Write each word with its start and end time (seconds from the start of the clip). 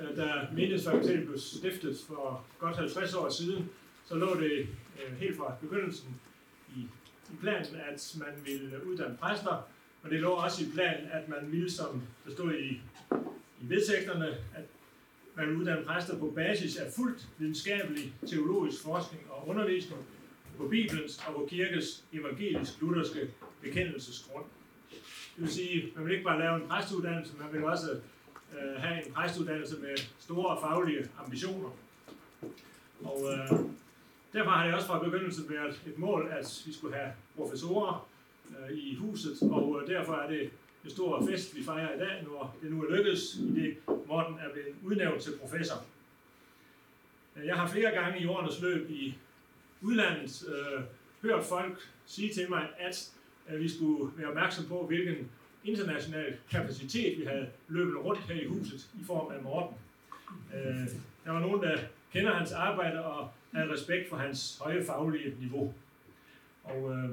Øh, 0.00 0.16
da 0.16 0.46
menighedsfakultetet 0.52 1.26
blev 1.26 1.38
stiftet 1.38 1.96
for 2.08 2.44
godt 2.58 2.76
50 2.76 3.14
år 3.14 3.28
siden, 3.28 3.70
så 4.04 4.14
lå 4.14 4.40
det 4.40 4.52
øh, 4.60 5.16
helt 5.18 5.36
fra 5.36 5.54
begyndelsen 5.60 6.20
i, 6.76 6.80
i 7.32 7.36
planen, 7.40 7.76
at 7.76 8.16
man 8.18 8.46
ville 8.46 8.86
uddanne 8.86 9.16
præster, 9.16 9.68
og 10.02 10.10
det 10.10 10.20
lå 10.20 10.30
også 10.30 10.64
i 10.64 10.68
planen, 10.74 11.08
at 11.12 11.28
man 11.28 11.52
ville, 11.52 11.70
som 11.70 12.02
der 12.24 12.32
stod 12.32 12.54
i, 12.54 12.80
i 13.60 13.68
vedtægterne, 13.68 14.26
at 14.28 14.64
man 15.34 15.46
ville 15.46 15.60
uddanne 15.60 15.84
præster 15.84 16.18
på 16.18 16.32
basis 16.36 16.76
af 16.76 16.92
fuldt 16.96 17.28
videnskabelig 17.38 18.12
teologisk 18.26 18.82
forskning 18.82 19.22
og 19.30 19.48
undervisning 19.48 20.06
på 20.56 20.68
Bibelens 20.68 21.22
og 21.26 21.34
på 21.34 21.46
kirkes 21.50 22.04
evangelisk-lutherske 22.12 23.28
bekendelsesgrund. 23.62 24.44
Det 25.36 25.44
vil 25.44 25.52
sige, 25.52 25.92
man 25.96 26.04
vil 26.04 26.12
ikke 26.12 26.24
bare 26.24 26.38
lave 26.38 26.56
en 26.62 26.68
præstuddannelse, 26.68 27.32
man 27.38 27.52
vil 27.52 27.64
også 27.64 28.00
øh, 28.52 28.82
have 28.82 29.06
en 29.06 29.12
præstuddannelse 29.12 29.76
med 29.80 29.96
store 30.18 30.60
faglige 30.60 31.08
ambitioner. 31.24 31.70
Og 33.04 33.32
øh, 33.32 33.50
derfor 34.32 34.50
har 34.50 34.66
det 34.66 34.74
også 34.74 34.86
fra 34.86 35.04
begyndelsen 35.04 35.50
været 35.50 35.82
et 35.86 35.98
mål, 35.98 36.28
at 36.30 36.62
vi 36.66 36.72
skulle 36.72 36.96
have 36.96 37.12
professorer 37.36 38.08
øh, 38.50 38.78
i 38.78 38.94
huset, 38.94 39.42
og 39.42 39.80
øh, 39.82 39.88
derfor 39.88 40.12
er 40.12 40.30
det 40.30 40.50
en 40.84 40.90
stor 40.90 41.26
fest, 41.26 41.56
vi 41.56 41.64
fejrer 41.64 41.94
i 41.94 41.98
dag, 41.98 42.24
når 42.24 42.56
det 42.62 42.70
nu 42.70 42.82
er 42.82 42.96
lykkedes, 42.96 43.34
i 43.34 43.60
det 43.60 43.76
Morten 44.06 44.34
er 44.34 44.52
blevet 44.52 44.74
udnævnt 44.82 45.22
til 45.22 45.32
professor. 45.40 45.76
Øh, 47.36 47.46
jeg 47.46 47.56
har 47.56 47.68
flere 47.68 47.90
gange 47.90 48.20
i 48.20 48.26
årenes 48.26 48.60
løb 48.60 48.90
i 48.90 49.14
udlandet 49.80 50.44
øh, 50.48 50.82
hørt 51.22 51.44
folk 51.44 51.88
sige 52.06 52.34
til 52.34 52.50
mig, 52.50 52.68
at, 52.78 53.12
at 53.46 53.60
vi 53.60 53.68
skulle 53.68 54.12
være 54.16 54.28
opmærksom 54.28 54.64
på, 54.64 54.86
hvilken 54.86 55.30
international 55.66 56.36
kapacitet 56.50 57.18
vi 57.18 57.24
havde 57.24 57.48
løbet 57.68 58.04
rundt 58.04 58.20
her 58.20 58.34
i 58.34 58.46
huset 58.46 58.90
i 59.00 59.04
form 59.04 59.32
af 59.32 59.42
Morten. 59.42 59.76
Øh, 60.54 60.88
der 61.24 61.32
var 61.32 61.40
nogen, 61.40 61.62
der 61.62 61.78
kender 62.12 62.34
hans 62.34 62.52
arbejde 62.52 63.04
og 63.04 63.30
havde 63.54 63.72
respekt 63.72 64.08
for 64.08 64.16
hans 64.16 64.58
høje 64.62 64.84
faglige 64.84 65.34
niveau. 65.40 65.74
Og 66.64 66.92
øh, 66.92 67.10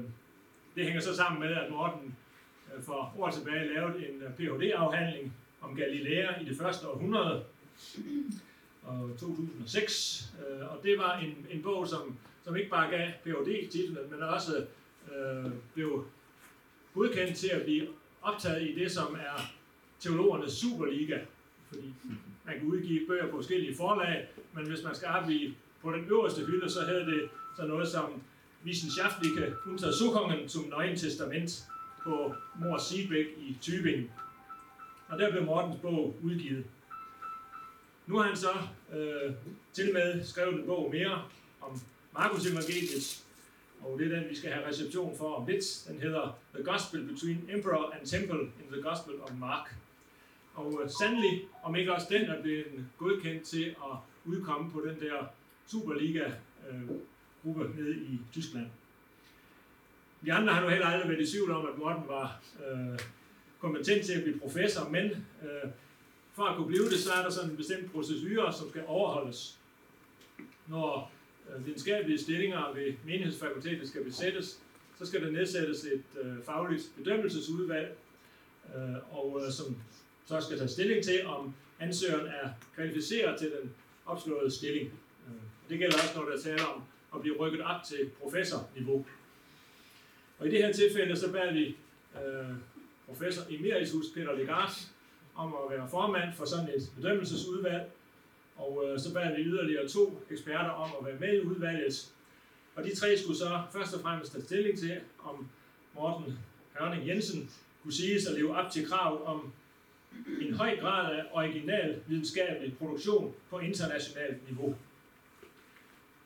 det 0.74 0.84
hænger 0.84 1.00
så 1.00 1.16
sammen 1.16 1.40
med, 1.40 1.56
at 1.56 1.70
Morten 1.70 2.16
øh, 2.76 2.82
for 2.82 3.14
år 3.18 3.30
tilbage 3.30 3.74
lavede 3.74 4.08
en 4.08 4.22
øh, 4.22 4.30
Ph.D.-afhandling 4.30 5.32
om 5.60 5.76
Galilea 5.76 6.40
i 6.40 6.44
det 6.44 6.56
første 6.56 6.88
århundrede, 6.88 7.44
og 8.82 9.10
2006. 9.18 10.34
Øh, 10.38 10.72
og 10.72 10.82
det 10.82 10.98
var 10.98 11.18
en, 11.18 11.46
en 11.50 11.62
bog, 11.62 11.88
som, 11.88 12.18
som 12.44 12.56
ikke 12.56 12.70
bare 12.70 12.90
gav 12.90 13.08
Ph.D.-titlen, 13.24 14.10
men 14.10 14.22
også 14.22 14.66
øh, 15.12 15.50
blev 15.74 16.06
godkendt 16.94 17.36
til 17.36 17.48
at 17.48 17.62
blive 17.62 17.86
optaget 18.24 18.62
i 18.62 18.74
det, 18.74 18.92
som 18.92 19.14
er 19.14 19.52
teologernes 20.00 20.52
superliga. 20.52 21.18
Fordi 21.68 21.94
man 22.44 22.58
kan 22.58 22.66
udgive 22.68 23.06
bøger 23.06 23.30
på 23.30 23.36
forskellige 23.36 23.76
forlag, 23.76 24.28
men 24.54 24.68
hvis 24.68 24.84
man 24.84 24.94
skal 24.94 25.08
op 25.08 25.30
i, 25.30 25.54
på 25.82 25.92
den 25.92 26.04
øverste 26.04 26.44
hylde, 26.44 26.70
så 26.70 26.80
havde 26.80 27.06
det 27.06 27.28
så 27.56 27.66
noget 27.66 27.88
som 27.88 28.22
Wissenschaftliche 28.64 29.54
Untersuchungen 29.66 30.48
zum 30.48 30.64
Neuen 30.64 30.96
Testament 30.96 31.64
på 32.02 32.34
Mor 32.60 32.78
Siegbæk 32.78 33.26
i 33.38 33.58
Tübingen. 33.62 34.10
Og 35.08 35.18
der 35.18 35.30
blev 35.30 35.44
Mortens 35.44 35.80
bog 35.82 36.16
udgivet. 36.22 36.64
Nu 38.06 38.16
har 38.16 38.26
han 38.26 38.36
så 38.36 38.52
øh, 38.94 39.34
til 39.72 39.92
med 39.92 40.24
skrevet 40.24 40.54
en 40.54 40.66
bog 40.66 40.90
mere 40.90 41.22
om 41.60 41.80
Markus 42.14 42.46
Evangeliet, 42.46 43.23
og 43.84 43.98
det 43.98 44.12
er 44.12 44.20
den, 44.20 44.30
vi 44.30 44.36
skal 44.36 44.50
have 44.50 44.68
reception 44.68 45.16
for 45.18 45.34
om 45.34 45.46
lidt. 45.46 45.84
Den 45.88 46.00
hedder 46.00 46.38
The 46.54 46.64
Gospel 46.64 47.04
Between 47.04 47.48
Emperor 47.52 47.94
and 47.94 48.06
Temple 48.06 48.40
in 48.40 48.72
the 48.72 48.82
Gospel 48.82 49.14
of 49.22 49.30
Mark. 49.38 49.74
Og 50.54 50.80
øh, 50.82 50.90
sandelig, 50.90 51.42
om 51.62 51.76
ikke 51.76 51.94
også 51.94 52.06
den 52.10 52.22
er 52.22 52.42
blevet 52.42 52.86
godkendt 52.98 53.42
til 53.42 53.64
at 53.64 53.96
udkomme 54.24 54.70
på 54.70 54.84
den 54.86 55.00
der 55.00 55.24
Superliga-gruppe 55.66 57.64
øh, 57.64 57.78
nede 57.78 57.96
i 57.96 58.20
Tyskland. 58.32 58.66
De 60.24 60.32
andre 60.32 60.54
har 60.54 60.62
nu 60.62 60.68
heller 60.68 60.86
aldrig 60.86 61.10
været 61.10 61.28
i 61.28 61.30
tvivl 61.32 61.50
om, 61.50 61.66
at 61.66 61.78
Morten 61.78 62.02
var 62.08 62.40
øh, 62.66 62.98
kompetent 63.60 64.04
til 64.04 64.12
at 64.12 64.22
blive 64.22 64.38
professor, 64.38 64.88
men 64.88 65.04
øh, 65.42 65.70
for 66.32 66.44
at 66.44 66.56
kunne 66.56 66.66
blive 66.66 66.84
det, 66.84 66.98
så 66.98 67.12
er 67.12 67.22
der 67.22 67.30
sådan 67.30 67.50
en 67.50 67.56
bestemt 67.56 67.92
procedure, 67.92 68.52
som 68.52 68.68
skal 68.68 68.84
overholdes. 68.86 69.58
Når 70.66 71.12
Øh, 71.50 71.66
videnskabelige 71.66 72.18
stillinger 72.18 72.72
ved 72.74 72.94
menighedsfakultetet 73.04 73.88
skal 73.88 74.04
besættes, 74.04 74.60
så 74.98 75.06
skal 75.06 75.22
der 75.22 75.30
nedsættes 75.30 75.84
et 75.84 76.02
øh, 76.22 76.44
fagligt 76.44 76.90
bedømmelsesudvalg, 76.96 77.96
øh, 78.76 79.18
og 79.18 79.42
øh, 79.46 79.52
som 79.52 79.76
så 80.26 80.40
skal 80.40 80.58
tage 80.58 80.68
stilling 80.68 81.04
til, 81.04 81.26
om 81.26 81.54
ansøgeren 81.80 82.26
er 82.26 82.48
kvalificeret 82.74 83.38
til 83.38 83.50
den 83.50 83.70
opslåede 84.06 84.50
stilling. 84.50 84.92
Øh, 85.28 85.34
det 85.68 85.78
gælder 85.78 85.96
også, 85.96 86.12
når 86.16 86.28
der 86.28 86.40
taler 86.40 86.64
om 86.64 86.82
at 87.14 87.20
blive 87.20 87.36
rykket 87.36 87.60
op 87.60 87.82
til 87.88 88.10
professorniveau. 88.22 89.06
Og 90.38 90.46
i 90.46 90.50
det 90.50 90.58
her 90.58 90.72
tilfælde, 90.72 91.16
så 91.16 91.32
bærer 91.32 91.52
vi 91.52 91.76
øh, 92.16 92.54
professor 93.06 93.42
emeritus 93.50 94.06
Peter 94.14 94.32
Legard 94.32 94.70
om 95.34 95.54
at 95.54 95.78
være 95.78 95.88
formand 95.88 96.34
for 96.34 96.44
sådan 96.44 96.68
et 96.68 96.92
bedømmelsesudvalg, 96.96 97.90
og 98.56 98.84
øh, 98.86 99.00
så 99.00 99.14
bad 99.14 99.36
vi 99.36 99.42
yderligere 99.42 99.88
to 99.88 100.22
eksperter 100.30 100.70
om 100.70 100.90
at 101.00 101.06
være 101.06 101.20
med 101.20 101.34
i 101.34 101.40
udvalget. 101.40 102.12
Og 102.74 102.84
de 102.84 102.94
tre 102.94 103.18
skulle 103.18 103.38
så 103.38 103.62
først 103.72 103.94
og 103.94 104.00
fremmest 104.00 104.32
tage 104.32 104.44
stilling 104.44 104.78
til, 104.78 105.00
om 105.24 105.48
Morten 105.94 106.38
Hørning 106.72 107.08
Jensen 107.08 107.50
kunne 107.82 107.92
siges 107.92 108.26
at 108.26 108.34
leve 108.34 108.56
op 108.56 108.70
til 108.70 108.86
krav 108.86 109.26
om 109.26 109.52
en 110.40 110.54
høj 110.54 110.76
grad 110.80 111.16
af 111.16 111.24
original 111.32 112.00
videnskabelig 112.06 112.78
produktion 112.78 113.34
på 113.50 113.58
internationalt 113.58 114.48
niveau. 114.50 114.76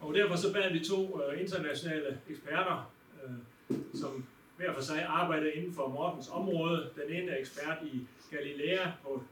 Og 0.00 0.14
derfor 0.14 0.36
så 0.36 0.52
bad 0.52 0.72
vi 0.72 0.84
to 0.84 1.22
øh, 1.22 1.40
internationale 1.40 2.20
eksperter, 2.30 2.92
øh, 3.24 3.76
som 3.94 4.24
hver 4.56 4.74
for 4.74 4.82
sig 4.82 5.02
arbejder 5.02 5.50
inden 5.50 5.74
for 5.74 5.88
Mortens 5.88 6.28
område. 6.28 6.90
Den 6.96 7.16
ene 7.16 7.30
er 7.30 7.38
ekspert 7.38 7.78
i 7.92 8.06
Galilea 8.30 8.90
på 9.02 9.22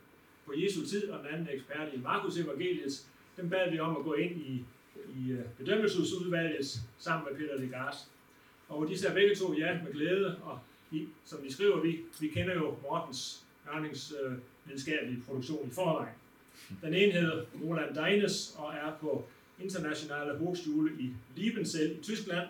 på 0.46 0.52
Jesu 0.56 0.86
tid, 0.86 1.10
og 1.10 1.18
den 1.18 1.34
anden 1.34 1.48
ekspert 1.52 1.94
i 1.94 1.98
Markus 1.98 2.38
evangeliet, 2.38 3.06
dem 3.36 3.50
bad 3.50 3.70
vi 3.70 3.78
om 3.78 3.96
at 3.96 4.04
gå 4.04 4.14
ind 4.14 4.40
i, 4.40 4.64
i 5.16 5.30
øh, 5.30 5.44
bedømmelsesudvalget 5.58 6.80
sammen 6.98 7.28
med 7.30 7.38
Peter 7.38 7.60
Legars. 7.60 7.96
Og 8.68 8.88
de 8.88 8.98
sagde 8.98 9.14
begge 9.14 9.34
to 9.34 9.54
ja 9.54 9.78
med 9.84 9.92
glæde, 9.92 10.40
og 10.42 10.58
de, 10.90 11.08
som 11.24 11.38
de 11.42 11.52
skriver, 11.52 11.80
vi, 11.80 12.00
vi 12.20 12.28
kender 12.28 12.54
jo 12.54 12.76
Mortens 12.82 13.44
ørningsvidenskabelige 13.74 15.18
øh, 15.18 15.24
produktion 15.24 15.68
i 15.68 15.74
forvejen. 15.74 16.14
Den 16.82 16.94
ene 16.94 17.12
hedder 17.12 17.44
Roland 17.64 17.94
Deines 17.94 18.54
og 18.58 18.74
er 18.74 18.92
på 19.00 19.24
Internationale 19.60 20.38
Hochschule 20.38 20.92
i 21.00 21.10
Liebenzell 21.36 21.98
i 21.98 22.02
Tyskland, 22.02 22.48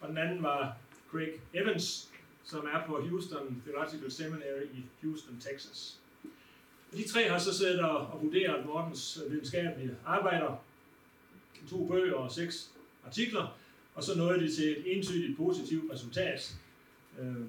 og 0.00 0.08
den 0.08 0.18
anden 0.18 0.42
var 0.42 0.76
Craig 1.10 1.32
Evans, 1.54 2.10
som 2.44 2.66
er 2.74 2.86
på 2.86 3.00
Houston 3.08 3.62
Theological 3.66 4.10
Seminary 4.10 4.64
i 4.74 4.84
Houston, 5.02 5.40
Texas. 5.40 6.01
De 6.96 7.08
tre 7.08 7.28
har 7.28 7.38
så 7.38 7.54
siddet 7.58 7.80
og 7.80 8.22
vurderet 8.22 8.66
Mortens 8.66 9.22
øh, 9.24 9.32
videnskabelige 9.32 9.96
arbejder, 10.06 10.64
to 11.70 11.86
bøger 11.86 12.14
og 12.14 12.32
seks 12.32 12.70
artikler, 13.06 13.58
og 13.94 14.04
så 14.04 14.18
nåede 14.18 14.40
de 14.40 14.54
til 14.54 14.70
et 14.70 14.96
entydigt 14.96 15.36
positivt 15.36 15.92
resultat. 15.92 16.56
Øhm, 17.20 17.48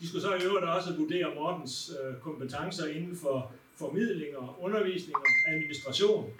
de 0.00 0.08
skulle 0.08 0.22
så 0.22 0.34
i 0.34 0.44
øvrigt 0.44 0.66
også 0.66 0.94
vurdere 0.96 1.34
Mortens 1.34 1.92
øh, 2.02 2.20
kompetencer 2.20 2.86
inden 2.86 3.16
for 3.16 3.52
formidling 3.76 4.36
og 4.36 4.62
undervisning 4.62 5.16
og 5.16 5.52
administration. 5.52 6.30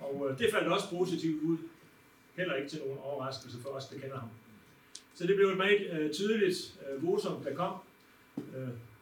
Og 0.00 0.30
øh, 0.30 0.38
det 0.38 0.50
faldt 0.52 0.68
også 0.68 0.90
positivt 0.90 1.42
ud. 1.42 1.58
Heller 2.36 2.54
ikke 2.54 2.68
til 2.68 2.78
nogen 2.78 2.98
overraskelse 2.98 3.58
for 3.60 3.68
os, 3.68 3.86
der 3.86 3.98
kender 3.98 4.18
ham. 4.18 4.28
Så 5.14 5.26
det 5.26 5.36
blev 5.36 5.48
et 5.48 5.56
meget 5.56 6.10
tydeligt 6.12 6.78
votum, 7.00 7.44
der 7.44 7.54
kom 7.54 7.74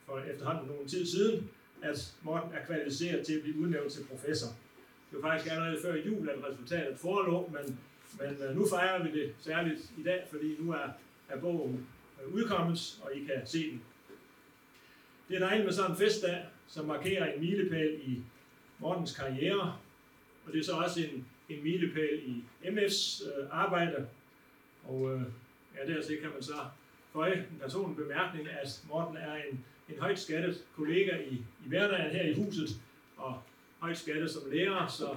for 0.07 0.19
efterhånden 0.19 0.67
nogen 0.67 0.89
tid 0.89 1.07
siden, 1.07 1.51
at 1.83 2.15
Morten 2.23 2.53
er 2.55 2.65
kvalificeret 2.67 3.27
til 3.27 3.35
at 3.35 3.43
blive 3.43 3.59
udnævnt 3.59 3.93
til 3.93 4.05
professor. 4.05 4.49
Det 5.11 5.23
var 5.23 5.31
faktisk 5.31 5.53
allerede 5.53 5.79
før 5.83 5.95
jul, 5.95 6.29
at 6.29 6.51
resultatet 6.51 6.99
forelå, 6.99 7.51
men, 7.53 7.79
men 8.21 8.43
øh, 8.43 8.57
nu 8.57 8.67
fejrer 8.69 9.03
vi 9.03 9.21
det 9.21 9.35
særligt 9.41 9.93
i 9.99 10.03
dag, 10.03 10.27
fordi 10.31 10.57
nu 10.59 10.73
er, 10.73 10.89
er 11.29 11.41
bogen 11.41 11.87
øh, 12.23 12.35
udkommet, 12.35 13.01
og 13.03 13.17
I 13.17 13.25
kan 13.25 13.47
se 13.47 13.71
den. 13.71 13.83
Det 15.29 15.37
er 15.37 15.41
dejligt 15.41 15.65
med 15.65 15.73
sådan 15.73 15.91
en 15.91 15.97
festdag, 15.97 16.47
som 16.69 16.87
markerer 16.87 17.33
en 17.33 17.41
milepæl 17.41 18.01
i 18.03 18.23
Mortens 18.79 19.17
karriere, 19.17 19.77
og 20.47 20.53
det 20.53 20.61
er 20.61 20.65
så 20.65 20.73
også 20.73 21.01
en, 21.01 21.27
en 21.49 21.63
milepæl 21.63 22.21
i 22.27 22.45
MF's 22.65 23.29
øh, 23.29 23.47
arbejde. 23.51 24.07
Og 24.85 25.15
øh, 25.15 25.23
ja, 25.77 25.93
dertil 25.93 26.21
kan 26.21 26.31
man 26.31 26.43
så 26.43 26.55
føje 27.13 27.35
en 27.35 27.59
personlig 27.61 27.97
bemærkning, 27.97 28.49
at 28.49 28.83
Morten 28.89 29.17
er 29.17 29.35
en 29.35 29.65
en 29.93 30.01
højt 30.01 30.19
skattet 30.19 30.65
kollega 30.77 31.17
i, 31.17 31.35
i 31.35 31.69
hverdagen 31.69 32.11
her 32.11 32.23
i 32.23 32.35
huset, 32.35 32.69
og 33.17 33.43
højt 33.79 33.99
skattet 33.99 34.31
som 34.31 34.43
lærer, 34.51 34.87
så 34.87 35.17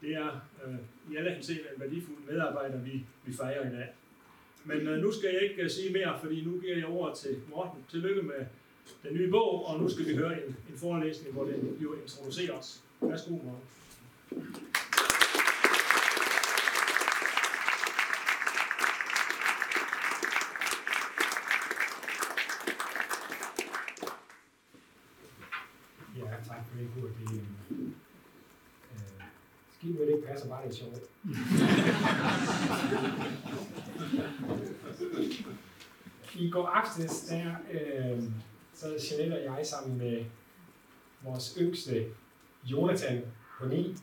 det 0.00 0.14
er 0.14 0.40
øh, 0.66 0.74
i 1.12 1.16
alle 1.16 1.34
henseender 1.34 1.64
en 1.74 1.80
værdifuld 1.80 2.18
medarbejder, 2.30 2.78
vi, 2.78 3.04
vi 3.24 3.32
fejrer 3.32 3.70
i 3.70 3.74
dag. 3.76 3.88
Men 4.64 4.88
øh, 4.88 5.02
nu 5.02 5.12
skal 5.12 5.30
jeg 5.32 5.42
ikke 5.42 5.64
uh, 5.64 5.70
sige 5.70 5.92
mere, 5.92 6.18
fordi 6.20 6.44
nu 6.44 6.60
giver 6.60 6.76
jeg 6.76 6.86
over 6.86 7.14
til 7.14 7.36
Morten. 7.50 7.84
Tillykke 7.90 8.22
med 8.22 8.46
den 9.02 9.14
nye 9.14 9.30
bog, 9.30 9.66
og 9.66 9.80
nu 9.80 9.88
skal 9.88 10.06
vi 10.06 10.16
høre 10.16 10.46
en, 10.46 10.56
en 10.70 10.78
forelæsning, 10.78 11.34
hvor 11.34 11.44
den 11.44 11.76
bliver 11.76 11.94
introduceret. 12.02 12.80
Værsgo, 13.00 13.30
Morten. 13.30 14.56
Ja, 26.16 26.24
tak 26.48 26.66
for 26.68 26.78
det, 26.78 26.88
Kurt. 26.94 27.10
Det, 27.18 27.40
øh, 27.70 27.88
Giv 29.80 29.90
mig 29.90 30.06
det 30.06 30.14
ikke 30.14 30.26
passer, 30.26 30.48
bare 30.48 30.66
lidt 30.66 30.76
sjovt. 30.76 30.94
I 36.34 36.50
går 36.50 36.66
aftes, 36.66 37.20
der 37.20 37.54
øh, 37.72 38.22
sad 38.74 38.98
Jeanette 39.10 39.34
og 39.34 39.44
jeg 39.44 39.66
sammen 39.66 39.98
med 39.98 40.24
vores 41.22 41.58
yngste 41.60 42.06
Jonathan 42.64 43.22
på 43.58 43.66
9, 43.66 43.96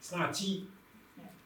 snart 0.00 0.34
10, 0.34 0.68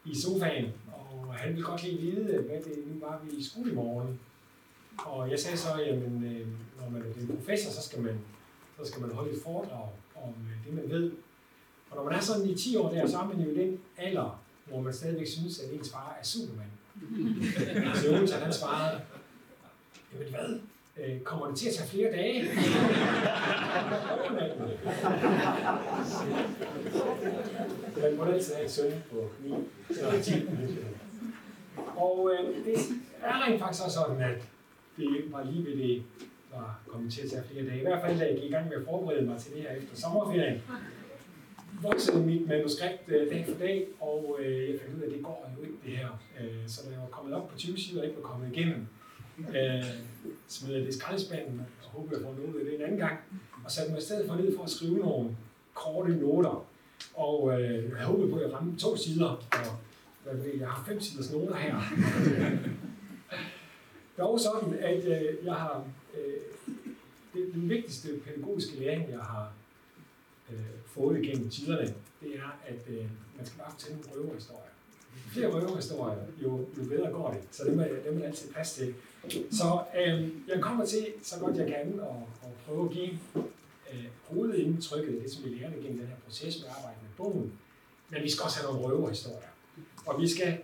i 0.05 0.15
sofaen, 0.15 0.65
og 0.93 1.33
han 1.33 1.49
ville 1.49 1.65
godt 1.65 1.83
lige 1.83 1.97
vide, 2.01 2.41
hvad 2.41 2.61
det 2.61 2.83
nu 2.87 2.99
var, 2.99 3.21
vi 3.23 3.43
skulle 3.43 3.71
i 3.71 3.75
morgen. 3.75 4.19
Og 4.97 5.31
jeg 5.31 5.39
sagde 5.39 5.57
så, 5.57 5.77
jamen, 5.77 6.23
øh, 6.23 6.47
når 6.81 6.89
man 6.89 7.01
er 7.01 7.21
en 7.21 7.37
professor, 7.37 7.71
så 7.71 7.81
skal 7.89 8.01
man, 8.01 8.19
så 8.77 8.91
skal 8.91 9.01
man 9.01 9.11
holde 9.11 9.31
et 9.31 9.41
foredrag 9.43 9.89
om 10.15 10.29
øh, 10.29 10.65
det, 10.65 10.73
man 10.73 10.89
ved. 10.89 11.11
Og 11.91 11.95
når 11.95 12.03
man 12.03 12.13
er 12.13 12.19
sådan 12.19 12.49
i 12.49 12.55
10 12.55 12.75
år 12.77 12.89
der, 12.89 13.07
så 13.07 13.17
er 13.17 13.27
man 13.27 13.39
jo 13.39 13.51
i 13.51 13.55
den 13.55 13.79
alder, 13.97 14.41
hvor 14.65 14.81
man 14.81 14.93
stadigvæk 14.93 15.27
synes, 15.27 15.59
at 15.59 15.73
ens 15.73 15.91
far 15.91 16.17
er 16.21 16.25
Superman. 16.25 16.65
så 17.95 18.07
Jonathan 18.07 18.41
han 18.41 18.53
svarede, 18.53 19.01
jamen 20.13 20.33
hvad, 20.33 20.59
øh, 20.97 21.19
kommer 21.21 21.47
det 21.47 21.57
til 21.57 21.69
at 21.69 21.75
tage 21.75 21.89
flere 21.89 22.11
dage? 22.11 22.43
Man 28.01 28.17
må 28.17 28.23
altid 28.23 28.53
have 28.53 28.63
en 28.63 28.69
søn 28.69 28.93
på 29.11 29.29
9 29.43 29.53
eller 29.89 30.21
10 30.21 30.31
Og 31.95 32.31
øh, 32.33 32.65
det 32.65 32.75
er 33.21 33.47
rent 33.47 33.59
faktisk 33.59 33.83
også 33.85 33.99
sådan, 33.99 34.21
at 34.21 34.41
det 34.97 35.31
var 35.31 35.43
lige 35.43 35.65
ved 35.65 35.77
det 35.77 36.03
var 36.51 36.79
kommet 36.87 37.13
til 37.13 37.21
at 37.21 37.29
tage 37.29 37.43
flere 37.51 37.65
dage. 37.65 37.79
I 37.79 37.81
hvert 37.81 38.01
fald, 38.01 38.19
da 38.19 38.25
jeg 38.25 38.35
gik 38.35 38.43
i 38.43 38.53
gang 38.53 38.67
med 38.67 38.77
at 38.77 38.85
forberede 38.85 39.25
mig 39.25 39.37
til 39.39 39.53
det 39.53 39.61
her 39.61 39.71
efter 39.71 39.95
sommerferien, 39.95 40.61
voksede 41.81 42.25
mit 42.25 42.47
manuskript 42.47 43.03
øh, 43.07 43.29
dag 43.29 43.45
for 43.49 43.57
dag, 43.59 43.87
og 43.99 44.39
øh, 44.41 44.69
jeg 44.69 44.79
fandt 44.79 44.95
ud 44.97 45.01
af, 45.01 45.07
at 45.07 45.13
det 45.13 45.23
går 45.23 45.51
jo 45.57 45.63
ikke 45.63 45.77
det 45.85 45.97
her. 45.97 46.07
Øh, 46.41 46.67
så 46.67 46.81
da 46.85 46.91
jeg 46.91 46.99
var 47.01 47.07
kommet 47.07 47.33
op 47.33 47.49
på 47.49 47.57
20 47.57 47.77
sider 47.77 48.01
og 48.01 48.07
ikke 48.07 48.21
var 48.21 48.27
kommet 48.29 48.57
igennem, 48.57 48.87
øh, 49.37 49.83
smed 50.47 50.73
jeg 50.73 50.81
det 50.81 50.95
i 50.95 50.97
skraldespanden, 50.97 51.61
og 51.83 51.89
håber, 51.89 52.11
jeg 52.11 52.21
får 52.21 52.33
noget 52.33 52.59
af 52.59 52.65
det 52.65 52.75
en 52.75 52.81
anden 52.81 52.99
gang, 52.99 53.17
og 53.65 53.71
satte 53.71 53.91
mig 53.91 53.99
i 53.99 54.03
stedet 54.03 54.27
for 54.27 54.35
ned 54.35 54.55
for 54.55 54.63
at 54.63 54.69
skrive 54.69 54.97
nogle 54.97 55.35
korte 55.73 56.15
noter. 56.15 56.65
Og 57.13 57.61
øh, 57.61 57.89
jeg 57.97 58.05
håbede 58.05 58.31
på, 58.31 58.35
at 58.35 58.43
jeg 58.43 58.53
ramte 58.53 58.79
to 58.79 58.97
sider, 58.97 59.47
og 59.51 59.77
hvad 60.23 60.35
ved, 60.35 60.59
jeg 60.59 60.67
har 60.67 60.83
fem 60.87 61.01
siders 61.01 61.31
noter 61.31 61.55
her. 61.55 61.75
Dog 64.17 64.39
sådan, 64.39 64.73
at 64.79 65.05
øh, 65.05 65.45
jeg 65.45 65.53
har 65.53 65.83
øh, 66.17 66.33
det, 67.33 67.53
den 67.53 67.69
vigtigste 67.69 68.07
pædagogiske 68.25 68.79
læring, 68.79 69.11
jeg 69.11 69.19
har 69.19 69.51
øh, 70.51 70.59
fået 70.85 71.23
igennem 71.23 71.49
tiderne, 71.49 71.93
det 72.21 72.35
er, 72.35 72.59
at 72.67 72.81
øh, 72.89 73.05
man 73.37 73.45
skal 73.45 73.57
bare 73.59 73.71
fortælle 73.71 73.97
nogle 73.97 74.11
røverhistorier. 74.15 74.63
Jo 75.15 75.29
flere 75.31 75.51
røverhistorier, 75.51 76.17
jo, 76.43 76.65
jo 76.77 76.83
bedre 76.89 77.11
går 77.11 77.31
det. 77.31 77.41
Så 77.51 77.63
dem 77.63 77.79
er, 77.79 77.87
dem 78.05 78.17
må 78.17 78.23
altid 78.23 78.53
passe 78.53 78.85
til. 78.85 78.95
Så 79.51 79.83
øh, 79.97 80.29
jeg 80.47 80.61
kommer 80.61 80.85
til, 80.85 81.07
så 81.23 81.39
godt 81.39 81.57
jeg 81.57 81.67
kan, 81.67 81.99
og, 81.99 82.27
og 82.41 82.53
prøve 82.65 82.85
at 82.85 82.91
give 82.91 83.19
øh, 83.93 84.05
hovedindtrykket, 84.23 85.21
det 85.23 85.31
som 85.31 85.43
vi 85.43 85.49
lærte 85.49 85.75
gennem 85.75 85.97
den 85.97 86.07
her 86.07 86.15
proces 86.25 86.59
med 86.61 86.69
arbejde 86.77 86.97
med 87.01 87.09
bogen. 87.17 87.53
Men 88.09 88.23
vi 88.23 88.29
skal 88.29 88.43
også 88.43 88.59
have 88.59 88.73
nogle 88.73 88.87
røverhistorier. 88.87 89.49
Og 90.05 90.21
vi 90.21 90.27
skal 90.27 90.57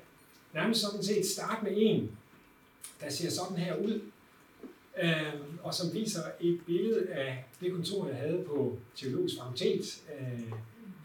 nærmest 0.53 0.81
sådan 0.81 1.03
set 1.03 1.25
starte 1.25 1.63
med 1.63 1.71
en, 1.75 2.11
der 3.01 3.09
ser 3.09 3.29
sådan 3.29 3.57
her 3.57 3.75
ud, 3.75 4.01
øh, 5.03 5.33
og 5.63 5.73
som 5.73 5.93
viser 5.93 6.21
et 6.39 6.59
billede 6.65 7.09
af 7.09 7.45
det 7.61 7.71
kontor, 7.71 8.07
jeg 8.07 8.17
havde 8.17 8.43
på 8.47 8.77
Teologisk 8.95 9.35
Fakultet, 9.37 10.03
øh, 10.19 10.51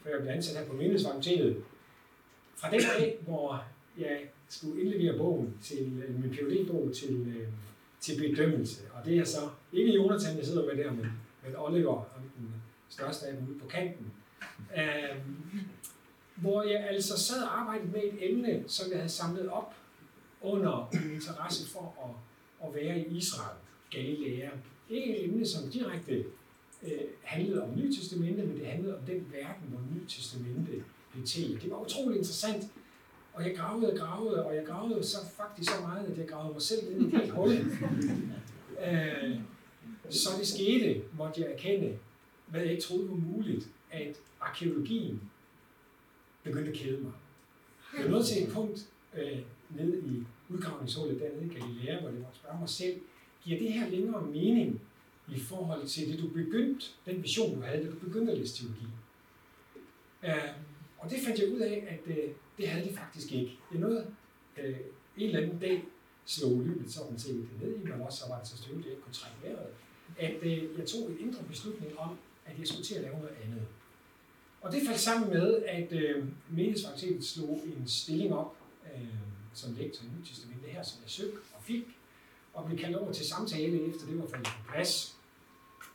for 0.01 0.09
jeg 0.09 0.19
blev 0.21 0.31
ansat 0.31 0.57
her 0.57 0.65
på 0.65 0.73
Menighedsfakultetet. 0.73 1.63
Fra 2.55 2.71
den 2.71 2.81
dag, 2.97 3.19
hvor 3.21 3.65
jeg 3.97 4.19
skulle 4.49 4.81
indlevere 4.81 5.17
bogen 5.17 5.57
til, 5.61 6.03
øh, 6.07 6.21
min 6.21 6.31
PhD-bog 6.31 6.91
til, 6.95 7.35
øh, 7.37 7.47
til 7.99 8.19
bedømmelse. 8.19 8.81
Og 8.93 9.05
det 9.05 9.17
er 9.17 9.23
så 9.23 9.49
ikke 9.73 9.93
Jonathan, 9.93 10.37
jeg 10.37 10.45
sidder 10.45 10.65
med 10.65 10.83
der, 10.83 10.91
men, 10.91 11.05
men 11.45 11.55
Oliver, 11.57 12.03
den 12.37 12.53
største 12.89 13.25
af 13.25 13.37
dem 13.37 13.49
ude 13.49 13.59
på 13.59 13.67
kanten. 13.67 14.11
Øh, 14.77 15.15
hvor 16.35 16.63
jeg 16.63 16.87
altså 16.89 17.19
sad 17.19 17.43
og 17.43 17.59
arbejdede 17.59 17.91
med 17.91 18.01
et 18.03 18.31
emne, 18.31 18.63
som 18.67 18.91
jeg 18.91 18.97
havde 18.97 19.09
samlet 19.09 19.49
op 19.49 19.73
under 20.41 20.89
min 20.93 21.11
interesse 21.11 21.69
for 21.69 21.95
at, 22.05 22.67
at 22.67 22.75
være 22.75 22.99
i 22.99 23.17
Israel, 23.17 23.57
Galilea. 23.91 24.49
Ikke 24.89 25.17
et 25.17 25.23
emne, 25.25 25.45
som 25.45 25.69
direkte 25.69 26.25
øh, 26.83 26.91
handlede 27.23 27.63
om 27.63 27.75
Nye 27.75 27.95
Testamente, 27.95 28.43
men 28.43 28.57
det 28.57 28.67
handlede 28.67 28.97
om 28.97 29.03
den 29.05 29.27
verden, 29.31 29.67
hvor 29.69 29.79
Nye 29.93 30.07
Testamente 30.07 30.83
blev 31.11 31.25
til. 31.25 31.59
Det 31.61 31.71
var 31.71 31.85
utrolig 31.85 32.17
interessant, 32.17 32.63
og 33.33 33.47
jeg 33.47 33.55
gravede 33.55 33.91
og 33.91 33.97
gravede, 33.97 34.45
og 34.45 34.55
jeg 34.55 34.65
gravede 34.65 35.03
så 35.03 35.17
faktisk 35.37 35.71
så 35.71 35.81
meget, 35.81 36.05
at 36.07 36.17
jeg 36.17 36.27
gravede 36.27 36.53
mig 36.53 36.61
selv 36.61 36.99
ned 36.99 37.11
i 37.11 37.15
et 37.15 37.31
hul. 37.31 37.51
øh, 38.87 39.35
så 40.09 40.29
det 40.39 40.47
skete, 40.47 41.01
måtte 41.17 41.41
jeg 41.41 41.51
erkende, 41.51 41.97
hvad 42.47 42.61
jeg 42.61 42.71
ikke 42.71 42.83
troede 42.83 43.09
var 43.09 43.15
muligt, 43.15 43.67
at 43.91 44.15
arkeologien 44.41 45.21
begyndte 46.43 46.71
at 46.71 46.77
kede 46.77 47.01
mig. 47.01 47.11
Jeg 47.97 48.09
nåede 48.09 48.25
til 48.25 48.43
et 48.43 48.53
punkt 48.53 48.87
øh, 49.17 49.39
nede 49.69 49.97
i 49.97 50.23
udgravningshullet 50.49 51.19
dernede 51.19 51.45
i 51.45 51.59
Galilea, 51.59 52.01
hvor 52.01 52.09
det 52.09 52.19
var 52.19 52.27
at 52.27 52.35
spørge 52.35 52.59
mig 52.59 52.69
selv, 52.69 53.01
giver 53.43 53.59
det 53.59 53.73
her 53.73 53.89
længere 53.89 54.21
mening 54.21 54.81
i 55.27 55.39
forhold 55.39 55.87
til 55.87 56.11
det, 56.11 56.19
du 56.19 56.27
begyndte, 56.27 56.85
den 57.05 57.23
vision, 57.23 57.55
du 57.55 57.61
havde, 57.61 57.83
da 57.83 57.89
du 57.89 57.99
begyndte 57.99 58.31
at 58.31 58.37
læse 58.37 58.57
teologi? 58.57 58.85
Øh, 60.23 60.49
og 60.99 61.09
det 61.09 61.19
fandt 61.25 61.39
jeg 61.39 61.53
ud 61.53 61.59
af, 61.59 61.87
at 61.89 62.17
øh, 62.17 62.29
det 62.57 62.67
havde 62.67 62.85
det 62.85 62.97
faktisk 62.97 63.31
ikke. 63.31 63.59
Jeg 63.71 63.79
nåede 63.79 64.07
øh, 64.57 64.75
en 65.17 65.27
eller 65.27 65.39
anden 65.41 65.59
dag 65.59 65.83
slå 66.25 66.61
løbet 66.61 66.91
sådan 66.91 67.19
set 67.19 67.47
ned 67.61 67.75
i 67.75 67.87
mig 67.87 68.01
også, 68.01 68.19
så 68.19 68.29
var 68.29 68.39
det 68.39 68.47
så 68.47 68.57
støvet, 68.57 68.79
at 68.79 68.85
jeg 68.85 68.91
ikke 68.91 69.03
kunne 69.03 69.13
trække 69.13 69.37
vejret, 69.43 69.67
at 70.17 70.35
øh, 70.43 70.79
jeg 70.79 70.87
tog 70.87 71.11
en 71.11 71.19
indre 71.19 71.43
beslutning 71.43 71.99
om, 71.99 72.17
at 72.45 72.59
jeg 72.59 72.67
skulle 72.67 72.83
til 72.83 72.95
at 72.95 73.01
lave 73.01 73.17
noget 73.17 73.35
andet. 73.45 73.61
Og 74.61 74.71
det 74.71 74.81
faldt 74.87 74.99
sammen 74.99 75.29
med, 75.29 75.63
at 75.63 75.91
øh, 75.91 76.25
menighedsfakultetet 76.49 77.25
slog 77.25 77.63
en 77.65 77.87
stilling 77.87 78.33
op 78.33 78.55
øh, 78.95 79.07
som 79.53 79.73
lektor 79.73 80.03
i 80.03 80.07
Nyt 80.19 80.47
det 80.63 80.71
her, 80.71 80.83
som 80.83 81.01
jeg 81.03 81.09
søgte 81.09 81.37
og 81.53 81.63
fik, 81.63 81.83
og 82.53 82.65
blev 82.65 82.79
kaldt 82.79 82.97
over 82.97 83.13
til 83.13 83.25
samtale, 83.25 83.89
efter 83.89 84.05
det 84.05 84.17
var 84.17 84.27
faldet 84.27 84.47
på 84.47 84.71
plads 84.73 85.15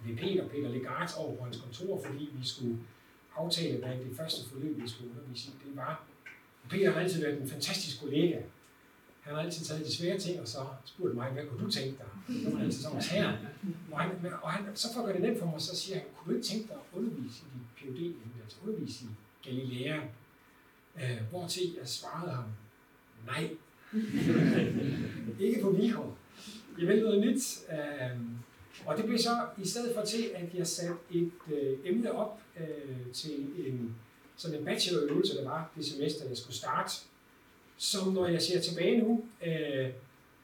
ved 0.05 0.17
Peter, 0.17 0.49
Peter 0.49 0.69
Legard, 0.69 1.11
over 1.19 1.37
på 1.37 1.45
hans 1.45 1.57
kontor, 1.57 2.03
fordi 2.07 2.31
vi 2.33 2.47
skulle 2.47 2.79
aftale, 3.37 3.79
hvad 3.79 3.91
det 3.91 4.17
første 4.17 4.51
forløb, 4.51 4.83
vi 4.83 4.89
skulle 4.89 5.11
undervise 5.11 5.49
i, 5.49 5.69
det 5.69 5.77
var. 5.77 6.05
Og 6.65 6.71
Peter 6.71 6.93
har 6.93 7.01
altid 7.01 7.21
været 7.23 7.43
en 7.43 7.49
fantastisk 7.49 8.01
kollega. 8.01 8.41
Han 9.21 9.35
har 9.35 9.43
altid 9.43 9.65
taget 9.65 9.87
de 9.87 9.97
svære 9.97 10.19
ting, 10.19 10.41
og 10.41 10.49
så 10.49 10.59
spurgt 10.85 11.15
mig, 11.15 11.31
hvad 11.31 11.47
kunne 11.47 11.65
du 11.65 11.71
tænke 11.71 11.99
dig? 11.99 12.37
Det 12.45 12.53
var 12.53 12.61
altid 12.61 12.83
sådan 12.83 13.03
her. 13.03 13.37
Og, 13.93 14.01
han, 14.01 14.33
og 14.43 14.53
han, 14.53 14.77
så 14.77 14.89
for 14.95 15.01
at 15.01 15.07
gøre 15.07 15.15
det 15.15 15.23
nemt 15.23 15.39
for 15.39 15.47
mig, 15.47 15.61
så 15.61 15.77
siger 15.77 15.99
han, 15.99 16.07
kunne 16.17 16.33
du 16.33 16.37
ikke 16.37 16.49
tænke 16.49 16.69
dig 16.69 16.75
at 16.75 16.99
undervise 16.99 17.43
i 17.43 17.59
dit 17.59 17.97
PhD, 17.97 18.15
altså 18.43 18.57
undervise 18.67 19.05
i 19.05 19.09
Galilea? 19.45 20.01
Øh, 20.97 21.23
hvortil 21.31 21.75
jeg 21.79 21.89
svarede 21.89 22.33
ham, 22.33 22.45
nej. 23.27 23.51
ikke 25.47 25.63
på 25.63 25.71
vilkår. 25.71 26.17
Jeg 26.79 26.89
vil 26.89 27.03
noget 27.03 27.21
nyt. 27.21 27.43
Øh, 27.73 28.21
og 28.87 28.97
det 28.97 29.05
blev 29.05 29.19
så 29.19 29.47
i 29.63 29.67
stedet 29.67 29.95
for 29.95 30.03
til, 30.03 30.25
at 30.35 30.55
jeg 30.55 30.67
satte 30.67 30.97
et 31.11 31.31
øh, 31.53 31.79
emne 31.85 32.13
op 32.13 32.41
øh, 32.61 33.13
til 33.13 33.47
en, 33.67 33.95
sådan 34.37 34.59
en 34.59 34.65
bachelorøvelse, 34.65 35.37
der 35.37 35.45
var 35.45 35.73
det 35.77 35.87
semester, 35.87 36.29
jeg 36.29 36.37
skulle 36.37 36.57
starte, 36.57 36.93
som 37.77 38.13
når 38.13 38.27
jeg 38.27 38.43
ser 38.43 38.61
tilbage 38.61 38.99
nu, 38.99 39.25
øh, 39.47 39.91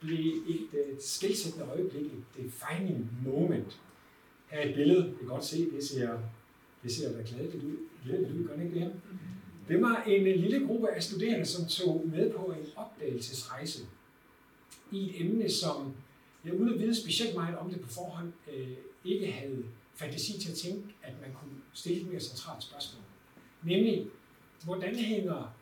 blev 0.01 0.35
et 0.49 0.79
øh, 0.79 0.99
skilsættende 1.01 1.67
øjeblik, 1.67 2.05
et 2.05 2.25
defining 2.37 3.11
moment. 3.27 3.81
Her 4.47 4.59
er 4.59 4.69
et 4.69 4.75
billede, 4.75 5.05
jeg 5.05 5.15
kan 5.19 5.29
godt 5.29 5.45
se, 5.45 5.71
det 5.71 5.85
ser, 5.85 6.19
det 6.83 6.93
ser 6.93 7.13
da 7.13 7.23
glædeligt 7.27 7.65
ud. 7.65 7.77
Glædeligt 8.05 8.33
ud, 8.33 8.49
gør 8.49 8.57
det 8.57 8.65
ikke 8.65 8.81
det? 8.81 8.93
Det 9.69 9.83
var 9.83 10.03
en 10.07 10.27
øh, 10.27 10.41
lille 10.41 10.67
gruppe 10.67 10.91
af 10.91 11.03
studerende, 11.03 11.47
som 11.47 11.67
tog 11.67 12.07
med 12.13 12.33
på 12.33 12.43
en 12.43 12.67
opdagelsesrejse 12.77 13.83
i 14.91 15.11
et 15.11 15.27
emne, 15.27 15.51
som 15.51 15.95
jeg 16.45 16.55
uden 16.55 16.75
at 16.75 16.81
vide 16.81 17.01
specielt 17.01 17.35
meget 17.35 17.57
om 17.57 17.71
det 17.71 17.81
på 17.81 17.89
forhånd, 17.89 18.33
øh, 18.53 18.77
ikke 19.05 19.33
havde 19.33 19.65
fantasi 19.95 20.41
til 20.41 20.51
at 20.51 20.57
tænke, 20.57 20.95
at 21.03 21.13
man 21.21 21.33
kunne 21.33 21.61
stille 21.73 22.01
et 22.01 22.07
mere 22.07 22.21
centralt 22.21 22.63
spørgsmål. 22.63 23.03
Nemlig, 23.63 24.07
hvordan 24.65 24.97
hænger 24.97 25.55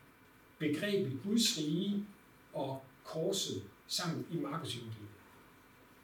begrebet 0.59 1.21
Guds 1.25 1.59
rige 1.59 2.07
og 2.53 2.83
korset 3.05 3.63
sammen 3.87 4.27
i 4.33 4.37
Markus 4.37 4.75
evangeliet? 4.77 5.09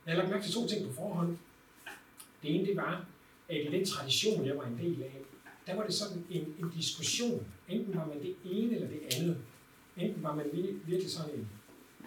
Jeg 0.06 0.14
har 0.14 0.22
lagt 0.22 0.30
mærke 0.30 0.44
til 0.44 0.54
to 0.54 0.66
ting 0.66 0.86
på 0.86 0.92
forhånd. 0.92 1.38
Det 2.42 2.54
ene 2.54 2.66
det 2.66 2.76
var, 2.76 3.06
at 3.48 3.56
i 3.56 3.70
den 3.70 3.84
tradition, 3.84 4.46
jeg 4.46 4.56
var 4.56 4.66
en 4.66 4.78
del 4.78 5.02
af, 5.02 5.22
der 5.66 5.74
var 5.74 5.86
det 5.86 5.94
sådan 5.94 6.24
en, 6.30 6.54
en 6.58 6.70
diskussion. 6.70 7.46
Enten 7.68 7.96
var 7.96 8.06
man 8.06 8.22
det 8.22 8.36
ene 8.44 8.74
eller 8.74 8.88
det 8.88 9.00
andet. 9.16 9.38
Enten 9.96 10.22
var 10.22 10.34
man 10.34 10.46
virkelig 10.86 11.10
sådan 11.10 11.34
en, 11.34 11.48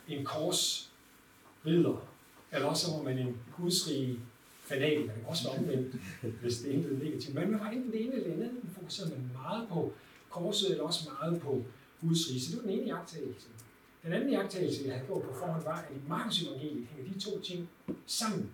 en 0.08 0.26
korsridder, 0.26 2.09
eller 2.52 2.68
også 2.68 2.92
var 2.92 3.04
man 3.04 3.18
en 3.18 3.38
gudsrig 3.58 4.20
fanatiker. 4.62 5.14
Det 5.14 5.22
kan 5.22 5.26
også 5.28 5.50
være 5.50 5.60
omvendt, 5.60 5.96
hvis 6.42 6.58
det 6.58 6.76
er 6.76 7.04
negativt. 7.04 7.36
Men 7.36 7.52
man 7.52 7.60
var 7.60 7.70
enten 7.70 7.92
det 7.92 8.02
ene 8.06 8.14
eller 8.14 8.34
andet. 8.34 8.54
Man 8.64 8.74
fokuserede 8.74 9.12
man 9.12 9.32
meget 9.34 9.68
på 9.68 9.94
korset, 10.30 10.72
eller 10.72 10.84
også 10.84 11.10
meget 11.10 11.42
på 11.42 11.64
Guds 12.02 12.30
rige. 12.30 12.42
Så 12.42 12.52
det 12.52 12.58
var 12.58 12.70
den 12.70 12.80
ene 12.80 12.88
jagttagelse. 12.88 13.48
Den 14.04 14.14
anden 14.14 14.30
jagttagelse, 14.30 14.82
jeg 14.86 14.94
havde 14.94 15.06
gjort 15.06 15.24
på 15.24 15.34
forhånd, 15.34 15.64
var, 15.64 15.78
at 15.78 15.96
i 15.96 16.10
Markus 16.10 16.44
evangeliet 16.44 16.88
hænger 16.88 17.14
de 17.14 17.20
to 17.20 17.40
ting 17.40 17.70
sammen. 18.06 18.52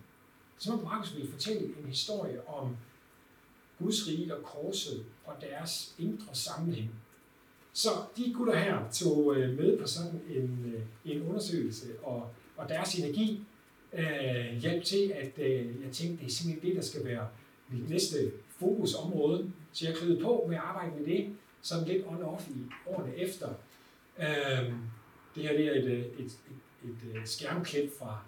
Så 0.58 0.76
må 0.76 0.82
Markus 0.82 1.16
ville 1.16 1.32
fortælle 1.32 1.62
en 1.62 1.86
historie 1.88 2.48
om 2.48 2.78
Guds 3.80 4.08
rige 4.08 4.36
og 4.36 4.44
korset 4.44 5.06
og 5.26 5.34
deres 5.42 5.96
indre 6.00 6.36
sammenhæng. 6.36 6.90
Så 7.74 7.90
de 8.18 8.34
gutter 8.34 8.56
her 8.56 8.92
tog 8.92 9.36
øh, 9.36 9.58
med 9.58 9.78
på 9.78 9.88
sådan 9.88 10.22
en, 10.30 10.74
øh, 10.76 11.12
en 11.16 11.24
undersøgelse, 11.24 11.88
og, 12.04 12.30
og 12.58 12.70
deres 12.70 12.96
energi 12.96 13.46
øh, 13.96 14.58
hjalp 14.58 14.84
til, 14.84 15.14
at 15.16 15.32
øh, 15.38 15.66
jeg 15.84 15.92
tænkte, 15.92 16.26
det 16.26 16.32
er 16.32 16.36
simpelthen 16.36 16.70
det, 16.70 16.76
der 16.76 16.82
skal 16.82 17.06
være 17.06 17.28
mit 17.70 17.90
næste 17.90 18.32
fokusområde. 18.60 19.52
Så 19.72 19.88
jeg 19.88 19.96
kryede 19.96 20.22
på 20.22 20.46
med 20.48 20.56
at 20.56 20.62
arbejde 20.64 20.92
med 21.00 21.06
det, 21.06 21.36
sådan 21.62 21.88
lidt 21.88 22.06
on-off 22.06 22.50
i 22.50 22.62
årene 22.88 23.16
efter. 23.16 23.50
Øh, 24.20 24.74
det 25.36 25.44
her 25.44 25.58
det 25.58 25.68
er 25.68 25.72
et, 25.72 25.88
et, 25.88 26.06
et, 26.20 26.32
et, 26.84 27.22
et 27.22 27.30
skærmklip 27.30 27.92
fra 28.00 28.20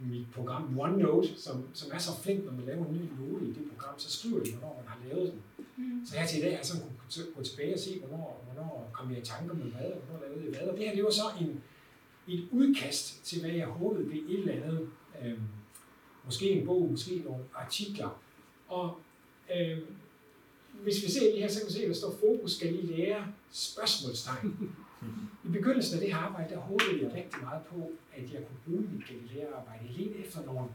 mit 0.00 0.26
program 0.34 0.78
OneNote, 0.78 1.28
som, 1.36 1.68
som 1.74 1.90
er 1.94 1.98
så 1.98 2.10
flink, 2.22 2.44
når 2.44 2.52
man 2.52 2.66
laver 2.66 2.86
en 2.86 2.94
ny 2.94 3.04
note 3.20 3.44
i 3.44 3.48
det 3.48 3.62
program, 3.72 3.98
så 3.98 4.10
skriver 4.18 4.42
det, 4.44 4.52
hvornår 4.52 4.82
man 4.82 4.88
har 4.88 4.98
lavet 5.08 5.32
den. 5.32 5.42
Mm. 5.76 6.06
Så 6.06 6.16
her 6.16 6.26
til 6.26 6.38
i 6.38 6.42
dag 6.42 6.50
har 6.50 6.58
jeg 6.58 6.66
sådan 6.66 6.82
kunne 6.82 7.34
gå 7.36 7.42
tilbage 7.42 7.74
og 7.74 7.80
se, 7.80 7.98
hvornår, 7.98 8.44
hvornår 8.46 8.90
kom 8.92 9.10
jeg 9.10 9.18
i 9.18 9.24
tanker 9.24 9.54
med 9.54 9.64
hvad, 9.64 9.90
og 9.92 10.00
hvornår 10.00 10.26
lavede 10.26 10.44
jeg 10.44 10.58
hvad. 10.58 10.68
Og 10.68 10.76
det 10.78 10.84
her 10.86 10.94
det 10.94 11.04
var 11.04 11.10
så 11.10 11.28
en, 11.40 11.62
et 12.28 12.48
udkast 12.52 13.24
til, 13.24 13.40
hvad 13.40 13.50
jeg 13.50 13.66
håbede 13.66 14.04
blev 14.04 14.22
et 14.28 14.38
eller 14.38 14.52
andet. 14.52 14.88
Øh, 15.22 15.38
måske 16.24 16.50
en 16.50 16.66
bog, 16.66 16.90
måske 16.90 17.22
nogle 17.24 17.44
artikler. 17.54 18.20
Og 18.68 18.98
øh, 19.56 19.78
hvis 20.82 21.04
vi 21.04 21.10
ser 21.10 21.32
det 21.32 21.40
her, 21.40 21.48
så 21.48 21.60
kan 21.60 21.68
vi 21.68 21.72
se, 21.72 21.82
at 21.82 21.88
der 21.88 21.94
står 21.94 22.14
fokus, 22.20 22.52
skal 22.52 22.74
I 22.74 22.86
lære 22.86 23.26
spørgsmålstegn. 23.50 24.74
I 25.44 25.48
begyndelsen 25.48 25.94
af 25.94 26.00
det 26.00 26.14
her 26.14 26.20
arbejde, 26.20 26.54
der 26.54 26.60
håbede 26.60 27.02
jeg 27.02 27.12
rigtig 27.14 27.42
meget 27.42 27.62
på, 27.62 27.90
at 28.16 28.32
jeg 28.32 28.42
kunne 28.46 28.58
bruge 28.66 28.88
mit 28.92 29.06
Galilea-arbejde 29.08 29.84
lidt 29.96 30.16
efter 30.16 30.44
nogle 30.44 30.68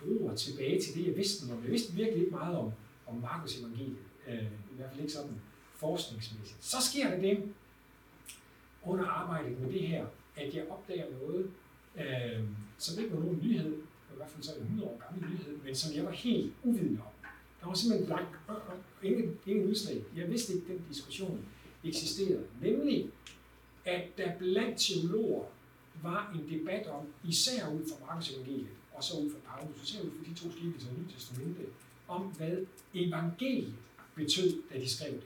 broer 0.00 0.34
tilbage 0.34 0.80
til 0.82 0.94
det, 0.94 1.06
jeg 1.06 1.16
vidste 1.16 1.52
om. 1.52 1.62
Jeg 1.62 1.72
vidste 1.72 1.92
virkelig 1.92 2.20
ikke 2.24 2.36
meget 2.36 2.56
om, 2.56 2.72
om 3.06 3.14
Markus 3.14 3.58
evangeliet, 3.58 3.96
øh, 4.28 4.42
i 4.42 4.76
hvert 4.76 4.90
fald 4.90 5.00
ikke 5.00 5.12
sådan 5.12 5.40
forskningsmæssigt. 5.74 6.64
Så 6.64 6.76
sker 6.90 7.10
der 7.10 7.20
det 7.20 7.52
under 8.82 9.06
arbejdet 9.06 9.60
med 9.60 9.72
det 9.72 9.80
her, 9.80 10.06
at 10.36 10.54
jeg 10.54 10.64
opdager 10.70 11.06
noget, 11.20 11.50
øh, 11.96 12.44
som 12.78 13.02
ikke 13.02 13.14
var 13.14 13.20
nogen 13.20 13.40
nyhed, 13.42 13.72
i 14.12 14.16
hvert 14.16 14.30
fald 14.30 14.42
så 14.42 14.54
en 14.54 14.62
100 14.62 14.88
år 14.88 15.02
gammel 15.04 15.30
nyhed, 15.30 15.56
men 15.64 15.74
som 15.74 15.96
jeg 15.96 16.04
var 16.04 16.10
helt 16.10 16.52
uvidende 16.64 17.00
om. 17.00 17.28
Der 17.60 17.66
var 17.66 17.74
simpelthen 17.74 18.06
blank, 18.06 18.28
øh, 18.50 18.56
øh, 18.56 19.10
ingen, 19.10 19.38
ingen 19.46 19.70
udslag. 19.70 20.02
Jeg 20.16 20.30
vidste 20.30 20.54
ikke, 20.54 20.64
at 20.64 20.78
den 20.78 20.84
diskussion 20.88 21.44
eksisterede. 21.84 22.44
Nemlig, 22.62 23.10
at 23.84 24.02
der 24.18 24.38
blandt 24.38 24.78
teologer 24.78 25.44
var 26.02 26.34
en 26.34 26.58
debat 26.58 26.86
om, 26.86 27.06
især 27.28 27.68
ud 27.68 27.80
fra 27.88 28.06
Markus 28.06 28.30
evangeliet, 28.30 28.68
og 28.94 29.04
så 29.04 29.16
ud 29.16 29.30
fra 29.30 29.38
Paulus, 29.50 29.82
især 29.82 30.00
ud 30.02 30.10
fra 30.10 30.30
de 30.30 30.34
to 30.34 30.52
skikkelser 30.52 30.88
i 30.88 30.92
Nye 31.00 31.12
Testamente, 31.14 31.62
om 32.08 32.22
hvad 32.22 32.56
evangeliet 32.94 33.74
betød, 34.14 34.62
da 34.72 34.78
de 34.78 34.88
skrev 34.90 35.12
det. 35.12 35.22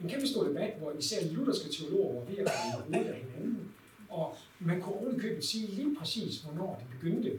En 0.00 0.08
kæmpe 0.08 0.26
stor 0.26 0.44
debat, 0.44 0.78
hvor 0.78 0.92
især 0.92 1.32
lutherske 1.32 1.68
teologer 1.68 2.14
var 2.14 2.24
ved 2.24 2.38
at 2.38 2.52
blive 2.88 3.08
af 3.08 3.20
hinanden, 3.20 3.72
og 4.16 4.36
man 4.60 4.80
kunne 4.80 4.94
ovenkøbet 4.94 5.44
sige 5.44 5.66
lige 5.66 5.96
præcis, 5.96 6.40
hvornår 6.40 6.82
det 6.82 6.98
begyndte, 7.00 7.38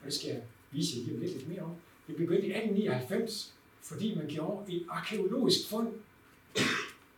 og 0.00 0.06
det 0.06 0.14
skal 0.14 0.30
jeg 0.30 0.42
vise 0.70 0.98
jer 0.98 1.18
lidt, 1.18 1.32
lidt 1.32 1.48
mere 1.48 1.62
om. 1.62 1.74
Det 2.06 2.16
begyndte 2.16 2.46
i 2.46 2.52
1899, 2.52 3.54
fordi 3.82 4.14
man 4.14 4.26
gjorde 4.28 4.72
et 4.72 4.86
arkeologisk 4.88 5.68
fund. 5.68 5.88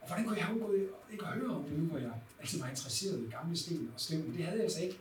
Og 0.00 0.06
hvordan 0.06 0.24
kunne 0.24 0.38
jeg 0.38 0.48
undgå 0.52 0.72
ikke 1.12 1.26
at 1.26 1.32
høre 1.32 1.50
om 1.50 1.64
det 1.64 1.78
nu, 1.78 1.84
hvor 1.84 1.98
jeg 1.98 2.12
altid 2.40 2.60
var 2.60 2.68
interesseret 2.68 3.20
i 3.20 3.30
gamle 3.30 3.56
sten 3.56 3.90
og 3.94 4.00
sten, 4.00 4.22
men 4.22 4.36
det 4.36 4.44
havde 4.44 4.56
jeg 4.56 4.64
altså 4.64 4.82
ikke. 4.82 4.98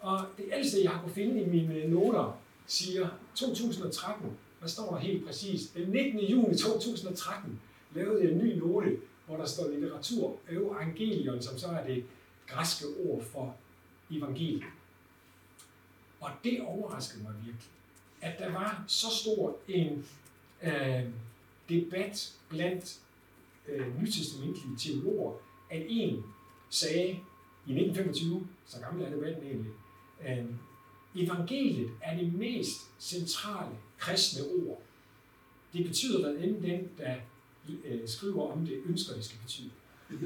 Og 0.00 0.26
det 0.36 0.44
ældste, 0.56 0.82
jeg 0.82 0.90
har 0.90 1.00
kunnet 1.00 1.14
finde 1.14 1.42
i 1.42 1.46
mine 1.46 1.88
noter, 1.88 2.40
siger 2.66 3.08
2013. 3.34 4.30
Hvad 4.58 4.68
står 4.68 4.90
der 4.90 4.98
helt 4.98 5.26
præcis? 5.26 5.66
Den 5.66 5.88
19. 5.88 6.20
juni 6.20 6.56
2013 6.56 7.60
lavede 7.94 8.22
jeg 8.22 8.32
en 8.32 8.38
ny 8.38 8.58
note, 8.58 8.96
hvor 9.26 9.36
der 9.36 9.46
står 9.46 9.68
litteratur 9.68 10.38
evangelion, 10.50 11.42
som 11.42 11.58
så 11.58 11.66
er 11.66 11.86
det 11.86 12.04
græske 12.46 12.86
ord 13.04 13.22
for 13.22 13.56
evangeliet. 14.10 14.64
Og 16.20 16.30
det 16.44 16.60
overraskede 16.60 17.22
mig 17.22 17.34
virkelig, 17.36 17.70
at 18.20 18.38
der 18.38 18.52
var 18.52 18.84
så 18.86 19.06
stor 19.10 19.58
en 19.68 20.06
øh, 20.62 21.04
debat 21.68 22.32
blandt 22.48 23.00
øh, 23.68 24.00
nytestamentlige 24.00 24.76
teologer, 24.78 25.32
at 25.70 25.82
en 25.88 26.24
sagde 26.70 27.10
i 27.66 27.72
1925, 27.72 28.46
så 28.66 28.80
gammel 28.80 29.04
er 29.04 29.10
debatten 29.10 29.42
egentlig, 29.42 29.72
øh, 30.28 30.46
evangeliet 31.16 31.90
er 32.02 32.18
det 32.18 32.34
mest 32.34 32.80
centrale 32.98 33.76
kristne 33.98 34.44
ord. 34.44 34.82
Det 35.72 35.86
betyder, 35.86 36.20
hvad 36.20 36.44
end 36.44 36.62
den, 36.62 36.88
der 36.98 37.16
øh, 37.84 38.08
skriver 38.08 38.52
om 38.52 38.66
det, 38.66 38.82
ønsker, 38.86 39.14
det 39.14 39.24
skal 39.24 39.38
betyde. 39.38 39.70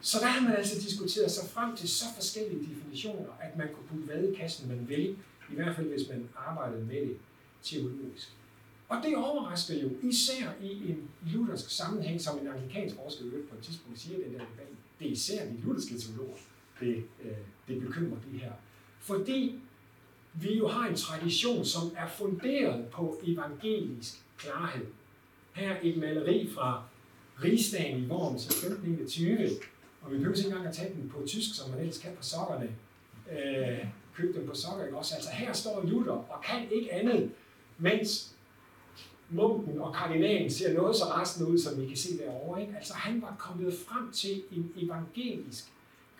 Så 0.00 0.18
der 0.20 0.26
har 0.26 0.48
man 0.48 0.56
altså 0.56 0.80
diskuteret 0.80 1.30
sig 1.30 1.50
frem 1.50 1.76
til 1.76 1.88
så 1.88 2.04
forskellige 2.14 2.74
definitioner, 2.74 3.32
at 3.40 3.56
man 3.56 3.68
kunne 3.74 3.86
putte 3.88 4.04
hvad 4.04 4.28
i 4.28 4.34
kassen 4.34 4.68
man 4.68 4.88
vil, 4.88 5.16
i 5.50 5.54
hvert 5.54 5.76
fald 5.76 5.86
hvis 5.86 6.08
man 6.08 6.28
arbejdede 6.36 6.84
med 6.84 7.00
det 7.00 7.16
teologisk. 7.62 8.32
Og 8.88 8.96
det 9.04 9.16
overrasker 9.16 9.82
jo 9.82 9.90
især 10.02 10.52
i 10.62 10.90
en 10.90 11.10
luthersk 11.32 11.70
sammenhæng, 11.70 12.20
som 12.20 12.38
en 12.38 12.46
anglikansk 12.46 12.96
forsker 12.96 13.24
på 13.24 13.56
et 13.58 13.62
tidspunkt 13.62 14.00
siger 14.00 14.16
den 14.16 14.32
der 14.32 14.38
debat. 14.38 14.68
Det 14.98 15.06
er 15.06 15.10
især 15.12 15.46
de 15.46 15.60
lutherske 15.60 15.98
teologer, 15.98 16.36
det, 16.80 17.04
øh, 17.24 17.30
det 17.68 17.80
bekymrer 17.82 18.18
det 18.32 18.40
her. 18.40 18.52
Fordi 19.00 19.60
vi 20.34 20.58
jo 20.58 20.68
har 20.68 20.88
en 20.88 20.96
tradition, 20.96 21.64
som 21.64 21.82
er 21.96 22.08
funderet 22.08 22.86
på 22.86 23.20
evangelisk 23.26 24.14
klarhed. 24.38 24.86
Her 25.52 25.76
et 25.82 25.96
maleri 25.96 26.50
fra 26.54 26.82
Rigsdagen 27.42 28.02
i 28.02 28.06
Worms 28.06 28.46
1521, 28.46 29.48
og 30.02 30.12
vi 30.12 30.16
behøver 30.16 30.36
ikke 30.36 30.48
engang 30.48 30.66
at 30.66 30.74
tage 30.74 30.94
den 30.94 31.08
på 31.08 31.26
tysk, 31.26 31.56
som 31.56 31.70
man 31.70 31.80
ellers 31.80 31.98
kan 31.98 32.10
på 32.16 32.22
sokkerne. 32.22 32.68
Øh, 33.32 33.86
køb 34.16 34.34
dem 34.34 34.46
på 34.46 34.54
sokker, 34.54 34.84
ikke 34.84 34.98
også? 34.98 35.14
Altså 35.14 35.30
her 35.30 35.52
står 35.52 35.84
Luther 35.86 36.12
og 36.12 36.44
kan 36.44 36.72
ikke 36.72 36.92
andet, 36.92 37.30
mens 37.78 38.34
munken 39.30 39.78
og 39.78 39.94
kardinalen 39.94 40.50
ser 40.50 40.72
noget 40.72 40.96
så 40.96 41.04
resten 41.04 41.46
ud, 41.46 41.58
som 41.58 41.80
vi 41.80 41.86
kan 41.86 41.96
se 41.96 42.18
derovre. 42.18 42.60
Ikke? 42.60 42.76
Altså 42.76 42.94
han 42.94 43.22
var 43.22 43.36
kommet 43.38 43.74
frem 43.88 44.12
til 44.12 44.42
en 44.52 44.72
evangelisk 44.76 45.64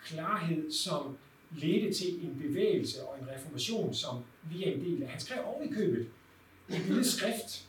klarhed, 0.05 0.71
som 0.71 1.17
ledte 1.51 1.93
til 1.93 2.25
en 2.25 2.39
bevægelse 2.41 3.03
og 3.03 3.17
en 3.21 3.27
reformation, 3.35 3.93
som 3.93 4.17
vi 4.51 4.63
er 4.63 4.71
en 4.71 4.79
del 4.79 5.03
af. 5.03 5.09
Han 5.09 5.19
skrev 5.19 5.39
oven 5.45 5.69
i 5.69 5.73
købet 5.73 6.07
en 6.69 6.81
lille 6.87 7.05
skrift 7.05 7.67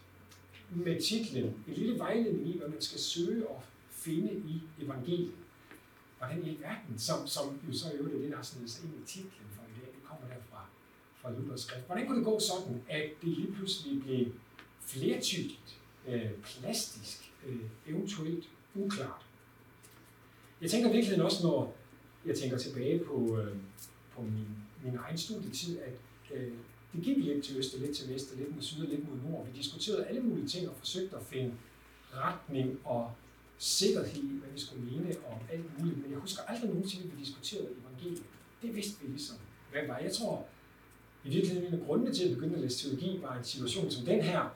med 0.70 1.02
titlen, 1.02 1.44
en 1.44 1.74
lille 1.74 1.98
vejledning 1.98 2.48
i, 2.48 2.58
hvad 2.58 2.68
man 2.68 2.80
skal 2.80 3.00
søge 3.00 3.48
og 3.48 3.62
finde 3.90 4.32
i 4.32 4.62
evangeliet. 4.84 5.32
Hvordan 6.18 6.46
i 6.46 6.56
verden, 6.60 6.98
som, 6.98 7.26
som 7.26 7.60
jo 7.68 7.78
så 7.78 7.88
er 7.88 7.92
det 7.92 8.30
der 8.30 8.36
har 8.36 8.42
snedet 8.42 8.70
sig 8.70 8.84
ind 8.84 8.94
i 9.02 9.06
titlen 9.06 9.46
for 9.54 9.62
i 9.62 9.80
dag, 9.80 9.88
det 9.94 10.02
kommer 10.04 10.26
derfra 10.34 10.66
fra 11.20 11.32
Luthers 11.32 11.60
skrift. 11.60 11.86
Hvordan 11.86 12.06
kunne 12.06 12.18
det 12.18 12.24
gå 12.24 12.40
sådan, 12.40 12.82
at 12.88 13.10
det 13.22 13.28
lige 13.28 13.52
pludselig 13.52 14.02
blev 14.02 14.26
flertydigt, 14.80 15.78
øh, 16.08 16.30
plastisk, 16.44 17.32
øh, 17.46 17.60
eventuelt 17.86 18.44
uklart. 18.74 19.26
Jeg 20.60 20.70
tænker 20.70 20.92
virkelig 20.92 21.22
også, 21.22 21.42
når 21.42 21.74
jeg 22.26 22.38
tænker 22.38 22.58
tilbage 22.58 22.98
på, 22.98 23.38
øh, 23.40 23.56
på 24.14 24.22
min, 24.22 24.48
min 24.84 24.96
egen 24.96 25.18
studietid, 25.18 25.78
at 25.78 25.94
øh, 26.34 26.52
det 26.92 27.04
gik 27.04 27.16
lidt 27.16 27.44
til 27.44 27.56
øst 27.56 27.74
og 27.74 27.80
lidt 27.80 27.96
til 27.96 28.14
vest, 28.14 28.32
og 28.32 28.38
lidt 28.38 28.54
mod 28.54 28.62
syd 28.62 28.82
og 28.82 28.88
lidt 28.88 29.08
mod 29.08 29.30
nord. 29.30 29.46
Vi 29.46 29.58
diskuterede 29.58 30.06
alle 30.06 30.20
mulige 30.20 30.48
ting 30.48 30.68
og 30.68 30.74
forsøgte 30.78 31.16
at 31.16 31.22
finde 31.22 31.54
retning 32.14 32.80
og 32.84 33.12
sikkerhed 33.58 34.22
i, 34.22 34.38
hvad 34.38 34.48
vi 34.52 34.60
skulle 34.60 34.84
mene 34.84 35.14
og 35.26 35.40
alt 35.52 35.78
muligt. 35.78 36.02
Men 36.02 36.10
jeg 36.10 36.18
husker 36.18 36.42
aldrig 36.42 36.70
nogensinde, 36.70 37.04
at 37.04 37.16
vi 37.16 37.20
diskuterede 37.24 37.68
evangeliet. 37.82 38.22
Det 38.62 38.76
vidste 38.76 39.02
vi 39.02 39.10
ligesom, 39.10 39.36
hvad 39.72 39.86
var. 39.86 39.98
Jeg 39.98 40.12
tror, 40.12 40.46
i 41.24 41.28
virkeligheden 41.28 41.74
en 41.74 41.80
af 41.80 41.86
grundene 41.86 42.14
til 42.14 42.28
at 42.28 42.34
begynde 42.34 42.54
at 42.54 42.60
læse 42.60 42.88
teologi 42.88 43.18
var 43.22 43.38
en 43.38 43.44
situation 43.44 43.90
som 43.90 44.04
den 44.04 44.22
her, 44.22 44.54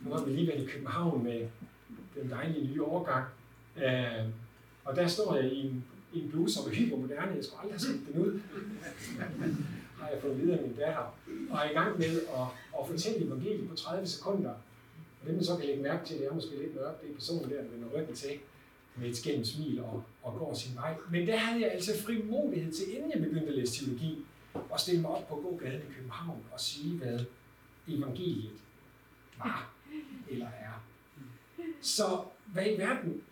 nu 0.00 0.14
har 0.14 0.24
vi 0.24 0.32
lige 0.32 0.48
været 0.48 0.62
i 0.62 0.66
København 0.66 1.24
med 1.24 1.48
den 2.14 2.30
dejlige 2.30 2.66
nye 2.66 2.84
overgang. 2.84 3.26
Øh, 3.76 4.26
og 4.84 4.96
der 4.96 5.06
står 5.06 5.36
jeg 5.36 5.52
i 5.52 5.66
en, 5.66 5.84
i 6.12 6.20
en 6.20 6.30
bluse, 6.30 6.54
som 6.54 6.70
er 6.70 6.74
hypermoderne. 6.74 7.32
Jeg 7.32 7.44
skulle 7.44 7.60
aldrig 7.60 7.80
have 7.80 7.80
set 7.80 8.14
den 8.14 8.22
ud 8.22 8.40
har 10.02 10.10
jeg 10.10 10.22
fået 10.22 10.40
videre 10.40 10.58
af 10.58 10.62
min 10.66 10.76
datter. 10.76 11.14
Og 11.50 11.58
er 11.58 11.70
i 11.70 11.72
gang 11.72 11.98
med 11.98 12.20
at, 12.38 12.46
at 12.78 12.86
fortælle 12.86 13.26
evangeliet 13.26 13.68
på 13.68 13.76
30 13.76 14.06
sekunder. 14.06 14.50
Og 15.20 15.26
det 15.26 15.34
man 15.34 15.44
så 15.44 15.56
kan 15.56 15.66
lægge 15.66 15.82
mærke 15.82 16.06
til, 16.06 16.18
det 16.18 16.26
er 16.26 16.34
måske 16.34 16.56
lidt 16.58 16.74
mørkt, 16.76 17.02
det 17.02 17.10
er 17.10 17.14
personen 17.14 17.50
der, 17.50 17.56
der 17.56 17.68
vender 17.68 17.88
ryggen 17.98 18.14
til 18.16 18.38
med 18.96 19.08
et 19.08 19.16
skæmt 19.16 19.46
smil 19.46 19.80
og, 19.80 20.02
og 20.22 20.38
går 20.38 20.54
sin 20.54 20.76
vej. 20.76 20.94
Men 21.10 21.26
der 21.26 21.36
havde 21.36 21.62
jeg 21.62 21.72
altså 21.72 22.02
frimodighed 22.02 22.72
til, 22.72 22.96
inden 22.96 23.10
jeg 23.10 23.22
begyndte 23.22 23.48
at 23.48 23.54
læse 23.54 23.84
teologi, 23.84 24.26
at 24.74 24.80
stille 24.80 25.00
mig 25.00 25.10
op 25.10 25.28
på 25.28 25.34
gågaden 25.34 25.80
i 25.80 25.92
København 25.96 26.44
og 26.52 26.60
sige, 26.60 26.98
hvad 26.98 27.20
evangeliet 27.88 28.50
var 29.38 29.72
eller 30.30 30.46
er. 30.46 30.84
Så 31.80 32.20
hvad 32.46 32.66
i 32.66 32.78
verden, 32.78 33.22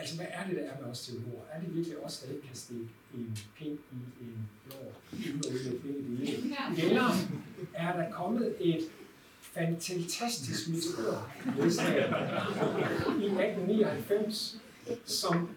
altså 0.00 0.16
hvad 0.16 0.26
er 0.30 0.46
det, 0.46 0.56
der 0.56 0.62
er 0.62 0.80
med 0.80 0.90
os 0.90 1.06
teologer? 1.06 1.42
Er 1.52 1.60
det 1.60 1.74
virkelig 1.74 2.04
os, 2.04 2.18
der 2.18 2.32
ikke 2.32 2.46
kan 2.46 2.56
stikke 2.56 2.88
en 3.14 3.38
pind 3.56 3.78
i 4.20 4.24
en 4.24 4.50
jord, 4.66 4.94
uden 5.12 5.38
at 5.38 5.82
finde 5.82 6.10
det 6.10 6.28
hele? 6.28 6.56
Eller 6.86 7.08
er 7.74 7.96
der 7.96 8.10
kommet 8.10 8.54
et 8.60 8.82
fantastisk 9.42 10.68
metode 10.68 11.18
i 11.46 11.60
1899, 13.26 14.56
som 15.04 15.48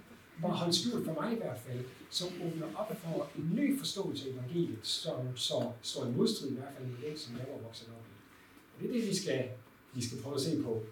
var 0.42 0.50
holdt 0.50 0.76
skjult 0.76 1.06
for 1.06 1.14
mig 1.22 1.34
i 1.34 1.36
hvert 1.36 1.60
fald, 1.68 1.80
som 2.10 2.28
åbner 2.46 2.68
op 2.76 2.98
for 3.04 3.30
en 3.38 3.52
ny 3.56 3.80
forståelse 3.80 4.30
af 4.30 4.34
evangeliet, 4.34 4.80
som 4.84 5.38
så 5.38 5.72
står 5.82 6.06
i 6.06 6.12
modstrid 6.12 6.52
i 6.52 6.54
hvert 6.54 6.74
fald 6.78 6.88
med 6.88 7.10
det, 7.10 7.20
som 7.20 7.38
jeg 7.38 7.46
var 7.54 7.62
vokset 7.62 7.88
op 7.88 8.06
i. 8.06 8.14
Og 8.76 8.82
det 8.82 8.90
er 8.90 8.94
det, 9.02 9.10
vi 9.10 9.16
skal, 9.16 9.50
vi 9.94 10.06
skal 10.08 10.22
prøve 10.22 10.36
at 10.36 10.42
se 10.42 10.64
på, 10.64 10.84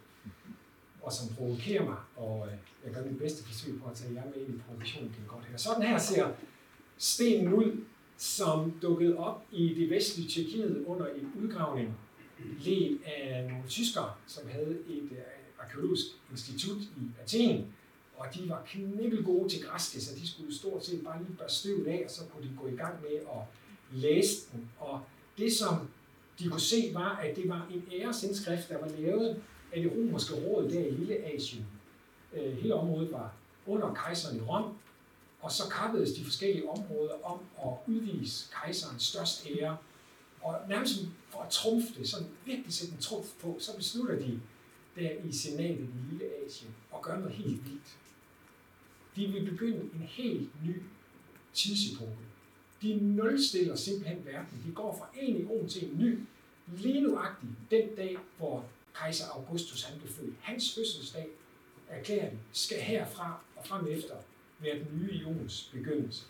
og 1.03 1.13
som 1.13 1.35
provokerer 1.35 1.85
mig, 1.85 1.97
og 2.15 2.47
øh, 2.47 2.57
jeg 2.85 2.93
gør 2.93 3.05
mit 3.05 3.19
bedste 3.19 3.43
forsøg 3.43 3.81
på 3.81 3.89
at 3.89 3.95
tage 3.95 4.13
jer 4.13 4.25
med 4.25 4.35
ind 4.35 4.55
i 4.55 4.61
provokationen 4.67 5.09
det 5.09 5.27
godt 5.27 5.45
her. 5.45 5.57
Sådan 5.57 5.83
her 5.83 5.97
ser 5.97 6.31
stenen 6.97 7.53
ud, 7.53 7.83
som 8.17 8.71
dukkede 8.81 9.17
op 9.17 9.43
i 9.51 9.73
det 9.73 9.89
vestlige 9.89 10.29
Tjekkiet 10.29 10.83
under 10.85 11.05
en 11.07 11.33
udgravning 11.43 11.97
ledt 12.59 13.01
af 13.05 13.47
nogle 13.49 13.67
tyskere, 13.67 14.13
som 14.27 14.49
havde 14.49 14.77
et 14.89 15.11
øh, 15.11 15.17
arkeologisk 15.59 16.05
institut 16.31 16.81
i 16.81 17.11
Athen, 17.21 17.73
og 18.17 18.27
de 18.35 18.49
var 18.49 18.63
knibbel 18.67 19.23
gode 19.23 19.49
til 19.49 19.63
græske, 19.63 20.01
så 20.01 20.15
de 20.15 20.27
skulle 20.27 20.55
stort 20.55 20.85
set 20.85 21.03
bare 21.03 21.23
lige 21.23 21.37
børste 21.37 21.59
støvet 21.59 21.87
af, 21.87 22.01
og 22.05 22.11
så 22.11 22.21
kunne 22.25 22.43
de 22.43 22.55
gå 22.61 22.67
i 22.67 22.75
gang 22.75 23.01
med 23.01 23.19
at 23.19 23.41
læse 23.91 24.51
den. 24.51 24.69
Og 24.79 25.01
det, 25.37 25.53
som 25.53 25.89
de 26.39 26.49
kunne 26.49 26.61
se, 26.61 26.91
var, 26.93 27.15
at 27.15 27.35
det 27.35 27.49
var 27.49 27.67
en 27.73 27.83
æresindskrift, 27.91 28.69
der 28.69 28.77
var 28.77 28.87
lavet 28.87 29.43
af 29.71 29.81
det 29.81 29.91
romerske 29.91 30.35
råd 30.35 30.69
der 30.69 30.85
i 30.85 30.91
Lille 30.91 31.15
Asien. 31.15 31.65
Øh, 32.33 32.57
hele 32.57 32.75
området 32.75 33.11
var 33.11 33.33
under 33.65 33.93
kejseren 33.93 34.37
i 34.37 34.41
Rom, 34.41 34.73
og 35.41 35.51
så 35.51 35.63
kappedes 35.69 36.13
de 36.13 36.23
forskellige 36.23 36.69
områder 36.69 37.13
om 37.23 37.39
at 37.65 37.93
udvise 37.93 38.51
kejserens 38.61 39.03
største 39.03 39.49
ære. 39.59 39.77
Og 40.41 40.59
nærmest 40.69 40.93
for 41.29 41.39
at 41.39 41.49
trumfe 41.49 41.87
det, 41.99 42.09
sådan 42.09 42.27
virkelig 42.45 42.73
sætte 42.73 42.93
en 42.93 43.01
trumf 43.01 43.27
på, 43.41 43.57
så 43.59 43.77
beslutter 43.77 44.15
de 44.15 44.39
der 44.95 45.11
i 45.23 45.31
senatet 45.31 45.79
i 45.79 46.11
Lille 46.11 46.25
Asien 46.45 46.75
at 46.95 47.01
gøre 47.01 47.19
noget 47.19 47.35
helt 47.35 47.65
vildt. 47.65 47.97
De 49.15 49.27
vil 49.27 49.51
begynde 49.51 49.79
en 49.79 50.07
helt 50.07 50.49
ny 50.65 50.81
tidsepoke. 51.53 52.17
De 52.81 52.93
nulstiller 52.93 53.75
simpelthen 53.75 54.25
verden. 54.25 54.63
De 54.67 54.71
går 54.71 54.97
fra 54.97 55.21
en 55.21 55.37
ion 55.37 55.69
til 55.69 55.91
en 55.91 55.99
ny, 55.99 56.19
lige 56.77 57.01
nuagtigt 57.01 57.51
den 57.71 57.95
dag, 57.95 58.17
hvor 58.37 58.65
kejser 58.93 59.25
Augustus 59.29 59.83
han 59.83 59.99
blev 59.99 60.11
født. 60.13 60.35
Hans 60.41 60.75
fødselsdag 60.75 61.27
erklæring 61.89 62.39
skal 62.51 62.77
herfra 62.77 63.41
og 63.55 63.65
frem 63.65 63.87
efter 63.87 64.15
være 64.59 64.79
den 64.79 64.87
nye 64.93 65.13
ions 65.13 65.69
begyndelse. 65.73 66.23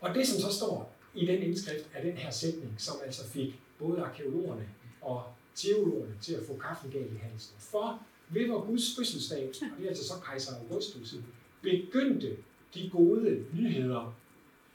Og 0.00 0.14
det, 0.14 0.28
som 0.28 0.40
så 0.40 0.56
står 0.56 0.96
i 1.14 1.26
den 1.26 1.42
indskrift, 1.42 1.88
er 1.94 2.02
den 2.02 2.16
her 2.16 2.30
sætning, 2.30 2.74
som 2.78 2.94
altså 3.04 3.28
fik 3.28 3.60
både 3.78 4.02
arkeologerne 4.02 4.68
og 5.00 5.24
teologerne 5.54 6.14
til 6.22 6.34
at 6.34 6.46
få 6.46 6.56
kaffen 6.56 6.90
galt 6.90 7.12
i 7.12 7.16
halsen. 7.16 7.54
For 7.58 8.02
ved 8.28 8.48
vor 8.48 8.66
Guds 8.66 8.96
fødselsdag, 8.96 9.48
og 9.48 9.78
det 9.78 9.84
er 9.84 9.88
altså 9.88 10.08
så 10.08 10.14
kejser 10.24 10.52
Augustus, 10.56 11.14
begyndte 11.62 12.36
de 12.74 12.90
gode 12.92 13.44
nyheder. 13.52 14.14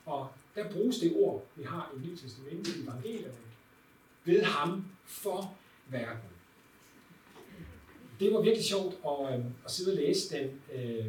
Og 0.06 0.28
der 0.56 0.72
bruges 0.72 1.00
det 1.00 1.14
ord, 1.16 1.46
vi 1.56 1.64
har 1.64 1.92
i 1.96 2.08
Nyt 2.08 2.20
Testamentet 2.20 2.76
i 2.76 2.84
evangelierne, 2.84 3.38
ved 4.26 4.44
ham 4.44 4.86
for 5.06 5.58
verden. 5.88 6.30
Det 8.20 8.34
var 8.34 8.42
virkelig 8.42 8.66
sjovt 8.66 8.96
at, 9.08 9.40
øh, 9.40 9.46
at 9.66 9.72
sidde 9.72 9.92
og 9.92 9.98
læse 9.98 10.36
den. 10.36 10.46
Øh, 10.76 11.06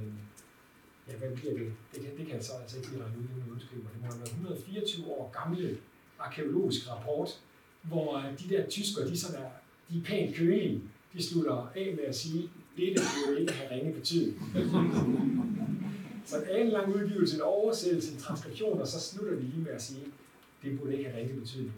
ja, 1.09 1.17
hvad 1.19 1.37
bliver 1.37 1.53
det? 1.53 1.73
Det 1.95 2.03
kan, 2.03 2.11
det 2.19 2.27
kan 2.27 2.37
jeg 2.37 2.45
så 2.45 2.53
altså 2.63 2.77
ikke 2.77 2.91
lige 2.91 3.03
regne 3.03 3.19
ud, 3.19 3.43
men 3.43 3.53
undskylder 3.53 3.89
Det 3.95 4.03
må 4.03 4.17
være 4.17 4.27
124 4.27 5.07
år 5.07 5.31
gamle 5.43 5.79
arkeologisk 6.19 6.91
rapport, 6.91 7.41
hvor 7.83 8.19
øh, 8.19 8.39
de 8.39 8.55
der 8.55 8.69
tyskere, 8.69 9.09
de, 9.09 9.19
sådan 9.19 9.43
er, 9.43 9.49
de 9.91 9.99
er 9.99 10.03
pænt 10.05 10.37
kølige. 10.37 10.83
De 11.13 11.23
slutter 11.23 11.73
af 11.75 11.95
med 11.97 12.05
at 12.05 12.17
sige, 12.17 12.51
det 12.77 12.97
der 12.97 13.03
jo 13.29 13.37
ikke 13.37 13.53
have 13.53 13.71
ringe 13.71 13.93
betydning. 13.93 14.43
så 16.25 16.37
en 16.51 16.69
lang 16.69 16.95
udgivelse, 16.95 17.37
en 17.37 17.43
oversættelse, 17.43 18.13
en 18.13 18.19
transkription, 18.19 18.81
og 18.81 18.87
så 18.87 19.01
slutter 19.01 19.35
de 19.35 19.43
lige 19.43 19.63
med 19.63 19.71
at 19.71 19.83
sige, 19.83 20.05
det 20.63 20.79
burde 20.79 20.97
ikke 20.97 21.11
have 21.11 21.21
ringe 21.21 21.41
betydning. 21.41 21.75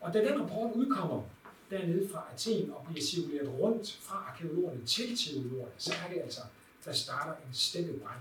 Og 0.00 0.14
da 0.14 0.18
den 0.24 0.40
rapport 0.40 0.72
udkommer, 0.74 1.22
dernede 1.70 2.08
fra 2.12 2.28
Athen 2.34 2.70
og 2.70 2.86
bliver 2.90 3.04
cirkuleret 3.04 3.48
rundt 3.48 3.98
fra 4.00 4.14
arkeologerne 4.32 4.86
til 4.86 5.16
teologerne, 5.16 5.72
så 5.78 5.92
er 6.04 6.12
det 6.14 6.20
altså, 6.22 6.40
der 6.84 6.92
starter 6.92 7.32
en 7.32 7.54
steppebrand. 7.54 8.20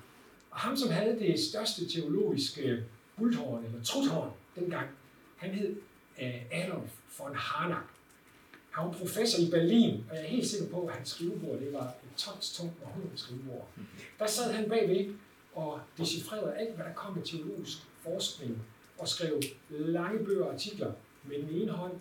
Og 0.52 0.60
ham, 0.60 0.78
som 0.78 0.90
havde 0.90 1.20
det 1.20 1.40
største 1.40 1.90
teologiske 1.90 2.84
bulthorn, 3.18 3.66
eller 3.66 3.84
truthorn 3.84 4.32
dengang, 4.56 4.88
han 5.36 5.52
hed 5.52 5.76
øh, 6.22 6.42
Adolf 6.52 6.92
von 7.20 7.36
Harnack. 7.36 7.86
Han 8.72 8.86
var 8.86 8.92
professor 8.92 9.42
i 9.42 9.50
Berlin, 9.52 10.06
og 10.10 10.16
jeg 10.16 10.24
er 10.24 10.28
helt 10.28 10.48
sikker 10.48 10.70
på, 10.70 10.86
at 10.86 10.96
hans 10.96 11.10
skrivebord 11.10 11.60
det 11.60 11.74
var 11.74 11.88
et 11.88 12.18
tons 12.18 12.58
tungt 12.58 12.74
skrivebord. 13.16 13.68
Der 14.20 14.28
sad 14.28 14.54
han 14.54 14.70
bagved 14.70 15.14
og 15.56 15.80
decifrerede 15.98 16.56
alt, 16.56 16.76
hvad 16.76 16.86
der 16.86 16.94
kom 16.94 17.18
af 17.18 17.24
teologisk 17.26 17.78
forskning, 18.02 18.62
og 18.98 19.08
skrev 19.08 19.42
lange 19.70 20.26
bøger 20.26 20.46
og 20.46 20.54
artikler 20.54 20.94
med 21.24 21.36
den 21.42 21.50
ene 21.50 21.72
hånd, 21.72 21.94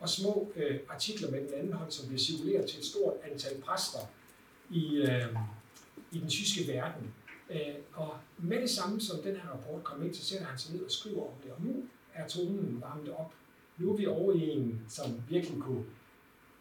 og 0.00 0.08
små 0.08 0.52
øh, 0.56 0.80
artikler 0.88 1.30
med 1.30 1.40
den 1.40 1.54
anden 1.54 1.72
hånd, 1.72 1.90
som 1.90 2.06
bliver 2.06 2.20
cirkuleret 2.20 2.70
til 2.70 2.78
et 2.78 2.84
stort 2.84 3.14
antal 3.30 3.60
præster 3.60 3.98
i, 4.70 4.96
øh, 4.96 5.36
i 6.12 6.18
den 6.18 6.28
tyske 6.28 6.72
verden. 6.72 7.14
Øh, 7.50 7.74
og 7.92 8.16
med 8.38 8.60
det 8.60 8.70
samme, 8.70 9.00
som 9.00 9.22
den 9.22 9.36
her 9.36 9.48
rapport 9.48 9.84
kom 9.84 10.04
ind, 10.04 10.14
så 10.14 10.24
sætter 10.24 10.46
han 10.46 10.58
sig 10.58 10.74
ned 10.74 10.84
og 10.84 10.90
skriver 10.90 11.22
om 11.22 11.34
det. 11.44 11.52
Og 11.52 11.62
nu 11.62 11.84
er 12.14 12.28
tonen 12.28 12.80
varmet 12.80 13.12
op. 13.12 13.32
Nu 13.78 13.92
er 13.92 13.96
vi 13.96 14.06
over 14.06 14.32
i 14.32 14.48
en, 14.48 14.82
som 14.88 15.22
virkelig 15.28 15.62
kunne 15.62 15.84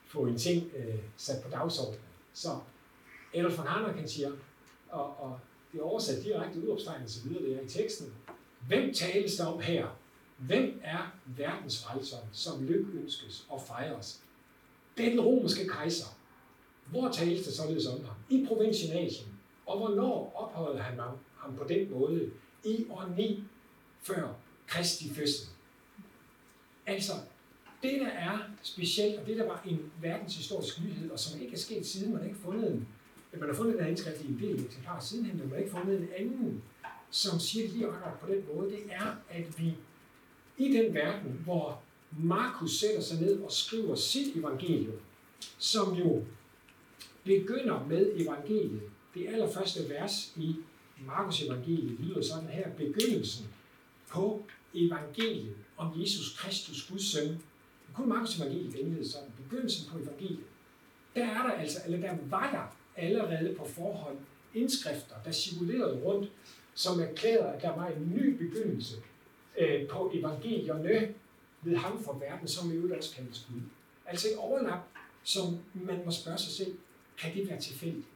få 0.06 0.26
en 0.26 0.38
ting 0.38 0.72
øh, 0.76 1.00
sat 1.18 1.44
på 1.44 1.50
dagsordenen. 1.50 2.00
Så 2.34 2.50
Adolf 3.34 3.58
von 3.58 3.68
Harnack 3.68 3.98
kan 3.98 4.08
siger, 4.08 4.32
og, 4.90 5.24
og 5.24 5.40
det 5.72 5.80
er 5.80 5.84
oversat 5.84 6.24
direkte 6.24 6.60
udopstegn 6.60 7.04
og 7.04 7.10
så 7.10 7.28
videre, 7.28 7.44
det 7.44 7.56
er 7.56 7.62
i 7.62 7.68
teksten. 7.68 8.14
Hvem 8.68 8.94
tales 8.94 9.36
der 9.36 9.46
om 9.46 9.60
her? 9.60 9.99
Hvem 10.40 10.82
er 10.84 11.14
verdens 11.26 11.84
frelser, 11.84 12.18
som 12.32 12.64
lykønskes 12.64 13.46
og 13.50 13.62
fejres? 13.62 14.22
Det 14.98 15.06
er 15.06 15.10
den 15.10 15.22
romerske 15.22 15.68
kejser. 15.68 16.06
Hvor 16.86 17.12
tales 17.12 17.46
det 17.46 17.54
således 17.54 17.86
om 17.86 18.06
ham? 18.06 18.16
I 18.30 18.46
provinsen 18.48 18.98
Asien. 18.98 19.28
Og 19.66 19.78
hvornår 19.78 20.34
opholder 20.36 20.82
han 20.82 21.00
ham, 21.00 21.18
ham 21.38 21.56
på 21.56 21.64
den 21.64 21.92
måde? 21.92 22.32
I 22.64 22.86
år 22.90 23.14
9 23.18 23.44
før 24.02 24.34
Kristi 24.68 25.14
fødsel. 25.14 25.48
Altså, 26.86 27.14
det 27.84 28.00
der 28.00 28.08
er 28.08 28.40
specielt, 28.64 29.20
og 29.20 29.28
det 29.28 29.38
der 29.38 29.46
var 29.46 29.62
en 29.66 29.92
verdenshistorisk 30.02 30.82
nyhed, 30.82 31.12
og 31.12 31.20
som 31.20 31.42
ikke 31.42 31.54
er 31.54 31.58
sket 31.58 31.88
siden, 31.88 32.12
man 32.12 32.22
har 32.22 32.28
ikke 32.28 32.40
fundet 32.40 32.72
en, 32.72 32.88
man 33.40 33.50
har 33.50 33.56
fundet 33.56 33.74
den 33.74 33.84
her 33.84 33.90
indskrift 33.90 34.22
i 34.22 34.28
en 34.28 34.40
del 34.40 34.66
eksemplarer 34.66 35.00
sidenhen, 35.00 35.38
men 35.38 35.50
man 35.50 35.56
har 35.56 35.64
ikke 35.64 35.72
fundet 35.72 36.02
en 36.02 36.10
anden, 36.18 36.64
som 37.10 37.40
siger 37.40 37.68
det 37.68 37.76
lige 37.76 37.88
akkurat 37.88 38.20
på 38.20 38.28
den 38.28 38.44
måde, 38.54 38.72
det 38.72 38.80
er, 38.90 39.16
at 39.30 39.60
vi 39.60 39.76
i 40.60 40.74
den 40.74 40.94
verden, 40.94 41.42
hvor 41.44 41.82
Markus 42.20 42.80
sætter 42.80 43.02
sig 43.02 43.22
ned 43.22 43.42
og 43.42 43.52
skriver 43.52 43.96
sit 43.96 44.36
evangelium, 44.36 45.00
som 45.58 45.94
jo 45.94 46.24
begynder 47.24 47.86
med 47.88 48.12
evangeliet. 48.16 48.82
Det 49.14 49.28
allerførste 49.28 49.90
vers 49.90 50.34
i 50.36 50.56
Markus 51.06 51.44
evangeliet 51.44 52.00
lyder 52.00 52.22
sådan 52.22 52.50
her, 52.50 52.70
begyndelsen 52.70 53.48
på 54.10 54.46
evangeliet 54.74 55.56
om 55.78 56.02
Jesus 56.02 56.38
Kristus, 56.38 56.90
Guds 56.92 57.12
søn. 57.12 57.42
Kun 57.94 58.10
Markus 58.10 58.40
evangeliet 58.40 58.76
indledes 58.76 59.12
sådan, 59.12 59.30
begyndelsen 59.44 59.90
på 59.92 59.98
evangeliet. 59.98 60.46
Der 61.16 61.26
er 61.26 61.48
der 61.48 61.52
altså, 61.52 61.80
eller 61.86 62.00
der 62.00 62.18
var 62.30 62.52
der 62.52 62.76
allerede 63.04 63.56
på 63.58 63.66
forhånd 63.66 64.18
indskrifter, 64.54 65.16
der 65.26 65.32
cirkulerede 65.32 66.00
rundt, 66.04 66.32
som 66.74 67.00
erklærede, 67.00 67.54
at 67.54 67.62
der 67.62 67.76
var 67.76 67.88
en 67.88 68.14
ny 68.16 68.38
begyndelse 68.38 68.96
øh, 69.60 69.88
på 69.88 70.12
evangelierne 70.14 71.14
ved 71.62 71.78
ham 71.78 72.04
for 72.04 72.14
verden, 72.14 72.48
som 72.48 72.72
i 72.72 72.76
øvrigt 72.76 72.96
også 72.96 73.16
kaldes 73.16 73.48
Gud. 73.50 73.62
Altså 74.06 74.28
et 74.28 74.38
overlap, 74.38 74.80
som 75.24 75.44
man 75.74 76.02
må 76.06 76.12
spørge 76.12 76.38
sig 76.38 76.52
selv, 76.52 76.78
kan 77.18 77.34
det 77.36 77.50
være 77.50 77.60
tilfældigt? 77.60 78.08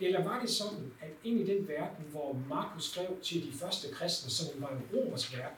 Eller 0.00 0.24
var 0.24 0.40
det 0.40 0.50
sådan, 0.50 0.92
at 1.00 1.10
ind 1.24 1.40
i 1.40 1.54
den 1.54 1.68
verden, 1.68 2.04
hvor 2.10 2.42
Markus 2.48 2.90
skrev 2.90 3.20
til 3.22 3.46
de 3.46 3.52
første 3.52 3.94
kristne, 3.94 4.30
som 4.30 4.62
var 4.62 4.68
en 4.68 4.82
romersk 4.94 5.36
verden, 5.36 5.56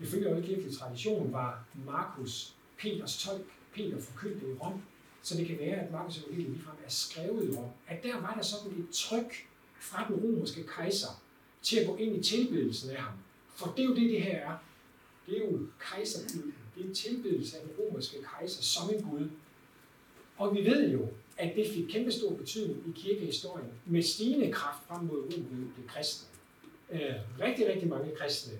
ifølge 0.00 0.42
kirkelig 0.42 0.78
tradition 0.78 1.32
var 1.32 1.64
Markus 1.86 2.54
Peters 2.78 3.24
tolk, 3.24 3.46
Peter 3.74 4.00
forkyndte 4.00 4.46
i 4.46 4.52
Rom, 4.52 4.82
så 5.22 5.36
det 5.36 5.46
kan 5.46 5.58
være, 5.58 5.76
at 5.76 5.92
Markus 5.92 6.18
evangeliet 6.18 6.50
ligefrem 6.50 6.76
er 6.84 6.90
skrevet 6.90 7.48
i 7.48 7.56
Rom, 7.56 7.70
at 7.86 8.02
der 8.02 8.20
var 8.20 8.34
der 8.34 8.42
sådan 8.42 8.70
et 8.78 8.86
tryk 8.92 9.34
fra 9.80 10.08
den 10.08 10.16
romerske 10.16 10.64
kejser 10.66 11.21
til 11.62 11.76
at 11.76 11.86
gå 11.86 11.96
ind 11.96 12.16
i 12.16 12.22
tilbedelsen 12.22 12.90
af 12.90 12.96
ham. 12.96 13.12
For 13.48 13.72
det 13.76 13.82
er 13.82 13.88
jo 13.88 13.94
det, 13.94 14.10
det 14.10 14.22
her 14.22 14.38
er. 14.38 14.56
Det 15.26 15.36
er 15.36 15.50
jo 15.50 15.58
kejserkulten. 15.80 16.54
Det 16.74 16.82
er 16.82 16.88
en 16.88 16.94
tilbedelse 16.94 17.56
af 17.58 17.62
den 17.62 17.72
romerske 17.78 18.16
kejser 18.22 18.62
som 18.62 18.94
en 18.94 19.02
gud. 19.02 19.28
Og 20.36 20.56
vi 20.56 20.64
ved 20.64 20.90
jo, 20.90 21.08
at 21.36 21.56
det 21.56 21.66
fik 21.66 21.88
kæmpe 21.88 22.12
stor 22.12 22.34
betydning 22.34 22.82
i 22.88 23.00
kirkehistorien 23.00 23.66
med 23.86 24.02
stigende 24.02 24.52
kraft 24.52 24.86
frem 24.88 25.04
mod 25.04 25.16
Romerriget 25.16 25.74
blev 25.74 25.88
kristne. 25.88 26.28
Øh, 26.92 27.14
rigtig, 27.40 27.68
rigtig 27.68 27.88
mange 27.88 28.16
kristne 28.16 28.58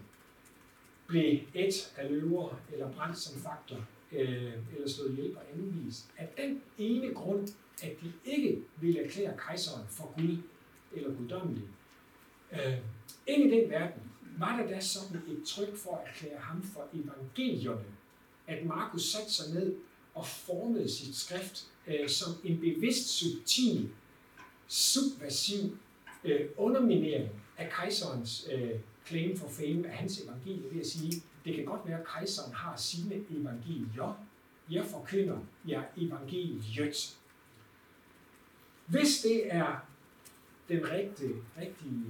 blev 1.06 1.38
et 1.54 1.92
af 1.96 2.10
løver 2.10 2.60
eller 2.72 2.92
brændt 2.92 3.18
som 3.18 3.40
faktor 3.40 3.86
øh, 4.12 4.52
eller 4.74 4.88
slået 4.88 5.10
ihjel 5.10 5.34
på 5.34 5.40
anden 5.52 5.84
vis. 5.84 6.04
Af 6.18 6.28
den 6.36 6.62
ene 6.78 7.14
grund, 7.14 7.48
at 7.82 7.92
de 8.02 8.12
ikke 8.24 8.62
ville 8.80 9.04
erklære 9.04 9.36
kejseren 9.38 9.86
for 9.88 10.14
Gud 10.16 10.36
eller 10.92 11.14
guddommelig. 11.14 11.64
Øh, 12.52 12.78
ind 13.26 13.52
i 13.52 13.56
den 13.56 13.70
verden 13.70 14.02
var 14.38 14.56
der 14.56 14.66
da 14.66 14.80
sådan 14.80 15.16
et 15.16 15.42
tryk 15.46 15.76
for 15.76 15.96
at 15.96 16.08
erklære 16.08 16.40
ham 16.40 16.62
for 16.62 16.88
evangelierne, 16.94 17.84
at 18.46 18.66
Markus 18.66 19.04
satte 19.04 19.32
sig 19.32 19.54
ned 19.54 19.76
og 20.14 20.26
formede 20.26 20.90
sit 20.90 21.16
skrift 21.16 21.66
øh, 21.86 22.08
som 22.08 22.32
en 22.44 22.60
bevidst, 22.60 23.08
subtil, 23.08 23.90
subversiv 24.68 25.78
øh, 26.24 26.48
underminering 26.56 27.28
af 27.58 27.70
kejserens 27.70 28.48
øh, 28.52 28.70
claim 29.06 29.36
for 29.36 29.48
fame 29.48 29.88
af 29.88 29.96
hans 29.96 30.20
evangelie 30.20 30.74
ved 30.74 30.80
at 30.80 30.86
sige, 30.86 31.22
det 31.44 31.54
kan 31.54 31.64
godt 31.64 31.80
være, 31.86 32.00
at 32.00 32.06
kejseren 32.06 32.52
har 32.52 32.76
sine 32.76 33.14
evangelier. 33.30 34.24
Jeg 34.70 34.84
forkynder 34.84 35.38
jer 35.68 35.82
evangeliet. 35.96 37.16
Hvis 38.86 39.20
det 39.22 39.54
er 39.54 39.76
den 40.68 40.90
rigtige, 40.90 41.34
rigtige 41.58 42.04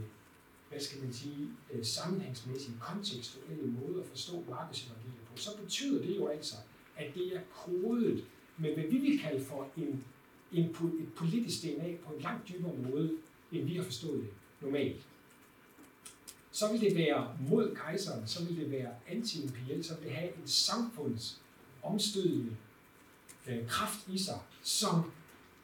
hvad 0.72 0.80
skal 0.80 1.02
man 1.02 1.12
sige, 1.12 1.48
øh, 1.72 1.84
sammenhængsmæssige, 1.84 2.76
kontekstuelle 2.80 3.66
måde 3.66 4.02
at 4.02 4.08
forstå 4.08 4.44
markedsevangeliet 4.50 5.20
på, 5.30 5.36
så 5.36 5.50
betyder 5.62 6.06
det 6.06 6.16
jo 6.16 6.26
altså, 6.26 6.54
at 6.96 7.14
det 7.14 7.36
er 7.36 7.40
kodet 7.54 8.24
med, 8.56 8.74
hvad 8.74 8.84
vi 8.84 8.98
vil 8.98 9.20
kalde 9.20 9.44
for 9.44 9.68
en, 9.76 10.04
en, 10.52 10.64
et 11.00 11.12
politisk 11.16 11.62
DNA 11.62 11.96
på 12.06 12.14
en 12.14 12.22
langt 12.22 12.48
dybere 12.48 12.74
måde, 12.90 13.10
end 13.52 13.64
vi 13.64 13.76
har 13.76 13.84
forstået 13.84 14.20
det 14.20 14.30
normalt. 14.60 15.02
Så 16.52 16.72
vil 16.72 16.80
det 16.80 16.96
være 16.96 17.36
mod 17.48 17.74
kejseren, 17.74 18.26
så 18.26 18.44
vil 18.44 18.56
det 18.56 18.70
være 18.70 18.90
anti 19.08 19.48
så 19.82 19.94
vil 19.94 20.04
det 20.04 20.12
have 20.12 20.28
en 20.28 20.46
samfundsomstødende 20.46 22.56
øh, 23.46 23.68
kraft 23.68 24.08
i 24.08 24.18
sig, 24.18 24.40
som 24.62 25.12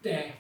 da 0.05 0.33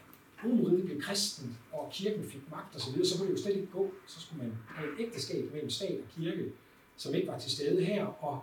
Romeriet 0.44 0.84
blev 0.84 1.00
kristen, 1.00 1.58
og 1.72 1.90
kirken 1.92 2.24
fik 2.24 2.50
magt 2.50 2.76
osv., 2.76 2.80
så, 2.80 2.90
videre, 2.90 3.06
så 3.06 3.18
kunne 3.18 3.30
det 3.30 3.38
jo 3.38 3.42
slet 3.42 3.56
ikke 3.56 3.72
gå. 3.72 3.90
Så 4.06 4.20
skulle 4.20 4.42
man 4.42 4.52
have 4.66 4.92
et 4.92 5.06
ægteskab 5.06 5.52
mellem 5.52 5.70
stat 5.70 6.00
og 6.00 6.22
kirke, 6.22 6.52
som 6.96 7.14
ikke 7.14 7.28
var 7.28 7.38
til 7.38 7.50
stede 7.50 7.84
her, 7.84 8.04
og 8.04 8.42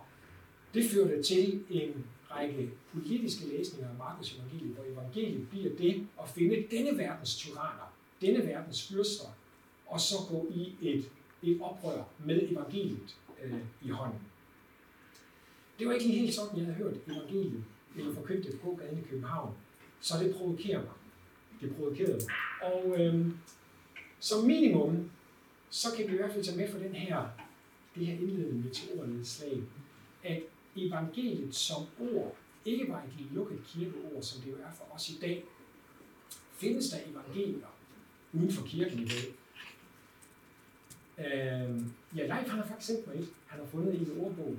det 0.74 0.90
førte 0.90 1.22
til 1.22 1.64
en 1.70 2.06
række 2.30 2.70
politiske 2.92 3.48
læsninger 3.48 3.88
af 3.88 3.96
Markus 3.98 4.34
evangeliet, 4.34 4.74
hvor 4.74 4.84
evangeliet 4.84 5.48
bliver 5.48 5.76
det 5.76 6.06
at 6.22 6.28
finde 6.28 6.66
denne 6.70 6.98
verdens 6.98 7.36
tyranner, 7.36 7.94
denne 8.20 8.46
verdens 8.46 8.88
fyrster, 8.88 9.28
og 9.86 10.00
så 10.00 10.14
gå 10.28 10.46
i 10.50 10.74
et, 10.80 11.10
et 11.42 11.60
oprør 11.60 12.04
med 12.24 12.50
evangeliet 12.50 13.16
øh, 13.44 13.60
i 13.82 13.88
hånden. 13.88 14.20
Det 15.78 15.86
var 15.86 15.92
ikke 15.92 16.08
helt 16.08 16.34
sådan, 16.34 16.58
jeg 16.58 16.66
havde 16.66 16.78
hørt 16.78 16.94
evangeliet, 17.06 17.64
eller 17.96 18.14
forkyndt 18.14 18.46
det 18.46 18.60
på 18.60 18.78
gaden 18.80 18.98
i 18.98 19.08
København, 19.10 19.54
så 20.00 20.14
det 20.22 20.34
provokerer 20.34 20.80
mig 20.80 20.92
det 21.60 21.76
provokeret. 21.76 22.22
Og 22.62 22.94
øh, 22.98 23.26
som 24.18 24.44
minimum, 24.44 25.10
så 25.70 25.88
kan 25.96 26.08
vi 26.08 26.12
i 26.12 26.16
hvert 26.16 26.32
fald 26.32 26.44
tage 26.44 26.56
med 26.56 26.70
for 26.72 26.78
den 26.78 26.94
her, 26.94 27.28
det 27.94 28.06
her 28.06 28.14
indledende 28.14 28.64
meteorledslag, 28.64 29.62
at 30.24 30.42
evangeliet 30.76 31.54
som 31.54 31.82
ord 32.00 32.36
ikke 32.64 32.88
var 32.88 33.02
et 33.02 33.26
lukket 33.32 33.58
kirkeord, 33.66 34.22
som 34.22 34.40
det 34.40 34.50
jo 34.50 34.56
er 34.56 34.72
for 34.72 34.84
os 34.94 35.10
i 35.10 35.18
dag. 35.20 35.44
Findes 36.52 36.90
der 36.90 36.98
evangelier 37.10 37.66
uden 38.32 38.52
for 38.52 38.66
kirken 38.66 38.98
i 38.98 39.04
dag? 39.04 39.34
Øh, 41.18 41.82
ja, 42.16 42.26
Leif 42.26 42.48
han 42.48 42.58
har 42.58 42.66
faktisk 42.66 42.86
sendt 42.86 43.06
mig 43.06 43.16
et. 43.16 43.28
Han 43.46 43.60
har 43.60 43.66
fundet 43.66 43.94
i 43.94 43.98
en 43.98 44.20
ordbog. 44.20 44.56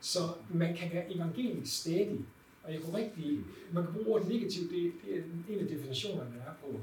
Så 0.00 0.18
man 0.50 0.76
kan 0.76 0.92
være 0.92 1.14
evangelisk 1.14 1.80
stadig 1.80 2.20
og 2.64 2.72
jeg 2.72 2.80
kunne 2.82 2.98
rigtig, 2.98 3.40
man 3.72 3.84
kan 3.84 3.92
bruge 3.94 4.06
ordet 4.06 4.28
negativt, 4.28 4.70
det, 4.70 4.92
det 5.04 5.18
er 5.18 5.22
en 5.48 5.58
af 5.58 5.68
definitionerne, 5.68 6.30
der 6.34 6.42
er 6.50 6.54
på 6.62 6.80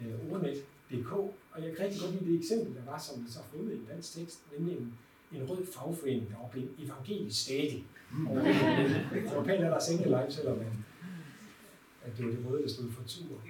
øh, 0.00 0.32
ordnet.dk, 0.32 1.12
og 1.52 1.62
jeg 1.62 1.76
kan 1.76 1.84
rigtig 1.84 2.00
godt 2.00 2.12
lide 2.12 2.32
det 2.32 2.38
eksempel, 2.38 2.74
der 2.74 2.84
var, 2.90 2.98
som 2.98 3.24
vi 3.24 3.30
så 3.30 3.38
har 3.38 3.46
fundet 3.56 3.72
i 3.72 3.76
en 3.76 3.84
dansk 3.90 4.14
tekst, 4.14 4.38
nemlig 4.58 4.76
en, 4.76 4.94
en 5.32 5.50
rød 5.50 5.66
fagforening, 5.66 6.28
der 6.30 6.36
var 6.42 6.48
blevet 6.48 6.70
evangelisk 6.78 7.42
stadig. 7.42 7.86
Mm. 8.12 8.26
Og 8.26 8.36
det 9.14 9.24
var 9.36 9.44
pænt, 9.44 9.64
at 9.64 9.72
der 9.72 9.80
sænke 9.80 10.04
live, 10.04 10.30
selvom 10.30 10.56
man, 10.58 10.84
at 12.04 12.16
det 12.16 12.24
var 12.26 12.30
det 12.30 12.46
røde, 12.50 12.62
der 12.62 12.68
stod 12.68 12.90
for 12.90 13.02
tur. 13.06 13.40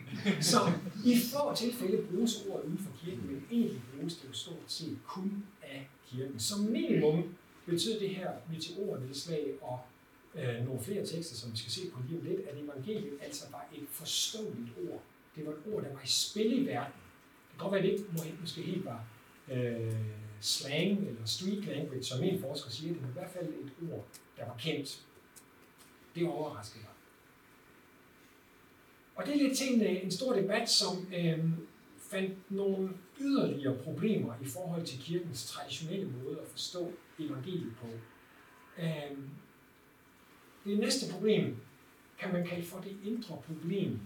Så 0.41 0.59
i 1.05 1.13
få 1.33 1.55
tilfælde 1.57 2.03
bruges 2.11 2.47
ordet 2.47 2.65
uden 2.65 2.79
for 2.79 2.93
kirken, 3.05 3.27
men 3.27 3.45
egentlig 3.51 3.83
bruges 3.97 4.17
det 4.17 4.29
jo 4.29 4.33
stort 4.33 4.65
set 4.67 4.99
kun 5.07 5.45
af 5.63 5.91
kirken. 6.07 6.39
Som 6.39 6.61
minimum 6.61 7.35
betyder 7.67 7.99
det 7.99 8.09
her 8.09 8.31
meteornedslag 8.51 9.55
og 9.61 9.81
øh, 10.35 10.65
nogle 10.65 10.81
flere 10.81 11.07
tekster, 11.07 11.37
som 11.37 11.53
vi 11.53 11.57
skal 11.57 11.73
se 11.73 11.91
på 11.91 11.99
lige 12.09 12.21
om 12.21 12.25
lidt, 12.25 12.41
at 12.41 12.65
evangeliet 12.65 13.19
altså 13.23 13.45
var 13.51 13.67
et 13.75 13.89
forståeligt 13.89 14.71
ord. 14.91 15.03
Det 15.37 15.47
var 15.47 15.53
et 15.53 15.59
ord, 15.73 15.83
der 15.83 15.93
var 15.93 16.03
i 16.03 16.07
spil 16.07 16.63
i 16.63 16.67
verden. 16.67 16.93
Det 16.93 17.51
kan 17.51 17.59
godt 17.59 17.73
være, 17.73 17.81
at 17.81 17.85
det 17.85 17.93
ikke 17.93 18.41
måske 18.41 18.63
helt 18.63 18.85
var 18.85 19.05
øh, 19.51 19.93
slang 20.41 21.09
eller 21.09 21.27
street 21.27 21.65
language, 21.65 22.03
som 22.03 22.23
en 22.23 22.41
forsker 22.41 22.71
siger 22.71 22.93
det, 22.93 23.03
var 23.03 23.09
i 23.09 23.13
hvert 23.13 23.31
fald 23.31 23.49
et 23.49 23.93
ord, 23.93 24.07
der 24.37 24.47
var 24.47 24.57
kendt. 24.59 25.05
Det 26.15 26.29
overraskede 26.29 26.83
mig. 26.85 26.93
Og 29.15 29.27
det 29.27 29.35
er 29.35 29.39
lidt 29.39 29.59
til 29.59 29.75
en, 29.75 29.83
øh, 29.83 30.05
en 30.05 30.11
stor 30.11 30.33
debat, 30.33 30.71
som 30.71 31.07
øh, 31.15 31.39
fandt 31.99 32.51
nogle 32.51 32.91
yderligere 33.21 33.77
problemer 33.85 34.35
i 34.43 34.47
forhold 34.47 34.87
til 34.87 34.99
kirkens 34.99 35.47
traditionelle 35.47 36.07
måde 36.07 36.41
at 36.41 36.49
forstå 36.49 36.93
evangeliet 37.19 37.73
på. 37.81 37.87
Øh, 38.79 39.19
det 40.65 40.79
næste 40.79 41.13
problem 41.13 41.57
kan 42.19 42.33
man 42.33 42.47
kalde 42.47 42.67
for 42.67 42.81
det 42.81 42.97
indre 43.05 43.39
problem. 43.47 44.01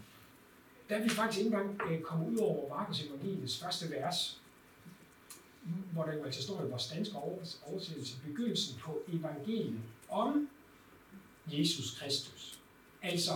Der 0.88 1.02
vi 1.02 1.08
faktisk 1.08 1.38
ikke 1.38 1.56
engang 1.56 1.80
øh, 1.90 2.32
ud 2.32 2.36
over 2.38 2.68
Markus 2.68 3.02
Evangeliets 3.02 3.60
første 3.60 3.90
vers, 3.90 4.40
hvor 5.92 6.04
der 6.04 6.14
jo 6.14 6.24
altså 6.24 6.42
står 6.42 6.64
i 6.64 6.68
vores 6.68 6.88
danske 6.88 7.16
oversættelse, 7.66 8.20
begyndelsen 8.26 8.80
på 8.80 9.02
evangeliet 9.08 9.80
om 10.08 10.48
Jesus 11.46 11.98
Kristus. 11.98 12.60
Altså 13.02 13.32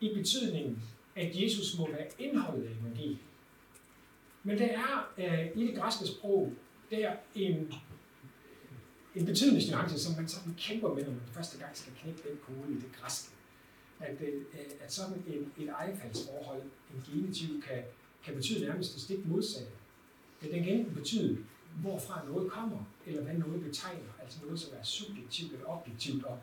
i 0.00 0.14
betydningen, 0.14 0.82
at 1.16 1.42
Jesus 1.42 1.78
må 1.78 1.90
være 1.90 2.06
indholdet 2.18 2.66
af 2.66 2.70
evangeliet. 2.70 3.18
Men 4.42 4.58
der 4.58 4.66
er 4.66 5.12
øh, 5.18 5.62
i 5.62 5.66
det 5.66 5.76
græske 5.76 6.06
sprog, 6.06 6.52
der 6.90 7.12
en 7.34 7.72
en 9.16 9.26
betydningsnuance, 9.26 9.98
som 9.98 10.16
man 10.16 10.28
sådan 10.28 10.54
kæmper 10.58 10.94
med, 10.94 11.04
når 11.04 11.10
man 11.10 11.20
første 11.32 11.58
gang 11.58 11.76
skal 11.76 11.92
knække 12.00 12.20
den 12.28 12.38
kode 12.46 12.72
i 12.72 12.74
det 12.74 12.92
græske. 13.00 13.30
At, 14.00 14.20
øh, 14.20 14.42
at 14.80 14.92
sådan 14.92 15.22
en, 15.26 15.52
et 15.64 15.68
ejefaldsforhold, 15.68 16.62
en 16.62 17.02
genitiv, 17.06 17.62
kan, 17.62 17.82
kan 18.24 18.34
betyde 18.34 18.66
nærmest 18.66 18.94
det 18.94 19.02
stik 19.02 19.26
modsatte. 19.26 19.72
Den 20.42 20.64
kan 20.64 20.74
enten 20.74 20.94
betyde, 20.94 21.38
hvorfra 21.80 22.24
noget 22.28 22.50
kommer, 22.50 22.84
eller 23.06 23.22
hvad 23.22 23.34
noget 23.34 23.62
betegner, 23.62 24.12
altså 24.22 24.38
noget, 24.44 24.60
som 24.60 24.70
er 24.80 24.84
subjektivt 24.84 25.52
eller 25.52 25.66
objektivt. 25.66 26.24
Og 26.24 26.38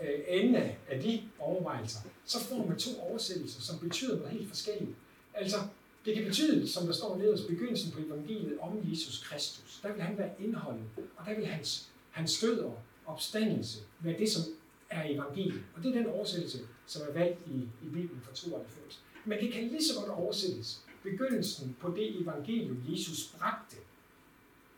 øh, 0.00 0.20
enden 0.28 0.54
af 0.88 1.02
de 1.02 1.28
overvejelser, 1.38 2.00
så 2.24 2.40
får 2.44 2.66
man 2.66 2.78
to 2.78 3.00
oversættelser, 3.00 3.60
som 3.60 3.78
betyder 3.78 4.16
noget 4.16 4.32
helt 4.32 4.48
forskelligt. 4.48 4.96
Altså, 5.34 5.56
det 6.04 6.14
kan 6.14 6.24
betyde, 6.24 6.68
som 6.68 6.86
der 6.86 6.92
står 6.92 7.16
nederst 7.16 7.46
begyndelsen 7.48 7.92
på 7.92 8.00
evangeliet 8.00 8.58
om 8.60 8.80
Jesus 8.84 9.24
Kristus. 9.24 9.80
Der 9.82 9.92
vil 9.92 10.02
han 10.02 10.18
være 10.18 10.30
indholdet, 10.40 10.84
og 11.16 11.26
der 11.26 11.34
vil 11.36 11.46
hans, 11.46 11.88
hans 12.10 12.40
død 12.40 12.58
og 12.58 12.78
opstandelse 13.06 13.78
være 14.00 14.18
det, 14.18 14.30
som 14.30 14.42
er 14.90 15.14
evangeliet. 15.14 15.62
Og 15.76 15.82
det 15.82 15.88
er 15.88 16.02
den 16.02 16.06
oversættelse, 16.06 16.58
som 16.86 17.02
er 17.08 17.12
valgt 17.12 17.38
i, 17.46 17.56
i 17.56 17.88
Bibelen 17.92 18.20
fra 18.22 18.32
92. 18.34 19.02
Men 19.24 19.38
det 19.38 19.52
kan 19.52 19.68
lige 19.68 19.84
så 19.84 20.00
godt 20.00 20.10
oversættes 20.10 20.82
begyndelsen 21.02 21.76
på 21.80 21.90
det 21.96 22.20
evangelium, 22.20 22.82
Jesus 22.88 23.34
bragte, 23.38 23.76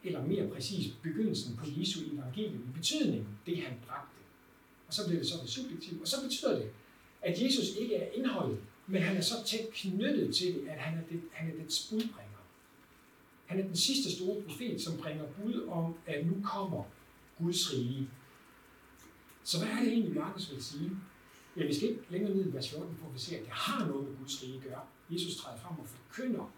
eller 0.05 0.27
mere 0.27 0.49
præcis, 0.49 0.93
begyndelsen 1.03 1.57
på 1.57 1.65
Jesu 1.77 2.01
evangelium 2.15 2.63
i 2.69 2.73
betydningen, 2.77 3.29
det 3.47 3.57
han 3.57 3.73
bragte. 3.87 4.21
Og 4.87 4.95
så 4.95 5.07
bliver 5.07 5.21
det 5.21 5.29
så 5.29 5.35
det 5.43 5.51
subjektivt, 5.51 6.01
og 6.01 6.09
så 6.09 6.23
betyder 6.23 6.59
det, 6.59 6.71
at 7.23 7.43
Jesus 7.43 7.77
ikke 7.81 7.95
er 7.95 8.13
indholdet, 8.13 8.59
men 8.91 9.03
han 9.03 9.17
er 9.17 9.21
så 9.21 9.35
tæt 9.47 9.67
knyttet 9.73 10.35
til 10.35 10.55
det, 10.55 10.69
at 10.69 10.79
han 10.79 10.99
er, 10.99 11.03
det, 11.11 11.23
han 11.33 11.51
er 11.51 11.65
dets 11.65 11.89
budbringer. 11.91 12.39
Han 13.47 13.61
er 13.61 13.63
den 13.63 13.77
sidste 13.77 14.17
store 14.17 14.43
profet, 14.43 14.81
som 14.81 14.99
bringer 14.99 15.25
bud 15.27 15.69
om, 15.69 15.95
at 16.07 16.27
nu 16.27 16.37
kommer 16.45 16.85
Guds 17.39 17.73
rige. 17.75 18.09
Så 19.45 19.59
hvad 19.59 19.69
er 19.69 19.81
det 19.81 19.93
egentlig, 19.93 20.15
Markus 20.15 20.51
vil 20.51 20.65
sige? 20.65 20.91
Ja, 21.57 21.67
vi 21.67 21.75
skal 21.75 21.89
ikke 21.89 22.03
længere 22.11 22.35
ned 22.35 22.47
i 22.47 22.55
vers 22.55 22.71
14, 22.71 22.97
for 22.97 23.09
vi 23.09 23.19
ser, 23.19 23.37
at 23.37 23.43
det 23.43 23.53
har 23.53 23.87
noget 23.87 24.09
med 24.09 24.17
Guds 24.19 24.43
rige 24.43 24.57
at 24.57 24.63
gøre. 24.63 24.81
Jesus 25.11 25.37
træder 25.37 25.59
frem 25.59 25.79
og 25.79 25.87
forkynder 25.89 26.53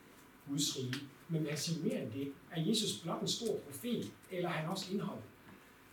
Guds 0.48 0.78
rige. 0.78 0.94
Men 1.28 1.44
lad 1.44 1.52
os 1.52 1.60
sige 1.60 1.82
mere 1.84 2.02
end 2.02 2.12
det. 2.12 2.32
Er 2.50 2.62
Jesus 2.62 3.00
blot 3.02 3.20
en 3.20 3.28
stor 3.28 3.56
profet, 3.56 4.12
eller 4.30 4.48
er 4.48 4.52
han 4.52 4.70
også 4.70 4.92
indhold? 4.92 5.22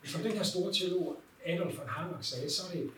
Som 0.03 0.21
den 0.21 0.31
her 0.31 0.43
store 0.43 0.73
teolog 0.73 1.21
Adolf 1.45 1.77
von 1.77 1.87
Harnack 1.87 2.23
sagde, 2.23 2.49
så 2.49 2.61
er 2.67 2.71
det 2.71 2.91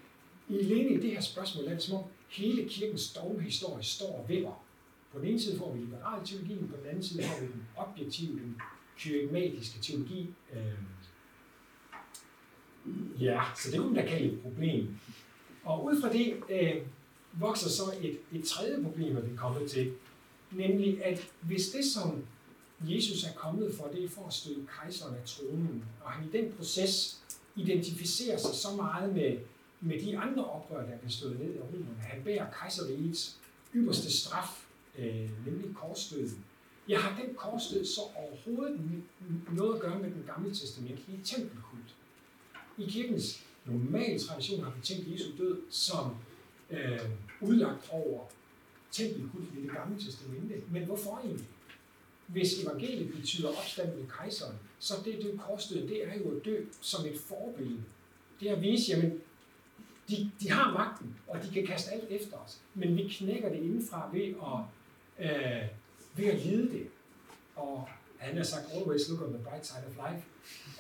i 0.49 0.59
alene 0.59 0.89
i 0.89 1.01
det 1.01 1.11
her 1.11 1.21
spørgsmål, 1.21 1.65
er 1.65 1.73
det 1.73 1.83
som 1.83 1.95
om 1.95 2.03
hele 2.31 2.69
kirkens 2.69 3.13
dogmehistorie 3.13 3.83
står 3.83 4.19
og 4.19 4.29
vipper. 4.29 4.63
På 5.11 5.19
den 5.19 5.27
ene 5.27 5.39
side 5.39 5.57
får 5.57 5.73
vi 5.73 5.79
liberal 5.79 6.25
teologi, 6.25 6.55
på 6.55 6.77
den 6.77 6.85
anden 6.89 7.03
side 7.03 7.23
får 7.23 7.41
vi 7.41 7.47
den 7.47 7.67
objektive, 7.77 8.39
den 8.39 8.61
kyrigmatiske 8.97 9.81
teologi. 9.81 10.29
Øh, 10.53 10.73
ja, 13.21 13.41
så 13.55 13.71
det 13.71 13.79
kunne 13.79 13.93
man 13.93 14.03
da 14.03 14.09
kalde 14.09 14.33
et 14.33 14.41
problem. 14.41 14.97
Og 15.63 15.85
ud 15.85 16.01
fra 16.01 16.13
det 16.13 16.33
øh, 16.49 16.81
vokser 17.33 17.69
så 17.69 17.83
et, 18.01 18.17
et 18.39 18.43
tredje 18.43 18.83
problem, 18.83 19.17
at 19.17 19.29
vi 19.29 19.33
er 19.33 19.37
kommet 19.37 19.71
til, 19.71 19.93
nemlig 20.51 21.05
at 21.05 21.31
hvis 21.41 21.69
det, 21.69 21.85
som 21.85 22.25
Jesus 22.81 23.23
er 23.23 23.33
kommet 23.33 23.75
for, 23.75 23.87
det 23.87 24.03
er 24.03 24.09
for 24.09 24.27
at 24.27 24.33
støde 24.33 24.67
kejseren 24.79 25.15
af 25.15 25.23
tronen, 25.25 25.85
og 26.03 26.11
han 26.11 26.29
i 26.29 26.31
den 26.31 26.53
proces 26.53 27.21
identificerer 27.55 28.37
sig 28.37 28.55
så 28.55 28.75
meget 28.75 29.13
med, 29.13 29.37
med 29.81 29.99
de 29.99 30.17
andre 30.17 30.45
oprør, 30.45 30.85
der 30.85 30.97
blev 30.97 31.09
stået 31.09 31.39
ned 31.39 31.55
i 31.55 31.59
romerne. 31.59 31.99
Han 31.99 32.23
bærer 32.23 32.51
kejserrigets 32.51 33.37
ypperste 33.75 34.11
straf, 34.11 34.65
øh, 34.99 35.29
nemlig 35.45 35.75
korsdøden. 35.75 36.45
Jeg 36.87 36.99
har 36.99 37.21
den 37.21 37.35
korsdød 37.35 37.85
så 37.85 38.01
overhovedet 38.15 38.79
noget 39.51 39.75
at 39.75 39.81
gøre 39.81 39.99
med 39.99 40.11
den 40.11 40.23
gamle 40.27 40.55
testamentlige 40.55 41.19
tempelkult. 41.23 41.95
I 42.77 42.85
kirkens 42.85 43.43
normale 43.65 44.19
tradition 44.19 44.63
har 44.63 44.71
vi 44.71 44.81
tænkt 44.81 45.11
Jesu 45.11 45.29
død 45.37 45.61
som 45.69 46.15
øh, 46.69 46.99
udlagt 47.41 47.89
over 47.91 48.23
tempelkulten 48.91 49.57
i 49.57 49.61
det 49.61 49.71
gamle 49.71 49.99
testamente. 49.99 50.55
Men 50.71 50.85
hvorfor 50.85 51.17
egentlig? 51.17 51.47
Hvis 52.27 52.63
evangeliet 52.63 53.13
betyder 53.13 53.49
opstand 53.49 53.95
med 53.95 54.07
kejseren, 54.07 54.55
så 54.79 54.93
det, 55.05 55.17
det 55.21 55.39
korsdød, 55.39 55.87
det 55.87 56.07
er 56.07 56.17
jo 56.17 56.37
at 56.37 56.45
dø 56.45 56.65
som 56.81 57.05
et 57.05 57.19
forbillede. 57.19 57.83
Det 58.39 58.49
er 58.49 58.55
at 58.55 58.61
vise, 58.61 58.91
jamen, 58.91 59.21
de, 60.11 60.31
de 60.41 60.51
har 60.51 60.73
magten, 60.73 61.15
og 61.27 61.43
de 61.43 61.49
kan 61.53 61.67
kaste 61.67 61.91
alt 61.91 62.09
efter 62.09 62.37
os. 62.37 62.61
Men 62.73 62.97
vi 62.97 63.07
knækker 63.07 63.49
det 63.49 63.57
indenfra 63.57 64.09
ved 64.13 64.21
at, 64.21 64.59
øh, 65.25 65.67
ved 66.15 66.25
at 66.25 66.39
lide 66.45 66.71
det. 66.71 66.87
Og 67.55 67.89
han 68.17 68.37
har 68.37 68.43
sagt, 68.43 68.65
always 68.73 69.09
look 69.09 69.21
on 69.21 69.33
the 69.33 69.43
bright 69.43 69.65
side 69.67 69.83
of 69.87 69.93
life. 69.95 70.23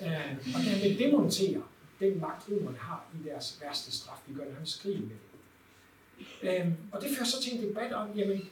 Øh, 0.01 0.55
og 0.55 0.61
dermed 0.65 0.97
demontere 0.97 1.63
den 1.99 2.19
magt, 2.21 2.49
romerne 2.49 2.77
har 2.77 3.05
i 3.13 3.27
deres 3.27 3.57
værste 3.61 3.91
straf. 3.91 4.17
Vi 4.27 4.33
gør 4.33 4.45
nærmest 4.45 4.81
krig 4.81 4.99
med 5.01 5.09
det. 5.09 5.31
Øh, 6.41 6.71
og 6.91 7.01
det 7.01 7.09
fører 7.09 7.25
så 7.25 7.41
til 7.41 7.57
en 7.57 7.69
debat 7.69 7.93
om, 7.93 8.09
jamen, 8.15 8.49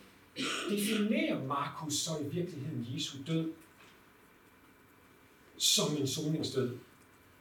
definerer 0.69 1.43
Markus 1.45 1.93
så 1.93 2.11
i 2.21 2.35
virkeligheden 2.35 2.87
Jesu 2.93 3.17
død 3.27 3.51
som 5.57 5.97
en 5.97 6.07
soningsdød? 6.07 6.77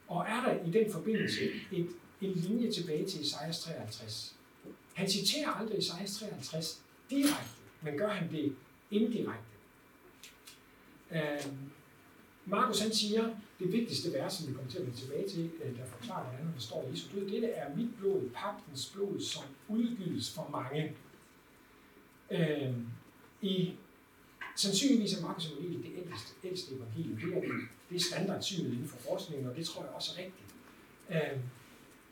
Og 0.07 0.25
er 0.29 0.41
der 0.41 0.65
i 0.65 0.71
den 0.71 0.91
forbindelse 0.91 1.41
et, 1.71 1.87
en 2.21 2.33
linje 2.33 2.71
tilbage 2.71 3.05
til 3.05 3.21
Isaias 3.21 3.59
53? 3.59 4.35
Han 4.93 5.09
citerer 5.09 5.49
aldrig 5.49 5.77
Isaias 5.77 6.17
53 6.17 6.81
direkte, 7.09 7.51
men 7.81 7.97
gør 7.97 8.09
han 8.09 8.31
det 8.31 8.55
indirekte. 8.91 9.49
Øh, 11.11 11.53
Markus 12.45 12.79
han 12.79 12.93
siger, 12.93 13.35
det 13.59 13.71
vigtigste 13.71 14.13
vers, 14.13 14.33
som 14.33 14.47
vi 14.47 14.53
kommer 14.53 14.71
til 14.71 14.77
at 14.77 14.85
vende 14.85 14.97
tilbage 14.97 15.29
til, 15.29 15.51
øh, 15.63 15.77
der 15.77 15.85
forklarer, 15.85 16.29
hvordan 16.29 16.53
der 16.53 16.59
står 16.59 16.89
Jesu 16.91 17.07
død, 17.15 17.29
det 17.29 17.59
er 17.59 17.75
mit 17.75 17.97
blod, 17.99 18.29
pagtens 18.29 18.91
blod, 18.95 19.19
som 19.21 19.43
udgives 19.67 20.33
for 20.35 20.49
mange. 20.51 20.93
Øh, 22.31 22.73
I 23.41 23.73
sandsynligvis 24.55 25.13
er 25.13 25.21
Markus 25.21 25.47
evangeliet 25.47 25.83
det 25.83 25.91
ældste, 25.97 26.47
ældste 26.47 26.75
evangelium. 26.75 27.17
Det 27.19 27.37
er, 27.37 27.51
det 27.89 27.95
er 27.95 27.99
standardsynet 27.99 28.71
inden 28.71 28.87
for 28.87 28.97
forskningen, 28.97 29.49
og 29.49 29.55
det 29.55 29.65
tror 29.65 29.83
jeg 29.83 29.91
også 29.91 30.11
er 30.17 30.23
rigtigt. 30.23 30.49
Øh, 31.09 31.39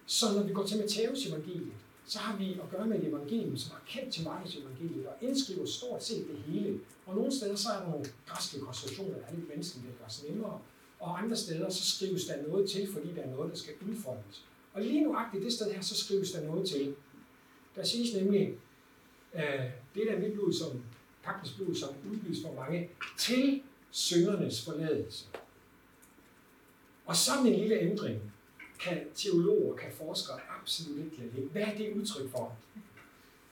så 0.08 0.26
når 0.34 0.44
vi 0.44 0.54
går 0.54 0.66
til 0.66 0.78
Matthæus 0.78 1.26
evangeliet, 1.26 1.74
så 2.06 2.20
har 2.20 2.38
vi 2.38 2.54
at 2.54 2.70
gøre 2.72 2.88
med 2.88 3.00
et 3.00 3.08
evangelium, 3.08 3.58
som 3.58 3.76
er 3.76 3.82
kendt 3.88 4.14
til 4.14 4.24
Markus 4.24 4.56
evangeliet 4.56 5.08
og 5.08 5.14
indskriver 5.22 5.66
stort 5.66 6.04
set 6.04 6.28
det 6.28 6.38
hele. 6.38 6.80
Og 7.06 7.16
nogle 7.16 7.32
steder 7.32 7.56
så 7.56 7.70
er 7.70 7.80
der 7.80 7.90
nogle 7.90 8.06
græske 8.28 8.60
konstruktioner, 8.60 9.14
der 9.14 9.26
er 9.26 9.36
lidt 9.36 9.50
menneskelige, 9.50 9.88
der 9.88 9.98
gøre 10.00 10.10
sig 10.10 10.30
nemmere, 10.30 10.60
og 11.00 11.22
andre 11.24 11.36
steder 11.36 11.70
så 11.70 11.96
skrives 11.96 12.26
der 12.26 12.48
noget 12.48 12.70
til, 12.70 12.94
fordi 12.94 13.14
der 13.16 13.22
er 13.22 13.30
noget, 13.30 13.52
der 13.52 13.58
skal 13.58 13.74
udfoldes. 13.90 14.46
Og 14.74 14.82
lige 14.82 15.04
nuagtigt 15.04 15.44
det 15.44 15.54
sted 15.54 15.72
her, 15.72 15.82
så 15.82 15.96
skrives 15.96 16.32
der 16.32 16.44
noget 16.44 16.68
til. 16.70 16.96
Der 17.76 17.84
siges 17.84 18.16
nemlig, 18.16 18.54
øh, 19.36 19.64
det 19.96 20.04
der 20.08 20.20
mit 20.20 20.34
blod, 20.34 20.54
som 20.54 20.84
pagtens 21.24 21.52
blod, 21.52 21.76
som 21.76 21.90
udgives 22.12 22.38
for 22.46 22.54
mange, 22.54 22.90
til 23.18 23.62
syndernes 23.92 24.66
forladelse. 24.66 25.26
Og 27.06 27.16
så 27.16 27.32
en 27.46 27.54
lille 27.54 27.80
ændring 27.80 28.22
kan 28.80 28.98
teologer, 29.16 29.76
kan 29.76 29.92
forskere 29.92 30.38
absolut 30.60 31.06
ikke 31.06 31.18
lade 31.18 31.32
ligge. 31.34 31.50
Hvad 31.50 31.62
er 31.62 31.76
det 31.78 31.94
udtryk 31.94 32.32
for? 32.32 32.58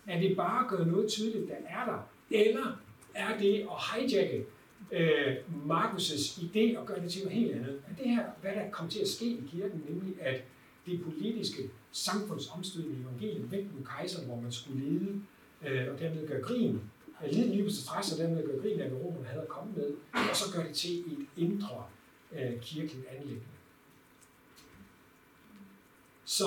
Er 0.07 0.19
det 0.19 0.37
bare 0.37 0.63
at 0.63 0.69
gøre 0.69 0.87
noget 0.87 1.09
tydeligt, 1.09 1.47
der 1.47 1.55
er 1.67 1.85
der? 1.85 2.09
Eller 2.31 2.81
er 3.13 3.37
det 3.37 3.67
at 3.71 3.77
hijacke 3.91 4.45
øh, 4.91 5.35
Markus' 5.69 6.41
idé 6.41 6.77
og 6.77 6.85
gøre 6.85 7.01
det 7.01 7.11
til 7.11 7.23
noget 7.23 7.37
helt 7.37 7.51
andet? 7.51 7.81
Er 7.89 8.03
det 8.03 8.09
her, 8.09 8.25
hvad 8.41 8.51
der 8.51 8.69
kommer 8.71 8.91
til 8.91 8.99
at 8.99 9.07
ske 9.07 9.25
i 9.25 9.43
kirken, 9.51 9.83
nemlig 9.89 10.21
at 10.21 10.43
det 10.85 11.03
politiske 11.03 11.69
samfundsomstød 11.91 12.83
i 12.83 13.01
evangeliet 13.01 13.51
væk 13.51 13.65
med 13.75 13.85
kejseren, 13.85 14.25
hvor 14.25 14.41
man 14.41 14.51
skulle 14.51 14.85
lede 14.85 15.21
øh, 15.65 15.93
og 15.93 15.99
dermed 15.99 16.27
gøre 16.27 16.41
grin, 16.41 16.81
øh, 17.23 17.31
lide 17.31 17.49
lige 17.49 17.63
på 17.63 17.69
stress 17.69 18.13
og 18.13 18.19
dermed 18.19 18.45
gøre 18.45 18.61
grin 18.61 18.79
af, 18.79 18.89
hvad 18.89 19.01
romerne 19.01 19.27
havde 19.27 19.41
at 19.41 19.47
komme 19.47 19.73
med, 19.75 19.91
og 20.13 20.35
så 20.35 20.45
gør 20.53 20.63
det 20.63 20.75
til 20.75 20.99
et 20.99 21.25
indre 21.37 21.83
øh, 22.31 22.61
kirkeligt 22.61 23.07
anlæggende. 23.07 23.54
Så 26.25 26.45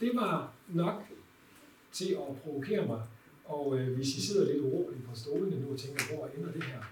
det 0.00 0.10
var 0.14 0.52
nok 0.68 1.02
til 1.92 2.12
at 2.12 2.36
provokere 2.44 2.86
mig. 2.86 3.02
Og 3.44 3.78
øh, 3.78 3.96
hvis 3.96 4.16
I 4.16 4.26
sidder 4.26 4.52
lidt 4.52 4.64
uroligt 4.64 5.04
på 5.04 5.14
stolene 5.14 5.60
nu 5.60 5.72
og 5.72 5.78
tænker, 5.78 6.14
hvor 6.14 6.28
ender 6.38 6.52
det 6.52 6.64
her, 6.64 6.82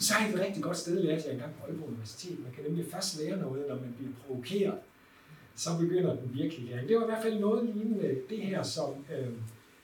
så 0.00 0.14
er 0.14 0.26
det 0.26 0.34
et 0.34 0.40
rigtig 0.40 0.62
godt 0.62 0.76
sted, 0.76 1.02
lærte 1.02 1.22
jeg 1.26 1.32
engang 1.32 1.54
på 1.54 1.66
Aalborg 1.66 1.88
Universitet. 1.88 2.42
Man 2.44 2.52
kan 2.52 2.64
nemlig 2.64 2.86
først 2.90 3.20
lære 3.20 3.36
noget, 3.36 3.68
når 3.68 3.74
man 3.74 3.94
bliver 3.98 4.12
provokeret. 4.26 4.78
Så 5.54 5.70
begynder 5.80 6.16
den 6.16 6.30
virkelig 6.34 6.70
læring. 6.70 6.88
Det 6.88 6.96
var 6.96 7.02
i 7.02 7.06
hvert 7.06 7.22
fald 7.22 7.40
noget 7.40 7.74
lignende 7.74 8.16
det 8.30 8.38
her, 8.38 8.62
som 8.62 9.04
øh, 9.18 9.32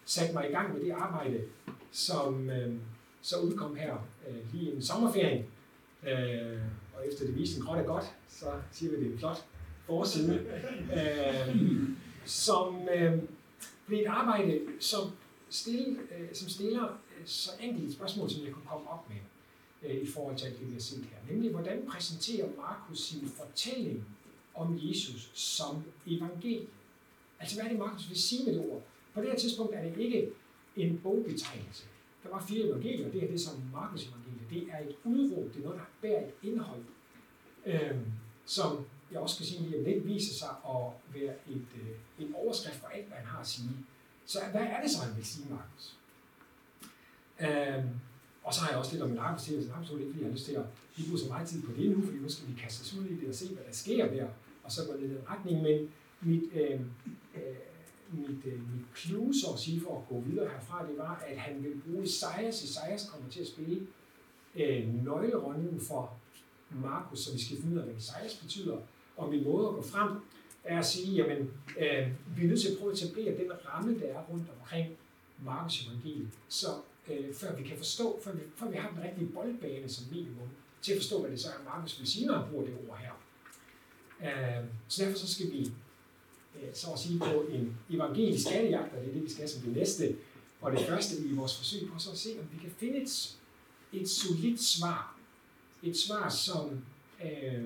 satte 0.04 0.34
mig 0.34 0.48
i 0.50 0.52
gang 0.52 0.74
med 0.74 0.84
det 0.84 0.90
arbejde, 0.90 1.40
som 1.90 2.50
øh, 2.50 2.74
så 3.22 3.40
udkom 3.40 3.76
her 3.76 4.08
øh, 4.28 4.52
lige 4.52 4.72
en 4.72 4.82
sommerferien. 4.82 5.44
Øh, 6.02 6.58
og 6.96 7.08
efter 7.08 7.26
det 7.26 7.36
viste 7.36 7.58
en 7.58 7.66
gråt 7.66 7.78
er 7.78 7.84
godt, 7.84 8.04
så 8.28 8.46
siger 8.72 8.90
vi, 8.90 8.96
at 8.96 9.02
det 9.02 9.14
er 9.14 9.18
flot 9.18 9.44
forside, 9.90 10.46
øh, 10.98 11.88
som 12.24 12.88
øh, 12.94 13.22
blev 13.86 13.98
et 13.98 14.06
arbejde, 14.06 14.60
som, 14.80 15.10
stille, 15.48 15.98
øh, 16.18 16.28
som 16.32 16.48
stiller 16.48 16.84
øh, 16.84 17.26
så 17.26 17.50
enkelt 17.60 17.88
et 17.88 17.94
spørgsmål, 17.94 18.30
som 18.30 18.44
jeg 18.44 18.52
kunne 18.52 18.66
komme 18.66 18.90
op 18.90 19.08
med 19.08 19.20
øh, 19.82 20.02
i 20.02 20.06
forhold 20.06 20.36
til 20.36 20.46
alt 20.46 20.58
det, 20.58 20.68
vi 20.68 20.72
har 20.72 20.80
set 20.80 21.04
her. 21.04 21.34
Nemlig, 21.34 21.50
hvordan 21.50 21.82
præsenterer 21.88 22.48
Markus 22.56 23.00
sin 23.00 23.28
fortælling 23.28 24.04
om 24.54 24.78
Jesus 24.82 25.30
som 25.34 25.82
evangeliet? 26.06 26.68
Altså, 27.40 27.56
hvad 27.56 27.64
er 27.64 27.68
det, 27.68 27.78
Markus 27.78 28.08
vil 28.08 28.22
sige 28.22 28.44
med 28.44 28.54
det 28.54 28.70
ord? 28.70 28.82
På 29.14 29.20
det 29.20 29.28
her 29.30 29.36
tidspunkt 29.36 29.74
er 29.74 29.82
det 29.82 29.98
ikke 29.98 30.28
en 30.76 31.00
bogbetegnelse. 31.02 31.84
Der 32.22 32.30
var 32.30 32.44
fire 32.48 32.66
evangelier, 32.66 33.06
og 33.06 33.12
det 33.12 33.20
her 33.20 33.28
det 33.28 33.34
er 33.34 33.38
som 33.38 33.62
Markus 33.72 34.08
evangeliet. 34.08 34.50
Det 34.50 34.68
er 34.72 34.78
et 34.88 34.96
udråb, 35.04 35.54
det 35.54 35.58
er 35.58 35.64
noget, 35.64 35.78
der 35.78 35.84
bærer 36.02 36.26
et 36.26 36.34
indhold, 36.42 36.82
øh, 37.66 37.96
som 38.46 38.84
jeg 39.12 39.20
også 39.20 39.36
kan 39.36 39.46
sige, 39.46 39.76
at 39.76 39.86
det 39.86 40.06
viser 40.06 40.34
sig 40.34 40.48
at 40.48 40.82
være 41.14 41.34
et, 41.48 41.66
øh, 41.80 42.26
en 42.26 42.34
overskrift 42.34 42.76
for 42.76 42.86
alt, 42.86 43.06
hvad 43.06 43.16
han 43.16 43.26
har 43.26 43.40
at 43.40 43.46
sige. 43.46 43.70
Så 44.26 44.38
hvad 44.50 44.60
er 44.60 44.82
det 44.82 44.90
så, 44.90 45.02
han 45.04 45.16
vil 45.16 45.26
sige, 45.26 45.46
Markus? 45.50 45.96
Øhm, 47.40 47.88
og 48.44 48.54
så 48.54 48.60
har 48.60 48.70
jeg 48.70 48.78
også 48.78 48.92
lidt 48.92 49.02
om 49.02 49.08
min 49.08 49.18
arbejdstid, 49.18 49.66
så 49.66 49.72
absolut 49.72 50.00
ikke, 50.00 50.12
fordi 50.12 50.22
jeg 50.22 50.28
har 50.28 50.32
lyst 50.32 50.44
til 50.44 50.52
at 50.52 50.64
vi 50.96 51.02
bruger 51.02 51.18
så 51.18 51.28
meget 51.28 51.48
tid 51.48 51.62
på 51.62 51.72
det 51.76 51.90
nu, 51.90 52.04
fordi 52.04 52.18
nu 52.18 52.28
skal 52.28 52.48
vi 52.48 52.60
kaste 52.60 52.82
os 52.82 52.94
ud 52.98 53.04
i 53.04 53.20
det 53.20 53.28
og 53.28 53.34
se, 53.34 53.54
hvad 53.54 53.64
der 53.64 53.72
sker 53.72 54.06
der, 54.14 54.28
og 54.64 54.72
så 54.72 54.86
gå 54.86 54.92
lidt 55.00 55.10
i 55.12 55.14
den 55.14 55.22
retning. 55.28 55.62
Men 55.62 55.90
mit, 56.20 56.42
øh, 56.52 56.80
øh, 57.34 57.56
mit, 58.12 58.44
øh, 58.44 58.60
mit 58.74 58.86
clue, 58.96 59.34
så 59.34 59.46
at 59.52 59.58
sige, 59.58 59.80
for 59.80 59.98
at 59.98 60.08
gå 60.08 60.20
videre 60.20 60.48
herfra, 60.48 60.86
det 60.88 60.98
var, 60.98 61.24
at 61.28 61.38
han 61.38 61.64
vil 61.64 61.80
bruge 61.86 62.04
Isaias. 62.04 62.64
Isaias 62.64 63.10
kommer 63.10 63.30
til 63.30 63.40
at 63.40 63.46
spille 63.46 63.86
øh, 64.56 65.04
nøglerollen 65.04 65.80
for 65.80 66.18
Markus, 66.70 67.20
så 67.20 67.32
vi 67.32 67.44
skal 67.44 67.56
finde 67.56 67.74
ud 67.74 67.78
af, 67.80 67.84
hvad 67.84 67.96
Isaias 67.96 68.34
betyder. 68.34 68.76
Og 69.20 69.30
min 69.30 69.44
måde 69.44 69.68
at 69.68 69.74
gå 69.74 69.82
frem 69.82 70.10
er 70.64 70.78
at 70.78 70.86
sige, 70.86 71.14
jamen, 71.14 71.50
øh, 71.78 72.08
vi 72.36 72.44
er 72.44 72.48
nødt 72.48 72.60
til 72.60 72.68
at 72.68 72.78
prøve 72.78 72.92
at 72.92 73.02
etablere 73.02 73.38
den 73.38 73.52
ramme, 73.66 74.00
der 74.00 74.06
er 74.06 74.22
rundt 74.30 74.46
omkring 74.60 74.96
Markus 75.44 75.86
evangeliet, 75.86 76.28
så 76.48 76.66
øh, 77.10 77.34
før 77.34 77.56
vi 77.56 77.62
kan 77.62 77.76
forstå, 77.76 78.20
før 78.24 78.32
vi, 78.32 78.40
før 78.56 78.70
vi 78.70 78.76
har 78.76 78.90
den 78.90 79.02
rigtige 79.02 79.28
boldbane 79.34 79.88
som 79.88 80.04
minimum, 80.10 80.48
til 80.82 80.92
at 80.92 80.98
forstå, 80.98 81.20
hvad 81.20 81.30
det 81.30 81.40
så 81.40 81.48
er, 81.48 81.64
Markus 81.64 81.98
vil 81.98 82.08
sige, 82.08 82.26
når 82.26 82.38
han 82.38 82.50
bruger 82.50 82.64
det 82.64 82.74
ord 82.88 82.98
her. 82.98 83.12
Øh, 84.22 84.64
så 84.88 85.04
derfor 85.04 85.18
så 85.18 85.34
skal 85.34 85.50
vi 85.52 85.72
øh, 86.56 86.68
så 86.74 86.90
at 86.92 86.98
sige 86.98 87.18
på 87.18 87.42
en 87.50 87.76
evangelisk 87.90 88.46
skattejagt, 88.46 88.94
og 88.94 89.00
det 89.00 89.08
er 89.08 89.12
det, 89.12 89.22
vi 89.24 89.30
skal 89.30 89.48
som 89.48 89.62
det 89.62 89.76
næste, 89.76 90.16
og 90.60 90.72
det 90.72 90.80
første 90.80 91.22
i 91.24 91.32
vores 91.32 91.56
forsøg 91.56 91.88
på 91.92 91.98
så 91.98 92.10
at 92.10 92.18
se, 92.18 92.30
om 92.40 92.46
vi 92.52 92.58
kan 92.62 92.70
finde 92.70 93.02
et, 93.02 93.36
et 93.92 94.08
solidt 94.08 94.62
svar. 94.62 95.16
Et 95.82 95.96
svar, 95.96 96.28
som 96.28 96.84
øh, 97.24 97.64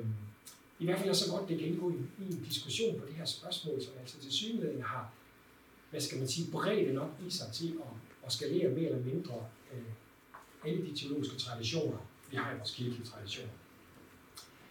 i 0.78 0.84
hvert 0.84 0.98
fald 0.98 1.10
er 1.10 1.14
så 1.14 1.30
godt, 1.30 1.48
det 1.48 1.58
gennemgå 1.58 1.90
i, 1.90 1.94
i 1.94 2.26
en 2.26 2.44
diskussion 2.48 3.00
på 3.00 3.06
det 3.06 3.14
her 3.14 3.24
spørgsmål, 3.24 3.82
som 3.82 3.92
altså 4.00 4.20
til 4.20 4.32
synligheden 4.32 4.82
har, 4.82 5.12
hvad 5.90 6.00
skal 6.00 6.18
man 6.18 6.28
sige, 6.28 6.50
bredt 6.52 6.94
nok 6.94 7.10
i 7.26 7.30
sig 7.30 7.52
til 7.52 7.68
at, 7.68 8.26
at 8.26 8.32
skalere 8.32 8.70
mere 8.70 8.84
eller 8.84 9.04
mindre 9.04 9.34
øh, 9.72 9.82
alle 10.64 10.86
de 10.86 10.96
teologiske 10.96 11.36
traditioner, 11.36 11.98
vi 12.30 12.36
har 12.36 12.54
i 12.54 12.56
vores 12.56 12.74
kirkelige 12.74 13.04
traditioner. 13.04 13.52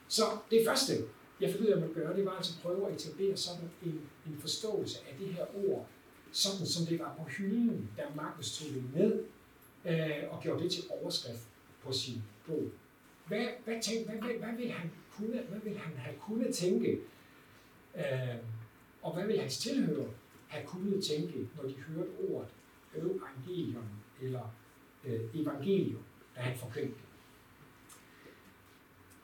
Så 0.07 0.23
det 0.51 0.65
første, 0.67 0.93
jeg 1.41 1.49
fandt 1.49 1.65
ud 1.65 1.71
af, 1.71 1.75
at 1.75 1.81
man 1.81 1.93
gøre, 1.93 2.17
det 2.17 2.25
var 2.25 2.31
altså 2.31 2.53
at 2.57 2.61
prøve 2.61 2.87
at 2.87 2.93
etablere 2.93 3.37
sådan 3.37 3.69
en, 3.85 4.01
en 4.27 4.37
forståelse 4.39 4.99
af 5.09 5.15
det 5.19 5.27
her 5.27 5.45
ord, 5.67 5.87
sådan 6.31 6.65
som 6.65 6.85
det 6.85 6.99
var 6.99 7.15
på 7.17 7.23
hylden, 7.23 7.89
da 7.97 8.03
Markus 8.15 8.57
tog 8.57 8.67
det 8.73 8.83
med 8.95 9.23
øh, 9.85 10.33
og 10.33 10.41
gjorde 10.41 10.63
det 10.63 10.71
til 10.71 10.83
overskrift 10.89 11.43
på 11.83 11.91
sin 11.91 12.23
bog. 12.47 12.71
Hvad, 13.27 13.47
hvad, 13.65 13.81
tænkte, 13.81 14.11
hvad, 14.11 14.21
hvad, 14.21 14.35
hvad, 14.39 14.57
vil 14.57 14.71
han 14.71 14.91
kunne, 15.17 15.41
hvad 15.49 15.59
vil 15.63 15.77
han 15.77 15.97
have 15.97 16.15
kunnet 16.19 16.55
tænke, 16.55 16.99
øh, 17.95 18.35
og 19.01 19.13
hvad 19.13 19.27
vil 19.27 19.39
hans 19.39 19.57
tilhører 19.57 20.09
have 20.47 20.65
kunnet 20.67 21.03
tænke, 21.03 21.49
når 21.55 21.63
de 21.69 21.73
hørte 21.73 22.09
ordet 22.29 22.49
evangelium 22.95 23.85
eller 24.21 24.55
øh, 25.05 25.19
evangelium, 25.33 26.03
da 26.35 26.41
han 26.41 26.57
forkyndte 26.57 26.93
det? 26.93 27.13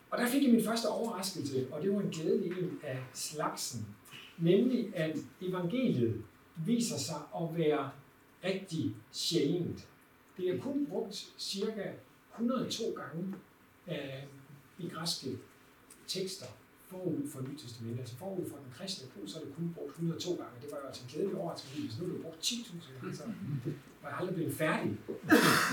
Og 0.09 0.17
der 0.17 0.27
fik 0.27 0.43
jeg 0.43 0.51
min 0.51 0.63
første 0.63 0.87
overraskelse, 0.87 1.67
og 1.71 1.81
det 1.81 1.93
var 1.93 2.01
en 2.01 2.09
glædelig 2.09 2.51
en 2.51 2.79
af 2.83 3.03
slagsen, 3.13 3.95
nemlig 4.37 4.95
at 4.95 5.17
evangeliet 5.41 6.23
viser 6.65 6.97
sig 6.97 7.21
at 7.35 7.57
være 7.57 7.91
rigtig 8.43 8.95
sjældent. 9.11 9.87
Det 10.37 10.49
er 10.49 10.61
kun 10.61 10.87
brugt 10.87 11.33
cirka 11.37 11.91
102 12.33 12.83
gange 12.95 13.33
øh, 13.87 14.23
i 14.79 14.89
græske 14.89 15.37
tekster 16.17 16.49
forud 16.89 17.21
for 17.31 17.39
Nyt 17.41 17.59
Testament. 17.59 17.99
Altså 17.99 18.15
forud 18.15 18.45
for 18.49 18.57
den 18.63 18.71
kristne 18.77 19.07
tro, 19.11 19.27
så 19.27 19.39
er 19.39 19.43
det 19.45 19.55
kun 19.55 19.73
brugt 19.77 19.89
102 19.89 20.29
gange. 20.41 20.55
Det 20.61 20.71
var 20.71 20.77
jo 20.81 20.87
altså 20.87 21.03
en 21.03 21.09
glædelig 21.13 21.35
overraskelse, 21.41 21.81
hvis 21.81 21.99
nu 21.99 22.05
er 22.05 22.11
det 22.13 22.21
brugt 22.21 22.39
10.000 22.43 23.01
gange, 23.01 23.15
så 23.17 23.23
var 24.01 24.09
jeg 24.09 24.17
aldrig 24.19 24.35
blevet 24.35 24.53
færdig. 24.63 24.91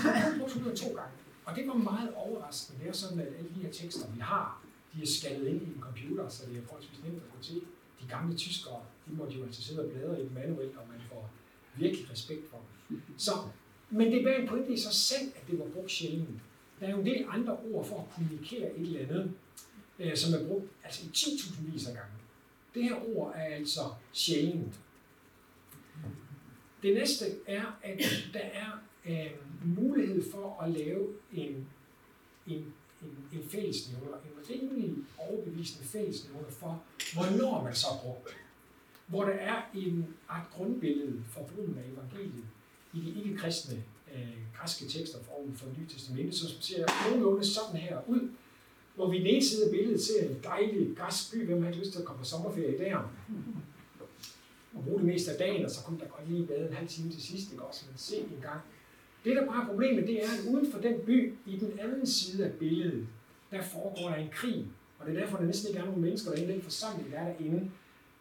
Så 0.01 0.09
er 0.09 0.29
det 0.29 0.39
brugt 0.39 0.51
102 0.51 0.87
gange. 0.99 1.13
Og 1.45 1.55
det 1.55 1.67
var 1.67 1.73
meget 1.91 2.09
overraskende. 2.13 2.79
Det 2.79 2.89
er 2.89 2.93
sådan, 2.93 3.19
at 3.19 3.27
alle 3.37 3.49
de 3.55 3.61
her 3.65 3.71
tekster, 3.71 4.11
vi 4.15 4.19
har, 4.19 4.61
de 4.93 5.01
er 5.01 5.07
skaldet 5.07 5.47
ind 5.47 5.61
i 5.61 5.65
en 5.65 5.81
computer, 5.81 6.29
så 6.29 6.45
det 6.49 6.57
er 6.57 6.61
forholdsvis 6.61 7.03
nemt 7.03 7.15
at 7.25 7.29
gå 7.35 7.39
til. 7.41 7.61
De 8.01 8.05
gamle 8.09 8.35
tyskere, 8.35 8.81
de 9.07 9.15
måtte 9.15 9.33
jo 9.37 9.43
altså 9.43 9.61
sidde 9.61 9.79
og 9.85 9.91
bladre 9.91 10.21
i 10.21 10.23
dem 10.23 10.31
manuelt, 10.31 10.77
og 10.77 10.83
man 10.91 11.01
får 11.09 11.29
virkelig 11.75 12.11
respekt 12.11 12.49
for 12.49 12.59
dem. 12.89 13.01
Så, 13.17 13.31
men 13.89 14.11
det 14.11 14.25
var 14.25 14.31
en 14.31 14.47
pointe 14.47 14.73
i 14.73 14.77
sig 14.77 14.93
selv, 14.93 15.27
at 15.35 15.43
det 15.51 15.59
var 15.59 15.65
brugt 15.65 15.91
sjældent. 15.91 16.39
Der 16.79 16.87
er 16.87 16.91
jo 16.91 16.99
en 16.99 17.05
del 17.05 17.25
andre 17.29 17.57
ord 17.57 17.85
for 17.85 17.97
at 18.01 18.09
kommunikere 18.15 18.75
et 18.77 18.87
eller 18.87 18.99
andet, 18.99 19.31
øh, 19.99 20.17
som 20.17 20.33
er 20.33 20.47
brugt 20.47 20.65
altså 20.83 21.05
i 21.05 21.09
10.000 21.15 21.71
vis 21.71 21.87
af 21.87 21.93
gange. 21.93 22.11
Det 22.73 22.83
her 22.83 23.15
ord 23.15 23.33
er 23.35 23.55
altså 23.55 23.81
sjældent. 24.13 24.79
Det 26.83 26.93
næste 26.93 27.25
er, 27.47 27.79
at 27.83 27.99
der 28.33 28.39
er 28.39 28.71
øh, 29.05 29.31
mulighed 29.77 30.31
for 30.31 30.61
at 30.61 30.71
lave 30.71 31.07
en, 31.33 31.67
en, 32.47 32.73
en, 33.01 33.17
en 33.33 33.49
fællesnævner, 33.49 34.07
en 34.07 34.49
rimelig 34.49 34.95
overbevisende 35.17 35.87
fællesnævner 35.87 36.49
for, 36.49 36.83
hvornår 37.13 37.63
man 37.63 37.75
så 37.75 37.87
bruger 38.01 38.21
det. 38.25 38.33
Hvor 39.07 39.23
der 39.23 39.33
er 39.33 39.61
en, 39.75 40.15
art 40.29 40.47
grundbillede 40.51 41.23
for 41.29 41.43
brugen 41.43 41.77
af 41.77 41.91
evangeliet 41.91 42.45
i 42.93 42.99
de 42.99 43.23
ikke-kristne 43.23 43.83
øh, 44.15 44.37
græske 44.57 44.85
tekster 44.85 45.19
forud 45.23 45.55
for 45.55 45.67
Nye 45.77 45.87
Testamente, 45.87 46.37
som 46.37 46.49
ser 46.61 46.85
nogenlunde 47.09 47.45
sådan 47.45 47.79
her 47.79 47.99
ud, 48.07 48.29
hvor 48.97 49.09
vi 49.11 49.17
i 49.17 49.19
den 49.19 49.27
ene 49.27 49.43
side 49.43 49.65
af 49.65 49.71
billedet 49.71 50.01
ser 50.01 50.29
en 50.29 50.39
dejlig 50.43 50.97
græsk 50.97 51.31
by, 51.31 51.45
hvem 51.45 51.61
har 51.61 51.69
ikke 51.69 51.79
lyst 51.79 51.91
til 51.91 51.99
at 51.99 52.05
komme 52.05 52.19
på 52.19 52.25
sommerferie 52.25 52.77
der, 52.77 52.95
og 54.73 54.83
bruge 54.83 54.99
det 54.99 55.07
meste 55.07 55.31
af 55.31 55.37
dagen, 55.37 55.65
og 55.65 55.71
så 55.71 55.83
kunne 55.85 55.99
der 55.99 56.05
godt 56.05 56.29
lige 56.29 56.47
bade 56.47 56.67
en 56.67 56.73
halv 56.73 56.87
time 56.87 57.11
til 57.11 57.21
sidst, 57.21 57.51
ikke 57.51 57.63
også, 57.63 57.83
men 57.89 57.97
se 57.97 58.17
en 58.17 58.41
gang. 58.41 58.61
Det, 59.23 59.35
der 59.35 59.45
bare 59.45 59.63
er 59.63 59.67
problemet, 59.67 60.07
det 60.07 60.23
er, 60.23 60.27
at 60.27 60.53
uden 60.53 60.71
for 60.71 60.79
den 60.79 60.95
by, 61.05 61.33
i 61.45 61.57
den 61.57 61.79
anden 61.79 62.07
side 62.07 62.45
af 62.45 62.53
billedet, 62.53 63.07
der 63.51 63.61
foregår 63.61 64.09
der 64.09 64.15
en 64.15 64.29
krig. 64.31 64.65
Og 64.99 65.07
det 65.07 65.15
er 65.15 65.19
derfor, 65.19 65.37
der 65.37 65.45
næsten 65.45 65.67
ikke 65.67 65.79
er 65.79 65.85
nogen 65.85 66.01
mennesker 66.01 66.31
derinde, 66.31 66.53
den 66.53 66.61
forsamling, 66.61 67.11
der 67.11 67.17
er 67.17 67.33
derinde. 67.33 67.71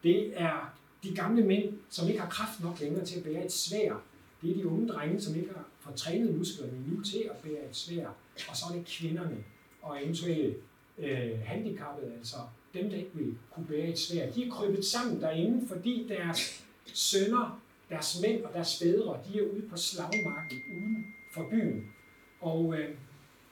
Det 0.02 0.40
er 0.40 0.78
de 1.02 1.14
gamle 1.14 1.44
mænd, 1.44 1.78
som 1.90 2.08
ikke 2.08 2.20
har 2.20 2.30
kraft 2.30 2.62
nok 2.62 2.80
længere 2.80 3.04
til 3.04 3.18
at 3.18 3.24
bære 3.24 3.44
et 3.44 3.52
svær. 3.52 4.02
Det 4.42 4.50
er 4.50 4.54
de 4.54 4.68
unge 4.68 4.88
drenge, 4.88 5.20
som 5.20 5.34
ikke 5.34 5.48
har 5.54 5.68
fået 5.80 5.96
trænet 5.96 6.38
musklerne 6.38 6.72
nu 6.88 7.02
til 7.02 7.30
at 7.30 7.36
bære 7.36 7.68
et 7.70 7.76
svær. 7.76 8.06
Og 8.48 8.56
så 8.56 8.64
er 8.70 8.76
det 8.76 8.86
kvinderne 8.86 9.44
og 9.87 10.03
eventuelle 10.05 10.55
øh, 10.99 11.40
handicappede, 11.44 12.12
altså 12.18 12.37
dem, 12.75 12.90
der 12.90 12.96
ikke 12.96 13.11
vil 13.14 13.35
kunne 13.51 13.66
bære 13.66 13.88
et 13.88 13.99
svær. 13.99 14.31
De 14.31 14.46
er 14.46 14.51
krybet 14.51 14.85
sammen 14.85 15.20
derinde, 15.20 15.68
fordi 15.68 16.07
deres 16.09 16.64
sønner 16.85 17.61
deres 17.90 18.20
mænd 18.22 18.44
og 18.44 18.55
deres 18.55 18.79
fædre, 18.79 19.20
de 19.29 19.38
er 19.38 19.42
ude 19.42 19.62
på 19.70 19.77
slagmarken 19.77 20.62
uden 20.77 21.14
for 21.33 21.49
byen. 21.51 21.92
Og 22.40 22.79
øh, 22.79 22.96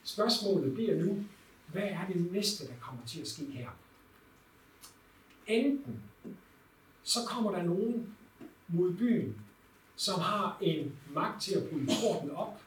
spørgsmålet 0.05 0.75
bliver 0.75 0.97
nu, 1.05 1.25
hvad 1.67 1.83
er 1.83 2.07
det 2.07 2.33
næste, 2.33 2.67
der 2.67 2.73
kommer 2.81 3.07
til 3.07 3.21
at 3.21 3.29
ske 3.29 3.45
her? 3.45 3.69
Enten 5.47 6.03
så 7.03 7.19
kommer 7.27 7.51
der 7.51 7.63
nogen 7.63 8.17
mod 8.69 8.95
byen, 8.95 9.37
som 9.97 10.21
har 10.21 10.59
en 10.61 10.93
magt 11.11 11.43
til 11.43 11.55
at 11.55 11.69
bryde 11.71 11.87
porten 12.03 12.31
op, 12.31 12.61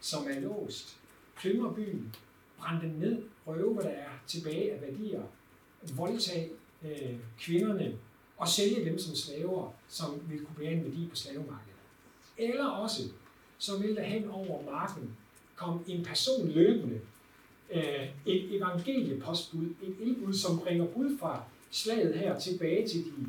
som 0.00 0.26
er 0.30 0.40
låst, 0.40 0.98
plyndrer 1.36 1.72
byen, 1.72 2.14
brænde 2.58 2.82
dem 2.82 2.90
ned, 2.90 3.22
røve, 3.46 3.74
hvad 3.74 3.84
der 3.84 3.90
er 3.90 4.10
tilbage 4.26 4.72
af 4.72 4.80
værdier, 4.82 5.22
voldtage 5.96 6.50
øh, 6.84 7.16
kvinderne, 7.38 7.98
og 8.36 8.48
sælge 8.48 8.84
dem 8.84 8.98
som 8.98 9.14
slaver, 9.14 9.74
som 9.88 10.22
vil 10.28 10.44
kunne 10.44 10.56
bære 10.56 10.72
en 10.72 10.84
værdi 10.84 11.06
på 11.08 11.16
slavemarkedet. 11.16 11.80
Eller 12.38 12.66
også, 12.66 13.02
så 13.58 13.78
vil 13.78 13.96
der 13.96 14.02
hen 14.02 14.28
over 14.28 14.70
marken 14.70 15.16
komme 15.54 15.80
en 15.86 16.04
person 16.04 16.48
løbende, 16.48 17.00
øh, 17.70 18.08
et 18.26 18.56
evangeliepostbud, 18.56 19.66
et 19.82 19.96
indbud, 20.00 20.32
som 20.32 20.58
bringer 20.58 20.86
bud 20.86 21.18
fra 21.18 21.44
slaget 21.70 22.18
her 22.18 22.38
tilbage 22.38 22.88
til 22.88 23.04
de 23.04 23.26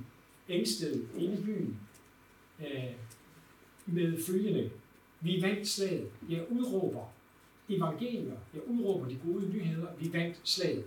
ængstede 0.50 1.08
inde 1.18 1.40
i 1.40 1.44
byen, 1.44 1.80
øh, 2.60 2.92
med 3.86 4.24
følgende, 4.28 4.70
vi 5.22 5.42
vandt 5.42 5.68
slaget, 5.68 6.12
jeg 6.30 6.52
udråber 6.52 7.06
evangelier, 7.70 8.38
jeg 8.54 8.68
udråber 8.68 9.08
de 9.08 9.20
gode 9.26 9.50
nyheder, 9.50 9.88
vi 10.00 10.14
vandt 10.14 10.40
slaget. 10.44 10.86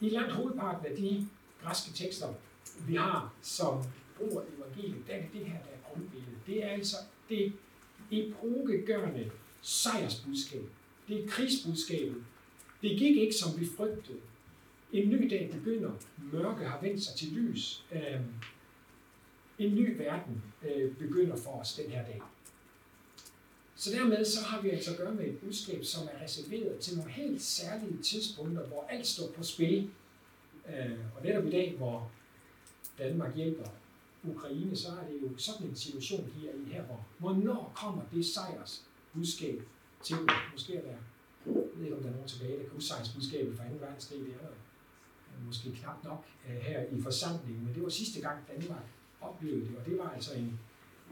I 0.00 0.08
langt 0.08 0.32
hovedparten 0.32 0.86
af 0.86 0.96
de 0.96 1.28
græske 1.62 1.92
tekster, 1.92 2.34
vi 2.86 2.94
har 2.94 3.34
som 3.42 3.82
bruger 4.16 4.42
evangeliet, 4.58 5.06
der 5.06 5.14
er 5.14 5.22
det 5.32 5.46
her, 5.46 5.58
der 5.58 5.70
er 5.70 5.92
grundbilledet. 5.92 6.38
Det 6.46 6.64
er 6.64 6.68
altså 6.68 6.96
det 7.28 7.52
epokegørende 8.10 9.30
sejrsbudskab. 9.62 10.64
Det 11.08 11.24
er 11.24 11.28
krigsbudskabet. 11.28 12.24
Det 12.82 12.98
gik 12.98 13.16
ikke, 13.16 13.34
som 13.34 13.60
vi 13.60 13.66
frygtede. 13.76 14.18
En 14.92 15.08
ny 15.08 15.30
dag 15.30 15.50
begynder. 15.52 15.90
Mørke 16.32 16.64
har 16.64 16.80
vendt 16.80 17.02
sig 17.02 17.16
til 17.16 17.28
lys. 17.28 17.84
Øhm, 17.92 18.34
en 19.58 19.74
ny 19.74 19.96
verden 19.96 20.42
øh, 20.68 20.96
begynder 20.96 21.36
for 21.36 21.50
os 21.50 21.74
den 21.74 21.90
her 21.90 22.04
dag. 22.04 22.20
Så 23.78 23.90
dermed 23.90 24.24
så 24.24 24.44
har 24.44 24.60
vi 24.60 24.70
altså 24.70 24.90
at 24.90 24.96
gøre 24.96 25.14
med 25.14 25.24
et 25.24 25.38
budskab, 25.38 25.84
som 25.84 26.08
er 26.12 26.24
reserveret 26.24 26.78
til 26.78 26.96
nogle 26.96 27.12
helt 27.12 27.42
særlige 27.42 28.02
tidspunkter, 28.02 28.66
hvor 28.66 28.86
alt 28.88 29.06
står 29.06 29.30
på 29.36 29.42
spil. 29.42 29.90
Øh, 30.68 30.98
og 31.16 31.24
netop 31.24 31.46
i 31.46 31.50
dag, 31.50 31.74
hvor 31.76 32.10
Danmark 32.98 33.36
hjælper 33.36 33.64
Ukraine, 34.24 34.76
så 34.76 34.88
er 34.88 35.06
det 35.06 35.22
jo 35.22 35.38
sådan 35.38 35.66
en 35.66 35.76
situation, 35.76 36.32
vi 36.36 36.46
er 36.46 36.52
i 36.52 36.72
her, 36.72 36.82
hvor 36.82 37.06
hvornår 37.18 37.72
kommer 37.76 38.02
det 38.12 38.26
sejrs 38.26 38.84
budskab 39.14 39.62
til 40.02 40.16
dem? 40.16 40.28
Måske 40.52 40.76
er 40.76 40.82
der, 40.82 40.88
jeg 41.46 41.54
ved 41.76 41.84
ikke 41.84 41.96
om 41.96 42.02
der 42.02 42.08
er 42.08 42.14
nogen 42.14 42.28
tilbage, 42.28 42.52
der 42.52 42.62
kan 42.62 42.70
huske 42.72 42.88
sejrsbudskabet 42.88 43.56
fra 43.56 43.64
2. 43.64 43.74
verdenskrig, 43.80 44.20
det 44.20 44.28
er 44.28 44.38
der 44.38 44.54
måske 45.46 45.72
knap 45.72 46.04
nok 46.04 46.24
øh, 46.48 46.56
her 46.56 46.82
i 46.92 47.02
forsamlingen, 47.02 47.64
men 47.64 47.74
det 47.74 47.82
var 47.82 47.88
sidste 47.88 48.20
gang 48.20 48.38
Danmark 48.48 48.84
oplevede 49.20 49.60
det, 49.60 49.76
og 49.78 49.86
det 49.86 49.98
var 49.98 50.10
altså 50.10 50.34
en, 50.34 50.60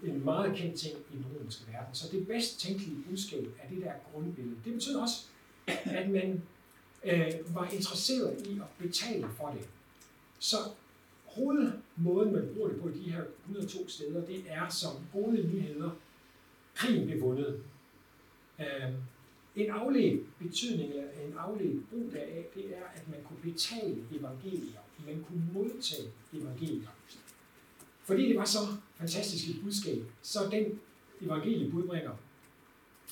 en 0.02 0.24
meget 0.24 0.56
kendt 0.56 0.80
ting 0.80 0.94
i 1.12 1.16
den 1.16 1.24
romerske 1.34 1.72
verden. 1.72 1.94
Så 1.94 2.08
det 2.12 2.26
bedst 2.26 2.60
tænkelige 2.60 3.02
budskab 3.10 3.44
er 3.62 3.68
det 3.68 3.82
der 3.82 3.92
grundbillede. 4.12 4.56
Det 4.64 4.72
betyder 4.72 5.02
også, 5.02 5.24
at 5.84 6.10
man 6.10 6.42
øh, 7.04 7.54
var 7.54 7.68
interesseret 7.68 8.46
i 8.46 8.58
at 8.58 8.86
betale 8.86 9.26
for 9.36 9.48
det. 9.58 9.68
Så 10.38 10.56
hovedmåden, 11.24 12.32
man 12.32 12.48
bruger 12.54 12.68
det 12.68 12.80
på 12.80 12.88
i 12.88 12.92
de 12.92 13.10
her 13.10 13.22
102 13.44 13.88
steder, 13.88 14.26
det 14.26 14.44
er 14.48 14.68
som 14.68 14.96
gode 15.12 15.32
nyheder. 15.32 15.90
Krigen 16.74 17.06
blev 17.06 17.20
vundet. 17.20 17.62
Øh, 18.60 18.92
en 19.56 19.70
afledt 19.70 20.38
betydning, 20.38 20.90
eller 20.90 21.10
en 21.26 21.34
afledt 21.38 21.90
brug 21.90 22.10
deraf, 22.12 22.46
det 22.54 22.64
er, 22.64 22.84
at 22.94 23.08
man 23.08 23.18
kunne 23.24 23.52
betale 23.52 23.96
evangelier. 24.12 24.80
Man 25.06 25.24
kunne 25.28 25.48
modtage 25.52 26.08
evangelier. 26.32 26.88
Fordi 28.02 28.28
det 28.28 28.36
var 28.36 28.44
så 28.44 28.58
fantastiske 28.98 29.60
budskab, 29.62 30.04
så 30.22 30.38
den 30.50 30.80
evangeliebudbringer, 31.20 32.12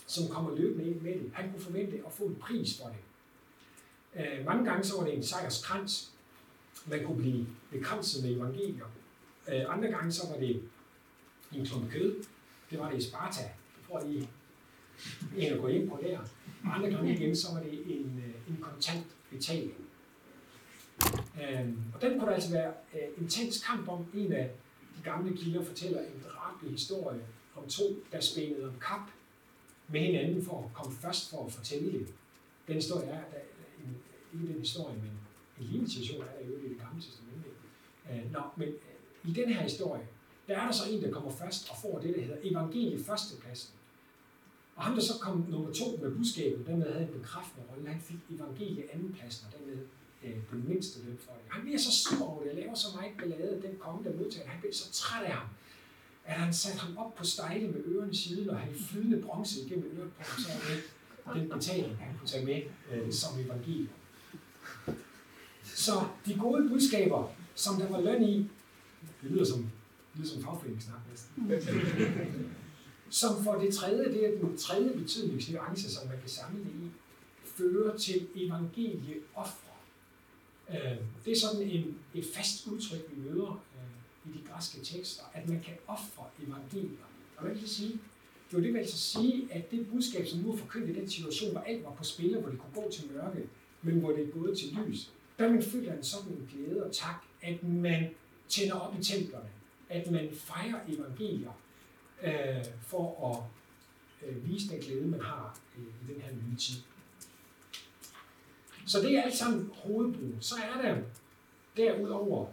som 0.07 0.28
kommer 0.28 0.57
løbende 0.57 0.87
ind 0.91 1.01
med 1.01 1.12
det, 1.12 1.30
han 1.35 1.51
kunne 1.51 1.62
forvente 1.62 1.97
at 2.07 2.12
få 2.12 2.24
en 2.24 2.37
pris 2.37 2.80
for 2.80 2.89
det. 2.89 2.97
Øh, 4.20 4.47
mange 4.47 4.64
gange 4.64 4.85
så 4.85 4.97
var 4.99 5.05
det 5.05 5.16
en 5.16 5.22
sejrskrans, 5.22 6.12
man 6.87 7.05
kunne 7.05 7.22
blive 7.22 7.47
bekranset 7.70 8.24
med 8.24 8.37
evangelier. 8.37 8.85
Øh, 9.49 9.64
andre 9.68 9.89
gange 9.89 10.12
så 10.12 10.28
var 10.32 10.41
det 10.41 10.62
en 11.53 11.66
klump 11.66 11.91
kød. 11.91 12.24
Det 12.70 12.78
var 12.78 12.91
det 12.91 12.99
i 12.99 13.09
Sparta. 13.09 13.43
Jeg 13.43 13.51
tror, 13.89 14.01
I 14.01 14.28
en 15.37 15.53
at 15.53 15.61
gå 15.61 15.66
ind 15.66 15.91
på 15.91 15.99
der. 16.03 16.18
Og 16.64 16.76
andre 16.76 16.91
gange 16.91 17.14
igen, 17.14 17.37
så 17.37 17.55
var 17.55 17.62
det 17.62 17.72
en, 17.72 18.22
øh, 18.26 18.49
en 18.49 18.59
kontant 18.62 19.07
betaling. 19.30 19.74
Øhm, 21.43 21.78
og 21.95 22.01
den 22.01 22.18
kunne 22.18 22.28
der 22.28 22.35
altså 22.35 22.53
være 22.53 22.72
øh, 22.95 23.22
intens 23.22 23.64
kamp 23.64 23.89
om. 23.89 24.07
En 24.14 24.32
af 24.32 24.51
gamle 25.05 25.36
kilder 25.36 25.64
fortæller 25.64 26.01
en 26.01 26.24
drabelig 26.28 26.72
historie 26.72 27.20
om 27.57 27.68
to, 27.68 27.84
der 28.12 28.20
spændede 28.20 28.68
om 28.68 28.74
kap 28.80 29.11
med 29.88 30.01
hinanden 30.01 30.45
for 30.45 30.64
at 30.64 30.72
komme 30.74 30.97
først 30.97 31.30
for 31.30 31.47
at 31.47 31.53
fortælle 31.53 31.92
det. 31.92 32.07
Den 32.66 32.74
historie 32.74 33.07
er, 33.07 33.20
der, 33.30 33.38
en, 33.84 33.97
ikke 34.32 34.53
den 34.53 34.61
historie, 34.61 34.97
men 34.97 35.11
en 35.61 35.66
lignende 35.66 35.92
situation 35.92 36.22
er 36.22 36.32
der 36.40 36.47
jo 36.47 36.57
i 36.57 36.68
det 36.68 36.78
gamle 36.78 37.03
testamente. 37.03 37.49
Uh, 38.11 38.32
nå, 38.32 38.40
men 38.57 38.68
uh, 38.68 39.30
i 39.30 39.32
den 39.32 39.49
her 39.49 39.62
historie, 39.62 40.07
der 40.49 40.59
er 40.59 40.64
der 40.64 40.72
så 40.72 40.90
en, 40.90 41.03
der 41.03 41.11
kommer 41.11 41.30
først 41.30 41.70
og 41.70 41.76
får 41.82 41.99
det, 41.99 42.14
der 42.14 42.22
hedder 42.22 42.38
evangeliet 42.42 43.07
førstepladsen. 43.07 43.74
Og 44.76 44.84
ham, 44.84 44.95
der 44.95 45.03
så 45.03 45.12
kom 45.20 45.47
nummer 45.49 45.72
to 45.72 45.84
med 46.03 46.16
budskabet, 46.16 46.66
dermed 46.66 46.92
havde 46.92 47.07
en 47.07 47.20
bekræftende 47.20 47.66
rolle, 47.70 47.88
han 47.88 48.01
fik 48.01 48.16
evangeliet 48.30 48.84
andenpladsen, 48.92 49.47
og 49.47 49.59
dermed 49.59 49.86
øh, 50.25 50.43
på 50.49 50.57
den 50.57 50.68
mindste 50.68 51.05
løn 51.05 51.18
for 51.20 51.33
det. 51.33 51.43
Han 51.51 51.62
bliver 51.62 51.79
så 51.79 51.93
sur 51.93 52.27
over 52.29 52.43
det, 52.45 52.55
laver 52.55 52.75
så 52.75 52.87
meget 52.97 53.12
ballade, 53.18 53.62
den 53.62 53.77
konge, 53.79 54.05
der 54.05 54.16
modtager 54.16 54.49
han 54.49 54.61
bliver 54.61 54.75
så 54.75 54.93
træt 54.93 55.25
af 55.25 55.33
ham, 55.33 55.47
at 56.25 56.35
han 56.35 56.55
satte 56.55 56.79
ham 56.79 56.97
op 56.97 57.14
på 57.14 57.25
stejle 57.25 57.68
med 57.68 57.81
ørerne 57.87 58.14
siden, 58.14 58.51
og 58.51 58.59
havde 58.59 58.79
flydende 58.79 59.22
bronze 59.22 59.61
igennem 59.61 59.99
øret 59.99 60.12
på 60.12 60.22
ham, 60.22 60.41
så 60.41 60.51
med 61.27 61.41
den 61.41 61.51
betaling, 61.51 61.97
han 61.97 62.18
kunne 62.18 62.29
tage 62.29 62.45
med 62.45 62.62
øh, 62.93 63.12
som 63.12 63.41
evangeliet. 63.41 63.89
Så 65.64 65.93
de 66.27 66.35
gode 66.35 66.68
budskaber, 66.68 67.33
som 67.55 67.77
der 67.77 67.89
var 67.89 68.01
løn 68.01 68.22
i, 68.22 68.37
det 69.22 69.31
lyder 69.31 69.45
som, 69.45 69.59
det 69.59 69.70
lyder 70.20 70.29
som 70.29 70.43
fagforeningssnak 70.43 71.01
næsten. 71.11 71.51
Som 73.11 73.45
for 73.45 73.55
det 73.55 73.75
tredje, 73.75 74.05
det 74.05 74.27
er 74.27 74.39
den 74.39 74.57
tredje 74.57 74.91
betydningsnuance, 74.99 75.95
som 75.95 76.09
man 76.09 76.20
kan 76.20 76.29
samle 76.29 76.64
det 76.64 76.70
i, 76.70 76.91
fører 77.45 77.97
til 77.97 78.27
evangelieoffre. 78.35 79.74
Øh, 80.71 80.97
det 81.25 81.33
er 81.33 81.37
sådan 81.41 81.62
en, 81.62 81.99
et 82.15 82.25
fast 82.35 82.67
udtryk, 82.67 83.01
vi 83.11 83.31
møder 83.31 83.65
øh, 83.77 84.31
i 84.31 84.39
de 84.39 84.45
græske 84.49 84.81
tekster, 84.81 85.23
at 85.35 85.49
man 85.49 85.61
kan 85.61 85.75
ofre 85.87 86.25
evangelier. 86.47 87.05
Og 87.37 87.43
hvad 87.43 87.53
vil 87.53 87.62
det 87.62 87.71
sige? 87.71 88.01
Jo, 88.53 88.61
det 88.61 88.73
vil 88.73 88.79
altså 88.79 88.99
sige, 88.99 89.49
at 89.51 89.71
det 89.71 89.89
budskab, 89.91 90.27
som 90.27 90.39
nu 90.39 90.53
er 90.53 90.57
forkyndt 90.57 90.91
i 90.91 91.01
den 91.01 91.11
situation, 91.11 91.51
hvor 91.53 91.61
alt 91.61 91.85
var 91.85 91.91
på 91.91 92.05
spil, 92.05 92.39
hvor 92.39 92.51
det 92.51 92.59
kunne 92.59 92.83
gå 92.85 92.91
til 92.91 93.05
mørke, 93.12 93.49
men 93.83 94.01
hvor 94.01 94.12
det 94.12 94.29
er 94.29 94.31
gået 94.31 94.59
til 94.59 94.79
lys, 94.87 95.11
der 95.39 95.49
man 95.49 95.62
føler 95.62 95.97
en 95.97 96.05
sådan 96.05 96.33
en 96.33 96.51
glæde 96.53 96.85
og 96.85 96.93
tak, 96.93 97.25
at 97.43 97.62
man 97.62 98.11
tænder 98.49 98.75
op 98.75 99.01
i 99.01 99.03
templerne, 99.03 99.49
at 99.89 100.11
man 100.11 100.29
fejrer 100.33 100.81
evangelier 100.89 101.61
øh, 102.23 102.65
for 102.83 103.31
at 103.31 103.43
øh, 104.29 104.49
vise 104.49 104.69
den 104.69 104.81
glæde, 104.81 105.07
man 105.07 105.21
har 105.21 105.59
øh, 105.79 105.85
i 105.85 106.12
den 106.12 106.23
her 106.23 106.33
nye 106.33 106.57
tid. 106.57 106.77
Så 108.87 109.01
det 109.03 109.16
er 109.16 109.22
alt 109.22 109.35
sammen 109.35 109.70
hovedbrug. 109.74 110.32
Så 110.41 110.55
er 110.55 110.82
der 110.82 110.97
derudover 111.76 112.47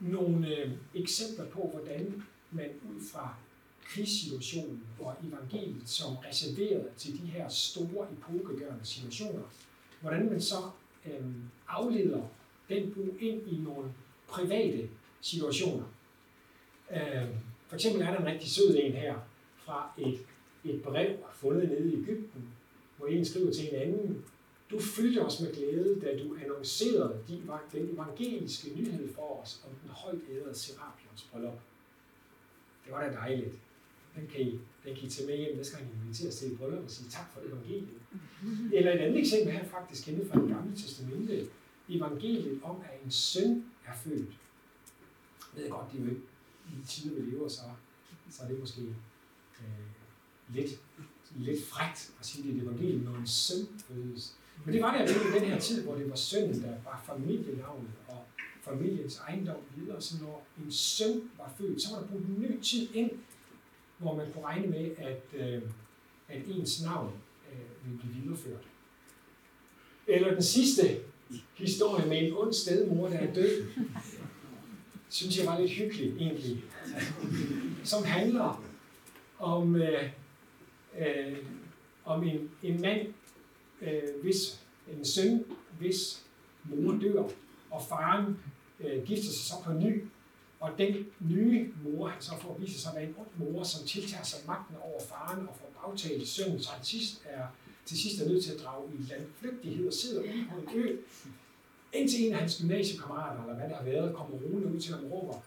nogle 0.00 0.56
øh, 0.56 0.70
eksempler 0.94 1.46
på, 1.46 1.70
hvordan 1.72 2.22
man 2.50 2.70
ud 2.94 3.00
fra 3.12 3.34
krigssituationen 3.84 4.82
og 5.00 5.16
evangeliet 5.28 5.88
som 5.88 6.16
reserveret 6.16 6.88
til 6.96 7.12
de 7.12 7.26
her 7.26 7.48
store 7.48 8.06
epokegørende 8.12 8.84
situationer, 8.84 9.42
hvordan 10.00 10.30
man 10.30 10.40
så 10.40 10.56
øh, 11.06 11.24
afleder 11.68 12.22
den 12.68 12.94
brug 12.94 13.16
ind 13.20 13.48
i 13.48 13.56
nogle 13.56 13.92
private 14.28 14.88
situationer. 15.20 15.84
Øh, 16.90 17.28
for 17.66 17.74
eksempel 17.74 18.02
er 18.02 18.10
der 18.10 18.18
en 18.18 18.26
rigtig 18.26 18.50
sød 18.50 18.76
en 18.82 18.92
her 18.92 19.14
fra 19.56 19.92
et, 19.98 20.18
et 20.64 20.82
brev 20.82 21.16
fundet 21.32 21.68
nede 21.68 21.92
i 21.92 22.02
Ægypten, 22.02 22.48
hvor 22.96 23.06
en 23.06 23.24
skriver 23.24 23.52
til 23.52 23.68
en 23.68 23.80
anden, 23.80 24.24
du 24.74 24.80
fyldte 24.80 25.18
os 25.26 25.40
med 25.40 25.54
glæde, 25.54 26.00
da 26.00 26.18
du 26.22 26.36
annoncerede 26.44 27.18
din, 27.28 27.50
den 27.72 27.94
evangeliske 27.94 28.70
nyhed 28.76 29.14
for 29.14 29.42
os 29.42 29.64
om 29.66 29.74
den 29.82 29.90
højt 29.90 30.20
ærede 30.30 30.54
Serapions 30.54 31.22
bryllup. 31.32 31.60
Det 32.84 32.92
var 32.92 33.04
da 33.04 33.12
dejligt. 33.12 33.54
Den 34.16 34.26
kan 34.26 34.40
I, 34.40 34.50
den 34.84 34.94
kan 34.96 35.06
I 35.06 35.10
tage 35.10 35.26
med 35.26 35.36
hjem, 35.36 35.56
næste 35.56 35.76
gang 35.76 35.90
I 35.90 36.04
inviteres 36.04 36.36
til 36.36 36.52
et 36.52 36.58
bryllup 36.58 36.84
og 36.84 36.90
sige 36.90 37.10
tak 37.10 37.32
for 37.32 37.40
evangeliet. 37.40 38.00
Eller 38.72 38.92
et 38.92 38.98
andet 38.98 39.18
eksempel 39.18 39.52
her 39.52 39.64
faktisk 39.64 40.04
kendt 40.04 40.30
fra 40.30 40.40
det 40.40 40.48
gamle 40.48 40.76
testamente. 40.76 41.48
Evangeliet 41.88 42.60
om, 42.62 42.76
at 42.84 43.04
en 43.04 43.10
søn 43.10 43.64
er 43.86 43.96
født. 44.04 44.28
Jeg 45.56 45.62
ved 45.62 45.70
godt, 45.70 45.92
det 45.92 46.00
er 46.00 46.04
jo 46.04 46.10
ikke 46.10 46.22
i 46.68 46.86
tider, 46.86 47.14
vi 47.14 47.30
lever, 47.30 47.48
så, 47.48 47.60
så 48.30 48.42
er 48.42 48.48
det 48.48 48.60
måske 48.60 48.80
øh, 49.60 49.66
lidt, 50.54 50.80
lidt 51.36 51.64
frækt 51.64 52.12
at 52.20 52.26
sige, 52.26 52.42
det 52.42 52.50
er 52.50 52.56
et 52.56 52.62
evangelium, 52.62 53.00
når 53.00 53.18
en 53.18 53.26
søn 53.26 53.66
fødes. 53.78 54.36
Men 54.64 54.74
det 54.74 54.82
var 54.82 54.98
det 54.98 55.10
i 55.10 55.38
den 55.38 55.48
her 55.48 55.60
tid, 55.60 55.84
hvor 55.84 55.94
det 55.94 56.10
var 56.10 56.16
sønnen, 56.16 56.62
der 56.62 56.74
var 56.84 57.04
familienavnet 57.06 57.90
og 58.08 58.24
familiens 58.62 59.18
ejendom 59.18 59.56
videre. 59.76 60.02
Så 60.02 60.14
når 60.22 60.46
en 60.64 60.72
søn 60.72 61.30
var 61.38 61.52
født, 61.58 61.82
så 61.82 61.94
var 61.94 62.00
der 62.00 62.06
brugt 62.06 62.24
en 62.24 62.40
ny 62.40 62.60
tid 62.60 62.88
ind, 62.94 63.10
hvor 63.98 64.16
man 64.16 64.26
kunne 64.32 64.44
regne 64.44 64.66
med, 64.66 64.90
at, 64.98 65.22
øh, 65.34 65.62
at 66.28 66.42
ens 66.48 66.82
navn 66.82 67.12
øh, 67.52 67.84
ville 67.84 67.98
blive 67.98 68.22
videreført. 68.22 68.62
Eller 70.06 70.32
den 70.32 70.42
sidste 70.42 70.82
historie 71.54 72.06
med 72.08 72.22
en 72.22 72.32
ond 72.36 72.52
stedmor, 72.52 73.08
der 73.08 73.18
er 73.18 73.34
død, 73.34 73.66
synes 75.08 75.38
jeg 75.38 75.46
var 75.46 75.60
lidt 75.60 75.70
hyggelig 75.70 76.16
egentlig. 76.20 76.64
Som 77.84 78.04
handler 78.04 78.64
om, 79.38 79.76
øh, 79.76 80.10
øh, 80.98 81.36
om 82.04 82.24
en, 82.24 82.50
en 82.62 82.80
mand, 82.80 83.06
øh, 83.84 84.22
hvis 84.22 84.60
en 84.92 85.04
søn, 85.04 85.44
hvis 85.78 86.22
mor 86.64 86.92
dør, 87.02 87.22
og 87.70 87.82
faren 87.88 88.38
øh, 88.80 89.04
gifter 89.04 89.30
sig 89.30 89.44
så 89.44 89.54
på 89.64 89.72
ny, 89.72 90.04
og 90.60 90.70
den 90.78 91.06
nye 91.20 91.72
mor, 91.84 92.08
han 92.08 92.22
så 92.22 92.32
får 92.40 92.58
vise 92.58 92.80
sig 92.80 92.90
at 92.90 92.96
være 92.96 93.08
en 93.08 93.14
ond 93.18 93.28
mor, 93.36 93.62
som 93.62 93.86
tiltager 93.86 94.24
sig 94.24 94.38
magten 94.46 94.76
over 94.82 95.00
faren 95.08 95.48
og 95.48 95.56
får 95.56 95.70
bagtalt 95.82 96.28
sønnen, 96.28 96.62
så 96.62 96.70
han 96.70 96.84
sidst 96.84 97.22
er, 97.24 97.46
til 97.86 97.98
sidst 97.98 98.22
er 98.22 98.28
nødt 98.28 98.44
til 98.44 98.52
at 98.52 98.60
drage 98.60 98.88
i 98.98 99.02
landflygtighed 99.10 99.86
og 99.86 99.92
sidder 99.92 100.22
ude 100.22 100.46
på 100.50 100.60
en 100.60 100.78
ø, 100.78 100.96
indtil 101.92 102.26
en 102.26 102.32
af 102.32 102.38
hans 102.38 102.60
gymnasiekammerater, 102.60 103.42
eller 103.42 103.54
hvad 103.54 103.68
det 103.68 103.76
har 103.76 103.84
været, 103.84 104.14
kommer 104.14 104.36
roende 104.36 104.74
ud 104.74 104.80
til 104.80 104.94
ham 104.94 105.04
og 105.04 105.12
råber, 105.12 105.40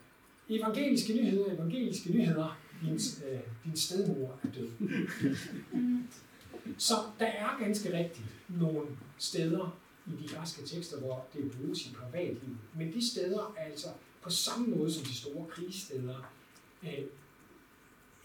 evangeliske 0.48 1.12
nyheder, 1.12 1.54
evangeliske 1.54 2.12
nyheder, 2.12 2.60
din, 2.82 2.94
øh, 2.94 3.40
din 3.64 3.76
stedmor 3.76 4.38
er 4.44 4.48
død. 4.54 4.68
Så 6.78 6.94
der 7.18 7.26
er 7.26 7.58
ganske 7.60 7.98
rigtigt 7.98 8.26
nogle 8.48 8.86
steder 9.18 9.78
i 10.06 10.22
de 10.22 10.28
græske 10.28 10.66
tekster, 10.66 10.98
hvor 11.00 11.26
det 11.34 11.52
bruges 11.52 11.86
i 11.86 11.94
privatliv. 11.94 12.56
Men 12.74 12.92
de 12.92 13.10
steder 13.10 13.54
er 13.56 13.64
altså 13.64 13.88
på 14.22 14.30
samme 14.30 14.66
måde 14.76 14.92
som 14.92 15.04
de 15.04 15.14
store 15.14 15.46
krigssteder, 15.46 16.32
øh, 16.82 17.04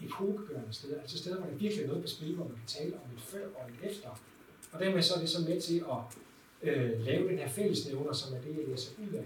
epokegørende 0.00 0.72
steder, 0.72 1.00
altså 1.00 1.18
steder, 1.18 1.36
hvor 1.36 1.46
der 1.46 1.56
virkelig 1.56 1.84
er 1.84 1.88
noget 1.88 2.02
på 2.02 2.08
spil, 2.08 2.34
hvor 2.34 2.44
man 2.44 2.56
kan 2.56 2.66
tale 2.66 2.94
om 2.94 3.16
et 3.16 3.20
før 3.20 3.46
og 3.54 3.70
et 3.70 3.90
efter. 3.90 4.08
Og 4.72 4.80
dermed 4.80 5.02
så 5.02 5.14
er 5.14 5.18
det 5.18 5.28
så 5.28 5.40
med 5.40 5.60
til 5.60 5.84
at 5.92 6.18
øh, 6.68 7.00
lave 7.00 7.28
den 7.28 7.38
her 7.38 7.48
fællesnævner, 7.48 8.12
som 8.12 8.34
er 8.34 8.40
det, 8.40 8.56
jeg 8.58 8.68
læser 8.68 8.92
ud 8.98 9.14
af 9.14 9.24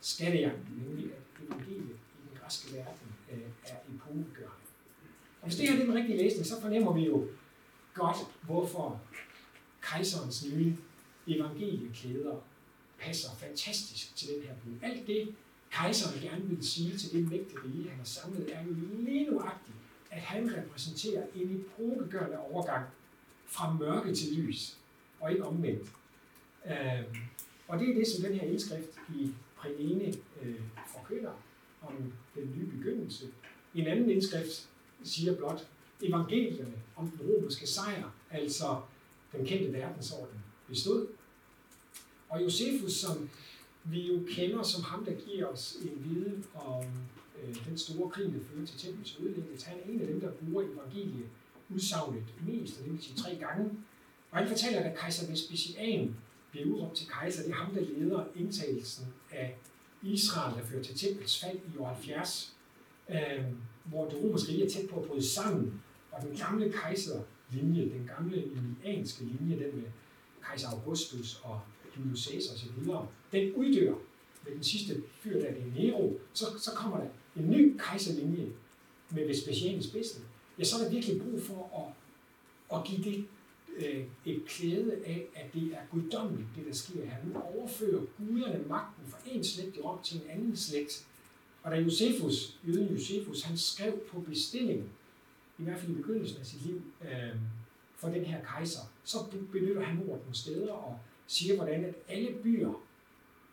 skattejagten, 0.00 0.84
nemlig 0.86 1.04
at 1.04 1.46
evangeliet 1.46 1.82
i 1.82 2.28
den 2.28 2.38
græske 2.40 2.76
verden 2.76 3.08
øh, 3.32 3.38
er 3.64 3.76
epokegørende. 3.94 4.64
Og 5.40 5.48
hvis 5.48 5.56
det 5.56 5.68
her 5.68 5.80
er 5.80 5.84
den 5.84 5.94
rigtige 5.94 6.18
læsning, 6.18 6.46
så 6.46 6.60
fornemmer 6.60 6.92
vi 6.92 7.06
jo 7.06 7.28
godt, 7.94 8.16
hvorfor 8.42 9.00
kejserens 9.82 10.46
nye 10.52 10.76
evangelieklæder 11.26 12.36
passer 12.98 13.28
fantastisk 13.36 14.16
til 14.16 14.28
den 14.28 14.42
her 14.42 14.54
by. 14.64 14.84
Alt 14.84 15.06
det, 15.06 15.34
kejseren 15.70 16.20
gerne 16.20 16.44
vil 16.44 16.68
sige 16.68 16.98
til 16.98 17.12
det 17.12 17.30
mægtige 17.30 17.58
rige, 17.64 17.88
han 17.88 17.98
har 17.98 18.04
samlet, 18.04 18.54
er 18.54 18.64
jo 18.64 18.70
lige 18.98 19.30
nuagtigt, 19.30 19.76
at 20.10 20.20
han 20.20 20.56
repræsenterer 20.56 21.26
en 21.34 21.50
epokegørende 21.60 22.38
overgang 22.38 22.86
fra 23.46 23.72
mørke 23.72 24.14
til 24.14 24.34
lys, 24.34 24.76
og 25.20 25.30
ikke 25.30 25.44
omvendt. 25.44 25.88
Øh, 26.66 27.04
og 27.68 27.78
det 27.78 27.90
er 27.90 27.94
det, 27.94 28.06
som 28.06 28.24
den 28.24 28.34
her 28.34 28.48
indskrift 28.48 28.90
i 29.14 29.34
Præene 29.56 30.14
øh, 30.42 30.60
forkynder 30.92 31.32
om 31.82 32.12
den 32.34 32.52
nye 32.56 32.66
begyndelse. 32.66 33.26
En 33.74 33.86
anden 33.86 34.10
indskrift 34.10 34.68
siger 35.04 35.36
blot, 35.36 35.66
evangelierne 36.08 36.74
om 36.96 37.10
den 37.10 37.28
romerske 37.28 37.66
sejr, 37.66 38.10
altså 38.30 38.80
den 39.32 39.46
kendte 39.46 39.72
verdensorden, 39.72 40.38
bestod. 40.68 41.06
Og 42.28 42.42
Josefus, 42.42 42.92
som 42.92 43.30
vi 43.84 44.06
jo 44.06 44.22
kender 44.28 44.62
som 44.62 44.82
ham, 44.82 45.04
der 45.04 45.12
giver 45.12 45.46
os 45.46 45.76
en 45.82 46.04
viden 46.04 46.44
om 46.54 46.84
øh, 47.42 47.66
den 47.68 47.78
store 47.78 48.10
krig, 48.10 48.26
der 48.26 48.40
fører 48.52 48.66
til 48.66 48.78
templets 48.78 49.18
ødelæggelse. 49.20 49.66
Han 49.66 49.78
er 49.78 49.92
en 49.92 50.00
af 50.00 50.06
dem, 50.06 50.20
der 50.20 50.30
bruger 50.30 50.62
evangeliet 50.62 51.26
udsagnet 51.70 52.24
mest, 52.46 52.78
og 52.78 52.84
det 52.84 52.92
vil 52.92 53.02
sige 53.02 53.16
tre 53.16 53.36
gange. 53.36 53.70
Og 54.30 54.38
han 54.38 54.48
fortæller, 54.48 54.80
at 54.80 54.98
kejser 54.98 55.30
Vespasian 55.30 56.16
bliver 56.50 56.66
udråbt 56.66 56.96
til 56.96 57.08
kejser. 57.08 57.42
Det 57.42 57.50
er 57.50 57.54
ham, 57.54 57.74
der 57.74 57.80
leder 57.80 58.24
indtagelsen 58.36 59.06
af 59.30 59.56
Israel, 60.02 60.56
der 60.58 60.64
fører 60.64 60.82
til 60.82 60.98
templets 60.98 61.40
fald 61.40 61.58
i 61.74 61.78
år 61.78 61.86
70, 61.86 62.54
øh, 63.10 63.44
hvor 63.84 64.08
det 64.08 64.22
romerske 64.22 64.52
rige 64.52 64.64
er 64.64 64.70
tæt 64.70 64.88
på 64.88 65.00
at 65.00 65.06
bryde 65.06 65.28
sammen, 65.28 65.82
og 66.16 66.22
den 66.22 66.36
gamle 66.36 66.72
kejserlinje, 66.72 67.82
den 67.82 68.10
gamle 68.16 68.36
lilianske 68.36 69.24
linje, 69.24 69.64
den 69.64 69.76
med 69.76 69.90
kejser 70.46 70.68
Augustus 70.68 71.40
og 71.42 71.60
Julius 71.98 72.24
Caesar 72.24 72.54
osv., 72.54 72.68
den 73.32 73.54
uddør 73.54 73.94
med 74.44 74.54
den 74.54 74.64
sidste 74.64 75.02
fyr, 75.20 75.40
der 75.40 75.46
er 75.46 75.54
Nero, 75.76 76.18
så, 76.32 76.44
så 76.58 76.70
kommer 76.70 76.96
der 76.96 77.06
en 77.36 77.50
ny 77.50 77.76
kejserlinje 77.78 78.48
med 79.10 79.26
Vespasian 79.26 79.78
i 79.78 79.82
spidsen. 79.82 80.24
Ja, 80.58 80.64
så 80.64 80.76
er 80.76 80.82
der 80.82 80.90
virkelig 80.90 81.22
brug 81.22 81.42
for 81.42 81.94
at, 82.72 82.78
at 82.78 82.86
give 82.86 83.12
det 83.12 83.26
øh, 83.76 84.04
et 84.24 84.42
klæde 84.46 84.92
af, 85.06 85.26
at 85.34 85.54
det 85.54 85.62
er 85.62 85.80
guddommeligt, 85.90 86.48
det 86.56 86.66
der 86.66 86.74
sker 86.74 87.04
her. 87.04 87.16
Nu 87.24 87.40
overfører 87.40 88.02
guderne 88.18 88.64
magten 88.68 89.04
fra 89.08 89.18
en 89.26 89.44
slægt 89.44 89.76
i 89.76 89.80
Rom 89.80 90.02
til 90.02 90.16
en 90.16 90.30
anden 90.30 90.56
slægt. 90.56 91.06
Og 91.62 91.70
da 91.70 91.76
Josefus, 91.76 92.58
jøden 92.66 92.94
Josefus, 92.94 93.42
han 93.42 93.58
skrev 93.58 93.98
på 93.98 94.20
bestilling, 94.20 94.90
i 95.58 95.62
hvert 95.62 95.80
fald 95.80 95.92
i 95.92 95.94
begyndelsen 95.94 96.40
af 96.40 96.46
sit 96.46 96.66
liv, 96.66 96.82
øh, 97.02 97.36
for 97.96 98.08
den 98.08 98.24
her 98.24 98.44
kejser, 98.44 98.80
så 99.04 99.18
benytter 99.52 99.84
han 99.84 99.98
ordet 99.98 100.20
nogle 100.20 100.34
steder 100.34 100.72
og 100.72 100.98
siger, 101.26 101.56
hvordan 101.56 101.84
at 101.84 101.94
alle 102.08 102.38
byer 102.42 102.72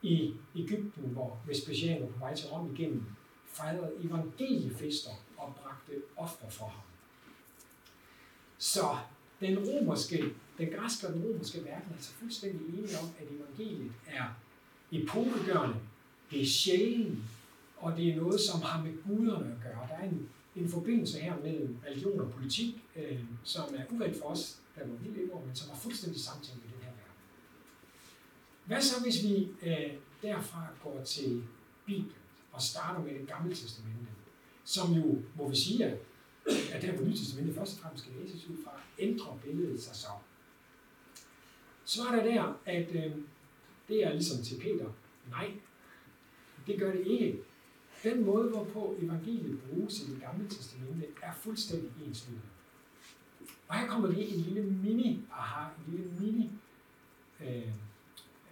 i 0.01 0.33
Ægypten, 0.55 1.03
hvor 1.03 1.39
Vespasian 1.47 2.01
var 2.01 2.07
på 2.07 2.19
vej 2.19 2.35
til 2.35 2.47
Rom 2.49 2.75
igennem, 2.75 3.05
fejrede 3.45 3.91
evangeliefester 4.03 5.11
og 5.37 5.55
bragte 5.55 6.01
ofre 6.17 6.51
for 6.51 6.65
ham. 6.65 6.81
Så 8.57 8.97
den 9.39 9.59
romerske, 9.59 10.23
den 10.57 10.69
græske 10.75 11.07
og 11.07 11.13
den 11.13 11.23
romerske 11.23 11.57
verden 11.57 11.89
er 11.89 11.95
altså 11.95 12.11
fuldstændig 12.11 12.67
enige 12.67 12.99
om, 12.99 13.09
at 13.19 13.27
evangeliet 13.31 13.91
er 14.07 14.25
epokegørende, 14.91 15.75
det 16.31 16.41
er 16.41 16.45
sjældent, 16.45 17.19
og 17.77 17.97
det 17.97 18.09
er 18.09 18.15
noget, 18.15 18.39
som 18.39 18.61
har 18.61 18.83
med 18.83 18.93
guderne 19.07 19.55
at 19.55 19.63
gøre. 19.63 19.87
Der 19.89 19.95
er 19.95 20.03
en, 20.03 20.29
en 20.55 20.69
forbindelse 20.69 21.19
her 21.19 21.39
mellem 21.43 21.77
religion 21.87 22.19
og 22.19 22.31
politik, 22.31 22.83
øh, 22.95 23.19
som 23.43 23.75
er 23.75 23.83
uvendt 23.91 24.17
for 24.17 24.25
os, 24.25 24.61
der 24.75 24.85
hvor 24.85 24.95
vi 24.95 25.21
lever, 25.21 25.45
men 25.45 25.55
som 25.55 25.71
er 25.71 25.75
fuldstændig 25.75 26.21
samtænkt 26.21 26.65
i 26.65 26.67
den 26.67 26.83
her 26.83 26.89
verden. 26.89 27.13
Hvad 28.65 28.81
så, 28.81 29.03
hvis 29.03 29.23
vi 29.23 29.47
øh, 29.69 29.93
derfra 30.21 30.67
går 30.83 31.03
til 31.03 31.43
Bibelen 31.85 32.11
og 32.51 32.61
starter 32.61 33.03
med 33.03 33.19
det 33.19 33.27
gamle 33.27 33.55
testamente, 33.55 34.11
som 34.63 34.93
jo, 34.93 35.21
må 35.37 35.49
vi 35.49 35.55
sige, 35.55 35.85
at 35.85 35.97
at 36.71 36.81
der 36.81 36.97
på 36.97 37.03
Nye 37.03 37.17
Testamentet 37.17 37.55
først 37.55 37.73
og 37.73 37.79
fremmest 37.79 38.03
skal 38.03 38.15
læses 38.21 38.49
ud 38.49 38.57
fra, 38.63 38.71
ændrer 38.99 39.37
billedet 39.45 39.83
sig 39.83 39.95
så. 39.95 40.07
Så 41.85 42.01
er 42.03 42.15
der 42.15 42.23
der, 42.23 42.59
at 42.65 42.95
øh, 42.95 43.11
det 43.87 44.03
er 44.03 44.13
ligesom 44.13 44.43
til 44.43 44.59
Peter. 44.59 44.85
Nej, 45.29 45.51
det 46.67 46.79
gør 46.79 46.91
det 46.91 47.07
ikke. 47.07 47.39
Den 48.03 48.25
måde, 48.25 48.49
hvorpå 48.49 48.95
evangeliet 48.99 49.59
bruges 49.69 50.01
i 50.01 50.11
det 50.11 50.21
gamle 50.21 50.49
testamente, 50.49 51.07
er 51.23 51.33
fuldstændig 51.33 51.91
enslydende. 52.07 52.45
Og 53.67 53.75
her 53.79 53.87
kommer 53.87 54.11
lige 54.11 54.27
en 54.27 54.41
lille 54.41 54.63
mini, 54.63 55.19
aha, 55.31 55.69
en 55.87 55.93
lille 55.93 56.11
mini 56.19 56.49
øh, 57.45 57.73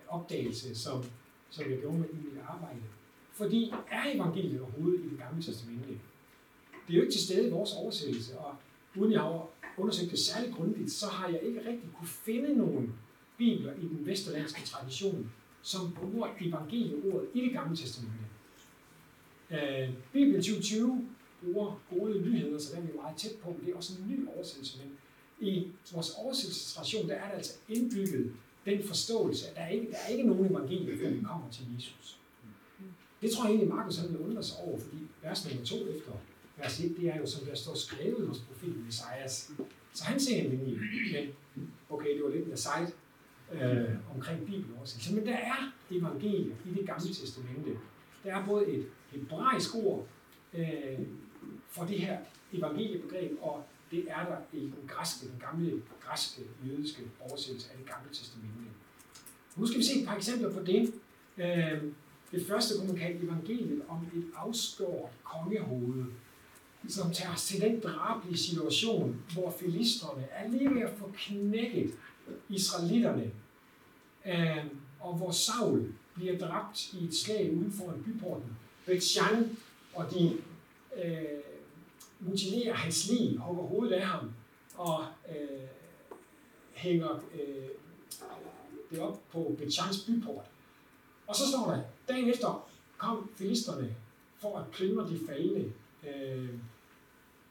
opdagelse, 0.08 0.76
som, 0.76 1.04
som 1.50 1.70
jeg 1.70 1.80
gjorde 1.80 1.98
med 1.98 2.10
i 2.10 2.16
mit 2.16 2.42
arbejde. 2.48 2.82
Fordi 3.32 3.74
er 3.92 4.16
evangeliet 4.16 4.62
overhovedet 4.62 5.06
i 5.06 5.10
det 5.10 5.20
gamle 5.20 5.44
testamente? 5.44 5.90
Det 6.88 6.94
er 6.94 6.98
jo 6.98 7.02
ikke 7.02 7.14
til 7.14 7.26
stede 7.26 7.48
i 7.48 7.52
vores 7.52 7.74
oversættelse, 7.74 8.38
og 8.40 8.56
uden 8.96 9.12
jeg 9.12 9.22
har 9.22 9.50
undersøgt 9.78 10.12
det 10.12 10.20
særligt 10.20 10.56
grundigt, 10.56 10.92
så 10.92 11.08
har 11.08 11.28
jeg 11.28 11.42
ikke 11.42 11.60
rigtig 11.60 11.90
kunne 11.98 12.08
finde 12.08 12.58
nogen 12.58 12.94
bibler 13.38 13.74
i 13.74 13.88
den 13.88 14.06
vesterlandske 14.06 14.62
tradition, 14.66 15.32
som 15.62 15.92
bruger 15.92 16.28
evangelieordet 16.42 17.30
i 17.34 17.42
det 17.42 17.54
gamle 17.54 17.76
testamente. 17.76 18.29
Øh, 19.52 19.90
Bibel 20.14 20.34
2020 20.34 21.10
bruger 21.44 21.82
gode 21.90 22.22
nyheder, 22.22 22.60
så 22.60 22.76
den 22.76 22.84
er 22.84 22.88
vi 22.88 22.94
meget 22.96 23.18
tæt 23.18 23.32
på, 23.44 23.50
men 23.50 23.66
det 23.66 23.72
er 23.72 23.78
også 23.78 23.94
en 24.00 24.10
ny 24.10 24.28
oversættelse. 24.36 24.78
Men 24.78 24.92
i 25.40 25.68
vores 25.94 26.12
oversættelsestradition, 26.18 27.10
der 27.10 27.16
er 27.16 27.28
der 27.30 27.36
altså 27.36 27.54
indbygget 27.70 28.32
den 28.66 28.84
forståelse, 28.84 29.50
at 29.50 29.56
der 29.56 29.62
er 29.62 29.70
ikke, 29.70 29.92
der 29.92 29.98
er 29.98 30.08
ikke 30.08 30.24
nogen 30.24 30.52
evangelie, 30.52 30.98
før 30.98 31.10
vi 31.10 31.22
kommer 31.22 31.50
til 31.52 31.66
Jesus. 31.76 32.20
Det 33.22 33.32
tror 33.32 33.44
jeg 33.44 33.50
egentlig, 33.50 33.76
Markus 33.76 33.98
han 33.98 34.10
vil 34.10 34.18
undre 34.20 34.44
sig 34.44 34.58
over, 34.58 34.80
fordi 34.80 34.98
vers 35.24 35.48
nummer 35.48 35.66
to 35.66 35.76
efter 35.76 36.12
vers 36.58 36.80
1, 36.80 36.98
det 36.98 37.10
er 37.10 37.18
jo, 37.18 37.26
som 37.26 37.46
der 37.46 37.56
står 37.56 37.76
skrevet 37.76 38.28
hos 38.28 38.40
profeten 38.40 38.86
Messias. 38.86 39.52
Så 39.94 40.04
han 40.04 40.20
ser 40.20 40.42
en 40.42 40.50
linje, 40.50 40.80
men 41.56 41.72
okay, 41.90 42.16
det 42.16 42.24
var 42.24 42.30
lidt 42.30 42.48
mere 42.48 42.58
sejt 42.58 42.96
øh, 43.52 43.90
omkring 44.16 44.40
Bibelen 44.40 44.78
altså, 44.80 45.16
Men 45.16 45.26
der 45.26 45.34
er 45.34 45.72
evangelier 45.92 46.56
i 46.66 46.74
det 46.78 46.86
gamle 46.86 47.14
testamente. 47.14 47.72
Der 48.24 48.36
er 48.36 48.46
både 48.46 48.68
et 48.68 48.86
hebraisk 49.12 49.76
ord 49.76 50.08
øh, 50.54 51.00
for 51.70 51.86
det 51.86 52.00
her 52.00 52.18
evangeliebegreb, 52.54 53.32
og 53.42 53.64
det 53.92 54.06
er 54.08 54.26
der 54.26 54.38
i 54.54 54.60
den 54.60 54.88
græske, 54.88 55.28
den 55.28 55.40
gamle 55.40 55.82
græske, 56.02 56.42
jødiske 56.68 57.02
oversættelse 57.20 57.72
af 57.72 57.78
det 57.78 57.88
gamle 57.88 58.10
testamente. 58.14 58.54
Nu 59.56 59.68
skal 59.68 59.80
vi 59.80 59.84
se 59.84 60.00
et 60.00 60.08
par 60.08 60.16
eksempler 60.16 60.54
på 60.54 60.64
det. 60.64 60.94
Øh, 61.38 61.84
det 62.32 62.48
første 62.48 62.78
kunne 62.78 62.88
man 62.88 62.98
kalde 62.98 63.26
evangeliet 63.26 63.82
om 63.88 64.08
et 64.16 64.26
afskåret 64.36 65.12
kongehoved, 65.24 66.06
som 66.88 67.12
tager 67.12 67.34
os 67.34 67.46
til 67.46 67.62
den 67.62 67.80
drabelige 67.80 68.38
situation, 68.38 69.24
hvor 69.34 69.52
filisterne 69.60 70.28
er 70.32 70.50
lige 70.50 70.76
ved 70.76 70.82
at 70.82 70.94
få 70.98 71.12
knækket 71.18 71.94
israelitterne, 72.50 73.32
øh, 74.26 74.66
og 75.00 75.18
hvor 75.18 75.32
Saul 75.32 75.94
bliver 76.16 76.38
dræbt 76.38 76.94
i 76.94 77.06
et 77.06 77.16
slag 77.16 77.52
uden 77.58 77.72
for 77.72 77.92
en 77.92 78.04
byporten. 78.04 78.58
Betsjan 78.90 79.58
og 79.94 80.12
de 80.12 80.38
øh, 81.04 81.24
mutilerer 82.20 82.74
hans 82.74 83.10
liv, 83.10 83.40
hugger 83.40 83.64
hovedet 83.64 83.94
af 83.94 84.06
ham 84.06 84.32
og 84.76 85.06
øh, 85.30 85.68
hænger 86.74 87.24
øh, 87.34 87.70
det 88.92 89.00
op 89.00 89.20
på 89.32 89.56
Betjans 89.58 90.06
byport. 90.08 90.46
Og 91.28 91.36
så 91.36 91.48
står 91.48 91.72
der, 91.72 91.82
dagen 92.08 92.30
efter 92.30 92.70
kom 92.98 93.30
filisterne 93.36 93.96
for 94.38 94.58
at 94.58 94.68
plyndre 94.72 95.10
de 95.10 95.20
faldende 95.28 95.74
Øh, 96.08 96.50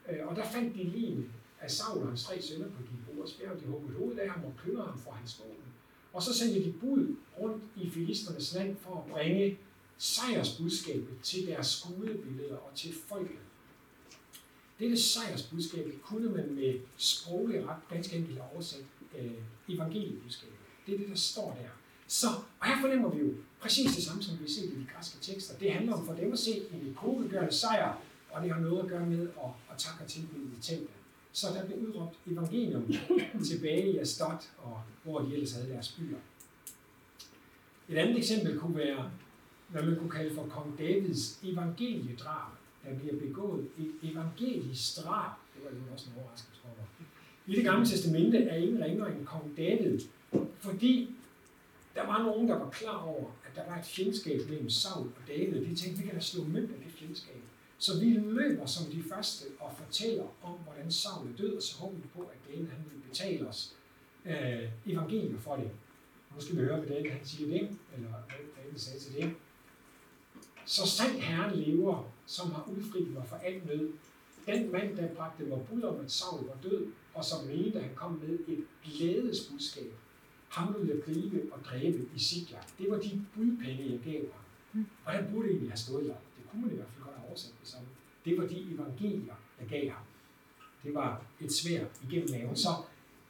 øh, 0.08 0.26
og 0.26 0.36
der 0.36 0.44
fandt 0.44 0.74
de 0.74 0.84
lignende 0.84 1.28
af 1.60 1.70
Saul 1.70 2.02
og 2.02 2.08
hans 2.08 2.24
tre 2.24 2.42
sønner 2.42 2.66
på 2.66 2.82
Gilboas 2.82 3.32
bjerg. 3.32 3.60
De 3.60 3.66
huggede 3.66 3.98
hovedet 3.98 4.18
af 4.18 4.30
ham 4.30 4.44
og 4.44 4.52
plyndrede 4.62 4.86
ham 4.86 4.98
for 4.98 5.10
hans 5.10 5.40
våben. 5.40 5.72
Og 6.12 6.22
så 6.22 6.38
sendte 6.38 6.64
de 6.64 6.72
bud 6.72 7.16
rundt 7.40 7.62
i 7.76 7.90
filisternes 7.90 8.54
land 8.54 8.76
for 8.76 9.04
at 9.04 9.12
bringe 9.12 9.58
sejrsbudskabet 9.98 11.20
til 11.22 11.46
deres 11.46 11.66
skudebilleder 11.66 12.56
og 12.56 12.70
til 12.74 12.94
folket. 13.08 13.38
Dette 14.78 15.02
sejrsbudskab 15.02 15.94
kunne 16.02 16.30
man 16.30 16.54
med 16.54 16.80
sproglig 16.96 17.66
ret 17.66 17.88
ganske 17.90 18.16
enkelt 18.16 18.38
oversat 18.52 18.84
øh, 19.18 19.30
evangeliebudskabet. 19.68 20.56
Det 20.86 20.94
er 20.94 20.98
det, 20.98 21.08
der 21.08 21.16
står 21.16 21.58
der. 21.62 21.68
Så, 22.06 22.26
og 22.60 22.66
her 22.66 22.80
fornemmer 22.80 23.10
vi 23.10 23.20
jo 23.20 23.34
præcis 23.60 23.94
det 23.94 24.04
samme, 24.04 24.22
som 24.22 24.38
vi 24.40 24.52
ser 24.52 24.62
i 24.62 24.66
de 24.66 24.86
græske 24.94 25.18
tekster. 25.20 25.58
Det 25.58 25.72
handler 25.72 25.92
om 25.92 26.06
for 26.06 26.14
dem 26.14 26.32
at 26.32 26.38
se 26.38 26.62
en 26.72 26.90
epokegørende 26.90 27.52
sejr 27.52 28.02
og 28.30 28.42
det 28.42 28.52
har 28.52 28.60
noget 28.60 28.82
at 28.82 28.88
gøre 28.88 29.06
med 29.06 29.22
at, 29.22 29.50
at 29.70 29.78
takke 29.78 30.04
og 30.04 30.10
tilbyde 30.10 30.50
i 30.58 30.62
templet. 30.62 30.90
Så 31.32 31.46
der 31.48 31.66
blev 31.66 31.78
udråbt 31.78 32.18
evangelium 32.26 32.92
tilbage 33.50 33.92
i 33.92 33.98
Astot, 33.98 34.50
og 34.58 34.82
hvor 35.02 35.20
de 35.20 35.34
ellers 35.34 35.52
havde 35.52 35.68
deres 35.68 35.92
byer. 35.92 36.18
Et 37.88 37.98
andet 37.98 38.18
eksempel 38.18 38.58
kunne 38.58 38.76
være, 38.76 39.10
hvad 39.68 39.82
man 39.82 39.96
kunne 39.96 40.10
kalde 40.10 40.34
for 40.34 40.46
kong 40.46 40.78
Davids 40.78 41.40
evangeliedrab. 41.44 42.52
Der 42.84 42.98
bliver 42.98 43.16
begået 43.20 43.68
et 43.78 44.10
evangelisk 44.10 44.96
drab. 44.96 45.30
Det 45.54 45.64
var 45.64 45.70
jo 45.70 45.92
også 45.92 46.06
en 46.10 46.22
overraskelse 46.22 46.60
for 46.60 46.68
mig. 46.68 46.86
I 47.46 47.56
det 47.56 47.64
gamle 47.64 47.86
testamente 47.86 48.38
er 48.38 48.56
ingen 48.56 48.84
ringere 48.84 49.16
end 49.16 49.26
kong 49.26 49.56
David, 49.56 50.00
fordi 50.58 51.14
der 51.94 52.06
var 52.06 52.22
nogen, 52.22 52.48
der 52.48 52.58
var 52.58 52.70
klar 52.70 53.02
over, 53.02 53.30
at 53.46 53.56
der 53.56 53.66
var 53.70 53.78
et 53.78 53.84
fjendskab 53.84 54.40
mellem 54.48 54.70
Saul 54.70 55.06
og 55.06 55.22
David. 55.28 55.64
De 55.64 55.74
tænkte, 55.74 56.02
vi 56.02 56.06
kan 56.06 56.14
da 56.14 56.20
slå 56.20 56.44
mønt 56.44 56.70
af 56.70 56.78
det 56.84 56.92
fjendskab. 56.92 57.42
Så 57.78 58.00
vi 58.00 58.10
løber 58.10 58.66
som 58.66 58.92
de 58.92 59.02
første 59.02 59.44
og 59.60 59.72
fortæller 59.76 60.26
om, 60.42 60.58
hvordan 60.64 60.92
Saul 60.92 61.28
er 61.28 61.36
død, 61.36 61.56
og 61.56 61.62
så 61.62 61.78
håber 61.78 61.96
vi 61.96 62.08
på, 62.14 62.20
at 62.22 62.38
David 62.48 62.66
han 62.66 62.84
vil 62.92 63.00
betale 63.08 63.48
os 63.48 63.74
øh, 64.24 64.68
evangeliet 64.86 65.40
for 65.40 65.56
det. 65.56 65.70
Nu 66.34 66.40
skal 66.40 66.56
vi 66.56 66.60
høre, 66.60 66.76
hvad 66.80 66.88
David 66.88 67.10
han 67.10 67.24
siger 67.24 67.48
det, 67.50 67.78
eller 67.94 68.08
hvad 68.08 68.64
David 68.64 68.78
sagde 68.78 68.98
til 68.98 69.14
det. 69.14 69.34
Så 70.68 70.86
sandt 70.86 71.20
Herren 71.20 71.58
lever, 71.58 72.12
som 72.26 72.50
har 72.50 72.68
udfriet 72.76 73.10
mig 73.14 73.22
for 73.26 73.36
al 73.36 73.62
nød. 73.66 73.92
Den 74.46 74.72
mand, 74.72 74.96
der 74.96 75.14
bragte 75.14 75.44
mig 75.44 75.66
bud 75.70 75.82
om, 75.82 76.00
at 76.00 76.10
Saul 76.10 76.46
var 76.46 76.56
død, 76.62 76.86
og 77.14 77.24
som 77.24 77.46
mente, 77.46 77.80
han 77.80 77.94
kom 77.94 78.12
med 78.12 78.38
et 78.48 78.64
glædesbudskab. 78.84 79.92
Ham 80.48 80.74
ville 80.78 80.94
jeg 80.94 81.04
gribe 81.04 81.52
og 81.52 81.64
dræbe 81.64 82.08
i 82.16 82.18
Sikla. 82.18 82.58
Det 82.78 82.90
var 82.90 82.98
de 82.98 83.26
budpenge, 83.34 83.90
jeg 83.92 84.00
gav 84.04 84.22
ham. 84.32 84.86
Og 85.04 85.12
der 85.12 85.30
burde 85.32 85.48
egentlig 85.48 85.70
have 85.70 85.78
stået 85.78 86.06
der 86.06 86.14
kunne 86.50 86.62
man 86.62 86.72
i 86.72 86.74
hvert 86.74 86.88
fald 86.88 87.04
godt 87.04 87.16
have 87.16 87.28
oversat 87.28 87.52
det 87.60 87.68
som, 87.68 87.80
det 88.24 88.38
var 88.38 88.46
de 88.46 88.74
evangelier, 88.74 89.34
jeg 89.60 89.68
gav 89.68 89.90
ham. 89.90 90.04
Det 90.84 90.94
var 90.94 91.22
et 91.40 91.52
svær 91.52 91.84
igennem 92.08 92.30
maven. 92.30 92.56
Så 92.56 92.68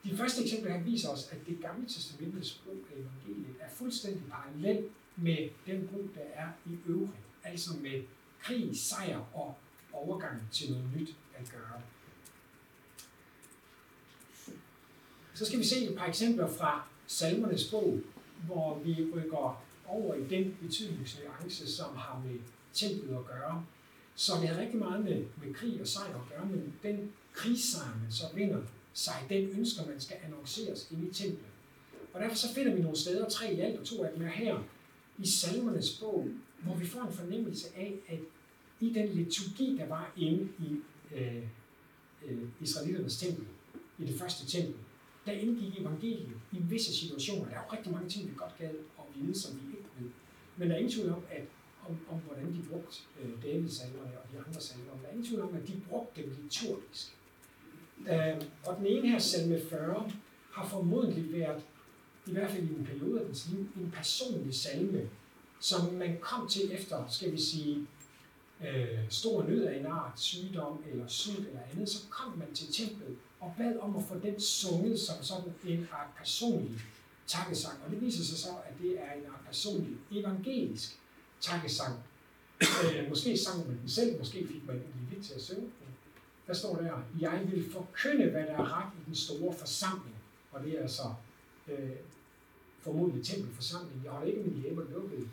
de 0.04 0.16
første 0.16 0.42
eksempler 0.42 0.72
her 0.72 0.82
viser 0.82 1.08
os, 1.08 1.28
at 1.32 1.38
det 1.46 1.58
gamle 1.60 1.88
testamentets 1.88 2.62
brug 2.64 2.84
af 2.90 3.00
evangeliet 3.00 3.56
er 3.60 3.70
fuldstændig 3.70 4.22
parallel 4.30 4.88
med 5.16 5.48
den 5.66 5.88
brug, 5.88 6.08
der 6.14 6.20
er 6.34 6.48
i 6.66 6.78
øvrigt. 6.86 7.27
Altså 7.50 7.70
med 7.82 8.02
krig, 8.42 8.78
sejr 8.78 9.18
og 9.34 9.56
overgang 9.92 10.42
til 10.52 10.70
noget 10.70 10.84
nyt 10.96 11.16
at 11.38 11.50
gøre. 11.50 11.82
Så 15.34 15.44
skal 15.44 15.58
vi 15.58 15.64
se 15.64 15.88
et 15.90 15.98
par 15.98 16.06
eksempler 16.06 16.48
fra 16.52 16.88
salmernes 17.06 17.70
bog, 17.70 18.00
hvor 18.46 18.78
vi 18.78 19.06
rykker 19.14 19.64
over 19.86 20.14
i 20.14 20.28
den 20.28 20.56
betydningsnuance, 20.62 21.72
som 21.72 21.96
har 21.96 22.22
med 22.26 22.38
templet 22.72 23.16
at 23.16 23.26
gøre. 23.26 23.66
Så 24.14 24.32
det 24.40 24.48
har 24.48 24.60
rigtig 24.60 24.78
meget 24.78 25.04
med, 25.04 25.24
med 25.42 25.54
krig 25.54 25.80
og 25.80 25.86
sejr 25.86 26.14
at 26.14 26.28
gøre, 26.36 26.46
men 26.46 26.74
den 26.82 27.12
krigssejr, 27.32 27.98
man 28.02 28.12
så 28.12 28.24
vinder 28.34 28.62
sig, 28.92 29.26
den 29.28 29.48
ønsker 29.48 29.86
man 29.86 30.00
skal 30.00 30.16
annonceres 30.24 30.88
ind 30.90 31.10
i 31.10 31.14
templet. 31.14 31.50
Og 32.12 32.20
derfor 32.20 32.36
så 32.36 32.54
finder 32.54 32.74
vi 32.74 32.82
nogle 32.82 32.98
steder, 32.98 33.28
tre 33.28 33.54
i 33.54 33.60
alt 33.60 33.80
og 33.80 33.86
to 33.86 34.02
af 34.02 34.12
dem 34.14 34.26
er 34.26 34.30
her, 34.30 34.58
i 35.18 35.26
salmernes 35.26 35.98
bog, 36.00 36.28
hvor 36.58 36.74
vi 36.74 36.86
får 36.86 37.00
en 37.00 37.12
fornemmelse 37.12 37.66
af, 37.76 37.94
at 38.08 38.18
i 38.80 38.92
den 38.92 39.08
liturgi, 39.08 39.76
der 39.78 39.86
var 39.86 40.12
inde 40.16 40.48
i 40.58 40.76
øh, 41.16 41.42
øh, 42.26 42.48
israeliternes 42.60 43.18
tempel, 43.18 43.46
i 43.98 44.04
det 44.04 44.18
første 44.18 44.46
tempel, 44.46 44.74
der 45.26 45.32
indgik 45.32 45.80
evangeliet 45.80 46.40
i 46.52 46.58
visse 46.58 46.94
situationer. 46.94 47.44
Der 47.44 47.56
er 47.56 47.62
jo 47.70 47.76
rigtig 47.76 47.92
mange 47.92 48.08
ting, 48.08 48.28
vi 48.28 48.34
godt 48.36 48.58
gad 48.58 48.70
at 48.98 49.04
vide, 49.14 49.40
som 49.40 49.60
vi 49.60 49.66
ikke 49.66 49.88
ved. 49.98 50.10
Men 50.56 50.68
der 50.68 50.74
er 50.74 50.78
ingen 50.78 50.92
tvivl 50.92 51.10
om, 51.10 51.22
at 51.30 51.42
om, 51.88 51.98
om 52.10 52.18
hvordan 52.18 52.54
de 52.54 52.62
brugte 52.70 52.98
øh, 53.22 53.42
Davids 53.42 53.76
salmer 53.76 54.02
og 54.02 54.32
de 54.32 54.38
andre 54.46 54.60
salmer. 54.60 54.92
Der 55.02 55.08
er 55.08 55.12
ingen 55.12 55.26
tvivl 55.26 55.42
om, 55.42 55.54
at 55.54 55.68
de 55.68 55.80
brugte 55.88 56.22
dem 56.22 56.36
liturgisk. 56.42 57.16
Øh, 58.10 58.42
og 58.66 58.76
den 58.76 58.86
ene 58.86 59.08
her, 59.08 59.18
salme 59.18 59.60
40, 59.70 60.10
har 60.52 60.68
formodentlig 60.68 61.32
været, 61.32 61.62
i 62.26 62.32
hvert 62.32 62.50
fald 62.50 62.62
i 62.62 62.74
en 62.74 62.84
periode 62.86 63.20
af 63.20 63.26
dens 63.26 63.48
liv, 63.50 63.58
en 63.58 63.90
personlig 63.90 64.54
salme, 64.54 65.08
som 65.60 65.94
man 65.94 66.18
kom 66.20 66.48
til 66.48 66.72
efter, 66.72 67.04
skal 67.08 67.32
vi 67.32 67.40
sige, 67.40 67.86
øh, 68.66 68.98
stor 69.10 69.42
nød 69.42 69.64
af 69.64 69.78
en 69.78 69.86
art, 69.86 70.20
sygdom 70.20 70.84
eller 70.90 71.08
sult 71.08 71.38
eller 71.38 71.60
andet, 71.72 71.88
så 71.88 71.98
kom 72.10 72.38
man 72.38 72.54
til 72.54 72.72
templet 72.72 73.16
og 73.40 73.54
bad 73.58 73.76
om 73.76 73.96
at 73.96 74.02
få 74.02 74.18
den 74.18 74.40
sunget 74.40 75.00
som 75.00 75.22
sådan 75.22 75.54
en 75.66 75.88
art 75.92 76.08
personlig 76.18 76.80
takkesang. 77.26 77.78
Og 77.84 77.90
det 77.90 78.00
viser 78.00 78.24
sig 78.24 78.38
så, 78.38 78.48
at 78.48 78.72
det 78.82 79.00
er 79.00 79.12
en 79.12 79.26
art 79.26 79.40
personlig 79.46 79.96
evangelisk 80.12 80.98
takkesang. 81.40 81.98
Øh, 82.60 83.08
måske 83.08 83.36
sang 83.36 83.66
man 83.66 83.78
den 83.80 83.88
selv, 83.88 84.18
måske 84.18 84.46
fik 84.46 84.66
man 84.66 84.76
en 84.76 85.08
lille 85.10 85.24
til 85.24 85.34
at 85.34 85.42
synge 85.42 85.60
den. 85.60 85.88
Der 86.46 86.54
står 86.54 86.76
der, 86.76 87.02
jeg 87.20 87.48
vil 87.50 87.72
forkynde, 87.72 88.30
hvad 88.30 88.42
der 88.42 88.52
er 88.52 88.78
ret 88.78 88.92
i 89.00 89.04
den 89.06 89.14
store 89.14 89.54
forsamling. 89.54 90.16
Og 90.52 90.64
det 90.64 90.78
er 90.78 90.82
altså 90.82 91.02
øh, 91.68 91.90
formodentlig 92.80 93.26
tempelforsamling. 93.26 94.04
Jeg 94.04 94.12
holder 94.12 94.32
ikke 94.32 94.50
min 94.50 94.62
hjemme 94.62 94.86
lukket. 94.92 95.28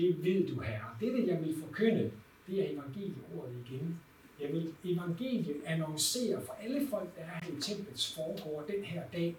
Det 0.00 0.24
ved 0.24 0.46
du, 0.48 0.60
herre. 0.60 0.96
Det, 1.00 1.12
det 1.12 1.26
jeg 1.26 1.40
vil 1.44 1.56
forkynde, 1.60 2.10
det 2.46 2.60
er 2.60 2.72
evangelieordet 2.72 3.54
igen. 3.66 4.00
Jeg 4.40 4.52
vil 4.52 4.74
evangeliet 4.84 5.56
annoncere 5.64 6.42
for 6.46 6.52
alle 6.52 6.86
folk, 6.90 7.16
der 7.16 7.22
er 7.22 7.48
i 7.48 7.60
templets 7.60 8.14
foregår 8.14 8.64
den 8.68 8.84
her 8.84 9.02
dag, 9.12 9.36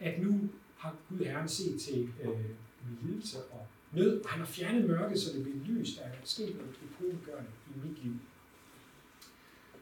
at 0.00 0.22
nu 0.22 0.48
har 0.76 0.96
Gud 1.08 1.18
Herren 1.18 1.48
set 1.48 1.80
til 1.80 2.08
øh, 2.22 2.28
min 2.84 2.98
lidelse 3.02 3.38
og 3.38 3.66
nød. 3.92 4.24
Han 4.28 4.38
har 4.38 4.46
fjernet 4.46 4.88
mørket, 4.88 5.20
så 5.20 5.32
det 5.32 5.42
bliver 5.42 5.58
lys, 5.64 5.96
Der 5.96 6.02
er 6.02 6.10
sket 6.24 6.56
noget 6.56 6.70
epokegørende 6.84 7.50
i 7.66 7.88
mit 7.88 8.04
liv. 8.04 8.12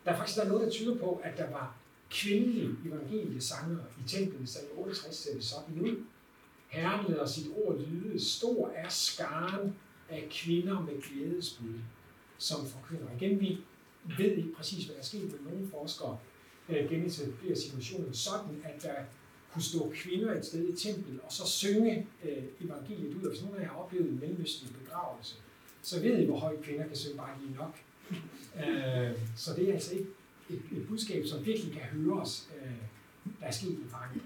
Der 0.05 0.11
er 0.11 0.17
faktisk 0.17 0.39
der 0.39 0.45
er 0.45 0.49
noget, 0.49 0.67
der 0.67 0.71
tyder 0.71 0.99
på, 0.99 1.21
at 1.25 1.39
der 1.39 1.51
var 1.51 1.77
kvindelige 2.11 2.71
evangeliesangere 2.87 3.85
i 4.05 4.09
templet, 4.09 4.49
så 4.49 4.59
i 4.59 4.79
68 4.79 5.17
ser 5.17 5.35
det 5.35 5.45
sådan 5.45 5.81
ud. 5.81 6.05
Herren 6.69 7.07
lader 7.09 7.27
sit 7.27 7.47
ord 7.57 7.81
lyde, 7.81 8.25
stor 8.25 8.69
er 8.69 8.89
skaren 8.89 9.75
af 10.09 10.29
kvinder 10.31 10.81
med 10.81 11.03
glædesbud, 11.03 11.79
som 12.39 12.67
forkynder. 12.67 13.07
Igen, 13.21 13.41
vi 13.41 13.59
ved 14.19 14.37
ikke 14.37 14.55
præcis, 14.55 14.85
hvad 14.85 14.95
der 14.95 15.01
er 15.01 15.05
sket, 15.05 15.23
men 15.23 15.53
nogle 15.53 15.69
forskere 15.69 16.19
øh, 16.69 16.91
genetablerer 16.91 17.57
situationen 17.57 18.15
sådan, 18.15 18.63
at 18.65 18.83
der 18.83 18.95
kunne 19.53 19.63
stå 19.63 19.93
kvinder 19.95 20.35
et 20.35 20.47
sted 20.47 20.69
i 20.69 20.77
templet, 20.77 21.21
og 21.21 21.33
så 21.33 21.47
synge 21.47 22.07
øh, 22.25 22.45
evangeliet 22.61 23.15
ud. 23.15 23.23
Og 23.23 23.31
hvis 23.31 23.43
nogen 23.43 23.57
af 23.57 23.63
jer 23.63 23.69
har 23.69 23.77
oplevet 23.77 24.09
en 24.09 24.21
mellemøstlig 24.21 24.71
begravelse, 24.85 25.35
så 25.83 26.01
ved 26.01 26.19
I, 26.19 26.25
hvor 26.25 26.39
højt 26.39 26.63
kvinder 26.63 26.87
kan 26.87 26.97
synge 26.97 27.17
bare 27.17 27.39
lige 27.41 27.55
nok. 27.55 27.79
øh, 28.57 29.19
så 29.37 29.55
det 29.57 29.69
er 29.69 29.73
altså 29.73 29.95
ikke 29.95 30.07
et, 30.51 30.63
et 30.77 30.89
budskab, 30.89 31.27
som 31.27 31.47
virkelig 31.47 31.73
kan 31.73 31.83
høres, 31.83 32.49
øh, 32.63 32.73
der 33.41 33.47
er 33.47 33.51
sket 33.51 33.71
i 33.71 33.89
forandring. 33.89 34.25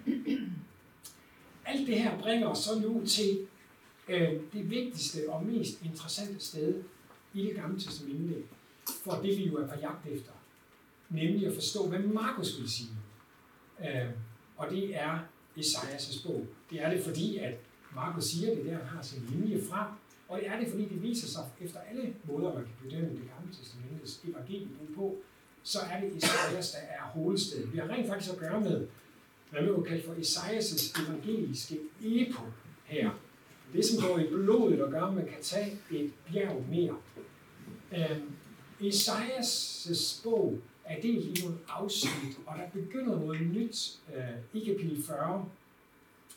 Alt 1.67 1.87
det 1.87 2.03
her 2.03 2.19
bringer 2.19 2.49
os 2.49 2.59
så 2.59 2.81
nu 2.81 3.07
til 3.07 3.47
Øh, 4.09 4.41
det 4.53 4.71
vigtigste 4.71 5.19
og 5.29 5.47
mest 5.47 5.83
interessante 5.85 6.41
sted 6.41 6.83
i 7.35 7.43
det 7.43 7.55
gamle 7.55 7.81
testamente, 7.81 8.35
for 9.05 9.13
det 9.13 9.39
vi 9.39 9.47
jo 9.47 9.57
er 9.57 9.67
på 9.67 9.75
jagt 9.81 10.07
efter, 10.07 10.33
nemlig 11.11 11.47
at 11.47 11.55
forstå, 11.55 11.89
hvad 11.89 11.99
Markus 11.99 12.61
vil 12.61 12.71
sige. 12.71 12.91
Øh, 13.81 14.11
og 14.57 14.71
det 14.71 14.97
er 14.97 15.19
Esajas' 15.59 16.27
bog. 16.27 16.47
Det 16.71 16.83
er 16.83 16.91
det, 16.95 17.05
fordi 17.05 17.37
at 17.37 17.55
Markus 17.95 18.25
siger 18.25 18.55
det 18.55 18.65
der, 18.65 18.77
han 18.77 18.87
har 18.87 19.03
sin 19.03 19.23
linje 19.23 19.63
fra, 19.63 19.95
og 20.29 20.39
det 20.39 20.49
er 20.49 20.61
det, 20.61 20.69
fordi 20.69 20.85
det 20.85 21.03
viser 21.03 21.29
sig 21.29 21.45
efter 21.61 21.81
alle 21.81 22.15
måder, 22.25 22.55
man 22.55 22.65
kan 22.65 22.75
bedømme 22.83 23.09
det 23.09 23.31
gamle 23.37 23.55
testamentets 23.55 24.21
evangelium 24.29 24.95
på, 24.97 25.17
så 25.63 25.79
er 25.91 26.01
det 26.01 26.17
Esajas, 26.17 26.71
der 26.71 26.79
er 26.79 27.03
hovedstedet. 27.03 27.73
Vi 27.73 27.79
har 27.79 27.89
rent 27.89 28.09
faktisk 28.09 28.33
at 28.33 28.39
gøre 28.39 28.61
med, 28.61 28.87
hvad 29.51 29.63
man 29.63 29.75
kan 29.75 29.85
kalde 29.85 30.03
for 30.07 30.15
Esajas' 30.15 31.03
evangeliske 31.03 31.79
epo 32.03 32.43
her. 32.85 33.11
Det, 33.73 33.85
som 33.85 34.03
går 34.03 34.19
i 34.19 34.27
blodet 34.27 34.83
og 34.83 34.91
gør, 34.91 35.03
at 35.03 35.15
man 35.15 35.27
kan 35.27 35.43
tage 35.43 35.79
et 35.91 36.13
bjerg 36.33 36.65
mere. 36.71 36.97
Øhm, 37.93 38.33
Esajas' 38.81 40.23
bog 40.25 40.59
er 40.85 41.01
delt 41.01 41.39
i 41.39 41.43
nogle 41.43 41.59
afsnit, 41.69 42.39
og 42.47 42.59
der 42.59 42.81
begynder 42.81 43.19
noget 43.19 43.41
nyt 43.41 43.99
øh, 44.15 44.61
i 44.63 44.65
kapitel 44.65 45.03
40, 45.03 45.49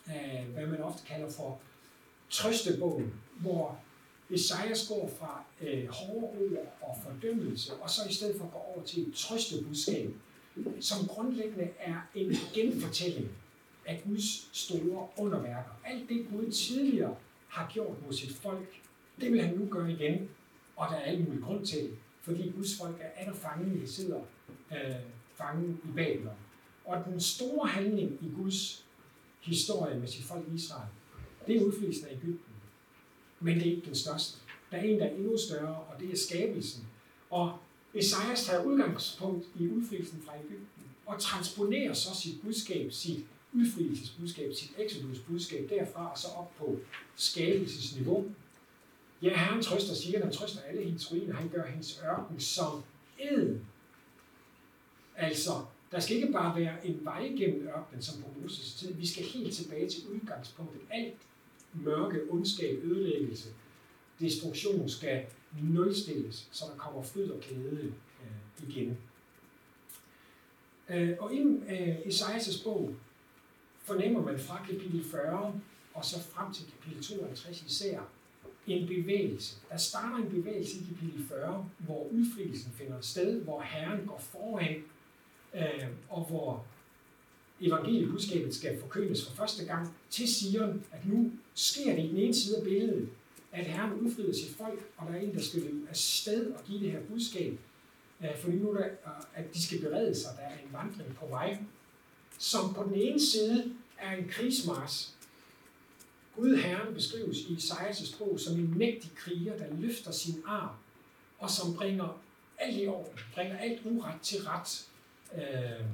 øh, 0.08 0.54
hvad 0.54 0.66
man 0.66 0.82
ofte 0.82 1.06
kalder 1.06 1.30
for 1.30 1.60
trøstebogen, 2.30 3.14
hvor 3.40 3.78
Esajas 4.30 4.88
går 4.88 5.10
fra 5.18 5.44
øh, 5.60 5.88
hårde 5.88 6.26
ord 6.26 6.76
og 6.82 6.96
fordømmelse, 7.04 7.74
og 7.74 7.90
så 7.90 8.00
i 8.10 8.12
stedet 8.12 8.36
for 8.40 8.46
går 8.46 8.74
over 8.74 8.84
til 8.84 9.08
et 9.08 9.14
trøstebudskab, 9.14 10.10
som 10.80 11.06
grundlæggende 11.06 11.68
er 11.78 11.96
en 12.14 12.36
genfortælling 12.54 13.30
af 13.86 14.02
Guds 14.06 14.58
store 14.58 15.08
underværker. 15.18 15.70
Alt 15.84 16.08
det 16.08 16.26
Gud 16.30 16.52
tidligere 16.52 17.16
har 17.48 17.70
gjort 17.72 17.96
mod 18.04 18.12
sit 18.12 18.32
folk, 18.32 18.80
det 19.20 19.32
vil 19.32 19.42
han 19.42 19.56
nu 19.56 19.66
gøre 19.70 19.92
igen, 19.92 20.28
og 20.76 20.86
der 20.90 20.96
er 20.96 21.00
alt 21.02 21.24
mulige 21.24 21.42
grund 21.42 21.66
til 21.66 21.90
fordi 22.22 22.50
Guds 22.50 22.78
folk 22.78 22.96
er 23.00 23.08
atter 23.16 23.34
fanget, 23.34 23.82
de 23.82 23.88
sidder 23.88 24.20
øh, 24.72 24.94
fanget 25.34 25.76
i 25.84 25.92
Babylon. 25.96 26.34
Og 26.84 27.04
den 27.04 27.20
store 27.20 27.68
handling 27.68 28.18
i 28.22 28.30
Guds 28.36 28.86
historie 29.40 29.98
med 29.98 30.08
sit 30.08 30.24
folk 30.24 30.44
Israel, 30.54 30.88
det 31.46 31.56
er 31.56 31.64
udflydelsen 31.64 32.06
af 32.06 32.12
Ægypten. 32.12 32.54
Men 33.40 33.54
det 33.54 33.66
er 33.66 33.70
ikke 33.70 33.86
den 33.86 33.94
største. 33.94 34.38
Der 34.70 34.76
er 34.76 34.82
en, 34.82 35.00
der 35.00 35.06
er 35.06 35.10
endnu 35.10 35.38
større, 35.38 35.76
og 35.76 36.00
det 36.00 36.12
er 36.12 36.16
skabelsen. 36.16 36.86
Og 37.30 37.58
Esajas 37.94 38.46
tager 38.46 38.64
udgangspunkt 38.64 39.46
i 39.58 39.68
udfrielsen 39.68 40.22
fra 40.26 40.32
Ægypten 40.36 40.82
og 41.06 41.20
transponerer 41.20 41.92
så 41.92 42.16
sit 42.16 42.42
budskab, 42.42 42.92
sit 42.92 43.26
udfrielsesbudskab, 43.52 44.54
sit 44.54 44.72
exodusbudskab 44.78 45.70
derfra 45.70 46.10
og 46.10 46.18
så 46.18 46.28
op 46.28 46.56
på 46.56 46.78
skabelsesniveau. 47.16 48.24
Ja, 49.22 49.38
Herren 49.38 49.62
trøster, 49.62 49.94
siger 49.94 50.24
han 50.24 50.32
trøster 50.32 50.60
alle 50.60 50.82
hendes 50.82 51.12
ruiner. 51.12 51.34
Han 51.34 51.48
gør 51.48 51.66
hendes 51.66 52.02
ørken 52.04 52.40
som 52.40 52.82
ed. 53.18 53.58
Altså, 55.16 55.50
der 55.92 56.00
skal 56.00 56.16
ikke 56.16 56.32
bare 56.32 56.60
være 56.60 56.86
en 56.86 57.04
vej 57.04 57.26
gennem 57.26 57.68
ørkenen, 57.68 58.02
som 58.02 58.22
på 58.22 58.28
Moses 58.40 58.74
tid. 58.74 58.94
Vi 58.94 59.06
skal 59.06 59.24
helt 59.24 59.54
tilbage 59.54 59.88
til 59.88 60.02
udgangspunktet. 60.08 60.80
Alt 60.90 61.14
mørke, 61.74 62.20
ondskab, 62.30 62.84
ødelæggelse, 62.84 63.48
destruktion 64.20 64.88
skal 64.88 65.26
nulstilles, 65.62 66.48
så 66.52 66.64
der 66.72 66.76
kommer 66.76 67.02
fryd 67.02 67.30
og 67.30 67.40
glæde 67.40 67.92
øh, 68.22 68.68
igen. 68.68 68.98
Øh, 70.90 71.16
og 71.18 71.34
i 71.34 71.40
øh, 71.40 71.98
Esajas' 71.98 72.64
bog 72.64 72.94
fornemmer 73.84 74.22
man 74.22 74.38
fra 74.38 74.64
kapitel 74.66 75.04
40 75.04 75.60
og 75.94 76.04
så 76.04 76.22
frem 76.22 76.52
til 76.52 76.64
kapitel 76.66 77.02
52 77.02 77.62
især 77.62 78.00
en 78.66 78.88
bevægelse. 78.88 79.56
Der 79.70 79.76
starter 79.76 80.16
en 80.16 80.30
bevægelse 80.30 80.76
i 80.78 80.84
kapitel 80.88 81.26
40, 81.28 81.70
hvor 81.78 82.08
udfrielsen 82.12 82.72
finder 82.72 83.00
sted, 83.00 83.40
hvor 83.40 83.60
Herren 83.60 84.06
går 84.06 84.18
foran, 84.18 84.76
øh, 85.54 85.88
og 86.08 86.24
hvor 86.24 86.64
evangeliebudskabet 87.60 88.54
skal 88.54 88.80
forkyndes 88.80 89.28
for 89.28 89.36
første 89.36 89.64
gang 89.64 89.96
til 90.10 90.34
Sion, 90.34 90.84
at 90.92 91.06
nu 91.06 91.32
sker 91.54 91.94
det 91.96 92.04
i 92.04 92.08
den 92.08 92.16
ene 92.16 92.34
side 92.34 92.56
af 92.56 92.64
billedet. 92.64 93.08
at 93.54 93.66
Herren 93.66 93.92
udfrider 94.00 94.32
sit 94.32 94.56
folk, 94.56 94.80
og 94.96 95.06
der 95.06 95.14
er 95.14 95.20
en, 95.20 95.34
der 95.34 95.40
skal 95.40 95.60
løbe 95.60 95.88
afsted 95.88 96.52
og 96.52 96.64
give 96.64 96.80
det 96.80 96.90
her 96.90 97.00
budskab. 97.00 97.58
Øh, 98.22 98.38
fordi 98.38 98.56
nu 98.56 98.70
er 98.70 98.74
der, 98.74 98.84
øh, 98.84 99.22
at 99.34 99.54
de 99.54 99.62
skal 99.62 99.80
berede 99.80 100.14
sig, 100.14 100.30
der 100.36 100.42
er 100.42 100.52
en 100.52 100.72
vandring 100.72 101.16
på 101.16 101.26
vej, 101.26 101.58
som 102.42 102.74
på 102.74 102.82
den 102.82 102.94
ene 102.94 103.20
side 103.20 103.72
er 103.98 104.16
en 104.16 104.28
krigsmars. 104.28 105.14
Gud 106.36 106.56
Herren 106.56 106.94
beskrives 106.94 107.38
i 107.38 107.54
Isaias' 107.54 108.06
sprog 108.06 108.40
som 108.40 108.58
en 108.58 108.78
mægtig 108.78 109.10
kriger, 109.16 109.58
der 109.58 109.66
løfter 109.78 110.12
sin 110.12 110.42
arm, 110.46 110.74
og 111.38 111.50
som 111.50 111.74
bringer 111.74 112.22
alt 112.58 112.82
i 112.82 112.86
orden, 112.86 113.18
bringer 113.34 113.58
alt 113.58 113.80
uret 113.84 114.20
til 114.22 114.38
ret. 114.42 114.88
Øh, 115.34 115.86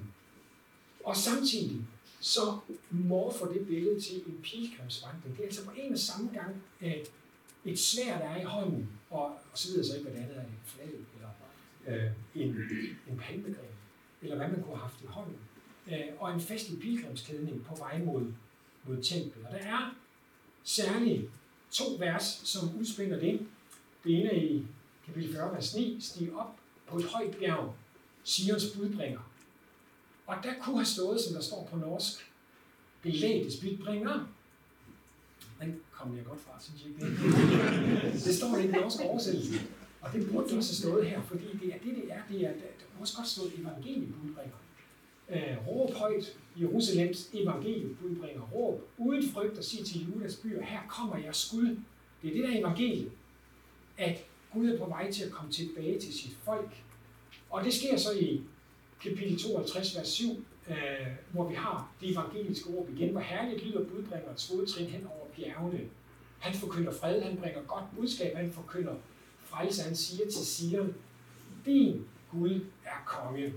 og 1.05 1.17
samtidig 1.17 1.87
så 2.21 2.59
morfer 2.91 3.47
det 3.47 3.67
billede 3.67 4.01
til 4.01 4.17
en 4.17 4.41
pilgrimsvandring. 4.43 5.37
Det 5.37 5.43
er 5.43 5.47
altså 5.47 5.65
på 5.65 5.73
en 5.77 5.93
og 5.93 5.99
samme 5.99 6.31
gang 6.35 6.63
at 6.81 7.09
et 7.65 7.79
svær, 7.79 8.19
der 8.19 8.29
er 8.29 8.41
i 8.41 8.45
hånden, 8.45 8.89
og, 9.11 9.25
og 9.25 9.59
så 9.59 9.69
videre 9.69 9.87
så 9.87 9.97
ikke, 9.97 10.11
hvad 10.11 10.21
det 10.21 10.25
andet 10.25 10.37
er, 10.37 10.43
en 10.43 10.59
flag, 10.65 10.91
eller 11.15 11.31
øh, 11.87 12.11
en, 12.35 12.49
en 13.09 13.19
palmegren, 13.19 13.75
eller 14.23 14.37
hvad 14.37 14.49
man 14.49 14.63
kunne 14.63 14.77
have 14.77 14.89
haft 14.89 15.03
i 15.03 15.07
hånden, 15.07 15.37
øh, 15.89 16.07
og 16.19 16.35
en 16.35 16.41
festlig 16.41 16.81
pilgrimsklædning 16.81 17.65
på 17.65 17.75
vej 17.75 18.05
mod, 18.05 18.33
mod 18.85 19.03
templet. 19.03 19.47
Og 19.47 19.53
der 19.53 19.59
er 19.59 19.95
særligt 20.65 21.31
to 21.71 21.85
vers, 21.99 22.41
som 22.45 22.77
udspænder 22.79 23.21
det. 23.21 23.47
Det 24.05 24.19
ene 24.19 24.31
er 24.31 24.43
i 24.43 24.67
kapitel 25.07 25.33
40, 25.33 25.55
vers 25.55 25.75
9, 25.77 25.97
stig 26.01 26.35
op 26.35 26.57
på 26.87 26.99
et 26.99 27.05
højt 27.05 27.37
bjerg, 27.37 27.75
Sions 28.25 28.67
budbringer. 28.77 29.21
Og 30.27 30.37
der 30.43 30.53
kunne 30.61 30.77
have 30.77 30.87
stået, 30.87 31.21
som 31.21 31.35
der 31.35 31.41
står 31.41 31.69
på 31.71 31.77
norsk, 31.77 32.33
belægtes 33.03 33.57
budbringer. 33.57 34.29
Den 35.61 35.81
kom 35.93 36.17
jeg 36.17 36.25
godt 36.25 36.41
fra, 36.41 36.61
synes 36.61 36.83
jeg 36.83 36.91
ikke. 36.91 37.23
Det 38.13 38.35
står 38.35 38.57
i 38.57 38.63
den 38.63 38.71
norske 38.71 39.03
oversættelse. 39.03 39.61
Og 40.01 40.13
det 40.13 40.31
burde 40.31 40.45
også 40.45 40.85
have 40.85 40.93
stået 40.93 41.11
her, 41.11 41.23
fordi 41.23 41.45
det 41.45 41.75
er 41.75 41.79
det, 41.79 41.97
det 41.97 42.13
er. 42.13 42.21
Det 42.31 42.45
er 42.45 42.53
der 42.53 42.87
kunne 42.99 43.05
også 43.05 43.17
godt 43.17 43.29
stået 43.29 43.53
evangeliebudbringer. 43.59 44.57
Øh, 45.31 45.67
råb 45.67 45.95
højt, 45.95 46.37
Jerusalems 46.61 47.31
evangeliebudbringer. 47.35 48.43
Råb 48.55 48.89
uden 48.99 49.23
frygt 49.33 49.59
og 49.59 49.65
sig 49.65 49.87
til 49.87 50.07
Judas 50.07 50.37
byer, 50.37 50.63
her 50.63 50.81
kommer 50.89 51.17
jeg 51.17 51.35
skud. 51.35 51.77
Det 52.23 52.31
er 52.31 52.35
det 52.35 52.45
der 52.45 52.61
evangelie, 52.61 53.11
at 53.99 54.25
Gud 54.53 54.71
er 54.71 54.79
på 54.79 54.85
vej 54.85 55.13
til 55.13 55.25
at 55.25 55.31
komme 55.31 55.53
tilbage 55.53 56.01
til 56.01 56.15
sit 56.15 56.37
folk. 56.45 56.71
Og 57.51 57.65
det 57.65 57.75
sker 57.75 57.97
så 57.97 58.13
i 58.13 58.41
kapitel 59.03 59.39
52, 59.39 59.97
vers 59.97 60.09
7, 60.09 60.45
øh, 60.69 60.77
hvor 61.33 61.49
vi 61.49 61.55
har 61.55 61.93
det 62.01 62.11
evangeliske 62.13 62.71
ord 62.71 62.89
igen, 62.89 63.11
hvor 63.11 63.21
herligt 63.21 63.67
lyder 63.67 63.85
budbringerens 63.85 64.49
fodtrin 64.51 64.87
hen 64.87 65.07
over 65.07 65.27
bjergene. 65.37 65.81
Han 66.39 66.55
forkynder 66.55 66.93
fred, 66.93 67.23
han 67.23 67.37
bringer 67.37 67.63
godt 67.63 67.85
budskab, 67.97 68.37
han 68.37 68.53
forkynder 68.53 68.95
frelse, 69.45 69.83
han 69.83 69.97
siger 69.97 70.25
til 70.31 70.47
Sion, 70.47 70.95
din 71.67 72.05
Gud 72.31 72.61
er 72.85 73.03
konge. 73.07 73.53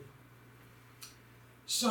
Så 1.72 1.88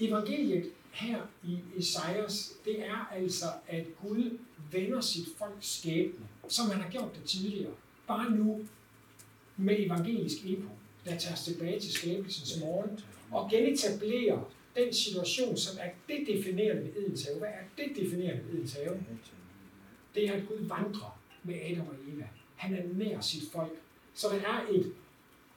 evangeliet 0.00 0.70
her 0.90 1.20
i 1.44 1.58
Esajas, 1.78 2.52
det 2.64 2.86
er 2.86 3.10
altså, 3.12 3.46
at 3.68 3.86
Gud 4.02 4.38
vender 4.72 5.00
sit 5.00 5.28
folks 5.38 5.78
skæbne, 5.78 6.26
som 6.48 6.70
han 6.70 6.80
har 6.80 6.90
gjort 6.90 7.14
det 7.14 7.24
tidligere. 7.24 7.72
Bare 8.06 8.30
nu 8.30 8.60
med 9.56 9.76
evangelisk 9.78 10.36
epo, 10.46 10.68
der 11.04 11.18
tager 11.18 11.34
os 11.34 11.44
tilbage 11.44 11.80
til 11.80 11.92
skabelsens 11.92 12.60
morgen, 12.60 13.00
og 13.30 13.50
genetablerer 13.50 14.50
den 14.76 14.92
situation, 14.94 15.56
som 15.56 15.78
er 15.80 15.90
det 16.08 16.26
definerende 16.26 16.82
ved 16.82 17.02
Edens 17.02 17.24
have. 17.24 17.38
Hvad 17.38 17.48
er 17.48 17.64
det 17.76 17.96
definerende 17.96 18.44
ved 18.44 18.54
Edens 18.54 18.72
have? 18.72 19.04
Det 20.14 20.28
er, 20.28 20.32
at 20.32 20.48
Gud 20.48 20.58
vandrer 20.66 21.20
med 21.42 21.54
Adam 21.54 21.86
og 21.86 21.94
Eva. 22.14 22.28
Han 22.56 22.74
er 22.74 22.82
nær 22.94 23.20
sit 23.20 23.52
folk. 23.52 23.72
Så 24.14 24.28
der 24.28 24.48
er 24.48 24.66
et, 24.70 24.92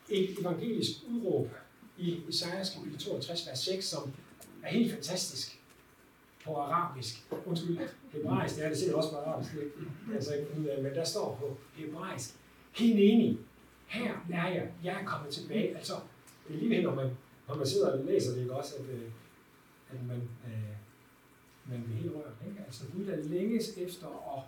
et 0.09 0.39
evangelisk 0.39 0.91
udråb 1.09 1.49
i 1.97 2.21
Isaias 2.27 2.69
kapitel 2.69 2.99
62, 2.99 3.47
vers 3.47 3.59
6, 3.59 3.85
som 3.85 4.13
er 4.63 4.69
helt 4.69 4.93
fantastisk 4.93 5.59
på 6.45 6.55
arabisk. 6.55 7.25
Undskyld, 7.45 7.79
hebraisk, 8.11 8.55
det 8.55 8.65
er 8.65 8.69
det 8.69 8.77
sikkert 8.77 8.95
også 8.95 9.09
på 9.09 9.15
arabisk, 9.15 9.53
det 9.53 9.61
er 10.11 10.15
altså 10.15 10.33
ikke 10.33 10.59
ud 10.59 10.65
af, 10.65 10.83
men 10.83 10.95
der 10.95 11.03
står 11.03 11.35
på 11.39 11.57
hebraisk. 11.73 12.35
Hineni. 12.71 13.39
Her 13.87 14.13
er 14.33 14.47
jeg. 14.47 14.71
Jeg 14.83 15.01
er 15.01 15.05
kommet 15.05 15.33
tilbage. 15.33 15.77
Altså, 15.77 15.93
det 16.47 16.55
er 16.55 16.59
lige 16.59 16.69
ved, 16.69 16.83
når 16.83 16.95
man, 16.95 17.09
når 17.47 17.55
man 17.55 17.67
sidder 17.67 17.91
og 17.91 18.05
læser 18.05 18.31
det, 18.31 18.41
ikke 18.41 18.55
også, 18.55 18.75
at, 18.75 18.95
øh, 18.95 19.11
at 19.89 20.05
man, 20.07 20.29
øh, 20.47 20.75
man 21.69 21.83
bliver 21.83 21.97
helt 21.97 22.15
rørt. 22.15 22.33
Ikke? 22.47 22.63
Altså, 22.65 22.83
Gud 22.95 23.05
der 23.05 23.15
længes 23.15 23.77
efter 23.77 24.07
at 24.37 24.43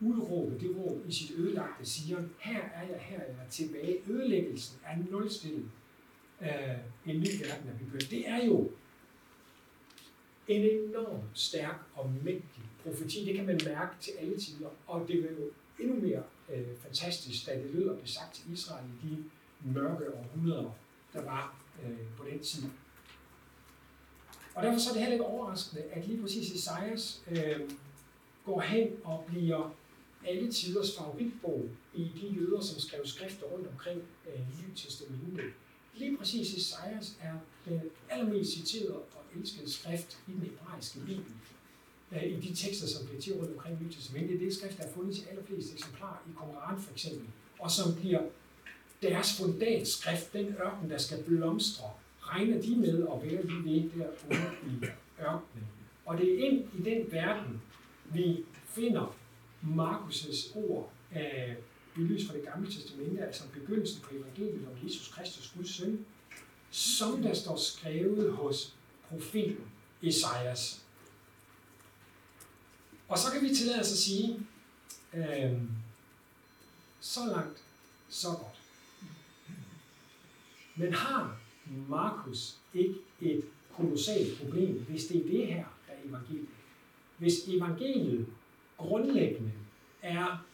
udråbe 0.00 0.58
det 0.60 0.76
råb 0.76 1.08
i 1.08 1.12
sit 1.12 1.30
ødelagte 1.38 1.86
siger, 1.86 2.22
her 2.38 2.60
er 2.74 2.82
jeg, 2.82 2.98
her 3.00 3.18
er 3.18 3.26
jeg 3.26 3.46
tilbage. 3.50 3.98
Ødelæggelsen 4.08 4.78
er 4.86 4.96
nulstillet. 5.10 5.70
Øh, 6.42 6.76
en 7.06 7.20
ny 7.20 7.26
verden 7.42 7.68
er 7.68 7.78
begyndt. 7.84 8.10
Det 8.10 8.28
er 8.28 8.44
jo 8.44 8.70
en 10.48 10.62
enorm 10.62 11.22
stærk 11.34 11.76
og 11.94 12.10
mægtig 12.24 12.62
profeti. 12.84 13.24
Det 13.24 13.34
kan 13.34 13.46
man 13.46 13.60
mærke 13.64 13.94
til 14.00 14.12
alle 14.20 14.38
tider. 14.38 14.68
Og 14.86 15.08
det 15.08 15.16
vil 15.16 15.30
jo 15.40 15.50
endnu 15.78 16.06
mere 16.06 16.22
øh, 16.52 16.66
fantastisk, 16.82 17.46
da 17.46 17.54
det 17.54 17.70
lød 17.74 17.88
og 17.88 17.96
blev 17.96 18.06
sagt 18.06 18.34
til 18.34 18.52
Israel 18.52 18.84
i 19.02 19.08
de 19.08 19.24
mørke 19.64 20.14
århundreder, 20.14 20.70
der 21.12 21.22
var 21.22 21.56
øh, 21.84 21.98
på 22.16 22.24
den 22.30 22.38
tid. 22.38 22.62
Og 24.54 24.62
derfor 24.62 24.78
så 24.78 24.90
er 24.90 24.92
det 24.92 25.02
heller 25.02 25.14
ikke 25.14 25.24
overraskende, 25.24 25.82
at 25.82 26.06
lige 26.06 26.22
præcis 26.22 26.52
Isaias 26.52 27.22
øh, 27.30 27.70
går 28.44 28.60
hen 28.60 28.88
og 29.04 29.24
bliver 29.28 29.74
alle 30.26 30.52
tiders 30.52 30.98
favoritbog 30.98 31.68
i 31.94 32.10
de 32.20 32.26
jøder, 32.26 32.60
som 32.60 32.80
skrev 32.80 33.06
skrifter 33.06 33.46
rundt 33.46 33.68
omkring 33.68 34.02
øh, 34.26 34.40
Nye 34.40 34.74
Testamentet. 34.76 35.52
Lige 36.00 36.16
præcis 36.16 36.54
Esajas 36.54 37.16
er 37.20 37.34
den 37.64 37.80
allermest 38.10 38.52
citerede 38.52 38.94
og 38.94 39.22
elskede 39.36 39.70
skrift 39.70 40.18
i 40.28 40.32
den 40.32 40.40
hebraiske 40.40 40.98
bibel. 41.00 41.32
Øh, 42.12 42.24
I 42.24 42.40
de 42.40 42.54
tekster, 42.54 42.86
som 42.86 43.06
bliver 43.06 43.20
til 43.20 43.32
rundt 43.32 43.52
omkring 43.52 43.82
Nyt 43.82 43.94
Testamentet. 43.94 44.40
Det 44.40 44.48
er 44.48 44.54
skrift, 44.54 44.78
der 44.78 44.84
er 44.84 44.92
fundet 44.92 45.16
til 45.16 45.26
allerflest 45.30 45.72
eksemplarer 45.72 46.24
i 46.28 46.32
Koran 46.36 46.80
for 46.80 46.92
eksempel, 46.92 47.26
og 47.58 47.70
som 47.70 47.94
bliver 47.94 48.22
deres 49.02 49.36
fundatskrift, 49.40 50.32
den 50.32 50.46
ørken, 50.46 50.90
der 50.90 50.98
skal 50.98 51.22
blomstre, 51.22 51.90
regner 52.20 52.62
de 52.62 52.76
med 52.76 53.02
at 53.02 53.22
være 53.22 53.46
lige 53.46 53.82
ved 53.82 54.04
derude 54.04 54.50
i 54.66 54.84
ørkenen. 55.20 55.66
Og 56.06 56.18
det 56.18 56.34
er 56.34 56.48
ind 56.48 56.68
i 56.78 56.82
den 56.82 57.12
verden, 57.12 57.62
vi 58.14 58.44
finder 58.66 59.16
Markus' 59.62 60.56
ord 60.58 60.92
af 61.10 61.56
lys 61.96 62.26
fra 62.26 62.34
det 62.34 62.44
gamle 62.44 62.72
testamente, 62.72 63.26
altså 63.26 63.42
begyndelsen 63.52 64.02
på 64.02 64.14
evangeliet 64.14 64.68
om 64.68 64.84
Jesus 64.84 65.08
Kristus, 65.08 65.52
Guds 65.56 65.74
søn, 65.74 66.06
som 66.70 67.22
der 67.22 67.34
står 67.34 67.56
skrevet 67.56 68.32
hos 68.32 68.74
profeten 69.08 69.64
Esajas. 70.02 70.84
Og 73.08 73.18
så 73.18 73.32
kan 73.32 73.42
vi 73.42 73.54
tillade 73.54 73.80
os 73.80 73.92
at 73.92 73.98
sige, 73.98 74.40
øh, 75.14 75.62
så 77.00 77.20
langt, 77.26 77.64
så 78.08 78.28
godt. 78.28 78.60
Men 80.76 80.94
har 80.94 81.36
Markus 81.88 82.56
ikke 82.74 82.94
et 83.20 83.44
kolossalt 83.76 84.38
problem, 84.38 84.84
hvis 84.88 85.04
det 85.04 85.16
er 85.16 85.28
det 85.28 85.46
her, 85.46 85.64
der 85.86 85.92
er 85.92 86.08
evangeliet? 86.08 86.48
Hvis 87.18 87.48
evangeliet 87.48 88.26
grundlæggende 88.76 89.52
er 90.02 90.44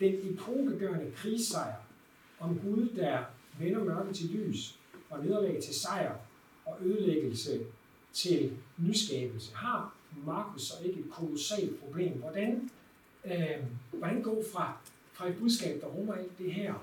den 0.00 0.32
epokegørende 0.32 1.12
krigssejr 1.16 1.76
om 2.40 2.58
Gud, 2.58 2.88
der 2.96 3.18
vender 3.58 3.84
mørke 3.84 4.12
til 4.12 4.26
lys 4.26 4.78
og 5.10 5.24
nederlag 5.24 5.62
til 5.62 5.74
sejr 5.74 6.16
og 6.64 6.76
ødelæggelse 6.80 7.60
til 8.12 8.56
nyskabelse, 8.78 9.54
har 9.54 9.94
Markus 10.26 10.62
så 10.62 10.74
ikke 10.84 11.00
et 11.00 11.10
kolossalt 11.10 11.80
problem? 11.80 12.12
Hvordan, 12.12 12.70
øh, 13.24 13.64
hvordan 13.90 14.22
gå 14.22 14.44
fra, 14.52 14.76
fra 15.12 15.28
et 15.28 15.36
budskab, 15.38 15.80
der 15.80 15.86
rummer 15.86 16.14
alt 16.14 16.38
det 16.38 16.52
her 16.52 16.74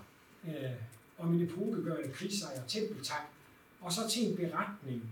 øh, 0.47 0.72
om 1.18 1.34
en 1.34 1.41
epokegørende 1.41 2.14
krigssejr 2.14 2.62
og 2.62 2.68
tempeltak, 2.68 3.26
og 3.82 3.91
så 3.91 4.09
til 4.09 4.30
en 4.30 4.36
beretning, 4.38 5.03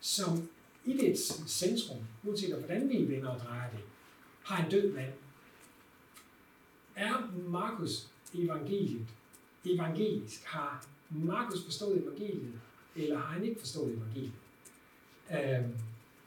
som 0.00 0.48
i 0.84 0.92
det 0.92 1.18
centrum, 1.48 1.98
uanset 2.24 2.54
hvordan 2.54 2.88
vi 2.88 3.08
vender 3.08 3.28
og 3.28 3.40
drejer 3.40 3.70
det, 3.70 3.80
har 4.42 4.64
en 4.64 4.70
død 4.70 4.92
mand. 4.92 5.12
Er 6.96 7.32
Markus 7.48 8.08
evangeliet 8.34 9.06
evangelisk? 9.64 10.44
Har 10.44 10.86
Markus 11.10 11.64
forstået 11.64 12.02
evangeliet, 12.02 12.52
eller 12.96 13.18
har 13.18 13.26
han 13.26 13.44
ikke 13.44 13.60
forstået 13.60 13.94
evangeliet? 13.94 14.32
Øhm, 15.30 15.74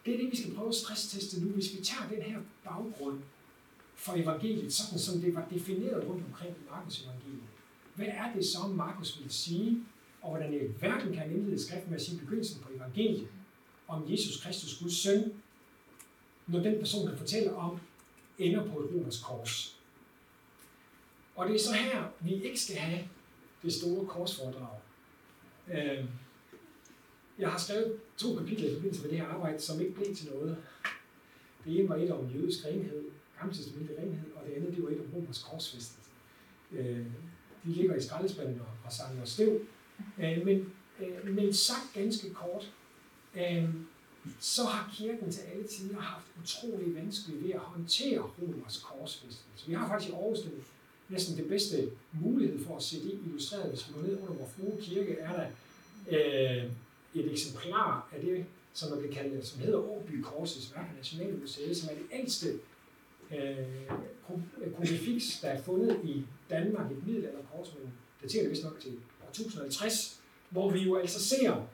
det 0.05 0.13
er 0.13 0.17
det, 0.17 0.31
vi 0.31 0.35
skal 0.35 0.53
prøve 0.55 0.69
at 0.69 0.75
stressteste 0.75 1.45
nu. 1.45 1.51
Hvis 1.51 1.77
vi 1.77 1.83
tager 1.83 2.09
den 2.09 2.21
her 2.21 2.39
baggrund 2.63 3.19
for 3.95 4.13
evangeliet, 4.13 4.73
sådan 4.73 4.99
som 4.99 5.21
det 5.21 5.35
var 5.35 5.47
defineret 5.53 6.07
rundt 6.07 6.25
omkring 6.25 6.51
i 6.51 6.69
Markus 6.69 7.03
evangeliet, 7.03 7.43
hvad 7.95 8.07
er 8.07 8.33
det 8.35 8.45
så, 8.45 8.67
Markus 8.67 9.19
vil 9.21 9.31
sige, 9.31 9.83
og 10.21 10.29
hvordan 10.29 10.53
i 10.53 10.81
verden 10.81 11.13
kan 11.13 11.31
indlede 11.31 11.63
skriften 11.63 11.89
med 11.89 11.99
at 11.99 12.05
sige 12.05 12.19
begyndelsen 12.19 12.61
på 12.61 12.73
evangeliet 12.73 13.27
om 13.87 14.11
Jesus 14.11 14.43
Kristus, 14.43 14.79
Guds 14.79 14.97
søn, 14.97 15.33
når 16.47 16.59
den 16.59 16.79
person, 16.79 17.07
kan 17.07 17.17
fortæller 17.17 17.53
om, 17.53 17.79
ender 18.37 18.65
på 18.65 18.79
et 18.79 18.89
romersk 18.95 19.23
kors. 19.23 19.78
Og 21.39 21.49
det 21.49 21.55
er 21.55 21.59
så 21.59 21.73
her, 21.73 22.03
vi 22.19 22.43
ikke 22.43 22.59
skal 22.59 22.75
have 22.75 23.07
det 23.63 23.73
store 23.73 24.05
korsforedrag. 24.05 24.77
Øh, 25.71 26.05
jeg 27.39 27.49
har 27.49 27.57
skrevet 27.57 27.99
to 28.17 28.35
kapitler 28.35 28.69
i 28.69 28.73
forbindelse 28.73 29.01
med 29.01 29.09
det 29.11 29.19
her 29.19 29.27
arbejde, 29.27 29.59
som 29.59 29.81
ikke 29.81 29.93
blev 29.93 30.15
til 30.15 30.29
noget. 30.31 30.57
Det 31.65 31.79
ene 31.79 31.89
var 31.89 31.95
et 31.95 32.11
om 32.11 32.27
jødisk 32.27 32.65
renhed, 32.65 33.03
gammeltestamentlig 33.37 33.97
renhed, 33.97 34.31
og 34.35 34.47
det 34.47 34.53
andet 34.53 34.75
det 34.75 34.83
var 34.83 34.89
et 34.89 34.99
om 34.99 35.13
romersk 35.15 35.45
korsfæstelse. 35.45 36.11
Øh, 36.71 37.05
de 37.65 37.69
ligger 37.69 37.95
i 37.95 38.01
skraldespanden 38.01 38.59
og, 38.59 38.67
og 38.85 38.91
samler 38.91 39.25
støv. 39.25 39.61
Øh, 40.17 40.45
men, 40.45 40.73
øh, 40.99 41.35
men 41.35 41.53
sagt 41.53 41.93
ganske 41.93 42.33
kort, 42.33 42.73
øh, 43.35 43.69
så 44.39 44.63
har 44.63 44.93
kirken 44.95 45.31
til 45.31 45.41
alle 45.41 45.67
tider 45.67 45.99
haft 45.99 46.25
utrolig 46.41 46.95
vanskeligt 46.95 47.43
ved 47.43 47.51
at 47.51 47.59
håndtere 47.59 48.19
romersk 48.19 48.83
korsfæstelse. 48.83 49.67
Vi 49.67 49.73
har 49.73 49.87
faktisk 49.87 50.11
i 50.11 50.13
Aarhus 50.13 50.39
den, 50.39 50.63
næsten 51.09 51.37
det 51.37 51.47
bedste 51.47 51.91
mulighed 52.13 52.65
for 52.65 52.77
at 52.77 52.83
se 52.83 53.03
det 53.03 53.19
illustreret. 53.25 53.69
Hvis 53.69 53.87
vi 53.87 53.93
går 53.93 54.01
ned 54.01 54.17
under 54.21 54.33
vores 54.33 54.51
frue 54.51 54.81
kirke, 54.81 55.17
er 55.19 55.33
der 55.33 55.47
øh, 56.09 56.71
et 57.15 57.31
eksemplar 57.31 58.09
af 58.15 58.21
det, 58.21 58.45
som, 58.73 58.91
man 58.91 59.01
kan 59.01 59.11
kalde, 59.11 59.45
som 59.45 59.61
hedder 59.61 59.77
Åby 59.77 60.21
Korsets 60.21 60.75
værk 60.75 60.95
Nationalmuseet, 60.97 61.77
som 61.77 61.89
er 61.89 61.93
det 61.93 62.19
ældste 62.19 62.47
øh, 63.31 63.57
krucifiks, 64.75 65.35
øh, 65.35 65.41
der 65.41 65.47
er 65.47 65.61
fundet 65.61 65.99
i 66.03 66.25
Danmark, 66.49 66.91
et 66.91 67.07
middelalderkors, 67.07 67.73
men 67.79 67.93
daterer 68.21 68.43
det 68.43 68.51
vist 68.51 68.63
nok 68.63 68.79
til 68.79 68.91
år 69.23 69.29
1050, 69.29 70.21
hvor 70.49 70.71
vi 70.71 70.79
jo 70.79 70.95
altså 70.95 71.23
ser, 71.23 71.67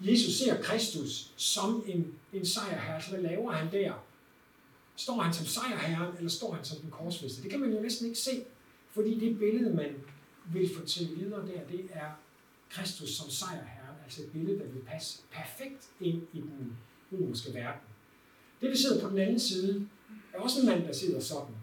Jesus 0.00 0.34
ser 0.34 0.62
Kristus 0.62 1.32
som 1.36 1.84
en, 1.86 2.14
en 2.32 2.46
sejrherre, 2.46 3.02
så 3.02 3.10
hvad 3.10 3.20
laver 3.20 3.52
han 3.52 3.72
der? 3.72 3.92
Står 5.04 5.22
han 5.22 5.34
som 5.34 5.46
sejrherren, 5.46 6.16
eller 6.16 6.30
står 6.30 6.54
han 6.54 6.64
som 6.64 6.78
den 6.78 6.90
korsfæste? 6.90 7.42
Det 7.42 7.50
kan 7.50 7.60
man 7.60 7.72
jo 7.72 7.80
næsten 7.80 8.06
ikke 8.06 8.18
se, 8.18 8.44
fordi 8.90 9.20
det 9.20 9.38
billede, 9.38 9.74
man 9.74 9.94
vil 10.52 10.74
fortælle 10.74 11.16
videre 11.16 11.46
der, 11.46 11.66
det 11.70 11.88
er 11.92 12.10
Kristus 12.70 13.10
som 13.10 13.30
sejrherre, 13.30 13.94
altså 14.04 14.22
et 14.22 14.32
billede, 14.32 14.58
der 14.58 14.64
vil 14.64 14.80
passe 14.80 15.22
perfekt 15.30 15.90
ind 16.00 16.22
i 16.32 16.40
den 16.40 16.76
romerske 17.12 17.54
verden. 17.54 17.80
Det, 18.60 18.70
vi 18.70 18.76
sidder 18.76 19.02
på 19.02 19.10
den 19.10 19.18
anden 19.18 19.38
side, 19.38 19.88
er 20.32 20.38
også 20.38 20.60
en 20.60 20.66
mand, 20.66 20.84
der 20.84 20.92
sidder 20.92 21.20
sådan, 21.20 21.54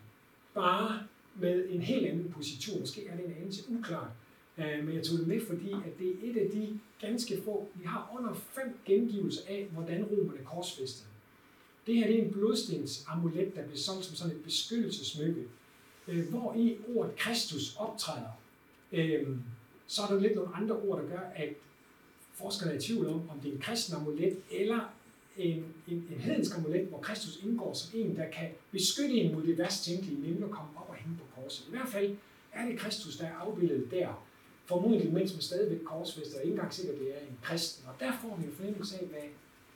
bare 0.53 1.03
med 1.35 1.65
en 1.69 1.81
helt 1.81 2.05
anden 2.05 2.31
position. 2.31 2.79
Måske 2.79 3.07
er 3.07 3.15
det 3.15 3.25
en 3.25 3.35
anelse 3.41 3.63
uklart, 3.69 4.11
øh, 4.57 4.85
men 4.85 4.95
jeg 4.95 5.03
tog 5.03 5.19
det 5.19 5.27
med, 5.27 5.45
fordi 5.47 5.71
at 5.71 5.99
det 5.99 6.09
er 6.09 6.31
et 6.31 6.37
af 6.37 6.49
de 6.51 6.79
ganske 7.01 7.41
få, 7.45 7.69
vi 7.75 7.85
har 7.85 8.11
under 8.19 8.33
fem 8.33 8.79
gengivelser 8.85 9.41
af, 9.47 9.67
hvordan 9.71 10.03
romerne 10.03 10.43
korsfæstede. 10.45 11.09
Det 11.87 11.95
her 11.95 12.07
det 12.07 12.19
er 12.19 12.23
en 12.23 12.31
blodstensamulet, 12.31 13.55
der 13.55 13.63
bliver 13.63 13.77
solgt 13.77 14.05
som 14.05 14.15
sådan 14.15 14.35
et 14.35 14.43
beskyttelsesmykke, 14.43 15.43
øh, 16.07 16.29
hvor 16.29 16.53
i 16.53 16.77
ordet 16.95 17.15
Kristus 17.15 17.75
optræder. 17.75 18.39
Øh, 18.91 19.27
så 19.87 20.01
er 20.01 20.07
der 20.07 20.19
lidt 20.19 20.35
nogle 20.35 20.55
andre 20.55 20.75
ord, 20.75 21.01
der 21.01 21.07
gør, 21.09 21.31
at 21.35 21.49
forskerne 22.33 22.71
er 22.71 22.77
i 22.77 22.81
tvivl 22.81 23.07
om, 23.07 23.29
om 23.29 23.39
det 23.39 23.49
er 23.49 23.53
en 23.53 23.61
kristen 23.61 23.95
amulet 23.95 24.37
eller 24.51 24.93
en, 25.37 25.65
en, 25.87 26.07
en 26.11 26.19
hedensk 26.19 26.57
amulet, 26.57 26.87
hvor 26.87 26.99
Kristus 26.99 27.39
indgår 27.43 27.73
som 27.73 27.99
en, 27.99 28.15
der 28.15 28.29
kan 28.29 28.49
beskytte 28.71 29.15
en 29.15 29.35
mod 29.35 29.43
det 29.43 29.57
værst 29.57 29.85
tænkelige, 29.85 30.21
nemlig 30.21 30.43
at 30.43 30.51
komme 30.51 30.71
op 30.77 30.89
og 30.89 30.95
hænge 30.95 31.17
på 31.17 31.41
korset. 31.41 31.67
I 31.67 31.69
hvert 31.69 31.87
fald 31.87 32.15
er 32.53 32.65
det 32.65 32.79
Kristus, 32.79 33.17
der 33.17 33.25
er 33.25 33.33
afbildet 33.33 33.91
der. 33.91 34.23
Formodentlig 34.65 35.13
mens 35.13 35.33
man 35.33 35.41
stadigvæk 35.41 35.83
korsfester, 35.83 36.37
og 36.37 36.43
ikke 36.43 36.53
engang 36.53 36.73
sikkert, 36.73 36.99
det 36.99 37.09
er 37.15 37.19
en 37.19 37.37
kristen. 37.41 37.85
Og 37.87 37.99
der 37.99 38.11
får 38.21 38.35
vi 38.35 38.45
en 38.45 38.53
fornemmelse 38.53 38.99
af, 38.99 39.05
hvad 39.05 39.19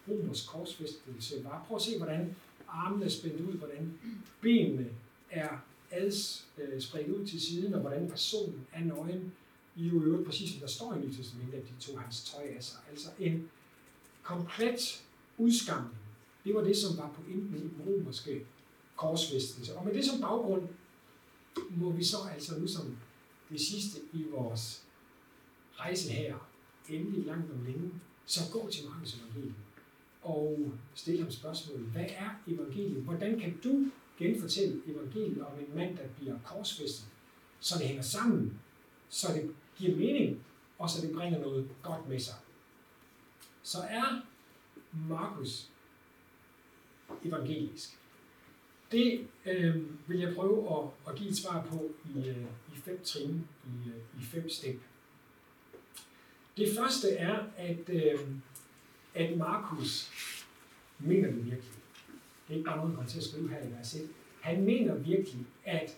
romers 0.07 0.47
korsfæstelse 0.47 1.43
var. 1.43 1.65
Prøv 1.67 1.75
at 1.75 1.81
se, 1.81 1.97
hvordan 1.97 2.35
armene 2.67 3.05
er 3.05 3.09
spændt 3.09 3.41
ud, 3.41 3.53
hvordan 3.53 3.99
benene 4.41 4.89
er 5.29 5.49
ads 5.91 6.47
spredt 6.79 7.09
ud 7.09 7.25
til 7.25 7.41
siden, 7.41 7.73
og 7.73 7.79
hvordan 7.79 8.09
personen 8.09 8.67
er 8.73 8.83
nøgen. 8.83 9.33
I 9.75 9.87
jo 9.87 10.03
øvrigt 10.03 10.25
præcis 10.25 10.51
som 10.51 10.59
der 10.59 10.67
står 10.67 10.93
i 10.93 10.99
Nyt 10.99 11.15
Testamentet, 11.15 11.57
at 11.57 11.63
de 11.63 11.73
tog 11.79 11.99
hans 11.99 12.23
tøj 12.23 12.43
af 12.57 12.63
sig. 12.63 12.79
Altså 12.91 13.09
en 13.19 13.49
komplet 14.23 15.03
udskamning. 15.37 15.95
Det 16.43 16.55
var 16.55 16.61
det, 16.61 16.77
som 16.77 16.97
var 16.97 17.11
pointen 17.15 17.55
i 17.55 17.59
den 17.59 17.81
romerske 17.87 18.45
korsfæstelse. 18.95 19.75
Og 19.75 19.85
med 19.85 19.93
det 19.93 20.05
som 20.05 20.21
baggrund, 20.21 20.67
må 21.69 21.91
vi 21.91 22.03
så 22.03 22.17
altså 22.33 22.59
nu 22.59 22.67
som 22.67 22.97
det 23.49 23.61
sidste 23.61 23.99
i 24.13 24.23
vores 24.23 24.83
rejse 25.73 26.11
her, 26.11 26.49
endelig 26.89 27.25
langt 27.25 27.51
om 27.51 27.63
længe, 27.65 27.91
så 28.25 28.39
gå 28.51 28.69
til 28.69 28.89
Markus 28.89 29.15
evangeliet 29.15 29.55
og 30.21 30.71
stille 30.95 31.21
ham 31.21 31.31
spørgsmålet, 31.31 31.85
hvad 31.85 32.05
er 32.09 32.29
evangeliet? 32.47 33.03
Hvordan 33.03 33.39
kan 33.39 33.59
du 33.63 33.85
genfortælle 34.17 34.81
evangeliet 34.87 35.41
om 35.41 35.59
en 35.59 35.75
mand, 35.75 35.97
der 35.97 36.03
bliver 36.19 36.35
korsfæstet, 36.45 37.05
så 37.59 37.75
det 37.79 37.87
hænger 37.87 38.03
sammen, 38.03 38.59
så 39.09 39.33
det 39.33 39.55
giver 39.77 39.97
mening, 39.97 40.43
og 40.77 40.89
så 40.89 41.07
det 41.07 41.15
bringer 41.15 41.39
noget 41.39 41.69
godt 41.83 42.09
med 42.09 42.19
sig? 42.19 42.35
Så 43.63 43.77
er 43.89 44.21
Markus 45.09 45.69
evangelisk. 47.25 47.97
Det 48.91 49.27
øh, 49.45 49.75
vil 50.09 50.19
jeg 50.19 50.35
prøve 50.35 50.77
at, 50.77 50.89
at 51.07 51.19
give 51.19 51.29
et 51.29 51.37
svar 51.37 51.65
på 51.69 51.91
i, 52.15 52.29
øh, 52.29 52.45
i 52.73 52.79
fem 52.85 52.99
trin, 53.03 53.47
i, 53.65 53.89
øh, 53.89 54.21
i 54.21 54.25
fem 54.25 54.49
step. 54.49 54.79
Det 56.57 56.77
første 56.77 57.09
er, 57.11 57.43
at, 57.57 57.89
øh, 57.89 58.19
at 59.15 59.37
Markus 59.37 60.11
mener 60.99 61.27
det 61.27 61.45
virkelig. 61.45 61.73
Det 62.47 62.53
er 62.53 62.57
ikke 62.57 62.65
bare 62.65 62.77
noget, 62.77 62.97
han 62.97 63.07
til 63.07 63.17
at 63.17 63.23
skrive 63.23 63.49
her 63.49 63.67
i 63.67 63.71
vers 63.71 63.95
1. 63.95 64.09
Han 64.41 64.61
mener 64.61 64.95
virkelig, 64.95 65.45
at 65.65 65.97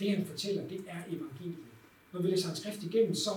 det, 0.00 0.10
han 0.10 0.26
fortæller, 0.26 0.68
det 0.68 0.84
er 0.88 1.02
evangeliet. 1.08 1.64
Når 2.12 2.22
vi 2.22 2.28
læser 2.28 2.46
hans 2.46 2.58
skrift 2.58 2.82
igennem, 2.82 3.14
så 3.14 3.30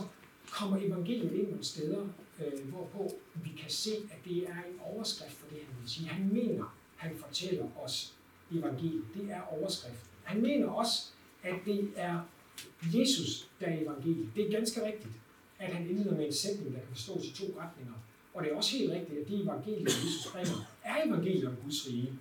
kommer 0.52 0.78
evangeliet 0.78 1.32
ind 1.32 1.48
nogle 1.48 1.64
steder, 1.64 2.08
øh, 2.40 2.70
hvorpå 2.70 3.16
vi 3.36 3.50
kan 3.50 3.70
se, 3.70 3.92
at 4.12 4.18
det 4.26 4.50
er 4.50 4.58
en 4.72 4.80
overskrift 4.80 5.34
for 5.34 5.48
det, 5.48 5.58
han 5.68 5.76
vil 5.82 5.90
sige. 5.90 6.08
Han 6.08 6.34
mener, 6.34 6.76
han 6.96 7.18
fortæller 7.18 7.68
os 7.84 8.14
evangeliet. 8.52 9.06
Det 9.14 9.32
er 9.32 9.42
overskriften. 9.42 10.10
Han 10.24 10.42
mener 10.42 10.68
også, 10.68 11.12
at 11.44 11.56
det 11.66 11.92
er 11.96 12.20
Jesus, 12.84 13.50
der 13.60 13.66
er 13.66 13.82
evangeliet. 13.82 14.30
Det 14.36 14.48
er 14.48 14.52
ganske 14.52 14.86
rigtigt, 14.86 15.14
at 15.60 15.74
han 15.74 15.90
indleder 15.90 16.16
med 16.16 16.26
en 16.26 16.34
sætning, 16.34 16.74
der 16.74 16.80
kan 16.80 16.90
forstås 16.90 17.26
i 17.26 17.34
to 17.34 17.44
retninger. 17.60 17.94
Og 18.36 18.44
det 18.44 18.52
er 18.52 18.56
også 18.56 18.78
helt 18.78 18.92
rigtigt, 18.92 19.20
at 19.20 19.28
de 19.28 19.44
evangelier, 19.44 19.82
Jesus 19.84 20.32
bringer, 20.32 20.58
er 20.84 21.08
evangeliet 21.08 21.48
om 21.48 21.56
Guds 21.64 21.88
rige. 21.88 22.14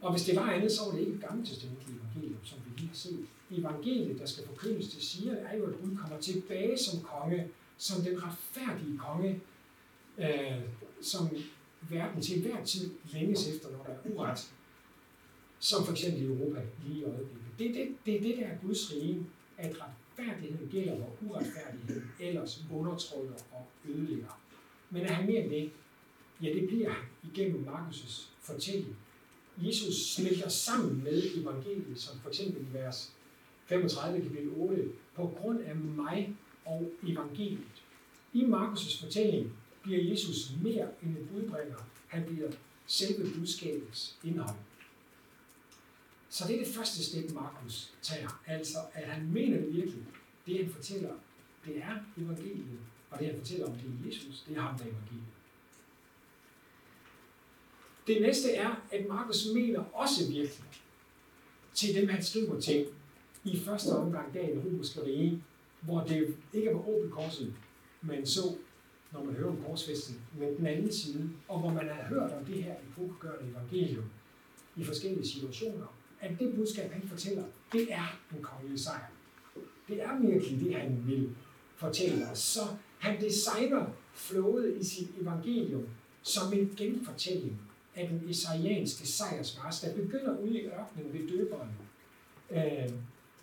Og 0.00 0.12
hvis 0.12 0.24
det 0.24 0.36
var 0.36 0.50
andet, 0.50 0.72
så 0.72 0.84
var 0.84 0.92
det 0.92 1.00
ikke 1.00 1.12
et 1.12 1.20
gammelt 1.20 1.48
testamentligt 1.48 1.98
evangelium, 2.00 2.44
som 2.44 2.58
vi 2.64 2.70
lige 2.76 2.88
har 2.88 2.94
set. 2.94 3.26
Evangeliet, 3.50 4.18
der 4.18 4.26
skal 4.26 4.46
forkyndes 4.46 4.88
til 4.88 5.02
siger, 5.02 5.34
er 5.34 5.56
jo, 5.56 5.64
at 5.64 5.80
Gud 5.80 5.96
kommer 5.96 6.20
tilbage 6.20 6.78
som 6.78 7.00
konge, 7.00 7.48
som 7.78 8.02
den 8.02 8.22
retfærdige 8.22 8.98
konge, 8.98 9.40
øh, 10.18 10.62
som 11.02 11.28
verden 11.90 12.22
til 12.22 12.42
hver 12.42 12.64
tid 12.64 12.90
længes 13.12 13.48
efter, 13.48 13.70
når 13.70 13.84
der 13.84 13.92
er 13.92 14.14
uret, 14.14 14.52
som 15.58 15.84
for 15.84 15.92
eksempel 15.92 16.22
i 16.22 16.26
Europa 16.26 16.60
lige 16.86 17.00
i 17.00 17.04
øjeblikket. 17.04 17.58
Det 17.58 17.70
er 17.70 17.74
det, 17.74 17.96
det, 18.06 18.16
er 18.16 18.20
det 18.20 18.36
der 18.36 18.46
er 18.46 18.58
Guds 18.62 18.92
rige, 18.92 19.26
at 19.58 19.76
retfærdigheden 19.82 20.68
gælder, 20.72 20.96
hvor 20.96 21.16
uretfærdigheden 21.26 22.12
ellers 22.20 22.64
undertrykker 22.72 23.34
og 23.52 23.66
ødelægger. 23.88 24.41
Men 24.92 25.02
er 25.02 25.12
han 25.12 25.26
mere 25.26 25.42
end 25.42 25.50
det? 25.50 25.70
Ja, 26.42 26.48
det 26.52 26.68
bliver 26.68 26.90
han 26.90 27.04
igennem 27.32 27.68
Markus' 27.68 28.26
fortælling. 28.40 28.96
Jesus 29.58 30.14
smelter 30.14 30.48
sammen 30.48 31.04
med 31.04 31.22
evangeliet, 31.34 32.00
som 32.00 32.20
for 32.20 32.28
eksempel 32.28 32.62
i 32.62 32.74
vers 32.74 33.12
35 33.66 34.22
kapitel 34.22 34.50
8, 34.56 34.88
på 35.14 35.36
grund 35.38 35.60
af 35.60 35.76
mig 35.76 36.36
og 36.64 36.92
evangeliet. 37.02 37.82
I 38.32 38.44
Markus' 38.44 39.04
fortælling 39.04 39.52
bliver 39.82 40.02
Jesus 40.10 40.52
mere 40.62 40.88
end 41.02 41.16
en 41.16 41.28
budbringer. 41.32 41.76
Han 42.08 42.24
bliver 42.24 42.50
selve 42.86 43.30
budskabets 43.38 44.16
indhold. 44.24 44.56
Så 46.28 46.44
det 46.48 46.60
er 46.60 46.64
det 46.64 46.74
første 46.74 47.04
step, 47.04 47.32
Markus 47.32 47.92
tager. 48.02 48.40
Altså, 48.46 48.78
at 48.94 49.08
han 49.08 49.32
mener 49.32 49.58
det 49.58 49.74
virkelig. 49.74 50.04
Det, 50.46 50.56
han 50.56 50.74
fortæller, 50.74 51.10
det 51.66 51.76
er 51.76 51.96
evangeliet. 52.16 52.78
Og 53.12 53.18
det, 53.18 53.26
han 53.26 53.36
fortæller 53.38 53.66
om, 53.66 53.72
det 53.72 53.84
er 53.84 54.06
Jesus, 54.06 54.44
det 54.48 54.56
er 54.56 54.60
ham, 54.60 54.78
der 54.78 54.84
er 54.84 54.88
evangeliet. 54.88 55.26
Det 58.06 58.22
næste 58.22 58.52
er, 58.52 58.82
at 58.92 59.06
Markus 59.08 59.46
mener 59.54 59.84
også 59.92 60.28
virkelig 60.28 60.64
til 61.74 61.94
dem, 61.94 62.08
han 62.08 62.22
skriver 62.22 62.60
til 62.60 62.86
i 63.44 63.58
første 63.58 63.88
omgang 63.88 64.34
der 64.34 64.48
i 64.48 64.58
romerske 64.58 65.04
rige, 65.04 65.44
hvor 65.80 66.00
det 66.00 66.36
ikke 66.52 66.74
var 66.74 66.88
åbent 66.88 67.12
korset, 67.12 67.54
men 68.02 68.26
så, 68.26 68.40
når 69.12 69.24
man 69.24 69.34
hører 69.34 69.50
om 69.50 69.62
korsfesten, 69.66 70.20
men 70.38 70.56
den 70.56 70.66
anden 70.66 70.92
side, 70.92 71.30
og 71.48 71.60
hvor 71.60 71.70
man 71.70 71.88
har 71.88 72.04
hørt 72.08 72.32
om 72.32 72.44
det 72.44 72.64
her 72.64 72.74
epokegørende 72.90 73.50
evangelium 73.50 74.04
i 74.76 74.84
forskellige 74.84 75.26
situationer, 75.28 75.86
at 76.20 76.30
det 76.38 76.54
budskab, 76.54 76.92
han 76.92 77.08
fortæller, 77.08 77.44
det 77.72 77.92
er 77.92 78.20
en 78.36 78.42
kongelig 78.42 78.80
sejr. 78.80 79.10
Det 79.88 80.02
er 80.02 80.20
virkelig 80.20 80.60
det, 80.60 80.74
han 80.74 81.02
vil 81.06 81.30
fortælle 81.76 82.28
os. 82.30 82.38
Så 82.38 82.60
han 83.02 83.20
designer 83.20 83.86
flowet 84.14 84.76
i 84.80 84.84
sit 84.84 85.08
evangelium 85.20 85.86
som 86.22 86.52
en 86.52 86.74
genfortælling 86.76 87.60
af 87.94 88.08
den 88.08 88.28
isaianske 88.28 89.06
sejrsmars, 89.06 89.80
der 89.80 89.94
begynder 89.94 90.38
ude 90.38 90.60
i 90.60 90.66
ørkenen 90.66 91.12
ved 91.12 91.28
døberen, 91.28 91.68
øh, 92.50 92.92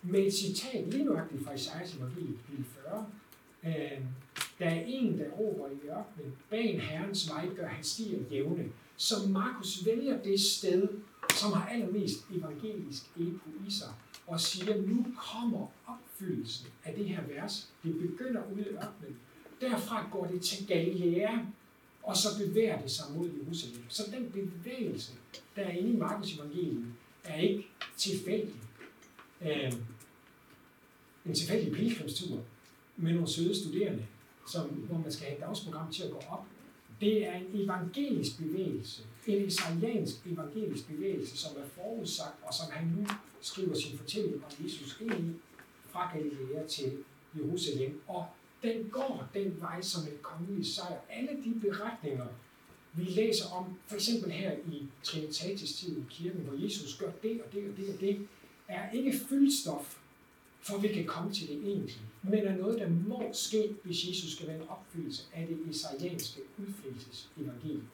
med 0.02 0.20
et 0.20 0.34
citat 0.34 0.88
lige 0.88 1.04
nøjagtigt 1.04 1.44
fra 1.44 1.52
Isaias 1.52 1.94
evangeliet, 1.94 2.38
kapitel 2.38 2.64
40. 2.64 3.06
Øh, 3.64 4.00
der 4.58 4.66
er 4.66 4.84
en, 4.86 5.18
der 5.18 5.30
råber 5.30 5.68
i 5.68 5.88
ørkenen, 5.88 6.36
bag 6.50 6.74
en 6.74 6.80
herrens 6.80 7.30
vej 7.30 7.48
gør 7.56 7.66
han 7.66 7.84
stier 7.84 8.18
jævne. 8.30 8.64
Så 8.96 9.14
Markus 9.28 9.86
vælger 9.86 10.22
det 10.22 10.40
sted, 10.40 10.88
som 11.30 11.52
har 11.52 11.68
allermest 11.68 12.24
evangelisk 12.30 13.02
epo 13.16 13.50
i 13.68 13.70
sig, 13.70 13.94
og 14.26 14.40
siger, 14.40 14.82
nu 14.82 15.06
kommer 15.16 15.66
opfyldelsen 15.86 16.68
af 16.84 16.94
det 16.94 17.08
her 17.08 17.22
vers. 17.26 17.72
Det 17.82 17.98
begynder 17.98 18.42
ude 18.52 18.62
i 18.62 18.68
ørkenen. 18.68 19.16
Derfra 19.60 20.08
går 20.12 20.26
det 20.26 20.42
til 20.42 20.66
Galilea, 20.66 21.38
og 22.02 22.16
så 22.16 22.28
bevæger 22.38 22.82
det 22.82 22.90
sig 22.90 23.04
mod 23.16 23.30
Jerusalem. 23.42 23.84
Så 23.88 24.02
den 24.10 24.30
bevægelse, 24.30 25.12
der 25.56 25.62
er 25.62 25.70
inde 25.70 25.90
i 25.90 25.96
Markus 25.96 26.34
evangeliet, 26.34 26.84
er 27.24 27.40
ikke 27.40 27.66
tilfældig. 27.96 28.54
Øh, 29.42 29.72
en 31.26 31.34
tilfældig 31.34 31.72
pilgrimstur 31.72 32.42
med 32.96 33.12
nogle 33.12 33.28
søde 33.28 33.54
studerende, 33.54 34.06
som, 34.48 34.68
hvor 34.68 34.98
man 34.98 35.12
skal 35.12 35.26
have 35.26 35.36
et 35.36 35.42
dagsprogram 35.42 35.92
til 35.92 36.02
at 36.02 36.10
gå 36.10 36.20
op. 36.30 36.44
Det 37.00 37.26
er 37.26 37.34
en 37.34 37.46
evangelisk 37.54 38.38
bevægelse, 38.38 39.02
en 39.26 39.46
israeliansk 39.46 40.26
evangelisk 40.26 40.88
bevægelse, 40.88 41.36
som 41.36 41.56
er 41.56 41.68
forudsagt, 41.82 42.34
og 42.42 42.54
som 42.54 42.66
han 42.72 42.86
nu 42.86 43.06
skriver 43.40 43.74
sin 43.74 43.98
fortælling 43.98 44.44
om 44.44 44.64
Jesus 44.64 44.98
ind 45.00 45.12
i, 45.12 45.32
fra 45.90 46.16
Galilea 46.16 46.66
til 46.66 46.92
Jerusalem. 47.36 48.02
Og 48.08 48.26
den 48.62 48.90
går 48.90 49.28
den 49.34 49.60
vej 49.60 49.82
som 49.82 50.02
en 50.02 50.18
kongelig 50.22 50.74
sejr. 50.74 50.98
Alle 51.10 51.30
de 51.44 51.60
beretninger, 51.60 52.26
vi 52.92 53.04
læser 53.04 53.50
om, 53.50 53.78
for 53.86 53.94
eksempel 53.94 54.30
her 54.32 54.52
i 54.52 54.86
Trinitatis 55.02 55.72
tid 55.72 55.98
i 55.98 56.04
kirken, 56.10 56.40
hvor 56.40 56.64
Jesus 56.64 56.98
gør 56.98 57.10
det 57.22 57.40
og 57.42 57.52
det 57.52 57.70
og 57.70 57.76
det 57.76 57.94
og 57.94 58.00
det, 58.00 58.28
er 58.70 58.90
ikke 58.90 59.18
fyldstof, 59.28 59.98
for 60.60 60.78
vi 60.78 60.88
kan 60.88 61.06
komme 61.06 61.32
til 61.32 61.48
det 61.48 61.56
egentlige, 61.56 62.00
men 62.22 62.46
er 62.46 62.56
noget, 62.56 62.80
der 62.80 62.88
må 62.88 63.30
ske, 63.32 63.74
hvis 63.84 64.08
Jesus 64.08 64.32
skal 64.32 64.46
være 64.46 64.56
en 64.56 64.68
opfyldelse 64.68 65.22
af 65.34 65.46
det 65.46 65.58
isaianske 65.70 66.40
udfrielsesevangelium. 66.58 67.88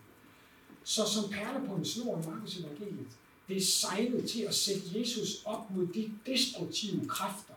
Så 0.85 1.05
som 1.05 1.31
perler 1.31 1.67
på 1.67 1.75
en 1.75 1.85
snor 1.85 2.23
i 2.23 2.27
Markus 2.27 2.59
evangeliet, 2.59 3.09
det 3.49 3.57
er 3.57 3.61
sejlet 3.61 4.29
til 4.29 4.43
at 4.43 4.55
sætte 4.55 4.99
Jesus 4.99 5.43
op 5.45 5.71
mod 5.71 5.87
de 5.87 6.13
destruktive 6.27 7.09
kræfter, 7.09 7.55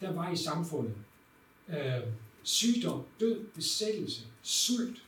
der 0.00 0.12
var 0.12 0.32
i 0.32 0.36
samfundet. 0.36 0.94
Øh, 1.68 2.02
sygdom, 2.46 3.04
død, 3.20 3.44
besættelse, 3.44 4.26
sult, 4.42 5.02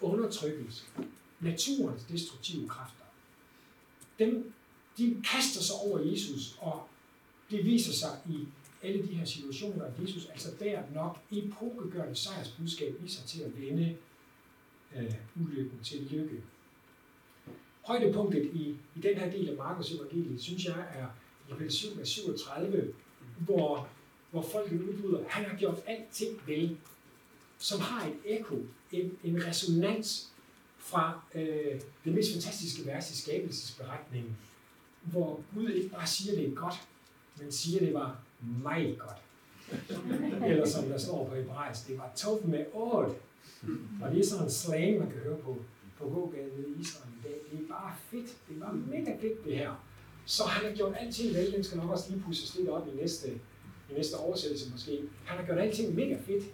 undertrykkelse, 0.00 0.84
naturens 1.40 2.02
destruktive 2.04 2.68
kræfter. 2.68 3.04
Dem, 4.18 4.52
de 4.98 5.22
kaster 5.24 5.60
sig 5.60 5.76
over 5.76 5.98
Jesus, 5.98 6.58
og 6.60 6.88
det 7.50 7.64
viser 7.64 7.92
sig 7.92 8.20
i 8.28 8.46
alle 8.82 9.02
de 9.02 9.14
her 9.14 9.24
situationer, 9.24 9.84
at 9.84 9.92
Jesus 10.02 10.26
altså 10.26 10.48
der 10.60 10.82
nok 10.94 11.18
epokegørende 11.32 12.16
sejrsbudskab 12.16 12.94
i 13.04 13.08
sig 13.08 13.24
til 13.24 13.42
at 13.42 13.60
vende 13.60 13.96
øh, 14.96 15.14
ulykken 15.40 15.78
til 15.82 16.00
lykke. 16.10 16.42
Højdepunktet 17.82 18.50
i, 18.54 18.76
i 18.96 19.00
den 19.02 19.16
her 19.16 19.30
del 19.30 19.48
af 19.48 19.56
Markus 19.56 19.92
evangeliet, 19.92 20.40
synes 20.40 20.64
jeg, 20.64 20.86
er 20.94 21.06
i 21.46 21.50
kapitel 21.50 21.72
7 21.72 22.04
37, 22.04 22.94
hvor, 23.38 23.88
hvor 24.30 24.42
folket 24.42 24.80
udbryder, 24.80 25.24
han 25.28 25.44
har 25.44 25.56
gjort 25.56 25.78
alting 25.86 26.40
vel, 26.46 26.76
som 27.58 27.80
har 27.80 28.06
et 28.06 28.16
ekko, 28.24 28.56
en, 28.92 29.18
en 29.24 29.46
resonans 29.46 30.32
fra 30.78 31.20
øh, 31.34 31.80
det 32.04 32.14
mest 32.14 32.32
fantastiske 32.32 32.86
vers 32.86 33.10
i 33.10 33.22
skabelsesberetningen, 33.22 34.36
hvor 35.02 35.40
Gud 35.54 35.68
ikke 35.68 35.88
bare 35.88 36.06
siger, 36.06 36.34
det 36.36 36.48
er 36.48 36.54
godt, 36.54 36.74
men 37.40 37.52
siger, 37.52 37.80
det 37.80 37.94
var 37.94 38.20
meget 38.62 38.98
godt. 38.98 39.16
Eller 40.50 40.66
som 40.66 40.84
der 40.84 40.98
står 40.98 41.28
på 41.28 41.34
hebraisk, 41.34 41.88
det 41.88 41.98
var 41.98 42.12
tov 42.16 42.46
med 42.46 42.64
ord. 42.72 43.16
Og 44.02 44.10
det 44.10 44.20
er 44.20 44.26
sådan 44.26 44.44
en 44.44 44.50
slang, 44.50 44.98
man 44.98 45.10
kan 45.10 45.20
høre 45.20 45.36
på, 45.36 45.56
på 45.98 46.04
gågaden 46.08 46.64
i 46.76 46.80
Israel 46.80 47.12
i 47.20 47.22
dag. 47.22 47.38
Det 47.50 47.60
er 47.64 47.68
bare 47.68 47.94
fedt. 48.10 48.36
Det 48.48 48.60
var 48.60 48.72
mega 48.72 49.16
fedt, 49.20 49.44
det 49.44 49.56
her. 49.56 49.84
Så 50.26 50.44
han 50.44 50.70
har 50.70 50.76
gjort 50.76 50.94
alting 51.00 51.34
vel. 51.34 51.52
Den 51.52 51.64
skal 51.64 51.78
nok 51.78 51.90
også 51.90 52.10
lige 52.10 52.22
pusses 52.26 52.56
lidt 52.56 52.68
op 52.68 52.88
i 52.88 52.96
næste, 52.96 53.40
i 53.90 53.94
næste 53.94 54.14
oversættelse 54.14 54.70
måske. 54.72 55.00
Han 55.24 55.38
har 55.38 55.46
gjort 55.46 55.58
alting 55.58 55.94
mega 55.94 56.16
fedt. 56.26 56.44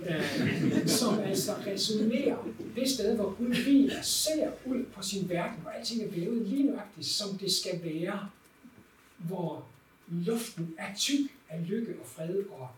Øh, 0.00 0.88
som 0.88 1.18
altså 1.18 1.52
resonerer 1.66 2.36
det 2.76 2.90
sted, 2.90 3.16
hvor 3.16 3.34
Gud 3.38 3.62
hviler, 3.64 4.02
ser 4.02 4.50
ud 4.66 4.84
på 4.84 5.02
sin 5.02 5.28
verden, 5.28 5.60
hvor 5.60 5.70
alting 5.70 6.02
er 6.02 6.10
vævet 6.10 6.48
lige 6.48 6.62
nøjagtigt, 6.62 7.06
som 7.06 7.38
det 7.38 7.52
skal 7.52 7.82
være. 7.82 8.30
Hvor 9.18 9.66
luften 10.08 10.74
er 10.78 10.94
tyk 10.96 11.30
af 11.48 11.68
lykke 11.68 11.94
og 12.00 12.06
fred 12.06 12.44
og 12.50 12.68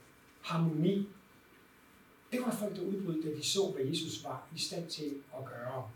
harmoni. 0.42 1.08
Det 2.32 2.40
var 2.40 2.56
folk, 2.56 2.76
der 2.76 2.82
udbrød, 2.82 3.22
da 3.22 3.28
de 3.28 3.44
så, 3.44 3.72
hvad 3.76 3.84
Jesus 3.84 4.24
var 4.24 4.48
i 4.56 4.58
stand 4.58 4.86
til 4.88 5.10
at 5.38 5.44
gøre. 5.44 5.90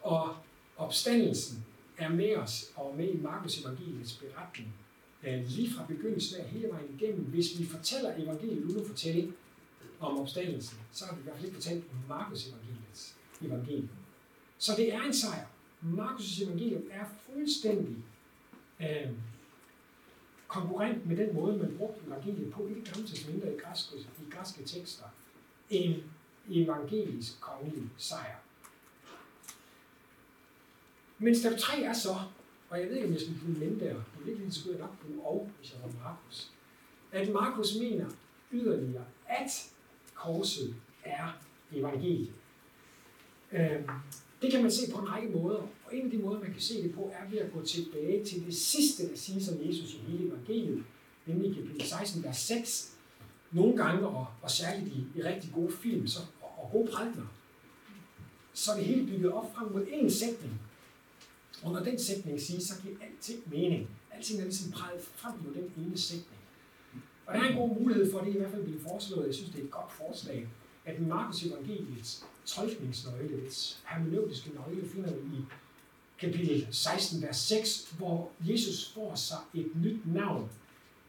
Og 0.00 0.36
opstandelsen 0.76 1.64
er 1.98 2.08
med 2.08 2.36
os 2.36 2.70
og 2.74 2.94
med 2.96 3.08
i 3.08 3.16
Markus 3.16 3.58
evangeliets 3.58 4.12
beretning. 4.12 4.74
Øh, 5.26 5.44
lige 5.46 5.70
fra 5.70 5.84
begyndelsen 5.88 6.40
af 6.40 6.48
hele 6.48 6.68
vejen 6.68 6.98
igennem. 6.98 7.24
Hvis 7.24 7.58
vi 7.58 7.64
fortæller 7.66 8.14
evangeliet 8.16 8.64
uden 8.64 8.80
at 8.80 8.86
fortælle 8.86 9.32
om 10.00 10.18
opstandelsen, 10.18 10.78
så 10.92 11.04
har 11.06 11.14
vi 11.14 11.20
i 11.20 11.22
hvert 11.22 11.36
fald 11.36 11.44
ikke 11.44 11.56
fortalt 11.56 11.84
Markus 12.08 12.46
evangeliets 12.48 13.16
evangelium. 13.42 13.88
Så 14.58 14.72
det 14.76 14.94
er 14.94 15.02
en 15.02 15.14
sejr. 15.14 15.46
Markus' 15.82 16.44
evangelium 16.44 16.82
er 16.90 17.04
fuldstændig 17.26 17.96
øh, 18.80 19.10
konkurrent 20.48 21.06
med 21.06 21.16
den 21.16 21.34
måde, 21.34 21.56
man 21.56 21.74
brugte 21.78 22.06
evangeliet 22.06 22.52
på 22.52 22.66
i 22.66 22.74
det 22.74 22.92
gamle 22.92 23.08
testamente 23.08 23.54
i 23.54 23.58
græske, 23.58 23.96
i 23.96 24.30
græske 24.30 24.64
tekster. 24.64 25.04
En 25.70 26.02
evangelisk 26.50 27.40
kongelig 27.40 27.82
sejr. 27.96 28.36
Men 31.18 31.36
step 31.36 31.58
3 31.58 31.82
er 31.82 31.92
så, 31.92 32.16
og 32.72 32.80
jeg 32.80 32.88
ved 32.88 32.96
ikke, 32.96 33.06
om 33.06 33.12
jeg 33.12 33.20
skal 33.20 33.34
bruge 33.44 33.58
men 33.58 33.80
der, 33.80 33.94
i 33.94 34.16
virkeligheden 34.16 34.52
skulle 34.52 34.78
jeg 34.78 34.86
nok 34.86 34.98
bruge 35.02 35.26
og, 35.26 35.50
hvis 35.58 35.72
jeg 35.72 35.80
var 35.82 35.92
Markus, 36.04 36.50
at 37.12 37.32
Markus 37.32 37.76
mener 37.80 38.06
yderligere, 38.52 39.04
at 39.28 39.70
korset 40.14 40.74
er 41.04 41.28
evangeliet. 41.72 42.32
Øhm, 43.52 43.88
det 44.42 44.52
kan 44.52 44.62
man 44.62 44.70
se 44.70 44.92
på 44.92 44.98
en 44.98 45.08
række 45.08 45.28
måder, 45.28 45.58
og 45.58 45.96
en 45.96 46.04
af 46.04 46.10
de 46.10 46.18
måder, 46.18 46.40
man 46.40 46.52
kan 46.52 46.60
se 46.60 46.82
det 46.82 46.94
på, 46.94 47.12
er 47.12 47.30
ved 47.30 47.38
at 47.38 47.52
gå 47.52 47.62
tilbage 47.62 48.24
til 48.24 48.46
det 48.46 48.56
sidste, 48.56 49.10
der 49.10 49.16
siges 49.16 49.48
om 49.48 49.66
Jesus 49.66 49.94
i 49.94 49.98
hele 49.98 50.28
evangeliet, 50.28 50.84
nemlig 51.26 51.54
kapitel 51.54 51.82
16, 51.82 52.24
vers 52.24 52.36
6. 52.36 52.96
Nogle 53.50 53.76
gange, 53.76 54.06
og, 54.06 54.26
og 54.42 54.50
særligt 54.50 54.88
i, 54.88 55.06
i 55.14 55.22
rigtig 55.22 55.52
gode 55.54 55.72
film 55.72 56.06
så, 56.06 56.20
og, 56.42 56.64
og 56.64 56.70
gode 56.72 56.90
prædikener, 56.92 57.26
så 58.52 58.72
er 58.72 58.76
det 58.76 58.84
hele 58.84 59.06
bygget 59.06 59.32
op 59.32 59.54
frem 59.54 59.72
mod 59.72 59.86
én 59.86 60.08
sætning. 60.08 60.60
Og 61.62 61.72
når 61.72 61.80
den 61.80 61.98
sætning 61.98 62.40
siges, 62.40 62.64
så 62.64 62.82
giver 62.82 62.94
alting 63.00 63.42
mening. 63.50 63.88
Alting 64.10 64.40
er 64.40 64.44
ligesom 64.44 64.72
præget 64.72 65.02
frem 65.02 65.32
mod 65.44 65.54
den 65.54 65.84
ene 65.84 65.98
sætning. 65.98 66.40
Og 67.26 67.34
der 67.34 67.40
er 67.40 67.48
en 67.48 67.56
god 67.56 67.80
mulighed 67.80 68.12
for, 68.12 68.18
at 68.18 68.26
det 68.26 68.34
i 68.34 68.38
hvert 68.38 68.50
fald 68.50 68.64
bliver 68.64 68.80
foreslået, 68.80 69.26
jeg 69.26 69.34
synes, 69.34 69.50
det 69.50 69.60
er 69.60 69.64
et 69.64 69.70
godt 69.70 69.92
forslag, 69.92 70.48
at 70.84 71.00
Markus 71.00 71.44
evangeliets 71.44 72.24
tolkningsnøgle, 72.46 73.44
dets 73.44 73.82
hermeneutiske 73.86 74.50
nøgle, 74.54 74.88
finder 74.88 75.14
vi 75.14 75.36
i 75.36 75.44
kapitel 76.18 76.66
16, 76.70 77.22
vers 77.22 77.36
6, 77.36 77.90
hvor 77.98 78.30
Jesus 78.40 78.92
får 78.94 79.14
sig 79.14 79.38
et 79.54 79.70
nyt 79.74 80.06
navn. 80.06 80.50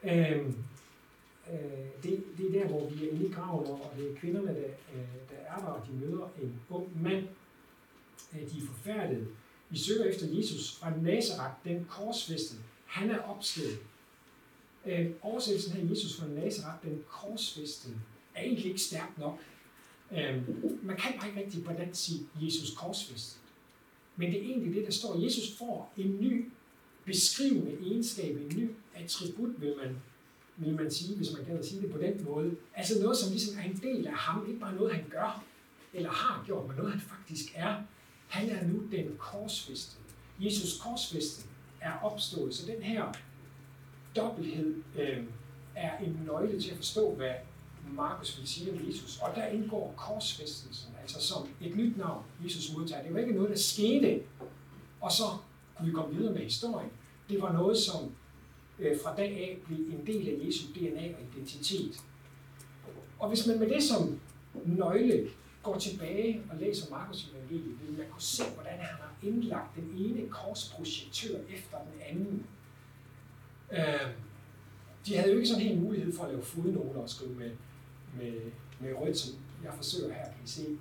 Øhm, 0.03 0.55
øh, 1.51 2.03
det, 2.03 2.23
det 2.37 2.45
er 2.47 2.61
der, 2.61 2.67
hvor 2.67 2.89
vi 2.89 3.07
er 3.07 3.11
inde 3.11 3.25
i 3.25 3.31
graven, 3.31 3.67
og 3.67 3.93
det 3.97 4.11
er 4.11 4.15
kvinderne, 4.15 4.47
der, 4.47 4.67
øh, 4.95 5.01
der 5.29 5.37
er 5.47 5.55
der, 5.55 5.65
og 5.65 5.87
de 5.87 5.93
møder 5.93 6.29
en 6.41 6.61
ung 6.69 7.03
mand. 7.03 7.27
Øh, 8.33 8.39
de 8.39 8.57
er 8.57 8.67
forfærdede, 8.67 9.27
vi 9.73 9.77
søger 9.77 10.05
efter 10.05 10.27
Jesus 10.37 10.75
fra 10.75 10.97
Nazareth, 11.01 11.53
den 11.63 11.85
korsfæstede. 11.89 12.61
Han 12.85 13.09
er 13.09 13.19
opstået. 13.19 13.77
Øh, 14.85 15.11
oversættelsen 15.21 15.73
her 15.73 15.89
Jesus 15.89 16.17
fra 16.17 16.27
Nazareth, 16.27 16.83
den 16.83 17.03
korsfæstede, 17.07 17.95
er 18.35 18.41
egentlig 18.41 18.65
ikke 18.65 18.81
stærk 18.81 19.17
nok. 19.17 19.39
Øh, 20.11 20.41
man 20.85 20.97
kan 20.97 21.13
bare 21.19 21.29
ikke 21.29 21.41
rigtig 21.41 21.63
på 21.63 21.73
dansk 21.73 22.05
sige 22.05 22.19
Jesus 22.41 22.75
korsfæstet. 22.77 23.41
Men 24.15 24.31
det 24.31 24.39
er 24.39 24.43
egentlig 24.43 24.75
det, 24.75 24.85
der 24.85 24.91
står. 24.91 25.23
Jesus 25.23 25.57
får 25.57 25.93
en 25.97 26.21
ny 26.21 26.51
beskrivende 27.05 27.77
egenskab, 27.81 28.35
en 28.35 28.57
ny 28.57 28.69
attribut, 28.95 29.61
vil 29.61 29.73
man, 29.77 29.95
vil 30.57 30.75
man 30.75 30.91
sige, 30.91 31.15
hvis 31.15 31.33
man 31.37 31.45
kan 31.45 31.63
sige 31.63 31.81
det 31.81 31.91
på 31.91 31.97
den 31.97 32.23
måde. 32.23 32.55
Altså 32.75 33.01
noget, 33.01 33.17
som 33.17 33.31
ligesom 33.31 33.59
er 33.59 33.63
en 33.63 33.79
del 33.83 34.07
af 34.07 34.13
ham, 34.13 34.47
ikke 34.47 34.59
bare 34.59 34.75
noget, 34.75 34.95
han 34.95 35.05
gør, 35.09 35.43
eller 35.93 36.09
har 36.09 36.43
gjort, 36.45 36.67
men 36.67 36.75
noget, 36.75 36.91
han 36.91 37.01
faktisk 37.01 37.53
er. 37.55 37.83
Han 38.33 38.49
er 38.49 38.67
nu 38.67 38.81
den 38.91 39.15
korsfæstede. 39.17 40.03
Jesus 40.39 40.81
korsfæstet 40.81 41.45
er 41.81 41.91
opstået, 42.03 42.55
så 42.55 42.65
den 42.65 42.81
her 42.83 43.13
dobbelthed 44.15 44.75
øh, 44.99 45.23
er 45.75 45.97
en 45.97 46.19
nøgle 46.25 46.61
til 46.61 46.71
at 46.71 46.77
forstå, 46.77 47.15
hvad 47.15 47.33
Markus 47.91 48.39
vil 48.39 48.47
sige 48.47 48.71
om 48.71 48.87
Jesus. 48.87 49.19
Og 49.21 49.35
der 49.35 49.45
indgår 49.45 49.93
korsfæstelsen, 49.97 50.93
altså 51.01 51.21
som 51.21 51.47
et 51.61 51.75
nyt 51.75 51.97
navn, 51.97 52.23
Jesus 52.45 52.75
modtager. 52.77 53.03
Det 53.03 53.13
var 53.13 53.19
ikke 53.19 53.33
noget, 53.33 53.49
der 53.49 53.57
skete, 53.57 54.21
og 55.01 55.11
så 55.11 55.23
kunne 55.75 55.85
vi 55.85 55.93
komme 55.93 56.15
videre 56.15 56.33
med 56.33 56.41
historien. 56.41 56.89
Det 57.29 57.41
var 57.41 57.53
noget, 57.53 57.77
som 57.77 58.11
øh, 58.79 58.97
fra 59.03 59.15
dag 59.15 59.29
af 59.29 59.57
blev 59.65 59.77
en 59.77 60.07
del 60.07 60.27
af 60.27 60.47
Jesu 60.47 60.65
DNA 60.75 61.15
og 61.15 61.21
identitet. 61.37 62.01
Og 63.19 63.29
hvis 63.29 63.47
man 63.47 63.59
med 63.59 63.69
det 63.69 63.83
som 63.83 64.19
nøgle 64.65 65.29
går 65.63 65.77
tilbage 65.77 66.41
og 66.49 66.57
læser 66.59 66.91
Markus 66.91 67.29
evangeliet, 67.31 67.81
vil 67.81 67.97
man 67.97 68.07
kunne 68.11 68.21
se, 68.21 68.43
hvordan 68.53 68.73
han 68.73 68.95
har 69.01 69.13
indlagt 69.23 69.75
den 69.75 69.93
ene 69.97 70.29
korsprojektør 70.29 71.39
efter 71.49 71.77
den 71.77 72.01
anden. 72.09 72.45
Øh, 73.71 74.09
de 75.05 75.17
havde 75.17 75.31
jo 75.31 75.37
ikke 75.37 75.47
sådan 75.47 75.63
helt 75.63 75.81
mulighed 75.81 76.13
for 76.17 76.23
at 76.23 76.31
lave 76.31 76.43
fodnoter 76.43 77.01
og 77.01 77.09
skrive 77.09 77.35
med, 77.35 77.51
med, 78.17 78.33
med 78.79 78.93
rødt, 78.93 79.17
som 79.17 79.33
jeg 79.63 79.73
forsøger 79.75 80.13
her, 80.13 80.25
kan 80.25 80.43
I 80.45 80.47
se, 80.47 80.77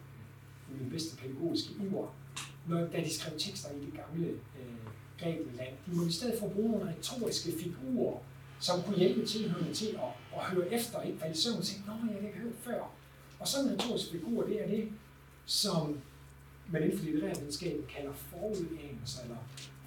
min 0.81 0.91
bedste 0.91 1.17
pædagogiske 1.17 1.75
ord, 1.95 2.15
når, 2.69 2.79
da 2.79 3.01
de 3.01 3.15
skrev 3.15 3.39
tekster 3.39 3.71
i 3.71 3.81
det 3.85 3.93
gamle 3.95 4.27
øh, 4.29 4.87
Grækenland. 5.21 5.75
De 5.87 5.97
måtte 5.97 6.09
i 6.09 6.13
stedet 6.13 6.39
for 6.41 6.49
bruge 6.49 6.71
nogle 6.71 6.95
retoriske 6.97 7.53
figurer, 7.63 8.19
som 8.61 8.83
kunne 8.83 8.97
hjælpe 8.97 9.27
tilhørende 9.27 9.75
til 9.75 9.87
at, 9.89 10.39
at 10.39 10.45
høre 10.45 10.73
efter, 10.73 11.03
ikke 11.03 11.19
falde 11.19 11.35
i 11.35 11.37
søvn 11.37 11.59
og 11.59 11.65
tænke, 11.65 11.87
nå, 11.87 11.93
jeg 11.93 12.21
har 12.21 12.27
ikke 12.27 12.39
hørt 12.39 12.55
før. 12.55 12.91
Og 13.43 13.49
sådan 13.49 13.67
en 13.67 13.73
retorisk 13.73 14.11
figur, 14.11 14.43
det 14.43 14.63
er 14.63 14.69
det, 14.69 14.89
som 15.47 15.99
man 16.71 16.83
inden 16.83 16.99
for 16.99 17.05
litterære 17.05 17.37
videnskab 17.39 17.87
kalder 17.97 18.13
forudanelse 18.13 19.23
eller 19.23 19.37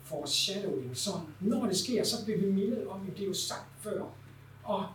foreshadowing. 0.03 0.97
Så 0.97 1.09
når 1.39 1.65
det 1.65 1.77
sker, 1.77 2.03
så 2.03 2.25
bliver 2.25 2.39
vi 2.39 2.51
mindet 2.51 2.87
om, 2.87 3.07
at 3.07 3.17
det 3.17 3.23
er 3.23 3.27
jo 3.27 3.33
sagt 3.33 3.67
før. 3.79 4.03
Og 4.63 4.85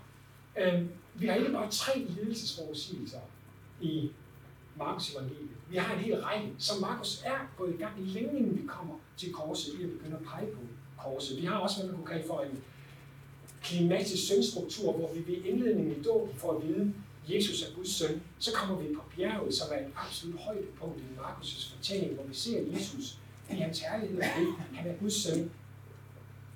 øh, 0.60 0.84
vi 1.14 1.26
har 1.26 1.34
ikke 1.34 1.52
bare 1.52 1.70
tre 1.70 1.98
lidelsesforudsigelser 1.98 3.20
i 3.80 4.10
Markus 4.76 5.14
evangeliet. 5.14 5.50
Vi 5.70 5.76
har 5.76 5.94
en 5.94 6.00
hel 6.00 6.22
række, 6.22 6.52
som 6.58 6.80
Markus 6.80 7.22
er 7.24 7.38
gået 7.56 7.74
i 7.74 7.76
gang 7.76 7.92
i 8.00 8.04
længe 8.04 8.38
inden 8.38 8.62
vi 8.62 8.66
kommer 8.66 8.94
til 9.16 9.32
korset, 9.32 9.78
vi 9.78 9.86
begynder 9.86 9.98
begyndt 9.98 10.14
at 10.14 10.26
pege 10.26 10.46
på 10.52 10.60
korset. 10.98 11.40
Vi 11.40 11.46
har 11.46 11.58
også, 11.58 11.76
hvad 11.76 11.86
man 11.86 11.96
kunne 11.96 12.06
kalde 12.06 12.26
for 12.26 12.40
en 12.40 12.62
klimatisk 13.62 14.24
syndstruktur, 14.24 14.92
hvor 14.92 15.12
vi 15.14 15.26
ved 15.26 15.44
indledningen 15.44 16.00
i 16.00 16.02
dåben 16.02 16.36
får 16.36 16.56
at 16.56 16.68
vide, 16.68 16.94
Jesus 17.28 17.62
er 17.62 17.74
Guds 17.74 17.90
søn, 17.90 18.22
så 18.38 18.52
kommer 18.54 18.76
vi 18.76 18.94
på 18.94 19.02
bjerget, 19.16 19.54
som 19.54 19.68
er 19.72 19.86
et 19.86 19.92
absolut 19.96 20.40
højdepunkt 20.40 20.98
i 20.98 21.18
Markus' 21.18 21.76
fortælling, 21.76 22.14
hvor 22.14 22.24
vi 22.24 22.34
ser 22.34 22.60
Jesus 22.72 23.18
i 23.50 23.54
hans 23.54 23.80
herlighed 23.80 24.18
og 24.18 24.24
det, 24.38 24.54
han 24.72 24.90
er 24.90 24.96
Guds 24.96 25.14
søn. 25.14 25.50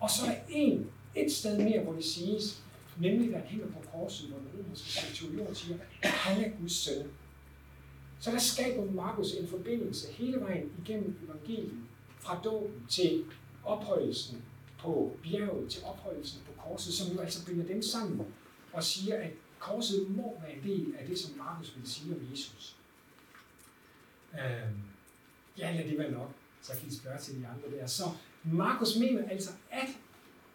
Og 0.01 0.11
så 0.11 0.27
er 0.27 0.31
der 0.31 0.37
en, 0.49 0.87
et 1.15 1.33
sted 1.33 1.59
mere, 1.59 1.83
hvor 1.83 1.93
det 1.93 2.05
siges, 2.05 2.63
nemlig 2.99 3.33
da 3.33 3.39
han 3.39 3.47
hænger 3.47 3.67
på 3.67 3.85
korset, 3.93 4.29
hvor 4.29 4.39
den 4.39 4.49
romerske 4.59 4.89
centurion 4.89 5.55
siger, 5.55 5.77
at 6.03 6.11
han 6.11 6.45
er 6.45 6.51
Guds 6.61 6.73
søn. 6.73 7.07
Så 8.21 8.31
der 8.31 8.39
skaber 8.39 8.93
Markus 8.93 9.33
en 9.33 9.49
forbindelse 9.49 10.13
hele 10.13 10.41
vejen 10.41 10.73
igennem 10.85 11.19
evangeliet, 11.25 11.75
fra 12.21 12.41
dåben 12.45 12.87
til 12.89 13.25
ophøjelsen 13.65 14.43
på 14.79 15.17
bjerget, 15.23 15.71
til 15.71 15.83
ophøjelsen 15.85 16.41
på 16.47 16.63
korset, 16.63 16.95
som 16.95 17.15
jo 17.15 17.21
altså 17.21 17.47
binder 17.47 17.67
dem 17.67 17.83
sammen 17.83 18.27
og 18.73 18.85
siger, 18.85 19.17
at 19.17 19.31
korset 19.65 20.11
må 20.11 20.37
være 20.41 20.57
en 20.57 20.63
del 20.63 20.95
af 20.99 21.07
det, 21.07 21.19
som 21.19 21.39
Markus 21.39 21.77
vil 21.77 21.89
sige 21.91 22.15
om 22.15 22.21
Jesus. 22.31 22.77
Øhm, 24.33 24.81
ja, 25.59 25.77
lad 25.77 25.89
det 25.89 25.99
være 25.99 26.11
nok, 26.11 26.33
så 26.63 26.73
kan 26.79 26.89
I 26.89 26.95
spørge 26.95 27.19
til 27.19 27.41
de 27.41 27.47
andre 27.47 27.79
der. 27.79 27.87
Så 27.87 28.05
Markus 28.45 28.97
mener 28.97 29.29
altså, 29.29 29.51
at 29.71 29.89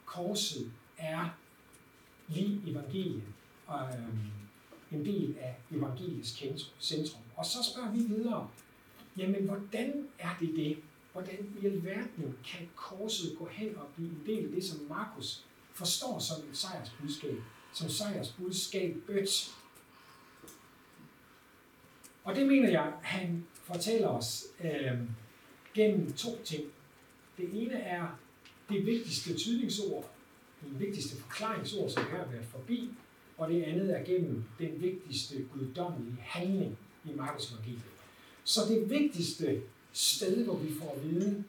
korset 0.06 0.72
er 0.98 1.30
lige 2.28 2.62
evangeliet, 2.72 3.24
og 3.68 3.90
øhm, 3.98 4.20
en 4.92 5.06
del 5.06 5.38
af 5.42 5.56
evangeliets 5.72 6.44
centrum. 6.80 7.22
Og 7.36 7.46
så 7.46 7.58
spørger 7.72 7.92
vi 7.92 8.00
videre, 8.00 8.50
jamen 9.18 9.46
hvordan 9.46 10.08
er 10.20 10.36
det 10.40 10.56
det? 10.56 10.78
Hvordan 11.12 11.56
i 11.62 11.66
alverden 11.66 12.38
kan 12.46 12.70
korset 12.76 13.38
gå 13.40 13.48
hen 13.52 13.78
og 13.78 13.88
blive 13.96 14.10
en 14.10 14.24
del 14.26 14.46
af 14.46 14.52
det, 14.52 14.64
som 14.64 14.86
Markus 14.90 15.46
forstår 15.74 16.20
som 16.20 16.50
et 16.50 16.58
sejrsbudskab, 16.58 17.42
som 17.74 17.90
sejrsbudskab 17.90 18.96
bødt? 19.08 19.56
Og 22.24 22.36
det 22.36 22.48
mener 22.48 22.70
jeg, 22.70 22.94
han 23.02 23.46
fortæller 23.54 24.08
os 24.08 24.46
øh, 24.64 25.00
gennem 25.74 26.14
to 26.14 26.44
ting. 26.44 26.64
Det 27.38 27.64
ene 27.64 27.74
er 27.74 28.08
det 28.70 28.86
vigtigste 28.86 29.38
tydningsord, 29.38 30.12
det 30.64 30.80
vigtigste 30.80 31.22
forklaringsord, 31.22 31.90
som 31.90 32.04
vi 32.04 32.18
har 32.18 32.26
været 32.26 32.46
forbi, 32.46 32.90
og 33.38 33.50
det 33.50 33.64
andet 33.64 34.00
er 34.00 34.04
gennem 34.04 34.44
den 34.60 34.82
vigtigste 34.82 35.44
guddommelige 35.54 36.18
handling 36.22 36.78
i 37.06 37.14
Markus 37.16 37.52
evangeliet. 37.52 37.82
Så 38.44 38.60
det 38.70 38.90
vigtigste 38.90 39.62
sted, 39.94 40.44
hvor 40.44 40.58
vi 40.58 40.74
får 40.74 40.96
at 40.96 41.10
vide, 41.10 41.44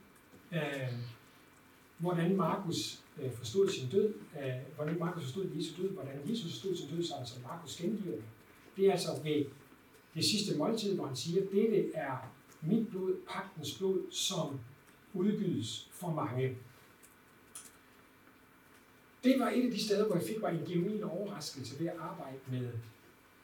øh, 0.52 0.92
hvordan 1.98 2.36
Markus 2.36 3.00
øh, 3.20 3.32
forstod 3.32 3.68
sin 3.68 3.88
død, 3.90 4.14
øh, 4.42 4.74
hvordan 4.76 4.98
Markus 4.98 5.22
forstod 5.22 5.46
Jesu 5.56 5.82
død, 5.82 5.90
hvordan 5.90 6.30
Jesus 6.30 6.52
forstod 6.52 6.76
sin 6.76 6.88
død, 6.88 7.02
så 7.02 7.14
altså 7.14 7.34
Markus 7.42 7.76
gengiver 7.76 8.14
det. 8.14 8.24
Det 8.76 8.86
er 8.86 8.92
altså 8.92 9.08
ved 9.24 9.44
det 10.14 10.24
sidste 10.24 10.58
måltid, 10.58 10.94
hvor 10.94 11.06
han 11.06 11.16
siger, 11.16 11.42
dette 11.52 11.92
er 11.94 12.32
mit 12.62 12.88
blod, 12.88 13.16
pagtens 13.28 13.78
blod, 13.78 14.10
som 14.10 14.60
udgives 15.14 15.88
for 15.92 16.10
mange. 16.10 16.56
Det 19.24 19.40
var 19.40 19.50
et 19.50 19.64
af 19.64 19.70
de 19.70 19.84
steder, 19.84 20.06
hvor 20.06 20.16
jeg 20.16 20.24
fik 20.24 20.40
mig 20.40 20.52
en 20.52 20.66
genuin 20.66 21.02
overraskelse 21.02 21.80
ved 21.80 21.86
at 21.86 21.96
arbejde 21.98 22.38
med, 22.50 22.68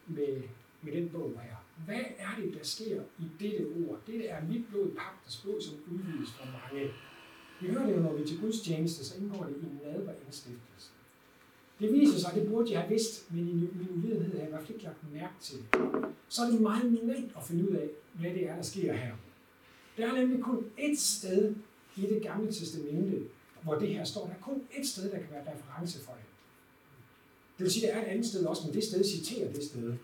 med, 0.07 0.43
med 0.83 0.93
den 0.93 1.09
bog 1.09 1.41
her. 1.43 1.57
Hvad 1.85 2.05
er 2.19 2.29
det, 2.43 2.55
der 2.55 2.65
sker 2.65 3.03
i 3.19 3.25
dette 3.41 3.65
ord? 3.65 4.01
Dette 4.07 4.27
er 4.27 4.45
mit 4.45 4.69
blod, 4.69 4.91
pagtens 4.95 5.41
blod, 5.43 5.61
som 5.61 5.75
udvides 5.95 6.33
for 6.33 6.45
mange. 6.45 6.93
Vi 7.61 7.69
hører 7.69 7.87
det 7.87 7.97
jo, 7.97 8.01
når 8.01 8.13
vi 8.13 8.23
er 8.23 8.27
til 8.27 8.41
gudstjeneste, 8.41 9.05
så 9.05 9.15
indgår 9.19 9.45
det 9.45 9.55
i 9.57 9.85
nadverindstiftelsen. 9.85 10.93
Det 11.81 11.93
viser 11.93 12.19
sig, 12.19 12.31
at 12.31 12.37
det 12.37 12.49
burde 12.49 12.73
jeg 12.73 12.81
have 12.81 12.91
vidst, 12.91 13.33
men 13.33 13.49
i 13.49 13.53
min 13.53 13.89
uvidenhed 13.97 14.33
har 14.33 14.39
jeg 14.39 14.47
i 14.47 14.51
hvert 14.51 14.63
fald 14.63 14.75
ikke 14.75 14.85
lagt 14.85 15.13
mærke 15.13 15.35
til 15.41 15.59
det. 15.59 15.67
Så 16.29 16.43
er 16.43 16.51
det 16.51 16.61
meget 16.61 16.93
nemt 16.93 17.33
at 17.37 17.45
finde 17.45 17.71
ud 17.71 17.77
af, 17.77 17.89
hvad 18.15 18.31
det 18.31 18.49
er, 18.49 18.57
der 18.57 18.63
sker 18.63 18.93
her. 18.93 19.13
Der 19.97 20.07
er 20.07 20.13
nemlig 20.13 20.43
kun 20.43 20.65
ét 20.79 21.01
sted 21.01 21.55
i 21.97 22.01
det 22.01 22.23
gamle 22.23 22.53
testamente, 22.53 23.23
hvor 23.63 23.75
det 23.75 23.89
her 23.89 24.05
står. 24.05 24.27
Der 24.27 24.35
er 24.35 24.41
kun 24.41 24.63
ét 24.73 24.87
sted, 24.87 25.05
der 25.11 25.19
kan 25.19 25.27
være 25.31 25.55
reference 25.55 26.05
for 26.05 26.13
det. 26.13 26.25
Det 27.59 27.65
vil 27.65 27.73
sige, 27.73 27.89
at 27.89 27.95
der 27.95 28.01
er 28.01 28.07
et 28.07 28.11
andet 28.11 28.27
sted 28.27 28.45
også, 28.47 28.63
men 28.67 28.75
det 28.75 28.85
sted 28.85 29.05
citerer 29.05 29.53
det 29.53 29.65
sted. 29.65 29.95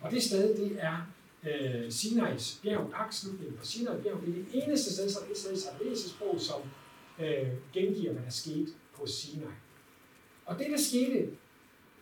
Og 0.00 0.10
det 0.10 0.22
sted, 0.22 0.56
det 0.56 0.76
er 0.80 1.12
øh, 1.48 1.92
Sinais 1.92 2.60
bjerg, 2.62 2.90
pakslutningen 2.90 3.56
på 3.56 3.66
Sinai 3.66 4.02
bjerg. 4.02 4.20
Det 4.26 4.28
er 4.28 4.32
det 4.32 4.64
eneste 4.64 4.92
sted, 4.92 5.10
som 5.10 5.22
det 5.22 5.30
et 5.30 5.38
sted 5.38 5.52
i 5.52 5.60
Sarabæses 5.60 6.16
som 6.38 6.60
øh, 7.20 7.48
gengiver, 7.72 8.12
hvad 8.12 8.22
der 8.22 8.30
skete 8.30 8.72
på 8.94 9.06
Sinai. 9.06 9.52
Og 10.46 10.58
det, 10.58 10.66
der 10.70 10.76
skete 10.76 11.30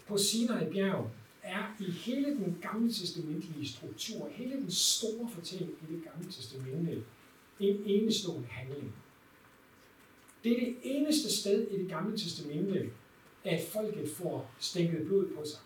på 0.06 0.18
Sinai 0.18 0.70
bjerg, 0.72 1.10
er 1.42 1.76
i 1.80 1.90
hele 1.90 2.26
den 2.26 2.58
gamle 2.62 2.92
testamentlige 2.92 3.68
struktur, 3.68 4.28
hele 4.32 4.56
den 4.56 4.70
store 4.70 5.30
fortælling 5.30 5.70
i 5.70 5.94
det 5.94 6.04
gamle 6.04 6.32
testamente, 6.32 7.04
en 7.60 7.82
enestående 7.86 8.48
handling. 8.48 8.94
Det 10.44 10.52
er 10.52 10.60
det 10.60 10.76
eneste 10.82 11.36
sted 11.40 11.68
i 11.70 11.78
det 11.78 11.88
gamle 11.88 12.18
testamente, 12.18 12.90
at 13.44 13.60
folket 13.72 14.10
får 14.10 14.50
stænket 14.60 15.06
blod 15.06 15.28
på 15.36 15.44
sig. 15.44 15.60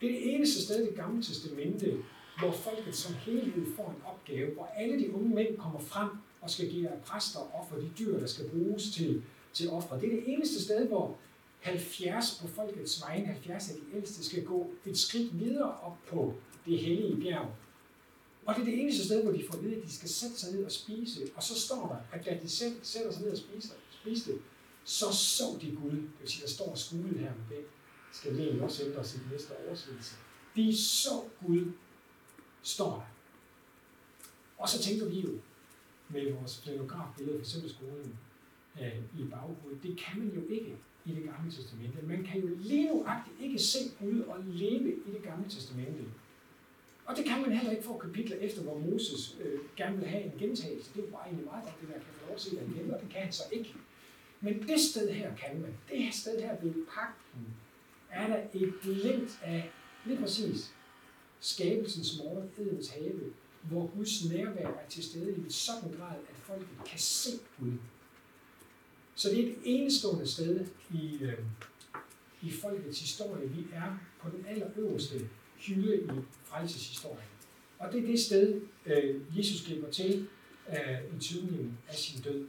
Det 0.00 0.08
er 0.08 0.12
det 0.12 0.34
eneste 0.34 0.62
sted 0.62 0.82
i 0.82 0.86
det 0.86 0.96
gamle 0.96 1.22
testamente, 1.22 1.96
hvor 2.38 2.52
folket 2.52 2.94
som 2.94 3.14
helhed 3.14 3.76
får 3.76 3.90
en 3.90 4.02
opgave, 4.04 4.54
hvor 4.54 4.64
alle 4.76 4.98
de 4.98 5.14
unge 5.14 5.34
mænd 5.34 5.58
kommer 5.58 5.80
frem 5.80 6.08
og 6.44 6.50
skal 6.50 6.70
give 6.70 6.90
præster 7.06 7.40
og 7.40 7.66
for 7.70 7.76
de 7.76 7.90
dyr, 7.98 8.20
der 8.20 8.26
skal 8.26 8.50
bruges 8.50 8.90
til, 8.90 9.22
til 9.52 9.70
ofre. 9.70 10.00
Det 10.00 10.12
er 10.12 10.16
det 10.16 10.32
eneste 10.32 10.64
sted, 10.64 10.86
hvor 10.86 11.16
70 11.60 12.38
på 12.40 12.48
folkets 12.48 13.02
vegne, 13.02 13.26
70 13.26 13.70
af 13.70 13.76
de 13.76 13.96
ældste, 13.96 14.24
skal 14.24 14.44
gå 14.44 14.70
et 14.86 14.98
skridt 14.98 15.40
videre 15.40 15.80
op 15.80 15.96
på 16.08 16.34
det 16.66 16.78
hellige 16.78 17.20
bjerg. 17.20 17.54
Og 18.46 18.54
det 18.54 18.60
er 18.60 18.64
det 18.64 18.80
eneste 18.80 19.04
sted, 19.04 19.22
hvor 19.22 19.32
de 19.32 19.44
får 19.50 19.54
at 19.58 19.64
vide, 19.64 19.76
at 19.76 19.82
de 19.82 19.92
skal 19.92 20.08
sætte 20.08 20.36
sig 20.36 20.52
ned 20.52 20.64
og 20.64 20.72
spise. 20.72 21.20
Og 21.36 21.42
så 21.42 21.60
står 21.60 21.88
der, 21.88 22.18
at 22.18 22.26
da 22.26 22.38
de 22.42 22.48
selv 22.48 22.74
sætter 22.82 23.12
sig 23.12 23.22
ned 23.22 23.30
og 23.30 23.38
spiser, 23.38 23.74
spiste, 23.90 24.32
så 24.84 25.12
så 25.12 25.44
de 25.60 25.76
Gud. 25.82 25.90
Det 25.90 26.10
vil 26.20 26.30
sige, 26.30 26.42
der 26.42 26.50
står 26.50 26.74
skulet 26.74 27.18
her 27.20 27.32
med 27.34 27.56
det. 27.56 27.64
Skal 28.12 28.32
lægen 28.32 28.60
også 28.60 28.84
ændre 28.84 29.04
sit 29.04 29.30
næste 29.32 29.52
oversættelse. 29.66 30.14
De 30.56 30.76
så 30.76 31.22
Gud, 31.46 31.72
står 32.62 32.90
der. 32.90 33.06
Og 34.58 34.68
så 34.68 34.82
tænker 34.82 35.06
vi 35.06 35.20
jo 35.20 35.38
med 36.08 36.32
vores 36.32 36.62
flenografbillede 36.62 37.38
fra 37.38 37.44
Søndagsskolen 37.44 38.18
øh, 38.80 38.98
i 39.20 39.24
baghovedet, 39.30 39.82
det 39.82 39.98
kan 39.98 40.18
man 40.18 40.32
jo 40.34 40.42
ikke 40.48 40.76
i 41.04 41.14
det 41.14 41.24
gamle 41.24 41.50
testamente. 41.52 42.06
Man 42.06 42.24
kan 42.24 42.40
jo 42.40 42.48
lige 42.60 42.88
nu 42.88 43.06
ikke 43.40 43.58
se 43.58 43.78
Gud 44.00 44.20
og 44.20 44.36
leve 44.46 44.92
i 44.92 45.10
det 45.12 45.22
gamle 45.22 45.50
testamente. 45.50 46.04
Og 47.06 47.16
det 47.16 47.24
kan 47.24 47.42
man 47.42 47.52
heller 47.52 47.70
ikke 47.70 47.84
få 47.84 47.98
kapitler 47.98 48.36
efter, 48.36 48.62
hvor 48.62 48.78
Moses 48.78 49.36
øh, 49.44 49.58
gerne 49.76 49.96
vil 49.96 50.06
have 50.06 50.22
en 50.24 50.32
gentagelse. 50.38 50.90
Det 50.94 51.04
er 51.04 51.10
bare 51.10 51.24
egentlig 51.24 51.46
meget 51.46 51.64
godt, 51.64 51.80
det 51.80 51.88
der 51.88 51.94
kan 51.94 52.02
få 52.02 52.26
lov 52.26 52.34
at 52.34 52.40
se 52.40 52.54
igen, 52.54 52.94
og 52.94 53.00
det 53.00 53.08
kan 53.10 53.22
han 53.22 53.32
så 53.32 53.42
ikke. 53.52 53.74
Men 54.40 54.68
det 54.68 54.80
sted 54.80 55.12
her 55.12 55.36
kan 55.36 55.60
man. 55.60 55.74
Det 55.90 55.98
her 55.98 56.12
sted 56.12 56.40
her 56.40 56.56
ved 56.62 56.74
pakten 56.94 57.46
er 58.10 58.26
der 58.26 58.42
et 58.54 58.74
glimt 58.82 59.40
af 59.42 59.70
lige 60.04 60.18
præcis 60.18 60.74
skabelsens 61.40 62.18
morgen, 62.18 62.50
Edens 62.58 62.88
have, 62.88 63.32
hvor 63.68 63.90
Guds 63.96 64.24
nærvær 64.24 64.68
er 64.68 64.88
til 64.88 65.04
stede 65.04 65.32
i 65.32 65.38
en 65.38 65.50
sådan 65.50 65.92
grad, 65.98 66.16
at 66.30 66.36
folk 66.36 66.66
kan 66.86 66.98
se 66.98 67.30
Gud. 67.60 67.72
Så 69.14 69.28
det 69.28 69.38
er 69.38 69.52
et 69.52 69.58
enestående 69.64 70.26
sted 70.26 70.66
i, 70.90 71.18
øh, 71.20 71.38
i 72.42 72.50
folkets 72.50 73.00
historie. 73.00 73.48
Vi 73.48 73.66
er 73.72 73.98
på 74.22 74.30
den 74.30 74.46
allerøverste 74.48 75.28
hylde 75.58 75.96
i 75.96 76.20
frelseshistorien. 76.44 77.28
Og 77.78 77.92
det 77.92 78.02
er 78.02 78.06
det 78.06 78.20
sted, 78.20 78.60
øh, 78.86 79.38
Jesus 79.38 79.66
griber 79.66 79.90
til 79.90 80.28
øh, 80.68 81.16
i 81.16 81.20
tydningen 81.20 81.78
af 81.88 81.94
sin 81.94 82.22
død. 82.22 82.46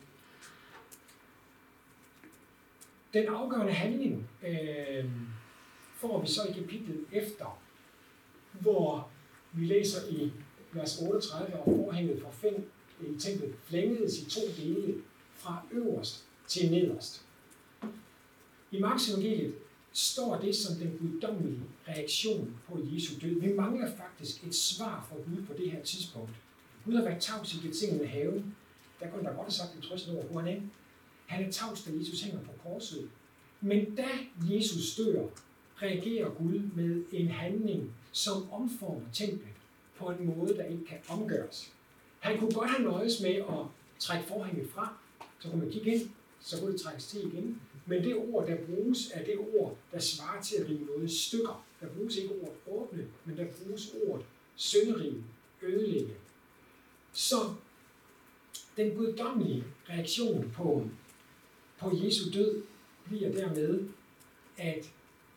Den 3.13 3.27
afgørende 3.27 3.73
handling 3.73 4.29
øh, 4.47 5.05
får 5.93 6.21
vi 6.21 6.27
så 6.27 6.43
i 6.43 6.53
kapitlet 6.53 7.05
efter, 7.11 7.61
hvor 8.51 9.09
vi 9.53 9.65
læser 9.65 10.09
i 10.09 10.31
vers 10.75 11.01
38, 11.01 11.55
og 11.55 11.65
forhænget 11.65 12.21
for 12.21 12.31
fem 12.31 12.69
i 13.01 13.19
templet 13.19 13.55
flængedes 13.63 14.19
i 14.19 14.29
to 14.29 14.41
dele 14.57 14.93
fra 15.33 15.61
øverst 15.71 16.23
til 16.47 16.71
nederst. 16.71 17.21
I 18.71 18.79
Marks 18.79 19.09
evangeliet 19.09 19.55
står 19.93 20.37
det 20.37 20.55
som 20.55 20.75
den 20.75 20.97
guddommelige 20.99 21.61
reaktion 21.87 22.55
på 22.67 22.79
Jesu 22.83 23.13
død. 23.21 23.39
Vi 23.39 23.53
mangler 23.53 23.91
faktisk 23.97 24.43
et 24.47 24.55
svar 24.55 25.07
fra 25.09 25.15
Gud 25.15 25.45
på 25.45 25.53
det 25.57 25.71
her 25.71 25.83
tidspunkt. 25.83 26.31
Gud 26.85 26.93
har 26.93 27.03
været 27.03 27.21
tavs 27.21 27.53
i 27.53 27.67
Gethsemane 27.67 28.07
haven. 28.07 28.55
Der 28.99 29.09
kunne 29.09 29.23
der 29.23 29.33
godt 29.33 29.45
have 29.45 29.51
sagt 29.51 29.75
en 29.75 29.81
trøstende 29.81 30.19
ord, 30.19 30.25
hvor 30.25 30.39
han 30.39 30.57
er. 30.57 30.61
Han 31.25 31.45
er 31.45 31.51
tavs, 31.51 31.83
da 31.83 31.91
Jesus 31.99 32.21
hænger 32.21 32.39
på 32.41 32.51
korset. 32.63 33.09
Men 33.61 33.95
da 33.95 34.07
Jesus 34.41 34.95
dør, 34.95 35.27
reagerer 35.81 36.29
Gud 36.29 36.59
med 36.75 37.03
en 37.11 37.27
handling, 37.27 37.93
som 38.11 38.51
omformer 38.51 39.05
templet 39.13 39.54
på 39.97 40.09
en 40.09 40.37
måde, 40.37 40.57
der 40.57 40.65
ikke 40.65 40.85
kan 40.85 40.97
omgøres. 41.09 41.73
Han 42.19 42.39
kunne 42.39 42.53
godt 42.53 42.69
have 42.69 42.83
nøjes 42.83 43.21
med 43.21 43.35
at 43.35 43.65
trække 43.99 44.27
forhænget 44.27 44.69
fra, 44.69 44.97
så 45.39 45.49
kunne 45.49 45.61
man 45.61 45.71
kigge 45.71 45.95
ind, 45.95 46.09
så 46.39 46.59
kunne 46.59 46.71
det 46.71 46.81
trækkes 46.81 47.07
til 47.07 47.27
igen. 47.27 47.61
Men 47.85 48.03
det 48.03 48.15
ord, 48.15 48.47
der 48.47 48.57
bruges, 48.65 49.11
er 49.13 49.25
det 49.25 49.37
ord, 49.55 49.77
der 49.91 49.99
svarer 49.99 50.41
til 50.41 50.55
at 50.55 50.69
rive 50.69 50.85
noget 50.85 51.11
i 51.11 51.17
stykker. 51.17 51.65
Der 51.81 51.87
bruges 51.87 52.15
ikke 52.15 52.33
ordet 52.41 52.57
åbne, 52.67 53.07
men 53.25 53.37
der 53.37 53.45
bruges 53.45 53.95
ordet 54.07 54.25
sønderige, 54.55 55.23
ødelægge. 55.61 56.13
Så 57.13 57.35
den 58.77 58.95
guddommelige 58.95 59.63
reaktion 59.89 60.51
på, 60.55 60.87
på 61.77 61.91
Jesu 62.03 62.31
død 62.33 62.63
bliver 63.05 63.31
dermed, 63.31 63.87
at 64.57 64.91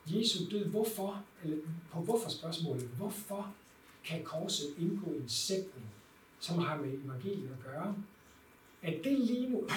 Jesu 0.07 0.43
død, 0.51 0.65
hvorfor, 0.65 1.23
eller 1.43 1.57
på 1.91 1.99
hvorfor 1.99 2.29
spørgsmålet, 2.29 2.89
hvorfor 2.97 3.53
kan 4.09 4.23
korset 4.23 4.67
indgå 4.79 5.13
i 5.13 5.17
en 5.17 5.29
sætning, 5.29 5.85
som 6.39 6.59
har 6.59 6.77
med 6.77 6.93
evangeliet 7.05 7.49
at 7.59 7.65
gøre, 7.65 7.95
at 8.81 8.93
det 9.03 9.19
lige 9.19 9.49
nu 9.49 9.67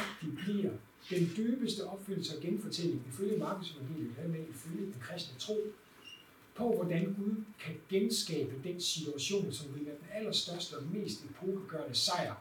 bliver 0.45 0.71
den 1.11 1.29
dybeste 1.37 1.87
opfyldelse 1.87 2.37
og 2.37 2.43
genfortælling 2.43 3.03
ifølge 3.09 3.39
Markus 3.39 3.77
evangeliet, 3.77 4.31
med 4.31 4.45
ifølge 4.49 4.85
den 4.85 4.97
kristne 5.01 5.39
tro, 5.39 5.57
på 6.55 6.75
hvordan 6.75 7.05
Gud 7.05 7.45
kan 7.61 7.75
genskabe 7.89 8.53
den 8.65 8.81
situation, 8.81 9.53
som 9.53 9.75
vil 9.75 9.87
være 9.87 9.95
den 9.95 10.09
allerstørste 10.13 10.75
og 10.77 10.83
mest 10.93 11.25
epokegørende 11.25 11.95
sejr, 11.95 12.35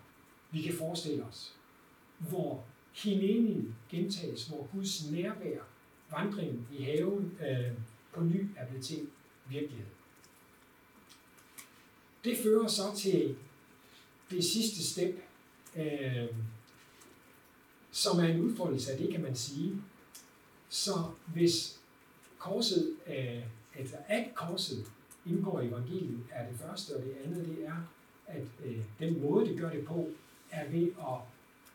vi 0.51 0.61
kan 0.61 0.73
forestille 0.73 1.23
os. 1.23 1.53
Hvor 2.17 2.63
hinenien 2.93 3.75
gentages, 3.89 4.47
hvor 4.47 4.67
Guds 4.73 5.11
nærvær, 5.11 5.59
vandringen 6.11 6.67
i 6.71 6.83
haven, 6.83 7.37
øh, 7.41 7.71
på 8.13 8.23
ny 8.23 8.47
er 8.57 8.65
blevet 8.65 8.85
til 8.85 9.07
virkelighed. 9.49 9.85
Det 12.23 12.37
fører 12.43 12.67
så 12.67 12.83
til 12.95 13.35
det 14.31 14.43
sidste 14.43 14.83
step, 14.83 15.15
øh, 15.75 16.27
som 17.91 18.19
er 18.19 18.27
en 18.27 18.41
udfoldelse 18.41 18.91
af 18.91 18.97
det, 18.97 19.11
kan 19.11 19.21
man 19.21 19.35
sige. 19.35 19.81
Så 20.69 20.93
hvis 21.33 21.79
korset, 22.37 22.95
øh, 23.07 23.43
altså 23.75 23.95
at 24.07 24.25
korset 24.35 24.85
indgår 25.25 25.59
i 25.59 25.67
evangeliet, 25.67 26.23
er 26.31 26.49
det 26.49 26.59
første, 26.59 26.95
og 26.95 27.03
det 27.03 27.15
andet 27.25 27.47
det 27.47 27.65
er, 27.65 27.87
at 28.27 28.47
øh, 28.65 28.79
den 28.99 29.21
måde, 29.21 29.49
det 29.49 29.59
gør 29.59 29.69
det 29.69 29.85
på, 29.85 30.09
er 30.51 30.69
ved 30.69 30.87
at 30.87 31.17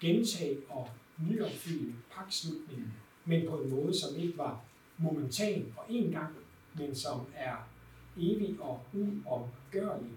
gentage 0.00 0.58
og 0.68 0.90
nyopfylde 1.18 1.94
pakslutningen, 2.10 2.92
men 3.24 3.48
på 3.48 3.58
en 3.58 3.70
måde, 3.70 4.00
som 4.00 4.16
ikke 4.16 4.38
var 4.38 4.64
momentan 4.98 5.74
og 5.76 5.84
en 5.88 6.10
gang, 6.10 6.34
men 6.74 6.94
som 6.94 7.20
er 7.34 7.68
evig 8.16 8.56
og 8.60 8.82
uomgørlig, 8.92 10.10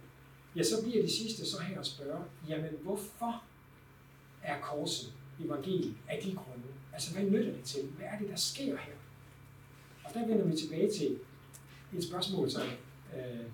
ja, 0.56 0.64
så 0.64 0.84
bliver 0.84 1.02
det 1.02 1.12
sidste 1.12 1.46
så 1.46 1.62
her 1.62 1.80
at 1.80 1.86
spørge, 1.86 2.24
jamen 2.50 2.72
hvorfor 2.82 3.44
er 4.44 4.60
korset 4.62 5.14
evangeliet 5.46 5.94
af 6.08 6.20
de 6.24 6.36
grunde? 6.36 6.68
Altså, 6.94 7.14
hvad 7.14 7.24
nytter 7.24 7.54
det 7.54 7.64
til? 7.64 7.82
Hvad 7.98 8.08
er 8.08 8.18
det, 8.20 8.30
der 8.30 8.36
sker 8.36 8.78
her? 8.78 8.94
Og 10.04 10.14
der 10.14 10.28
vender 10.28 10.46
vi 10.46 10.58
tilbage 10.58 10.92
til 10.92 11.20
et 11.98 12.04
spørgsmål, 12.04 12.52
som 12.52 12.62
øh, 13.16 13.46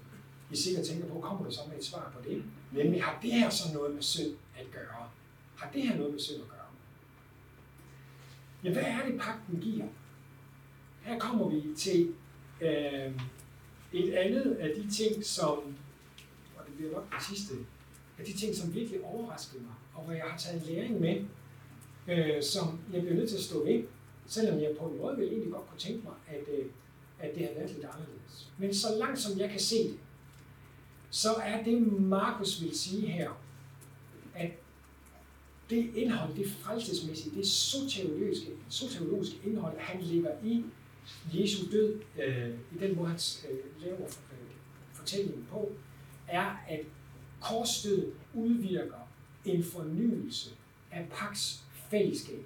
I 0.52 0.56
sikkert 0.56 0.86
tænker 0.86 1.08
på, 1.08 1.20
kommer 1.20 1.46
der 1.46 1.52
så 1.52 1.62
med 1.70 1.78
et 1.78 1.86
svar 1.86 2.14
på 2.16 2.30
det? 2.30 2.44
Nemlig, 2.72 3.04
har 3.04 3.20
det 3.22 3.32
her 3.32 3.50
så 3.50 3.74
noget 3.74 3.94
med 3.94 4.02
synd 4.02 4.36
at 4.60 4.66
gøre? 4.72 5.10
Har 5.56 5.72
det 5.72 5.82
her 5.82 5.98
noget 5.98 6.12
med 6.12 6.20
synd 6.20 6.42
at 6.42 6.50
gøre? 6.50 6.60
Ja, 8.64 8.72
hvad 8.74 8.84
er 8.84 9.06
det, 9.06 9.20
pagten 9.20 9.60
giver? 9.62 9.86
Her 11.02 11.20
kommer 11.20 11.50
vi 11.50 11.76
til 11.78 12.14
øh, 12.62 13.12
et 13.94 14.14
andet 14.14 14.56
af 14.56 14.76
de 14.76 14.92
ting, 14.92 15.26
som, 15.26 15.76
bliver 16.76 16.92
nok 16.92 17.16
det 17.16 17.28
sidste, 17.28 17.54
af 18.18 18.26
de 18.26 18.34
ting, 18.34 18.56
som 18.56 18.74
virkelig 18.74 19.04
overraskede 19.04 19.64
mig, 19.64 19.74
og 19.94 20.04
hvor 20.04 20.14
jeg 20.14 20.24
har 20.24 20.38
taget 20.38 20.66
læring 20.68 21.00
med, 21.00 21.24
øh, 22.08 22.44
som 22.44 22.80
jeg 22.94 23.02
bliver 23.02 23.16
nødt 23.16 23.30
til 23.30 23.38
at 23.38 23.44
stå 23.44 23.64
ved, 23.66 23.84
selvom 24.26 24.60
jeg 24.60 24.76
på 24.80 24.86
en 24.86 24.98
måde 24.98 25.18
vil 25.18 25.28
egentlig 25.28 25.52
godt 25.52 25.70
kunne 25.70 25.80
tænke 25.80 26.04
mig, 26.04 26.14
at, 26.28 26.60
øh, 26.60 26.66
at 27.20 27.36
det 27.36 27.44
havde 27.44 27.56
været 27.56 27.72
lidt 27.72 27.86
anderledes. 27.86 28.52
Men 28.58 28.74
så 28.74 28.88
langt 29.00 29.20
som 29.20 29.40
jeg 29.40 29.50
kan 29.50 29.60
se 29.60 29.76
det, 29.76 30.00
så 31.10 31.34
er 31.34 31.64
det, 31.64 31.82
Markus 32.02 32.62
vil 32.62 32.78
sige 32.78 33.08
her, 33.08 33.42
at 34.36 34.52
det 35.70 35.96
indhold, 35.96 36.36
det 36.36 36.52
frelsesmæssige, 36.52 37.36
det 37.36 37.48
soteriologiske, 37.48 38.52
soteriologiske 38.70 39.38
indhold, 39.46 39.80
han 39.80 40.02
ligger 40.02 40.32
i 40.44 40.64
Jesu 41.34 41.72
død, 41.72 42.00
øh, 42.24 42.50
i 42.76 42.78
den 42.80 42.96
måde, 42.96 43.08
han 43.08 43.20
øh, 43.50 43.82
laver 43.82 44.06
øh, 44.06 44.52
fortællingen 44.94 45.48
på, 45.52 45.72
er, 46.28 46.56
at 46.70 46.80
korsstødet 47.42 48.14
udvirker 48.34 49.10
en 49.46 49.64
fornyelse 49.64 50.50
af 50.92 51.08
Pax 51.10 51.58
fællesskab. 51.74 52.46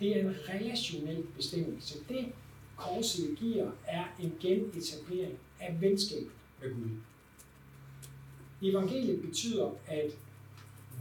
Det 0.00 0.16
er 0.16 0.20
en 0.20 0.36
relationel 0.48 1.22
bestemmelse. 1.22 1.98
Det 2.08 2.32
korset 2.76 3.38
giver, 3.38 3.70
er 3.86 4.04
en 4.20 4.34
genetablering 4.40 5.38
af 5.60 5.80
venskab 5.80 6.26
med 6.60 6.74
Gud. 6.74 6.90
Evangeliet 8.62 9.22
betyder, 9.22 9.70
at 9.86 10.10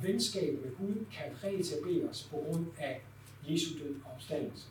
venskab 0.02 0.60
med 0.64 0.76
Gud 0.76 1.06
kan 1.14 1.44
reetableres 1.44 2.28
på 2.32 2.38
grund 2.38 2.66
af 2.78 3.02
Jesu 3.50 3.80
død 3.80 3.96
og 4.06 4.12
opstandelse. 4.16 4.68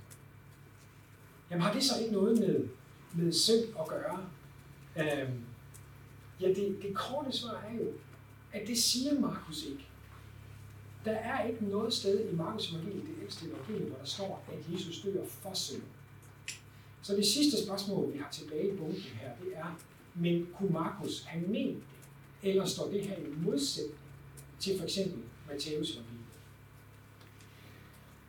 Jamen 1.50 1.62
har 1.62 1.72
det 1.72 1.82
så 1.82 2.00
ikke 2.00 2.12
noget 2.12 2.38
med, 2.38 2.68
med 3.14 3.32
synd 3.32 3.64
at 3.80 3.88
gøre? 3.88 4.26
Øhm, 4.96 5.44
ja, 6.42 6.48
det, 6.48 6.78
det 6.82 6.94
korte 6.94 7.32
svar 7.32 7.64
er 7.70 7.74
jo, 7.74 7.92
at 8.52 8.68
det 8.68 8.78
siger 8.78 9.20
Markus 9.20 9.64
ikke. 9.64 9.86
Der 11.04 11.12
er 11.12 11.46
ikke 11.46 11.64
noget 11.64 11.92
sted 11.92 12.30
i 12.30 12.34
Markus 12.34 12.70
evangeliet, 12.70 13.02
det 13.02 13.22
ældste 13.22 13.46
evangeliet, 13.46 13.88
hvor 13.88 13.98
der 13.98 14.04
står, 14.04 14.44
at 14.52 14.74
Jesus 14.74 15.00
dør 15.00 15.24
for 15.26 15.54
synd. 15.54 15.82
Så 17.02 17.16
det 17.16 17.26
sidste 17.26 17.64
spørgsmål, 17.64 18.12
vi 18.12 18.18
har 18.18 18.30
tilbage 18.30 18.74
i 18.74 18.76
bunken 18.76 19.02
her, 19.02 19.30
det 19.44 19.56
er, 19.56 19.80
men 20.14 20.48
kunne 20.58 20.72
Markus 20.72 21.24
have 21.24 21.46
ment 21.46 21.84
det? 22.42 22.50
Eller 22.50 22.64
står 22.64 22.90
det 22.90 23.06
her 23.06 23.16
i 23.16 23.34
modsætning 23.44 23.98
til 24.60 24.78
for 24.78 24.84
eksempel 24.84 25.22
Matthæus 25.48 25.90
evangeliet? 25.90 26.22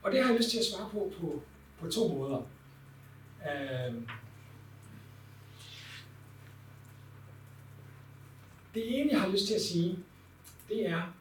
Og 0.04 0.12
det 0.12 0.22
har 0.22 0.30
jeg 0.30 0.38
lyst 0.38 0.50
til 0.50 0.58
at 0.58 0.66
svare 0.66 0.90
på 0.90 1.14
på, 1.20 1.42
på 1.80 1.92
to 1.92 2.08
måder. 2.08 2.42
Øh, 3.42 3.94
det 8.74 9.00
ene, 9.00 9.12
jeg 9.12 9.22
har 9.22 9.30
lyst 9.30 9.48
til 9.48 9.54
at 9.54 9.62
sige, 9.62 10.00
det 10.70 10.88
er, 10.88 11.14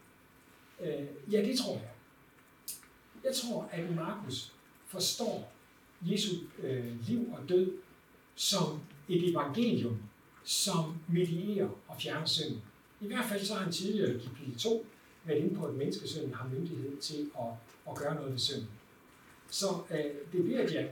øh, 0.81 1.33
ja, 1.33 1.45
det 1.45 1.59
tror 1.59 1.73
jeg. 1.73 1.91
Jeg 3.25 3.35
tror, 3.35 3.69
at 3.73 3.95
Markus 3.95 4.53
forstår 4.87 5.53
Jesu 6.03 6.37
øh, 6.63 7.09
liv 7.09 7.33
og 7.33 7.49
død 7.49 7.73
som 8.35 8.81
et 9.09 9.31
evangelium, 9.31 9.99
som 10.45 10.99
medierer 11.09 11.69
og 11.89 11.97
fjerner 12.03 12.27
synden. 12.27 12.63
I 13.01 13.07
hvert 13.07 13.25
fald 13.25 13.45
så 13.45 13.55
har 13.55 13.63
han 13.63 13.73
tidligere 13.73 14.15
i 14.15 14.19
kapitel 14.19 14.59
2 14.59 14.87
været 15.25 15.39
inde 15.39 15.55
på, 15.57 15.67
at 15.67 15.75
menneskesønnen 15.75 16.35
har 16.35 16.49
myndighed 16.49 16.97
til 16.97 17.31
at, 17.39 17.49
at 17.91 17.97
gøre 17.97 18.15
noget 18.15 18.33
ved 18.33 18.39
synden. 18.39 18.69
Så 19.51 19.67
øh, 19.91 20.33
det 20.33 20.45
bliver 20.45 20.65
et 20.65 20.73
ja. 20.73 20.87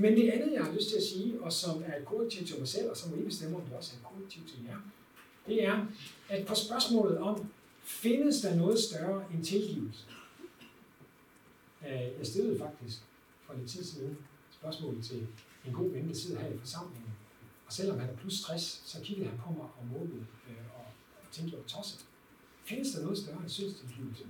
Men 0.00 0.16
det 0.16 0.30
andet, 0.30 0.52
jeg 0.52 0.64
har 0.64 0.72
lyst 0.72 0.88
til 0.88 0.96
at 0.96 1.02
sige, 1.02 1.42
og 1.42 1.52
som 1.52 1.82
er 1.86 1.96
et 1.96 2.04
korrektiv 2.04 2.46
til 2.46 2.58
mig 2.58 2.68
selv, 2.68 2.90
og 2.90 2.96
som 2.96 3.18
I 3.18 3.22
bestemmer, 3.22 3.58
om 3.58 3.64
det 3.64 3.76
også 3.76 3.92
er 3.94 3.98
et 3.98 4.04
korrektiv 4.04 4.42
til 4.46 4.64
jer, 4.68 4.76
det 5.46 5.64
er, 5.64 5.86
at 6.28 6.46
på 6.46 6.54
spørgsmålet 6.54 7.18
om, 7.18 7.50
findes 7.82 8.40
der 8.40 8.54
noget 8.54 8.78
større 8.78 9.24
end 9.34 9.44
tilgivelse? 9.44 10.04
Jeg 12.18 12.26
stillede 12.26 12.58
faktisk 12.58 12.98
for 13.46 13.54
lidt 13.54 13.70
tid 13.70 13.84
siden 13.84 14.18
spørgsmålet 14.50 15.04
til 15.04 15.26
en 15.66 15.72
god 15.72 15.90
ven, 15.90 16.08
der 16.08 16.14
sidder 16.14 16.40
her 16.40 16.48
i 16.48 16.58
forsamlingen. 16.58 17.12
Og 17.66 17.72
selvom 17.72 17.98
han 17.98 18.10
er 18.10 18.16
plus 18.16 18.40
60, 18.40 18.82
så 18.84 19.00
kiggede 19.02 19.28
han 19.28 19.38
på 19.38 19.50
mig 19.50 19.68
og 19.80 19.86
målede 19.92 20.26
øh, 20.48 20.56
og, 20.74 20.84
og 21.22 21.32
tænkte, 21.32 21.56
jeg 21.56 21.62
var 21.62 21.68
tosset. 21.68 22.04
Findes 22.64 22.92
der 22.92 23.02
noget 23.02 23.18
større 23.18 23.40
end 23.40 23.48
syndstilgivelse? 23.48 24.24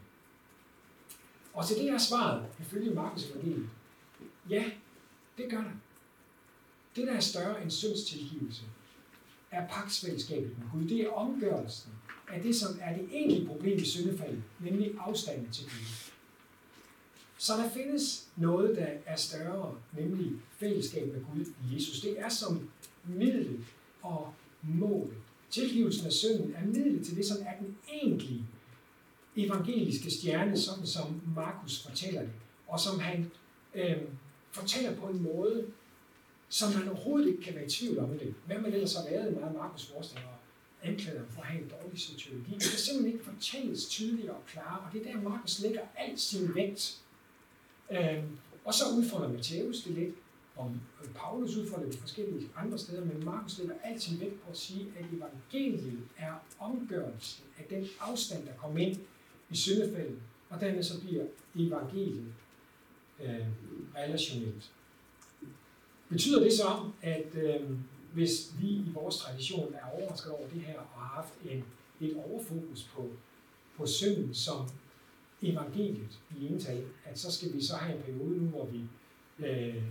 Og 1.55 1.67
til 1.67 1.77
det 1.77 1.91
er 1.91 1.99
svaret, 1.99 2.47
ifølge 2.61 2.95
Markus 2.95 3.31
evangeliet, 3.31 3.69
ja, 4.51 4.71
det 5.43 5.51
gør 5.51 5.63
der. 5.63 5.71
Det, 6.97 7.07
der 7.07 7.13
er 7.13 7.21
større 7.21 7.63
end 7.63 7.71
syndstilgivelse, 7.71 8.63
er 9.51 9.69
pagtsfællesskabet 9.69 10.59
med 10.59 10.67
Gud. 10.73 10.89
Det 10.89 11.01
er 11.01 11.11
omgørelsen 11.11 11.93
af 12.29 12.43
det, 12.43 12.57
som 12.57 12.79
er 12.81 12.97
det 12.97 13.09
egentlige 13.13 13.47
problem 13.47 13.79
i 13.79 13.85
syndefaldet, 13.85 14.43
nemlig 14.61 14.95
afstanden 14.99 15.51
til 15.51 15.65
Gud. 15.65 16.11
Så 17.39 17.57
der 17.57 17.71
findes 17.71 18.29
noget, 18.37 18.77
der 18.77 18.87
er 19.07 19.17
større, 19.17 19.79
nemlig 19.99 20.33
fællesskab 20.59 21.13
med 21.13 21.25
Gud 21.25 21.45
i 21.45 21.75
Jesus. 21.75 22.01
Det 22.01 22.21
er 22.21 22.29
som 22.29 22.71
midlet 23.05 23.65
og 24.03 24.35
målet. 24.63 25.17
Tilgivelsen 25.51 26.07
af 26.07 26.13
synden 26.13 26.55
er 26.55 26.67
midlet 26.67 27.07
til 27.07 27.17
det, 27.17 27.27
som 27.27 27.37
er 27.41 27.59
den 27.61 27.77
egentlige 27.93 28.47
evangeliske 29.37 30.11
stjerne, 30.11 30.59
sådan 30.59 30.87
som 30.87 31.21
Markus 31.35 31.87
fortæller 31.87 32.21
det, 32.21 32.33
og 32.69 32.81
som 32.81 33.01
han 33.01 33.31
øh, 33.75 33.97
fortæller 34.53 34.97
på 34.97 35.07
en 35.07 35.23
måde, 35.23 35.67
som 36.49 36.73
man 36.73 36.89
overhovedet 36.89 37.29
ikke 37.29 37.43
kan 37.43 37.55
være 37.55 37.67
i 37.67 37.69
tvivl 37.69 37.99
om 37.99 38.19
det. 38.19 38.35
Hvem 38.47 38.63
man 38.63 38.73
ellers 38.73 38.95
har 38.95 39.05
været 39.11 39.33
i 39.33 39.35
meget 39.35 39.55
Markus 39.55 39.87
forstander 39.87 40.29
og 40.29 40.89
anklager 40.89 41.23
for 41.31 41.41
at 41.41 41.47
have 41.47 41.63
en 41.63 41.69
dårlig 41.69 42.01
sociologi. 42.01 42.55
Det 42.55 42.63
kan 42.71 42.79
simpelthen 42.79 43.13
ikke 43.13 43.25
fortælles 43.25 43.89
tydeligere 43.89 44.35
og 44.35 44.47
klarere, 44.47 44.81
og 44.87 44.93
det 44.93 45.07
er 45.07 45.13
der, 45.13 45.21
Markus 45.21 45.61
lægger 45.61 45.81
al 45.97 46.19
sin 46.19 46.55
vægt. 46.55 47.01
Øh, 47.91 48.25
og 48.65 48.75
så 48.75 48.85
udfordrer 48.97 49.29
Matthæus 49.29 49.83
det 49.83 49.93
lidt, 49.93 50.15
og 50.57 50.73
øh, 51.03 51.11
Paulus 51.15 51.57
udfordrer 51.57 51.85
det 51.87 51.99
forskellige 51.99 52.49
andre 52.57 52.79
steder, 52.79 53.05
men 53.05 53.25
Markus 53.25 53.59
lægger 53.59 53.75
al 53.85 54.01
sin 54.01 54.21
vægt 54.21 54.43
på 54.45 54.51
at 54.51 54.57
sige, 54.57 54.87
at 54.99 55.05
evangeliet 55.13 56.01
er 56.19 56.35
omgørelsen 56.59 57.45
af 57.59 57.65
den 57.71 57.89
afstand, 58.01 58.47
der 58.47 58.53
kom 58.53 58.79
ind 58.79 58.97
i 59.51 59.57
syndefaldet, 59.57 60.19
og 60.51 60.61
dermed 60.61 60.83
så 60.83 61.01
bliver 61.01 61.25
evangeliet 61.57 62.35
øh, 63.23 63.47
relationelt. 63.97 64.71
Betyder 66.09 66.43
det 66.43 66.53
så, 66.53 66.91
at 67.03 67.35
øh, 67.35 67.71
hvis 68.13 68.53
vi 68.61 68.69
i 68.69 68.91
vores 68.95 69.17
tradition 69.17 69.75
er 69.75 69.91
overrasket 69.99 70.33
over 70.33 70.49
det 70.49 70.61
her 70.61 70.79
og 70.79 71.01
har 71.01 71.23
haft 71.23 71.35
en, 71.45 71.65
et 72.01 72.17
overfokus 72.17 72.91
på, 72.95 73.11
på 73.77 73.87
synden 73.87 74.35
som 74.35 74.69
evangeliet 75.43 76.19
i 76.39 76.47
ental, 76.47 76.85
at 77.05 77.19
så 77.19 77.33
skal 77.33 77.53
vi 77.53 77.65
så 77.65 77.77
have 77.77 77.97
en 77.97 78.03
periode 78.03 78.39
nu, 78.39 78.49
hvor 78.49 78.67
vi 78.67 78.81
øh, 79.47 79.83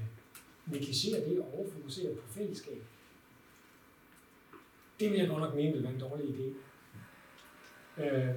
negligerer 0.66 1.30
det 1.30 1.40
og 1.40 1.54
overfokuserer 1.58 2.16
på 2.16 2.28
fællesskab? 2.28 2.84
Det 5.00 5.12
vil 5.12 5.20
jeg 5.20 5.28
godt 5.28 5.44
nok 5.44 5.56
mene 5.56 5.74
vil 5.74 5.84
være 5.84 5.94
en 5.94 6.00
dårlig 6.00 6.26
idé. 6.26 6.54
Øh, 8.04 8.36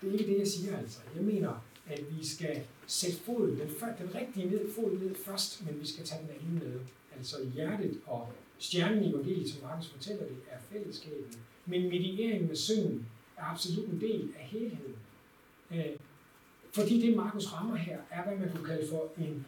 det 0.00 0.08
er 0.08 0.12
ikke 0.12 0.32
det, 0.32 0.38
jeg 0.38 0.46
siger 0.46 0.78
altså. 0.78 1.00
Jeg 1.16 1.24
mener, 1.24 1.64
at 1.86 2.00
vi 2.18 2.26
skal 2.26 2.62
sætte 2.92 3.18
foden, 3.18 3.58
den, 3.58 3.68
den 3.98 4.14
rigtige 4.14 4.50
ned, 4.50 4.72
fod 4.74 4.98
ned 4.98 5.14
først, 5.14 5.66
men 5.66 5.80
vi 5.80 5.86
skal 5.86 6.04
tage 6.04 6.22
den 6.22 6.30
anden 6.30 6.54
med. 6.54 6.80
Altså 7.16 7.36
hjertet 7.54 8.00
og 8.06 8.32
stjernen 8.58 9.04
i 9.04 9.10
evangeliet, 9.10 9.50
som 9.50 9.62
Markus 9.62 9.88
fortæller 9.88 10.24
det, 10.24 10.36
er 10.50 10.58
fællesskabet. 10.72 11.38
Men 11.66 11.82
medieringen 11.82 12.48
med 12.48 12.56
synden 12.56 13.06
er 13.36 13.44
absolut 13.44 13.88
en 13.88 14.00
del 14.00 14.28
af 14.40 14.44
helheden. 14.44 14.96
Øh, 15.70 15.84
fordi 16.72 17.06
det, 17.06 17.16
Markus 17.16 17.52
rammer 17.52 17.76
her, 17.76 17.98
er, 18.10 18.24
hvad 18.24 18.36
man 18.36 18.50
kunne 18.56 18.66
kalde 18.66 18.88
for 18.88 19.12
en 19.18 19.46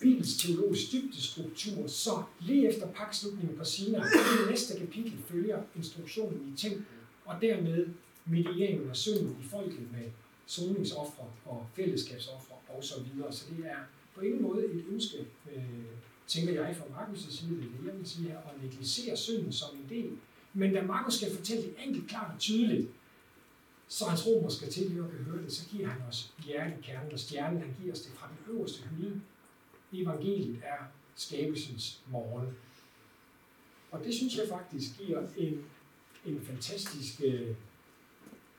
Bibels 0.00 0.36
teologisk 0.36 0.92
dybdestruktur, 0.92 1.86
så 1.86 2.22
lige 2.40 2.68
efter 2.68 2.86
pakslutningen 2.86 3.58
på 3.58 3.64
Sina, 3.64 3.98
i 3.98 4.50
næste 4.50 4.78
kapitel 4.78 5.18
følger 5.28 5.62
instruktionen 5.76 6.52
i 6.54 6.56
templet, 6.56 6.86
og 7.24 7.34
dermed 7.40 7.86
medieringen 8.26 8.90
af 8.90 8.96
synden 8.96 9.36
i 9.44 9.48
folket 9.48 9.92
med 9.92 10.10
soningsoffre 10.46 11.24
og 11.44 11.66
fællesskabsoffre 11.74 12.54
og 12.68 12.84
så 12.84 12.94
videre. 13.02 13.32
Så 13.32 13.44
det 13.50 13.66
er 13.66 13.78
på 14.14 14.20
ingen 14.20 14.42
måde 14.42 14.64
et 14.64 14.84
ønske, 14.88 15.26
øh, 15.54 15.64
tænker 16.26 16.52
jeg 16.62 16.76
fra 16.76 16.84
Markus' 16.84 17.30
side, 17.30 17.56
det 17.56 17.86
jeg 17.86 17.98
vil 17.98 18.06
sige 18.08 18.28
her, 18.28 18.38
at 18.38 18.62
negligere 18.62 19.16
synden 19.16 19.52
som 19.52 19.76
en 19.76 19.86
del. 19.88 20.10
Men 20.54 20.74
da 20.74 20.82
Markus 20.82 21.14
skal 21.14 21.36
fortælle 21.36 21.62
det 21.62 21.74
enkelt, 21.86 22.08
klart 22.08 22.34
og 22.34 22.40
tydeligt, 22.40 22.88
så 23.88 24.04
hans 24.04 24.26
romer 24.26 24.48
skal 24.48 24.68
til, 24.72 24.84
at 24.84 24.90
kan 24.90 25.24
høre 25.24 25.42
det, 25.42 25.52
så 25.52 25.68
giver 25.68 25.88
han 25.88 26.02
os 26.08 26.34
hjertekernen 26.46 27.12
og 27.12 27.18
stjernen, 27.18 27.60
han 27.60 27.76
giver 27.80 27.92
os 27.92 28.00
det 28.00 28.12
fra 28.12 28.28
den 28.28 28.54
øverste 28.54 28.82
hylde. 28.82 29.20
Evangeliet 29.92 30.60
er 30.64 30.84
skabelsens 31.16 32.00
morgen. 32.06 32.48
Og 33.90 34.04
det 34.04 34.14
synes 34.14 34.36
jeg 34.36 34.48
faktisk 34.48 34.98
giver 34.98 35.22
en, 35.36 35.64
en 36.26 36.40
fantastisk 36.42 37.22
øh, 37.24 37.54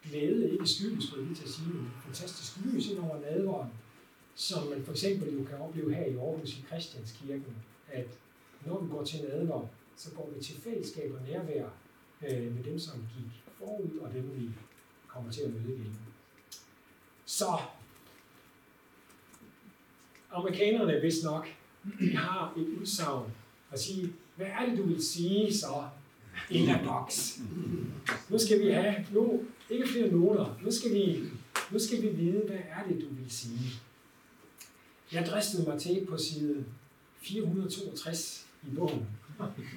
glæde, 0.10 0.52
ikke 0.52 0.68
skyld, 0.68 1.02
skulle 1.02 1.22
jeg 1.22 1.28
lige 1.28 1.36
til 1.36 1.44
at 1.44 1.50
sige, 1.50 1.68
en 1.68 1.92
fantastisk 2.06 2.58
lys 2.66 2.90
ind 2.90 3.00
over 3.00 3.22
nadvåren, 3.22 3.70
som 4.36 4.68
man 4.68 4.84
for 4.84 4.92
eksempel 4.92 5.34
jo 5.34 5.44
kan 5.44 5.58
opleve 5.58 5.94
her 5.94 6.06
i 6.06 6.16
Aarhus 6.16 6.58
i 6.58 6.64
Christianskirken, 6.68 7.56
at 7.92 8.08
når 8.66 8.82
vi 8.82 8.90
går 8.90 9.04
til 9.04 9.22
nadver, 9.22 9.68
så 9.96 10.12
går 10.12 10.32
vi 10.36 10.44
til 10.44 10.62
fællesskab 10.62 11.14
og 11.14 11.20
nærvær 11.28 11.66
øh, 12.30 12.56
med 12.56 12.64
dem, 12.64 12.80
som 12.80 12.96
gik 12.96 13.44
forud, 13.58 13.98
og 14.02 14.14
dem, 14.14 14.32
vi 14.36 14.50
kommer 15.08 15.32
til 15.32 15.42
at 15.42 15.54
møde 15.54 15.74
igen. 15.74 15.98
Så 17.26 17.60
amerikanerne, 20.32 21.00
hvis 21.00 21.24
nok, 21.24 21.48
de 22.00 22.18
har 22.18 22.54
et 22.58 22.68
udsagn 22.80 23.32
at 23.72 23.80
sige, 23.80 24.14
hvad 24.36 24.48
er 24.48 24.66
det, 24.70 24.78
du 24.78 24.84
vil 24.84 25.06
sige 25.06 25.54
så 25.54 25.84
in 26.50 26.70
a 26.70 26.80
box? 26.84 27.40
Nu 28.30 28.40
skal 28.40 28.60
vi 28.60 28.72
have, 28.72 29.06
nu 29.12 29.46
ikke 29.70 29.88
flere 29.88 30.12
noter. 30.12 30.60
Nu 30.64 30.72
skal 30.72 30.94
vi, 30.94 31.24
nu 31.72 31.80
skal 31.80 32.02
vi 32.02 32.08
vide, 32.08 32.44
hvad 32.46 32.58
er 32.70 32.84
det, 32.88 33.02
du 33.02 33.08
vil 33.08 33.32
sige. 33.32 33.60
Jeg 35.12 35.26
dristede 35.26 35.70
mig 35.70 35.82
til 35.82 36.06
på 36.10 36.18
side 36.18 36.66
462 37.22 38.48
i 38.64 38.76
bogen 38.76 39.08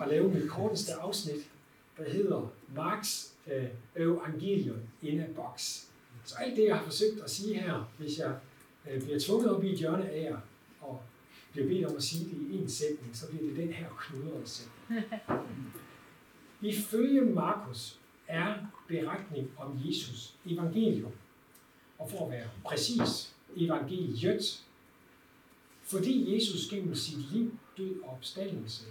og 0.00 0.08
lave 0.08 0.34
mit 0.34 0.50
korteste 0.50 0.92
afsnit, 0.92 1.50
der 1.98 2.10
hedder 2.10 2.52
Marx 2.74 3.26
øh, 3.52 3.66
Evangelium 3.96 4.76
in 5.02 5.20
a 5.20 5.26
box. 5.36 5.84
Så 6.24 6.34
alt 6.38 6.56
det, 6.56 6.64
jeg 6.64 6.76
har 6.76 6.84
forsøgt 6.84 7.20
at 7.24 7.30
sige 7.30 7.54
her, 7.54 7.92
hvis 7.98 8.18
jeg 8.18 8.34
øh, 8.90 9.02
bliver 9.02 9.18
tvunget 9.18 9.50
op 9.56 9.64
i 9.64 9.72
et 9.72 9.78
hjørne 9.78 10.10
af 10.10 10.22
jer, 10.22 10.38
og 10.80 11.02
bliver 11.52 11.68
bedt 11.68 11.86
om 11.86 11.96
at 11.96 12.02
sige 12.02 12.24
det 12.24 12.50
i 12.50 12.58
en 12.58 12.70
sætning, 12.70 13.16
så 13.16 13.28
bliver 13.28 13.44
det 13.44 13.56
den 13.56 13.72
her 13.72 13.86
knudrede 14.00 14.42
sætning. 14.46 15.06
Ifølge 16.72 17.20
Markus 17.20 17.99
er 18.30 18.54
beretning 18.88 19.50
om 19.58 19.78
Jesus 19.86 20.34
evangelium. 20.46 21.12
Og 21.98 22.10
for 22.10 22.26
at 22.26 22.32
være 22.32 22.48
præcis, 22.64 23.34
evangeliet. 23.56 24.64
Fordi 25.82 26.34
Jesus 26.34 26.68
gennem 26.68 26.94
sit 26.94 27.32
liv, 27.32 27.58
død 27.78 28.00
og 28.02 28.10
opstandelse 28.10 28.84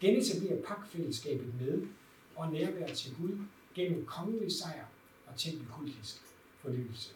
genetablerer 0.00 0.62
pakfællesskabet 0.62 1.60
med 1.60 1.86
og 2.36 2.52
nærvær 2.52 2.86
til 2.86 3.14
Gud 3.14 3.38
gennem 3.74 4.06
kongelig 4.06 4.52
sejr 4.52 4.84
og 5.26 5.36
tempelkultisk 5.36 6.16
fornyelse. 6.62 7.10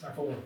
Tak 0.00 0.14
for 0.14 0.22
ordet. 0.22 0.42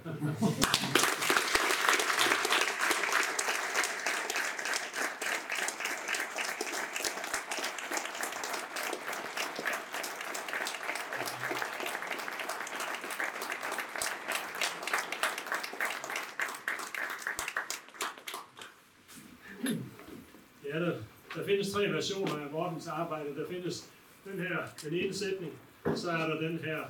findes 21.46 21.64
tre 21.76 21.92
versioner 21.92 22.36
af 22.36 22.50
Mortens 22.52 22.86
arbejde. 22.86 23.36
Der 23.36 23.48
findes 23.48 23.90
den 24.24 24.38
her, 24.38 24.56
den 24.82 24.94
ene 24.94 25.14
sætning, 25.14 25.52
så 25.94 26.10
er 26.10 26.26
der 26.28 26.40
den 26.40 26.58
her 26.58 26.80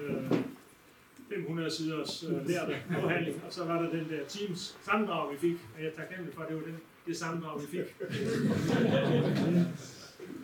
øh, 0.00 0.32
500 1.28 1.70
siders 1.70 2.24
øh, 2.24 2.48
lærte 2.48 2.76
afhandling, 2.90 3.42
og 3.46 3.52
så 3.52 3.64
var 3.64 3.82
der 3.82 3.90
den 3.90 4.08
der 4.10 4.24
Teams 4.28 4.78
sammendrag, 4.82 5.32
vi 5.32 5.38
fik, 5.38 5.56
og 5.74 5.82
jeg 5.82 5.88
er 5.88 5.96
taknemmelig 5.96 6.34
for, 6.34 6.42
at 6.42 6.48
det 6.48 6.56
var 6.56 6.62
den, 6.62 6.80
det 7.06 7.16
sammendrag, 7.16 7.60
vi 7.60 7.66
fik. 7.66 7.86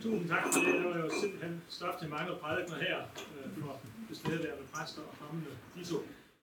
Tusind 0.03 0.29
tak 0.29 0.43
for 0.43 0.61
det. 0.61 0.75
Det 0.75 0.85
var 0.85 0.99
jo 0.99 1.11
simpelthen 1.21 1.63
stof 1.69 1.95
til 2.01 2.09
mange 2.09 2.33
prædikner 2.43 2.77
her 2.77 2.99
øh, 2.99 3.63
for 3.63 3.81
bestillerværende 4.09 4.65
præster 4.73 5.03
og 5.03 5.15
kommende 5.21 5.51
de. 5.77 5.85